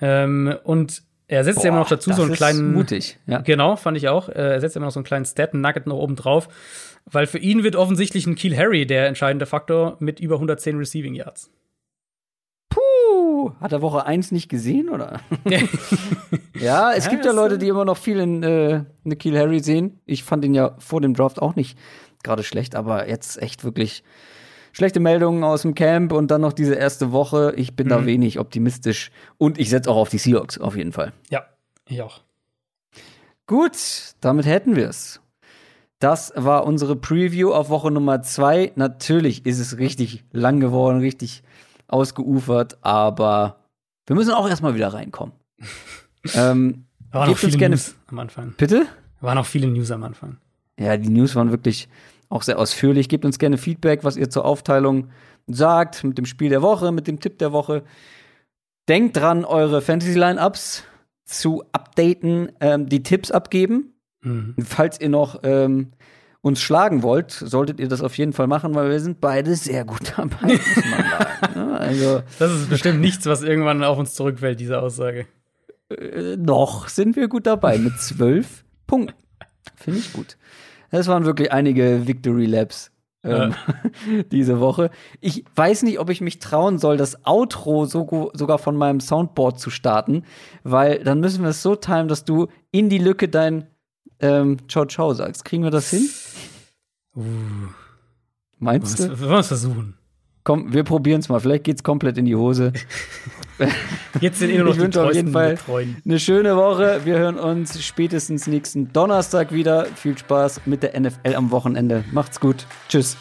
[0.00, 2.72] Ähm, und er setzt ja immer noch dazu so einen ist kleinen.
[2.72, 3.18] mutig.
[3.26, 3.38] Ja.
[3.38, 4.28] Genau, fand ich auch.
[4.28, 6.48] Äh, Er setzt immer noch so einen kleinen Stat-Nugget noch oben drauf.
[7.06, 11.14] Weil für ihn wird offensichtlich ein Kiel Harry der entscheidende Faktor mit über 110 Receiving
[11.14, 11.50] Yards.
[13.60, 15.20] Hat er Woche 1 nicht gesehen, oder?
[16.54, 20.00] ja, es Ja, gibt ja Leute, die immer noch viel in äh, Nikhil Harry sehen.
[20.06, 21.78] Ich fand ihn ja vor dem Draft auch nicht
[22.22, 24.02] gerade schlecht, aber jetzt echt wirklich
[24.72, 27.52] schlechte Meldungen aus dem Camp und dann noch diese erste Woche.
[27.56, 31.12] Ich bin da wenig optimistisch und ich setze auch auf die Seahawks, auf jeden Fall.
[31.30, 31.44] Ja,
[31.88, 32.20] ich auch.
[33.46, 33.76] Gut,
[34.20, 35.20] damit hätten wir es.
[35.98, 38.72] Das war unsere Preview auf Woche Nummer zwei.
[38.76, 41.42] Natürlich ist es richtig lang geworden, richtig
[41.92, 43.56] ausgeufert, aber
[44.06, 45.34] wir müssen auch erstmal wieder reinkommen.
[46.34, 48.54] ähm, Da waren noch Gebt uns viele gerne- News am Anfang.
[48.56, 48.86] bitte?
[49.20, 50.36] Da waren noch viele News am Anfang.
[50.78, 51.88] Ja, die News waren wirklich
[52.28, 53.08] auch sehr ausführlich.
[53.08, 55.08] Gebt uns gerne Feedback, was ihr zur Aufteilung
[55.48, 57.82] sagt, mit dem Spiel der Woche, mit dem Tipp der Woche.
[58.88, 60.84] Denkt dran, eure Fantasy-Line-Ups
[61.24, 63.92] zu updaten, ähm, die Tipps abgeben.
[64.22, 64.54] Mhm.
[64.64, 65.90] Falls ihr noch ähm,
[66.42, 69.84] uns schlagen wollt, solltet ihr das auf jeden Fall machen, weil wir sind beide sehr
[69.84, 71.54] gut dabei, muss man sagen.
[71.54, 71.78] ne?
[71.80, 75.26] Also Das ist bestimmt nichts, was irgendwann auf uns zurückfällt, diese Aussage.
[75.90, 79.14] äh, noch sind wir gut dabei mit zwölf Punkten.
[79.76, 80.36] Finde ich gut.
[80.90, 82.90] Das waren wirklich einige Victory Laps
[83.22, 83.54] ähm,
[84.32, 84.90] diese Woche.
[85.20, 89.60] Ich weiß nicht, ob ich mich trauen soll, das Outro so, sogar von meinem Soundboard
[89.60, 90.24] zu starten,
[90.64, 93.66] weil dann müssen wir es so timen, dass du in die Lücke dein
[94.20, 95.44] ähm, Ciao Ciao sagst.
[95.44, 96.08] Kriegen wir das hin?
[97.16, 97.22] Uh,
[98.58, 99.08] Meinst du?
[99.08, 99.96] wir wollen es versuchen.
[100.42, 101.38] Komm, wir probieren es mal.
[101.38, 102.72] Vielleicht geht's komplett in die Hose.
[104.20, 105.58] Jetzt sind eh nur noch Ich die wünsche auf jeden Fall
[106.04, 107.02] eine schöne Woche.
[107.04, 109.84] Wir hören uns spätestens nächsten Donnerstag wieder.
[109.84, 112.04] Viel Spaß mit der NFL am Wochenende.
[112.12, 112.66] Macht's gut.
[112.88, 113.16] Tschüss.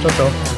[0.00, 0.57] Ciao, ciao.